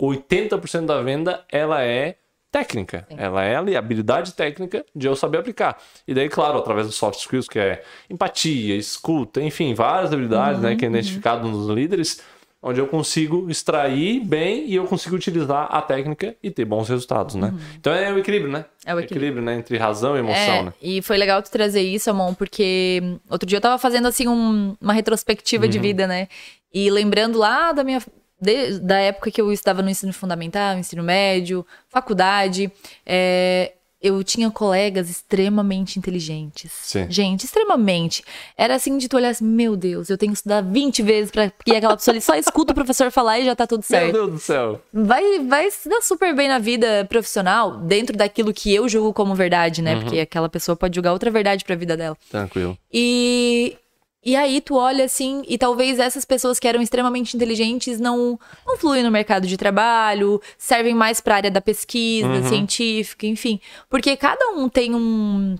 80% 0.00 0.86
da 0.86 1.00
venda, 1.02 1.44
ela 1.50 1.82
é 1.82 2.16
técnica. 2.50 3.06
Ela 3.10 3.44
é 3.44 3.56
ali, 3.56 3.76
habilidade 3.76 4.32
técnica 4.34 4.84
de 4.94 5.06
eu 5.06 5.14
saber 5.14 5.38
aplicar. 5.38 5.78
E 6.06 6.12
daí, 6.14 6.28
claro, 6.28 6.58
através 6.58 6.86
dos 6.86 6.96
soft 6.96 7.18
skills, 7.20 7.48
que 7.48 7.58
é 7.58 7.82
empatia, 8.08 8.74
escuta, 8.76 9.40
enfim, 9.40 9.72
várias 9.74 10.12
habilidades, 10.12 10.60
né, 10.60 10.74
que 10.74 10.84
é 10.84 10.88
Uhum, 10.88 10.94
identificado 10.96 11.48
nos 11.48 11.68
líderes, 11.68 12.20
onde 12.62 12.78
eu 12.78 12.86
consigo 12.86 13.48
extrair 13.50 14.20
bem 14.20 14.66
e 14.66 14.74
eu 14.74 14.84
consigo 14.84 15.16
utilizar 15.16 15.68
a 15.70 15.80
técnica 15.80 16.36
e 16.42 16.50
ter 16.50 16.66
bons 16.66 16.88
resultados, 16.90 17.34
né? 17.34 17.54
Então 17.78 17.90
é 17.90 18.12
o 18.12 18.18
equilíbrio, 18.18 18.52
né? 18.52 18.58
Uhum. 18.58 18.64
É 18.92 18.94
o 18.94 19.00
equilíbrio. 19.00 19.42
né? 19.42 19.54
Entre 19.56 19.78
razão 19.78 20.14
e 20.14 20.18
emoção, 20.18 20.54
É, 20.56 20.62
né? 20.64 20.72
e 20.82 21.00
foi 21.00 21.16
legal 21.16 21.42
tu 21.42 21.50
trazer 21.50 21.80
isso, 21.80 22.10
Amon, 22.10 22.34
porque 22.34 23.00
outro 23.30 23.46
dia 23.46 23.56
eu 23.56 23.62
tava 23.62 23.78
fazendo 23.78 24.08
assim 24.08 24.28
um- 24.28 24.76
uma 24.78 24.92
retrospectiva 24.92 25.64
Uhum. 25.64 25.70
de 25.70 25.78
vida, 25.78 26.06
né? 26.06 26.28
E 26.74 26.90
lembrando 26.90 27.38
lá 27.38 27.72
da 27.72 27.82
minha 27.82 28.00
de- 28.40 28.78
da 28.80 28.98
época 28.98 29.30
que 29.30 29.40
eu 29.40 29.52
estava 29.52 29.82
no 29.82 29.90
ensino 29.90 30.12
fundamental, 30.12 30.78
ensino 30.78 31.02
médio, 31.02 31.66
faculdade, 31.88 32.70
é, 33.04 33.72
eu 34.02 34.24
tinha 34.24 34.50
colegas 34.50 35.10
extremamente 35.10 35.98
inteligentes. 35.98 36.72
Sim. 36.72 37.06
Gente, 37.10 37.44
extremamente. 37.44 38.24
Era 38.56 38.74
assim 38.76 38.96
de 38.96 39.06
tu 39.08 39.16
olhar 39.16 39.28
assim, 39.28 39.44
meu 39.44 39.76
Deus, 39.76 40.08
eu 40.08 40.16
tenho 40.16 40.32
que 40.32 40.38
estudar 40.38 40.62
20 40.62 41.02
vezes 41.02 41.30
pra 41.30 41.50
porque 41.50 41.72
aquela 41.76 41.94
pessoa 41.98 42.14
ali 42.14 42.22
só 42.22 42.34
escuta 42.34 42.72
o 42.72 42.74
professor 42.74 43.10
falar 43.10 43.38
e 43.40 43.44
já 43.44 43.54
tá 43.54 43.66
tudo 43.66 43.80
Meu 43.80 44.00
certo 44.00 44.12
Deus 44.12 44.30
do 44.30 44.38
céu. 44.38 44.80
vai, 44.90 45.40
vai 45.40 45.70
se 45.70 45.86
dar 45.86 46.00
super 46.00 46.34
bem 46.34 46.48
na 46.48 46.58
vida 46.58 47.04
profissional, 47.10 47.76
dentro 47.76 48.16
daquilo 48.16 48.54
que 48.54 48.74
eu 48.74 48.88
julgo 48.88 49.12
como 49.12 49.34
verdade, 49.34 49.82
né? 49.82 50.00
Porque 50.00 50.18
aquela 50.20 50.48
pessoa 50.48 50.74
pode 50.74 50.94
julgar 50.94 51.12
outra 51.12 51.30
verdade 51.30 51.62
pra 51.62 51.76
vida 51.76 51.94
dela. 51.94 52.16
Tranquilo. 52.30 52.78
E, 52.90 53.76
e 54.22 54.36
aí 54.36 54.60
tu 54.60 54.76
olha 54.76 55.04
assim, 55.04 55.42
e 55.48 55.56
talvez 55.56 55.98
essas 55.98 56.24
pessoas 56.24 56.58
que 56.58 56.68
eram 56.68 56.82
extremamente 56.82 57.34
inteligentes 57.34 57.98
não, 57.98 58.38
não 58.66 58.76
fluem 58.76 59.02
no 59.02 59.10
mercado 59.10 59.46
de 59.46 59.56
trabalho, 59.56 60.40
servem 60.58 60.94
mais 60.94 61.20
pra 61.20 61.36
área 61.36 61.50
da 61.50 61.60
pesquisa 61.60 62.42
científica, 62.48 63.26
enfim. 63.26 63.60
Porque 63.88 64.16
cada 64.16 64.50
um 64.50 64.68
tem 64.68 64.94
um 64.94 65.56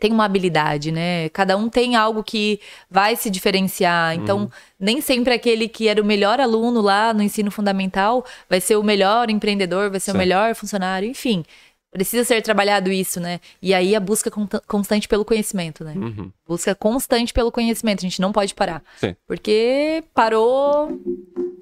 tem 0.00 0.10
uma 0.10 0.24
habilidade, 0.24 0.90
né? 0.90 1.28
Cada 1.28 1.56
um 1.56 1.68
tem 1.68 1.94
algo 1.94 2.24
que 2.24 2.58
vai 2.90 3.14
se 3.14 3.30
diferenciar. 3.30 4.16
Então, 4.16 4.50
nem 4.78 5.00
sempre 5.00 5.32
aquele 5.32 5.68
que 5.68 5.86
era 5.86 6.02
o 6.02 6.04
melhor 6.04 6.40
aluno 6.40 6.80
lá 6.80 7.14
no 7.14 7.22
ensino 7.22 7.52
fundamental 7.52 8.24
vai 8.50 8.60
ser 8.60 8.74
o 8.74 8.82
melhor 8.82 9.30
empreendedor, 9.30 9.90
vai 9.90 10.00
ser 10.00 10.10
Sim. 10.10 10.16
o 10.16 10.18
melhor 10.18 10.56
funcionário, 10.56 11.08
enfim. 11.08 11.44
Precisa 11.92 12.24
ser 12.24 12.40
trabalhado 12.40 12.90
isso, 12.90 13.20
né? 13.20 13.38
E 13.60 13.74
aí 13.74 13.94
a 13.94 14.00
busca 14.00 14.30
constante 14.66 15.06
pelo 15.06 15.26
conhecimento, 15.26 15.84
né? 15.84 15.92
Uhum. 15.94 16.32
Busca 16.48 16.74
constante 16.74 17.34
pelo 17.34 17.52
conhecimento, 17.52 18.00
a 18.00 18.08
gente 18.08 18.20
não 18.20 18.32
pode 18.32 18.54
parar. 18.54 18.82
Sim. 18.96 19.14
Porque 19.26 20.02
parou, 20.14 20.98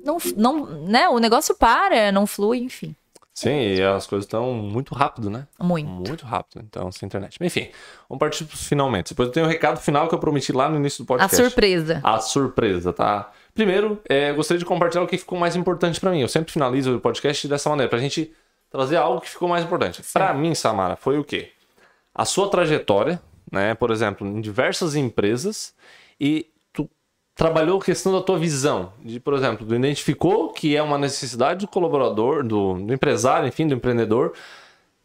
não, 0.05 0.19
não, 0.37 0.67
né? 0.87 1.09
O 1.09 1.19
negócio 1.19 1.53
para, 1.57 2.13
não 2.13 2.29
flui, 2.29 2.59
enfim. 2.59 2.95
Sim, 3.35 3.75
e 3.75 3.83
as 3.83 4.07
coisas 4.07 4.27
estão 4.27 4.53
muito 4.53 4.95
rápido, 4.95 5.31
né? 5.31 5.47
Muito. 5.59 5.89
Muito 5.89 6.27
rápido, 6.27 6.63
então, 6.65 6.89
essa 6.89 7.05
internet. 7.05 7.37
Enfim, 7.41 7.71
vamos 8.09 8.21
partir 8.21 8.45
pros 8.45 8.69
finalmente. 8.69 9.11
Depois 9.11 9.29
eu 9.29 9.33
tenho 9.33 9.47
um 9.47 9.49
recado 9.49 9.81
final 9.81 10.07
que 10.09 10.15
eu 10.15 10.19
prometi 10.19 10.53
lá 10.53 10.69
no 10.69 10.77
início 10.77 11.03
do 11.03 11.07
A 11.07 11.19
podcast. 11.19 11.37
surpresa. 11.37 12.01
A 12.05 12.21
surpresa, 12.21 12.93
tá? 12.93 13.33
Primeiro, 13.55 14.01
é, 14.09 14.33
gostaria 14.33 14.59
de 14.59 14.65
compartilhar 14.65 15.03
o 15.03 15.07
que 15.07 15.19
ficou 15.19 15.39
mais 15.39 15.57
importante 15.57 15.99
pra 15.99 16.11
mim. 16.11 16.21
Eu 16.21 16.29
sempre 16.29 16.53
finalizo 16.53 16.97
o 16.97 17.01
podcast 17.01 17.49
dessa 17.49 17.69
maneira, 17.71 17.89
pra 17.89 17.99
gente 17.99 18.33
trazer 18.71 18.97
algo 18.97 19.21
que 19.21 19.29
ficou 19.29 19.49
mais 19.49 19.65
importante. 19.65 20.03
Pra 20.13 20.33
mim, 20.33 20.55
Samara, 20.55 20.97
foi 20.97 21.19
o 21.19 21.25
quê? 21.25 21.51
A 22.15 22.25
sua 22.25 22.49
trajetória, 22.49 23.21
né? 23.51 23.75
Por 23.75 23.91
exemplo, 23.91 24.27
em 24.27 24.41
diversas 24.41 24.95
empresas 24.95 25.75
e 26.21 26.47
tu 26.73 26.89
trabalhou 27.35 27.81
a 27.81 27.85
questão 27.85 28.13
da 28.13 28.23
tua 28.23 28.39
visão. 28.39 28.93
De, 29.03 29.19
por 29.19 29.35
exemplo, 29.35 29.67
tu 29.67 29.75
identificou 29.75 30.53
que 30.53 30.77
é 30.77 30.83
uma 30.83 30.97
necessidade 30.97 31.67
do 31.67 31.69
colaborador, 31.69 32.45
do, 32.45 32.75
do 32.75 32.95
empresário, 32.95 33.49
enfim, 33.49 33.67
do 33.67 33.75
empreendedor, 33.75 34.35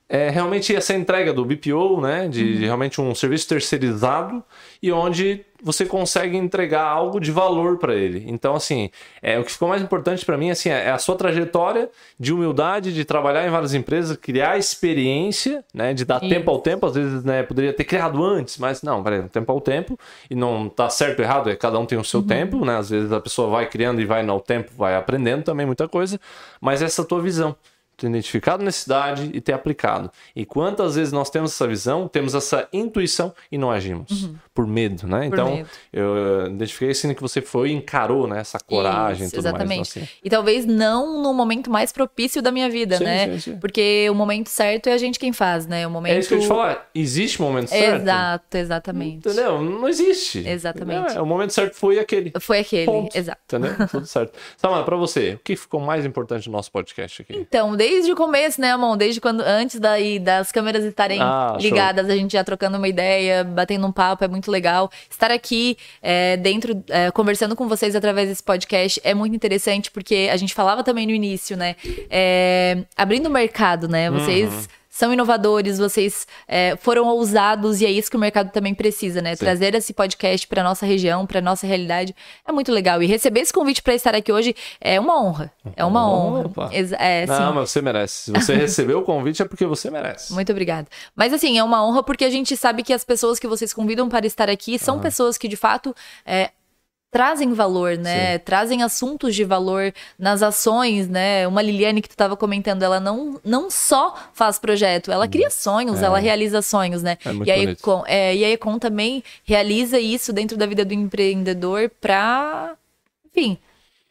é 0.08 0.30
realmente 0.30 0.76
essa 0.76 0.94
entrega 0.94 1.34
do 1.34 1.44
BPO, 1.44 2.00
né, 2.00 2.28
de, 2.28 2.60
de 2.60 2.66
realmente 2.66 3.02
um 3.02 3.16
serviço 3.16 3.48
terceirizado 3.48 4.44
e 4.82 4.92
onde 4.92 5.44
você 5.64 5.84
consegue 5.84 6.38
entregar 6.38 6.84
algo 6.84 7.20
de 7.20 7.32
valor 7.32 7.80
para 7.80 7.96
ele. 7.96 8.24
Então, 8.28 8.54
assim, 8.54 8.92
é 9.20 9.40
o 9.40 9.44
que 9.44 9.52
ficou 9.52 9.68
mais 9.68 9.82
importante 9.82 10.24
para 10.24 10.38
mim, 10.38 10.52
assim, 10.52 10.70
é 10.70 10.92
a 10.92 11.00
sua 11.00 11.16
trajetória 11.16 11.90
de 12.20 12.32
humildade, 12.32 12.94
de 12.94 13.04
trabalhar 13.04 13.48
em 13.48 13.50
várias 13.50 13.74
empresas, 13.74 14.16
criar 14.16 14.60
experiência, 14.60 15.66
né, 15.74 15.92
de 15.92 16.06
dar 16.06 16.22
Isso. 16.22 16.30
tempo 16.30 16.52
ao 16.52 16.60
tempo. 16.60 16.86
Às 16.86 16.94
vezes, 16.94 17.24
né, 17.24 17.42
poderia 17.42 17.74
ter 17.74 17.84
criado 17.84 18.24
antes, 18.24 18.60
mas 18.60 18.84
não, 18.84 19.02
peraí, 19.02 19.24
tempo 19.24 19.52
ao 19.52 19.60
tempo 19.60 19.98
e 20.30 20.36
não 20.36 20.70
tá 20.70 20.88
certo 20.88 21.20
ou 21.20 21.26
errado, 21.26 21.50
é 21.50 21.56
cada 21.56 21.80
um 21.80 21.86
tem 21.86 21.98
o 21.98 22.04
seu 22.04 22.22
tempo, 22.22 22.64
né? 22.64 22.78
Às 22.78 22.92
vezes 22.92 23.12
a 23.12 23.20
pessoa 23.20 23.50
vai 23.50 23.68
criando 23.68 24.00
e 24.00 24.06
vai 24.06 24.22
no 24.22 24.40
tempo, 24.40 24.72
vai 24.78 24.96
aprendendo 24.96 25.44
também 25.44 25.66
muita 25.66 25.88
coisa, 25.88 26.20
mas 26.62 26.84
essa 26.84 27.04
tua 27.04 27.22
visão 27.22 27.56
ter 27.98 28.08
identificado 28.08 28.64
necessidade 28.64 29.30
e 29.34 29.40
ter 29.42 29.54
aplicado. 29.54 30.12
E 30.36 30.46
quantas 30.46 30.96
vezes 30.96 31.12
nós 31.14 31.30
temos 31.30 31.52
essa 31.52 31.68
visão, 31.68 32.08
temos 32.08 32.34
essa 32.36 32.68
intuição 32.74 33.34
e 33.52 33.58
não 33.58 33.72
agimos 33.72 34.30
por 34.54 34.66
medo, 34.68 35.08
né? 35.08 35.26
Então, 35.26 35.48
Uhum. 35.50 35.56
medo. 35.58 35.70
eu 35.94 36.16
eh, 36.46 36.50
identifiquei 36.50 36.90
assim 36.92 37.14
que 37.14 37.22
você 37.22 37.42
foi 37.42 37.70
e 37.70 37.74
encarou, 37.74 38.28
né? 38.28 38.40
Essa 38.40 38.60
coragem 38.60 39.26
Isso, 39.28 39.36
tudo 39.36 39.48
exatamente. 39.48 39.78
mais. 39.78 39.90
Então, 39.92 40.04
assim, 40.04 40.12
E 40.24 40.30
talvez 40.30 40.66
não 40.66 41.22
no 41.22 41.34
momento 41.34 41.70
mais 41.70 41.92
propício 41.92 42.42
da 42.42 42.52
minha 42.52 42.70
vida, 42.70 42.98
Sim, 42.98 43.04
né? 43.04 43.28
sim, 43.34 43.40
sim. 43.40 43.58
Porque 43.60 44.08
o 44.10 44.16
momento 44.16 44.50
certo 44.50 44.88
é 44.88 44.94
a 44.94 44.98
gente 44.98 45.20
quem 45.20 45.32
faz, 45.34 45.66
né? 45.68 45.86
O 45.86 45.90
momento. 45.92 46.14
É 46.16 46.20
isso 46.20 46.30
que 46.30 46.36
eu 46.36 46.40
te 46.40 46.48
falar. 46.48 46.90
Existe 46.94 47.42
momento 47.42 47.70
certo? 47.70 48.02
Exato, 48.02 48.58
exatamente. 48.58 49.18
Entendeu? 49.28 49.62
Não 49.62 49.88
existe. 49.88 50.48
Exatamente. 50.48 51.00
Entendeu? 51.02 51.18
É, 51.18 51.22
O 51.22 51.26
momento 51.26 51.52
certo 51.54 51.76
foi 51.76 52.00
aquele. 52.00 52.32
Foi 52.40 52.60
aquele, 52.60 52.86
Ponto. 52.86 53.16
exato. 53.18 53.42
Entendeu? 53.46 53.88
Tudo 53.88 54.06
certo. 54.06 54.38
Samara, 54.58 54.84
pra 54.84 54.96
você, 54.96 55.34
o 55.34 55.40
que 55.40 55.56
ficou 55.56 55.80
mais 55.80 56.06
importante 56.06 56.48
no 56.48 56.54
nosso 56.54 56.72
podcast 56.72 57.22
aqui? 57.22 57.36
Então, 57.38 57.76
desde 57.88 58.12
o 58.12 58.16
começo, 58.16 58.60
né, 58.60 58.72
Amon? 58.72 58.98
Desde 58.98 59.22
quando, 59.22 59.42
antes 59.42 59.80
daí 59.80 60.18
das 60.18 60.52
câmeras 60.52 60.84
estarem 60.84 61.20
Ah, 61.22 61.50
show. 61.52 61.62
ligadas, 61.62 62.10
a 62.10 62.16
gente 62.16 62.32
já 62.32 62.44
trocando 62.44 62.78
uma 62.78 62.88
ideia, 62.88 63.44
batendo 63.44 63.86
um 63.86 63.92
papo, 63.92 64.24
é 64.24 64.28
muito 64.28 64.50
legal. 64.50 64.90
Estar 65.10 65.30
aqui 65.30 65.78
é, 66.02 66.36
dentro, 66.38 66.84
é, 66.90 67.12
conversando 67.12 67.56
com 67.56 67.68
vocês 67.68 67.96
através 67.96 68.28
desse 68.28 68.42
podcast 68.44 69.00
é 69.04 69.14
muito 69.14 69.36
interessante, 69.36 69.92
porque 69.92 70.30
a 70.32 70.38
gente 70.38 70.54
falava 70.54 70.84
também 70.84 71.06
no 71.06 71.14
início, 71.14 71.56
né? 71.56 71.76
É, 72.10 72.80
abrindo 72.98 73.28
o 73.28 73.32
mercado, 73.32 73.88
né? 73.88 74.10
Vocês. 74.10 74.52
Uhum. 74.52 74.64
São 74.96 75.12
inovadores, 75.12 75.78
vocês 75.78 76.26
é, 76.48 76.78
foram 76.78 77.06
ousados 77.08 77.82
e 77.82 77.86
é 77.86 77.92
isso 77.92 78.10
que 78.10 78.16
o 78.16 78.20
mercado 78.20 78.50
também 78.50 78.74
precisa, 78.74 79.22
né? 79.22 79.36
Trazer 79.36 79.76
esse 79.76 79.94
podcast 79.94 80.48
para 80.48 80.64
nossa 80.64 80.86
região, 80.86 81.26
para 81.26 81.42
nossa 81.42 81.68
realidade 81.68 82.16
é 82.48 82.52
muito 82.54 82.72
legal. 82.72 83.04
E 83.04 83.06
receber 83.06 83.42
esse 83.42 83.52
convite 83.52 83.84
para 83.84 83.94
estar 83.94 84.16
aqui 84.16 84.32
hoje 84.32 84.56
é 84.80 84.98
uma 84.98 85.22
honra. 85.22 85.52
É 85.76 85.84
uma 85.84 86.10
honra. 86.10 86.46
Opa. 86.46 86.70
É, 86.72 87.26
Não, 87.26 87.36
sim. 87.36 87.56
mas 87.56 87.72
você 87.72 87.82
merece. 87.82 88.14
Se 88.24 88.32
você 88.32 88.56
recebeu 88.56 89.00
o 89.00 89.04
convite 89.04 89.42
é 89.42 89.46
porque 89.46 89.66
você 89.66 89.92
merece. 89.92 90.32
Muito 90.32 90.50
obrigada. 90.54 90.88
Mas 91.14 91.34
assim, 91.34 91.58
é 91.58 91.64
uma 91.66 91.86
honra 91.86 92.02
porque 92.02 92.24
a 92.24 92.30
gente 92.30 92.56
sabe 92.56 92.82
que 92.82 92.94
as 92.94 93.04
pessoas 93.04 93.38
que 93.38 93.50
vocês 93.50 93.74
convidam 93.74 94.08
para 94.08 94.26
estar 94.26 94.50
aqui 94.50 94.80
são 94.80 95.02
pessoas 95.02 95.38
que 95.38 95.50
de 95.50 95.58
fato 95.58 95.94
é, 96.26 96.52
trazem 97.16 97.54
valor, 97.54 97.98
né? 97.98 98.38
Trazem 98.40 98.84
assuntos 98.84 99.34
de 99.34 99.46
valor 99.46 99.94
nas 100.20 100.44
ações, 100.44 101.08
né? 101.08 101.48
Uma 101.48 101.62
Liliane 101.62 102.02
que 102.02 102.10
tu 102.10 102.12
estava 102.12 102.36
comentando, 102.36 102.84
ela 102.84 103.00
não, 103.00 103.40
não 103.42 103.72
só 103.72 104.14
faz 104.34 104.60
projeto, 104.60 105.14
ela 105.14 105.26
cria 105.26 105.50
sonhos, 105.50 106.02
ela 106.02 106.20
realiza 106.20 106.62
sonhos, 106.62 107.02
né? 107.02 107.18
É 107.24 107.32
muito 107.32 107.48
e, 107.48 107.52
aí, 107.52 107.76
com, 107.78 108.04
é, 108.06 108.36
e 108.36 108.44
a 108.44 108.50
Econ 108.50 108.78
também 108.78 109.24
realiza 109.46 109.98
isso 109.98 110.34
dentro 110.34 110.58
da 110.58 110.66
vida 110.66 110.84
do 110.84 110.94
empreendedor 110.94 111.90
para, 112.02 112.76
enfim, 113.32 113.58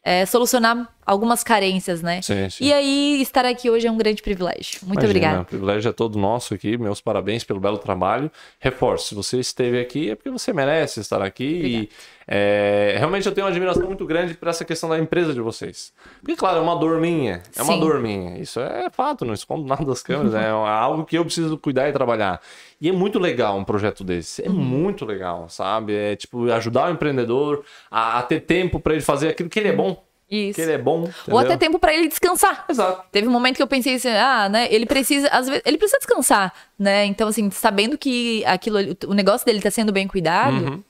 é, 0.03 0.25
solucionar 0.25 0.89
algumas 1.05 1.45
carências, 1.45 2.01
né? 2.01 2.23
Sim, 2.23 2.49
sim. 2.49 2.65
E 2.65 2.73
aí, 2.73 3.21
estar 3.21 3.45
aqui 3.45 3.69
hoje 3.69 3.87
é 3.87 3.91
um 3.91 3.99
grande 3.99 4.23
privilégio. 4.23 4.81
Muito 4.83 5.01
Imagina, 5.01 5.09
obrigada. 5.09 5.41
O 5.43 5.45
privilégio 5.45 5.89
é 5.91 5.93
todo 5.93 6.19
nosso 6.19 6.55
aqui. 6.55 6.79
Meus 6.79 7.03
parabéns 7.03 7.45
pelo 7.45 7.61
belo 7.61 7.77
trabalho. 7.77 8.31
Reforço, 8.59 9.09
se 9.09 9.15
você 9.15 9.39
esteve 9.41 9.79
aqui 9.79 10.11
é 10.11 10.15
porque 10.15 10.31
você 10.31 10.53
merece 10.55 11.01
estar 11.01 11.21
aqui. 11.21 11.45
E 11.45 11.89
é, 12.27 12.97
realmente 12.99 13.27
eu 13.27 13.33
tenho 13.33 13.47
uma 13.47 13.51
admiração 13.51 13.87
muito 13.87 14.07
grande 14.07 14.35
por 14.35 14.49
essa 14.49 14.65
questão 14.65 14.89
da 14.89 14.99
empresa 14.99 15.35
de 15.35 15.41
vocês. 15.41 15.93
Porque, 16.21 16.37
claro, 16.37 16.59
é 16.59 16.61
uma 16.61 16.77
dor 16.77 17.01
minha. 17.01 17.43
É 17.57 17.63
uma 17.63 17.75
Sim. 17.75 17.81
dor 17.81 18.01
minha. 18.01 18.39
Isso 18.39 18.61
é 18.61 18.89
fato, 18.91 19.25
não 19.25 19.35
escondo 19.35 19.67
nada 19.67 19.85
das 19.85 20.03
câmeras. 20.03 20.35
é 20.35 20.49
algo 20.51 21.05
que 21.05 21.17
eu 21.17 21.25
preciso 21.25 21.59
cuidar 21.59 21.89
e 21.89 21.93
trabalhar. 21.93 22.41
E 22.81 22.89
é 22.89 22.93
muito 22.93 23.19
legal 23.19 23.57
um 23.57 23.65
projeto 23.65 24.03
desse. 24.03 24.43
Uhum. 24.43 24.49
É 24.49 24.51
muito 24.53 25.05
legal, 25.05 25.49
sabe? 25.49 25.95
É 25.95 26.17
tipo 26.17 26.51
ajudar 26.51 26.89
o 26.89 26.93
empreendedor 26.93 27.65
a, 27.91 28.19
a 28.19 28.23
ter 28.23 28.41
tempo 28.41 28.81
para 28.81 28.95
ele 28.95 29.03
fazer 29.03 29.29
aquilo 29.29 29.49
que 29.49 29.59
ele 29.59 29.69
é 29.69 29.73
bom. 29.73 30.03
Isso. 30.31 30.57
Que 30.57 30.63
ele 30.63 30.73
é 30.73 30.79
bom. 30.79 31.09
Ou 31.29 31.39
até 31.39 31.49
entendeu? 31.51 31.59
tempo 31.59 31.79
pra 31.79 31.95
ele 31.95 32.09
descansar. 32.09 32.65
Exato. 32.69 33.05
Teve 33.13 33.29
um 33.29 33.31
momento 33.31 33.57
que 33.57 33.63
eu 33.63 33.67
pensei 33.67 33.95
assim, 33.95 34.09
ah, 34.09 34.49
né, 34.49 34.67
ele 34.71 34.87
precisa, 34.87 35.29
às 35.29 35.47
vezes, 35.47 35.63
ele 35.65 35.77
precisa 35.77 35.99
descansar, 35.99 36.53
né? 36.79 37.05
Então 37.05 37.29
assim, 37.29 37.51
sabendo 37.51 37.97
que 37.99 38.45
aquilo, 38.47 38.79
o 39.07 39.15
negócio 39.15 39.45
dele 39.45 39.61
tá 39.61 39.71
sendo 39.71 39.93
bem 39.93 40.09
cuidado, 40.09 40.83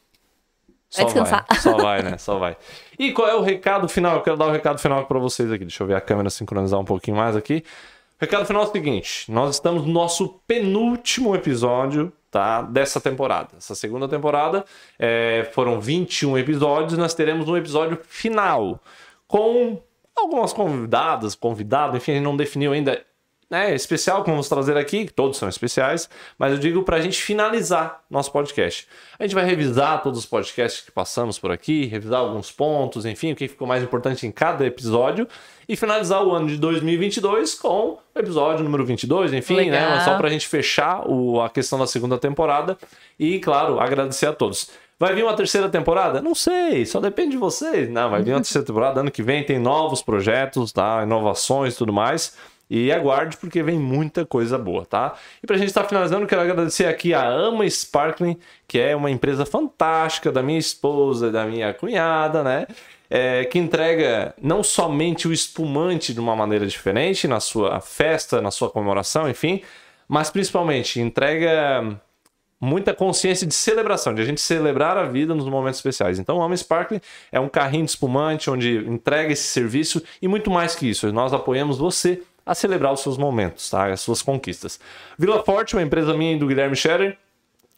Só 0.94 1.04
descansar. 1.04 1.44
Vai, 1.48 1.58
só 1.58 1.76
vai, 1.76 2.02
né? 2.02 2.18
Só 2.18 2.38
vai. 2.38 2.56
E 2.96 3.10
qual 3.12 3.28
é 3.28 3.34
o 3.34 3.40
recado 3.40 3.88
final? 3.88 4.16
Eu 4.16 4.22
quero 4.22 4.36
dar 4.36 4.46
o 4.46 4.52
recado 4.52 4.78
final 4.78 5.04
para 5.06 5.18
vocês 5.18 5.50
aqui. 5.50 5.64
Deixa 5.64 5.82
eu 5.82 5.86
ver 5.88 5.96
a 5.96 6.00
câmera 6.00 6.30
sincronizar 6.30 6.78
um 6.78 6.84
pouquinho 6.84 7.16
mais 7.16 7.34
aqui. 7.34 7.64
O 8.20 8.24
recado 8.24 8.46
final 8.46 8.62
é 8.62 8.66
o 8.66 8.70
seguinte: 8.70 9.30
nós 9.30 9.56
estamos 9.56 9.84
no 9.84 9.92
nosso 9.92 10.40
penúltimo 10.46 11.34
episódio 11.34 12.12
tá, 12.30 12.62
dessa 12.62 13.00
temporada. 13.00 13.48
Essa 13.58 13.74
segunda 13.74 14.06
temporada 14.06 14.64
é, 14.96 15.48
foram 15.52 15.80
21 15.80 16.38
episódios. 16.38 16.96
Nós 16.96 17.12
teremos 17.12 17.48
um 17.48 17.56
episódio 17.56 17.98
final 18.08 18.80
com 19.26 19.82
algumas 20.16 20.52
convidadas, 20.52 21.34
convidado, 21.34 21.96
enfim, 21.96 22.12
a 22.12 22.14
gente 22.14 22.24
não 22.24 22.36
definiu 22.36 22.72
ainda 22.72 23.04
né, 23.50 23.74
especial 23.74 24.22
que 24.24 24.30
vamos 24.30 24.48
trazer 24.48 24.76
aqui, 24.76 25.06
que 25.06 25.12
todos 25.12 25.36
são 25.36 25.48
especiais, 25.48 26.08
mas 26.38 26.52
eu 26.52 26.58
digo 26.58 26.82
para 26.82 26.96
a 26.96 27.00
gente 27.00 27.22
finalizar 27.22 28.02
nosso 28.10 28.32
podcast. 28.32 28.88
A 29.18 29.22
gente 29.22 29.34
vai 29.34 29.44
revisar 29.44 30.02
todos 30.02 30.20
os 30.20 30.26
podcasts 30.26 30.84
que 30.84 30.90
passamos 30.90 31.38
por 31.38 31.50
aqui, 31.50 31.86
revisar 31.86 32.20
alguns 32.20 32.50
pontos, 32.50 33.04
enfim, 33.06 33.32
o 33.32 33.36
que 33.36 33.48
ficou 33.48 33.66
mais 33.66 33.82
importante 33.82 34.26
em 34.26 34.32
cada 34.32 34.66
episódio 34.66 35.28
e 35.68 35.76
finalizar 35.76 36.24
o 36.24 36.32
ano 36.32 36.48
de 36.48 36.56
2022 36.56 37.54
com 37.54 37.98
o 38.14 38.18
episódio 38.18 38.64
número 38.64 38.84
22, 38.84 39.32
enfim, 39.32 39.56
né, 39.56 39.62
Legal. 39.62 39.90
mas 39.90 40.04
só 40.04 40.16
para 40.16 40.28
a 40.28 40.30
gente 40.30 40.48
fechar 40.48 41.08
o, 41.08 41.40
a 41.40 41.48
questão 41.48 41.78
da 41.78 41.86
segunda 41.86 42.18
temporada 42.18 42.76
e, 43.18 43.38
claro, 43.38 43.80
agradecer 43.80 44.26
a 44.26 44.32
todos. 44.32 44.70
Vai 44.98 45.12
vir 45.12 45.24
uma 45.24 45.34
terceira 45.34 45.68
temporada? 45.68 46.22
Não 46.22 46.34
sei, 46.34 46.86
só 46.86 47.00
depende 47.00 47.32
de 47.32 47.36
vocês. 47.36 47.90
Não, 47.90 48.08
vai 48.10 48.22
vir 48.22 48.32
uma 48.32 48.40
terceira 48.40 48.64
temporada. 48.64 49.00
Ano 49.00 49.10
que 49.10 49.22
vem 49.22 49.44
tem 49.44 49.58
novos 49.58 50.00
projetos, 50.00 50.72
tá? 50.72 51.02
Inovações 51.02 51.74
e 51.74 51.76
tudo 51.76 51.92
mais. 51.92 52.36
E 52.68 52.90
aguarde, 52.90 53.36
porque 53.36 53.62
vem 53.62 53.78
muita 53.78 54.24
coisa 54.24 54.56
boa, 54.56 54.86
tá? 54.86 55.14
E 55.42 55.46
pra 55.46 55.56
gente 55.56 55.68
estar 55.68 55.84
finalizando, 55.84 56.26
quero 56.26 56.40
agradecer 56.40 56.86
aqui 56.86 57.12
a 57.12 57.26
Ama 57.26 57.66
Sparkling, 57.66 58.38
que 58.66 58.78
é 58.78 58.96
uma 58.96 59.10
empresa 59.10 59.44
fantástica 59.44 60.32
da 60.32 60.42
minha 60.42 60.58
esposa, 60.58 61.30
da 61.30 61.44
minha 61.44 61.74
cunhada, 61.74 62.42
né? 62.42 62.66
É, 63.10 63.44
que 63.44 63.58
entrega 63.58 64.34
não 64.40 64.62
somente 64.62 65.28
o 65.28 65.32
espumante 65.32 66.14
de 66.14 66.20
uma 66.20 66.34
maneira 66.34 66.66
diferente 66.66 67.28
na 67.28 67.38
sua 67.38 67.80
festa, 67.80 68.40
na 68.40 68.50
sua 68.50 68.70
comemoração, 68.70 69.28
enfim, 69.28 69.62
mas 70.08 70.30
principalmente 70.30 71.00
entrega 71.00 72.00
muita 72.64 72.94
consciência 72.94 73.46
de 73.46 73.54
celebração, 73.54 74.14
de 74.14 74.22
a 74.22 74.24
gente 74.24 74.40
celebrar 74.40 74.96
a 74.96 75.04
vida 75.04 75.34
nos 75.34 75.46
momentos 75.46 75.78
especiais. 75.78 76.18
Então, 76.18 76.38
o 76.38 76.40
Homem 76.40 76.56
Sparkling 76.56 77.00
é 77.30 77.38
um 77.38 77.48
carrinho 77.48 77.84
de 77.84 77.90
espumante 77.90 78.50
onde 78.50 78.78
entrega 78.78 79.32
esse 79.32 79.44
serviço 79.44 80.02
e 80.20 80.26
muito 80.26 80.50
mais 80.50 80.74
que 80.74 80.88
isso. 80.88 81.12
Nós 81.12 81.32
apoiamos 81.32 81.78
você 81.78 82.22
a 82.46 82.54
celebrar 82.54 82.92
os 82.92 83.00
seus 83.00 83.16
momentos, 83.16 83.70
tá? 83.70 83.86
as 83.86 84.00
suas 84.00 84.22
conquistas. 84.22 84.78
Vila 85.18 85.42
Forte, 85.42 85.74
uma 85.74 85.82
empresa 85.82 86.14
minha 86.14 86.32
e 86.32 86.38
do 86.38 86.46
Guilherme 86.46 86.76
Scherer, 86.76 87.16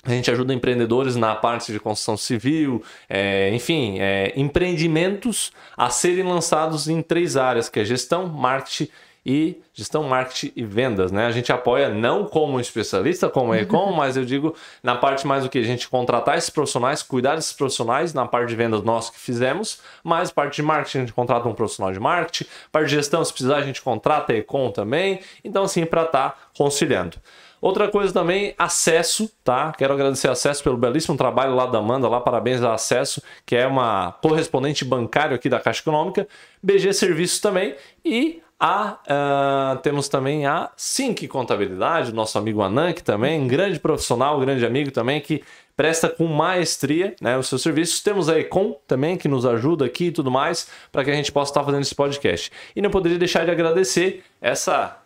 a 0.05 0.11
gente 0.11 0.31
ajuda 0.31 0.55
empreendedores 0.55 1.17
na 1.17 1.35
parte 1.35 1.73
de 1.73 1.81
construção 1.81 2.17
civil, 2.17 2.83
é, 3.09 3.51
enfim, 3.53 3.99
é, 3.99 4.33
empreendimentos 4.37 5.51
a 5.77 5.91
serem 5.91 6.25
lançados 6.25 6.89
em 6.89 7.03
três 7.03 7.37
áreas, 7.37 7.69
que 7.69 7.81
é 7.81 7.85
gestão, 7.85 8.27
marketing 8.29 8.89
e 9.27 9.61
gestão, 9.75 10.05
marketing 10.05 10.53
e 10.55 10.65
vendas, 10.65 11.11
né? 11.11 11.27
A 11.27 11.33
gente 11.33 11.51
apoia 11.53 11.89
não 11.89 12.25
como 12.25 12.61
especialista, 12.61 13.29
como 13.29 13.53
Econ, 13.53 13.91
mas 13.99 14.17
eu 14.17 14.25
digo 14.25 14.55
na 14.85 14.95
parte 14.95 15.27
mais 15.27 15.43
do 15.43 15.51
que 15.51 15.59
a 15.59 15.65
gente 15.65 15.89
contratar 15.89 16.39
esses 16.39 16.49
profissionais, 16.49 17.03
cuidar 17.03 17.35
desses 17.35 17.53
profissionais, 17.53 18.15
na 18.15 18.25
parte 18.25 18.51
de 18.51 18.55
vendas 18.55 18.85
nós 18.85 19.11
que 19.11 19.19
fizemos, 19.19 19.81
mas 20.05 20.31
parte 20.31 20.57
de 20.57 20.63
marketing 20.63 20.99
a 20.99 21.01
gente 21.01 21.13
contrata 21.13 21.49
um 21.49 21.55
profissional 21.55 21.93
de 21.93 21.99
marketing, 21.99 22.49
parte 22.71 22.89
de 22.89 22.95
gestão, 22.95 23.25
se 23.25 23.33
precisar 23.33 23.57
a 23.57 23.63
gente 23.63 23.83
contrata 23.83 24.33
a 24.33 24.37
Econ 24.37 24.71
também, 24.71 25.19
então 25.43 25.65
assim, 25.65 25.85
para 25.85 26.05
estar 26.05 26.51
conciliando. 26.57 27.17
Outra 27.61 27.89
coisa 27.89 28.13
também, 28.13 28.55
acesso, 28.57 29.29
tá? 29.43 29.73
Quero 29.73 29.95
agradecer 29.95 30.29
a 30.29 30.33
acesso 30.33 30.63
pelo 30.63 30.77
belíssimo 30.77 31.17
trabalho 31.17 31.55
lá 31.57 31.67
da 31.67 31.79
Amanda, 31.79 32.07
lá 32.07 32.21
parabéns 32.21 32.63
a 32.63 32.75
acesso, 32.75 33.21
que 33.45 33.57
é 33.57 33.67
uma 33.67 34.13
correspondente 34.23 34.85
bancário 34.85 35.35
aqui 35.35 35.49
da 35.49 35.59
Caixa 35.59 35.81
Econômica, 35.81 36.29
BG 36.63 36.93
Serviços 36.93 37.41
também 37.41 37.75
e 38.05 38.43
a, 38.59 38.99
ah, 39.07 39.79
temos 39.83 40.09
também 40.09 40.47
a 40.47 40.71
Sync 40.77 41.29
Contabilidade, 41.29 42.13
nosso 42.13 42.39
amigo 42.39 42.63
Anank 42.63 43.03
também, 43.03 43.41
um 43.41 43.47
grande 43.47 43.79
profissional, 43.79 44.41
grande 44.41 44.65
amigo 44.65 44.91
também 44.91 45.21
que 45.21 45.43
presta 45.77 46.09
com 46.09 46.27
maestria 46.27 47.15
né, 47.21 47.37
os 47.37 47.49
seus 47.49 47.63
serviços. 47.63 48.01
Temos 48.01 48.29
a 48.31 48.39
Econ 48.39 48.75
também 48.87 49.17
que 49.19 49.29
nos 49.29 49.45
ajuda 49.45 49.85
aqui 49.85 50.07
e 50.07 50.13
tudo 50.13 50.31
mais 50.31 50.69
para 50.91 51.05
que 51.05 51.11
a 51.11 51.15
gente 51.15 51.31
possa 51.31 51.51
estar 51.51 51.65
fazendo 51.65 51.83
esse 51.83 51.95
podcast. 51.95 52.51
E 52.75 52.81
não 52.81 52.91
poderia 52.91 53.19
deixar 53.19 53.45
de 53.45 53.51
agradecer 53.51 54.25
essa 54.41 55.03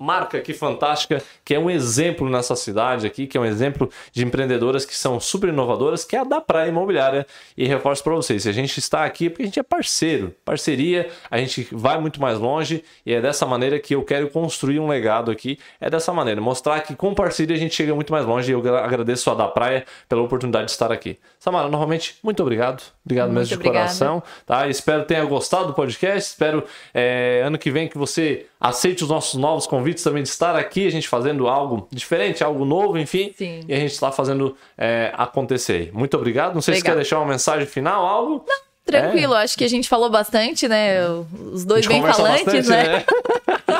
marca 0.00 0.38
aqui 0.38 0.54
fantástica, 0.54 1.22
que 1.44 1.54
é 1.54 1.58
um 1.58 1.68
exemplo 1.68 2.28
nessa 2.28 2.56
cidade 2.56 3.06
aqui, 3.06 3.26
que 3.26 3.36
é 3.36 3.40
um 3.40 3.44
exemplo 3.44 3.90
de 4.12 4.24
empreendedoras 4.24 4.86
que 4.86 4.96
são 4.96 5.20
super 5.20 5.50
inovadoras, 5.50 6.04
que 6.04 6.16
é 6.16 6.20
a 6.20 6.24
da 6.24 6.40
Praia 6.40 6.70
Imobiliária. 6.70 7.26
E 7.56 7.66
reforço 7.66 8.02
para 8.02 8.14
vocês, 8.14 8.42
se 8.42 8.48
a 8.48 8.52
gente 8.52 8.78
está 8.78 9.04
aqui 9.04 9.26
é 9.26 9.28
porque 9.30 9.42
a 9.42 9.46
gente 9.46 9.60
é 9.60 9.62
parceiro. 9.62 10.34
Parceria, 10.44 11.10
a 11.30 11.38
gente 11.38 11.68
vai 11.70 12.00
muito 12.00 12.20
mais 12.20 12.38
longe 12.38 12.82
e 13.04 13.12
é 13.12 13.20
dessa 13.20 13.44
maneira 13.46 13.78
que 13.78 13.94
eu 13.94 14.02
quero 14.02 14.30
construir 14.30 14.80
um 14.80 14.88
legado 14.88 15.30
aqui. 15.30 15.58
É 15.80 15.90
dessa 15.90 16.12
maneira, 16.12 16.40
mostrar 16.40 16.80
que 16.80 16.96
com 16.96 17.14
parceria 17.14 17.54
a 17.54 17.58
gente 17.58 17.74
chega 17.74 17.94
muito 17.94 18.12
mais 18.12 18.24
longe 18.24 18.50
e 18.50 18.54
eu 18.54 18.62
gra- 18.62 18.84
agradeço 18.84 19.30
a 19.30 19.34
da 19.34 19.46
Praia 19.48 19.84
pela 20.08 20.22
oportunidade 20.22 20.66
de 20.66 20.70
estar 20.72 20.90
aqui. 20.90 21.18
Samara, 21.38 21.68
novamente, 21.68 22.16
muito 22.22 22.42
obrigado. 22.42 22.82
Obrigado 23.04 23.28
Muito 23.28 23.38
mesmo 23.38 23.48
de 23.48 23.54
obrigada. 23.54 23.78
coração 23.86 24.22
tá? 24.44 24.68
Espero 24.68 25.02
que 25.02 25.08
tenha 25.08 25.24
gostado 25.24 25.68
do 25.68 25.74
podcast. 25.74 26.30
Espero 26.30 26.64
é, 26.92 27.42
ano 27.44 27.58
que 27.58 27.70
vem 27.70 27.88
que 27.88 27.96
você 27.96 28.46
aceite 28.60 29.02
os 29.02 29.08
nossos 29.08 29.40
novos 29.40 29.66
convites 29.66 30.04
também 30.04 30.22
de 30.22 30.28
estar 30.28 30.54
aqui, 30.54 30.86
a 30.86 30.90
gente 30.90 31.08
fazendo 31.08 31.48
algo 31.48 31.88
diferente, 31.90 32.44
algo 32.44 32.64
novo, 32.64 32.98
enfim. 32.98 33.32
Sim. 33.36 33.64
E 33.66 33.72
a 33.72 33.76
gente 33.76 33.92
está 33.92 34.12
fazendo 34.12 34.56
é, 34.76 35.12
acontecer. 35.14 35.90
Muito 35.92 36.16
obrigado. 36.16 36.54
Não 36.54 36.60
sei 36.60 36.74
se 36.74 36.80
Legal. 36.80 36.92
quer 36.92 36.96
deixar 36.96 37.18
uma 37.18 37.26
mensagem 37.26 37.66
final, 37.66 38.04
algo. 38.04 38.44
Tranquilo, 38.84 39.34
acho 39.34 39.56
que 39.56 39.64
a 39.64 39.68
gente 39.68 39.88
falou 39.88 40.10
bastante, 40.10 40.66
né? 40.66 41.08
Os 41.52 41.64
dois 41.64 41.86
bem 41.86 42.02
falantes, 42.02 42.44
bastante, 42.44 42.68
né? 42.68 43.04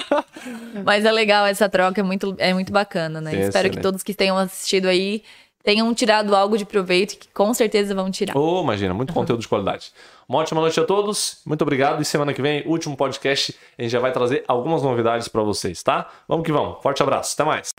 Mas 0.84 1.04
é 1.04 1.10
legal 1.10 1.46
essa 1.46 1.68
troca, 1.68 2.00
é 2.00 2.04
muito, 2.04 2.34
é 2.38 2.54
muito 2.54 2.72
bacana, 2.72 3.20
né? 3.20 3.34
Espero 3.46 3.70
que 3.70 3.80
todos 3.80 4.02
que 4.02 4.14
tenham 4.14 4.36
assistido 4.36 4.86
aí 4.86 5.22
tenham 5.62 5.92
tirado 5.94 6.34
algo 6.34 6.56
de 6.56 6.64
proveito, 6.64 7.18
que 7.18 7.28
com 7.28 7.52
certeza 7.52 7.94
vão 7.94 8.10
tirar. 8.10 8.36
Oh, 8.36 8.62
imagina, 8.62 8.94
muito 8.94 9.12
conteúdo 9.12 9.40
de 9.40 9.48
qualidade. 9.48 9.92
Uma 10.28 10.38
ótima 10.38 10.60
noite 10.60 10.78
a 10.78 10.84
todos. 10.84 11.40
Muito 11.44 11.62
obrigado. 11.62 12.00
E 12.00 12.04
semana 12.04 12.32
que 12.32 12.40
vem, 12.40 12.62
último 12.66 12.96
podcast, 12.96 13.54
a 13.78 13.82
gente 13.82 13.90
já 13.90 13.98
vai 13.98 14.12
trazer 14.12 14.44
algumas 14.46 14.82
novidades 14.82 15.28
para 15.28 15.42
vocês, 15.42 15.82
tá? 15.82 16.08
Vamos 16.28 16.44
que 16.44 16.52
vamos. 16.52 16.80
Forte 16.82 17.02
abraço. 17.02 17.34
Até 17.34 17.44
mais. 17.44 17.69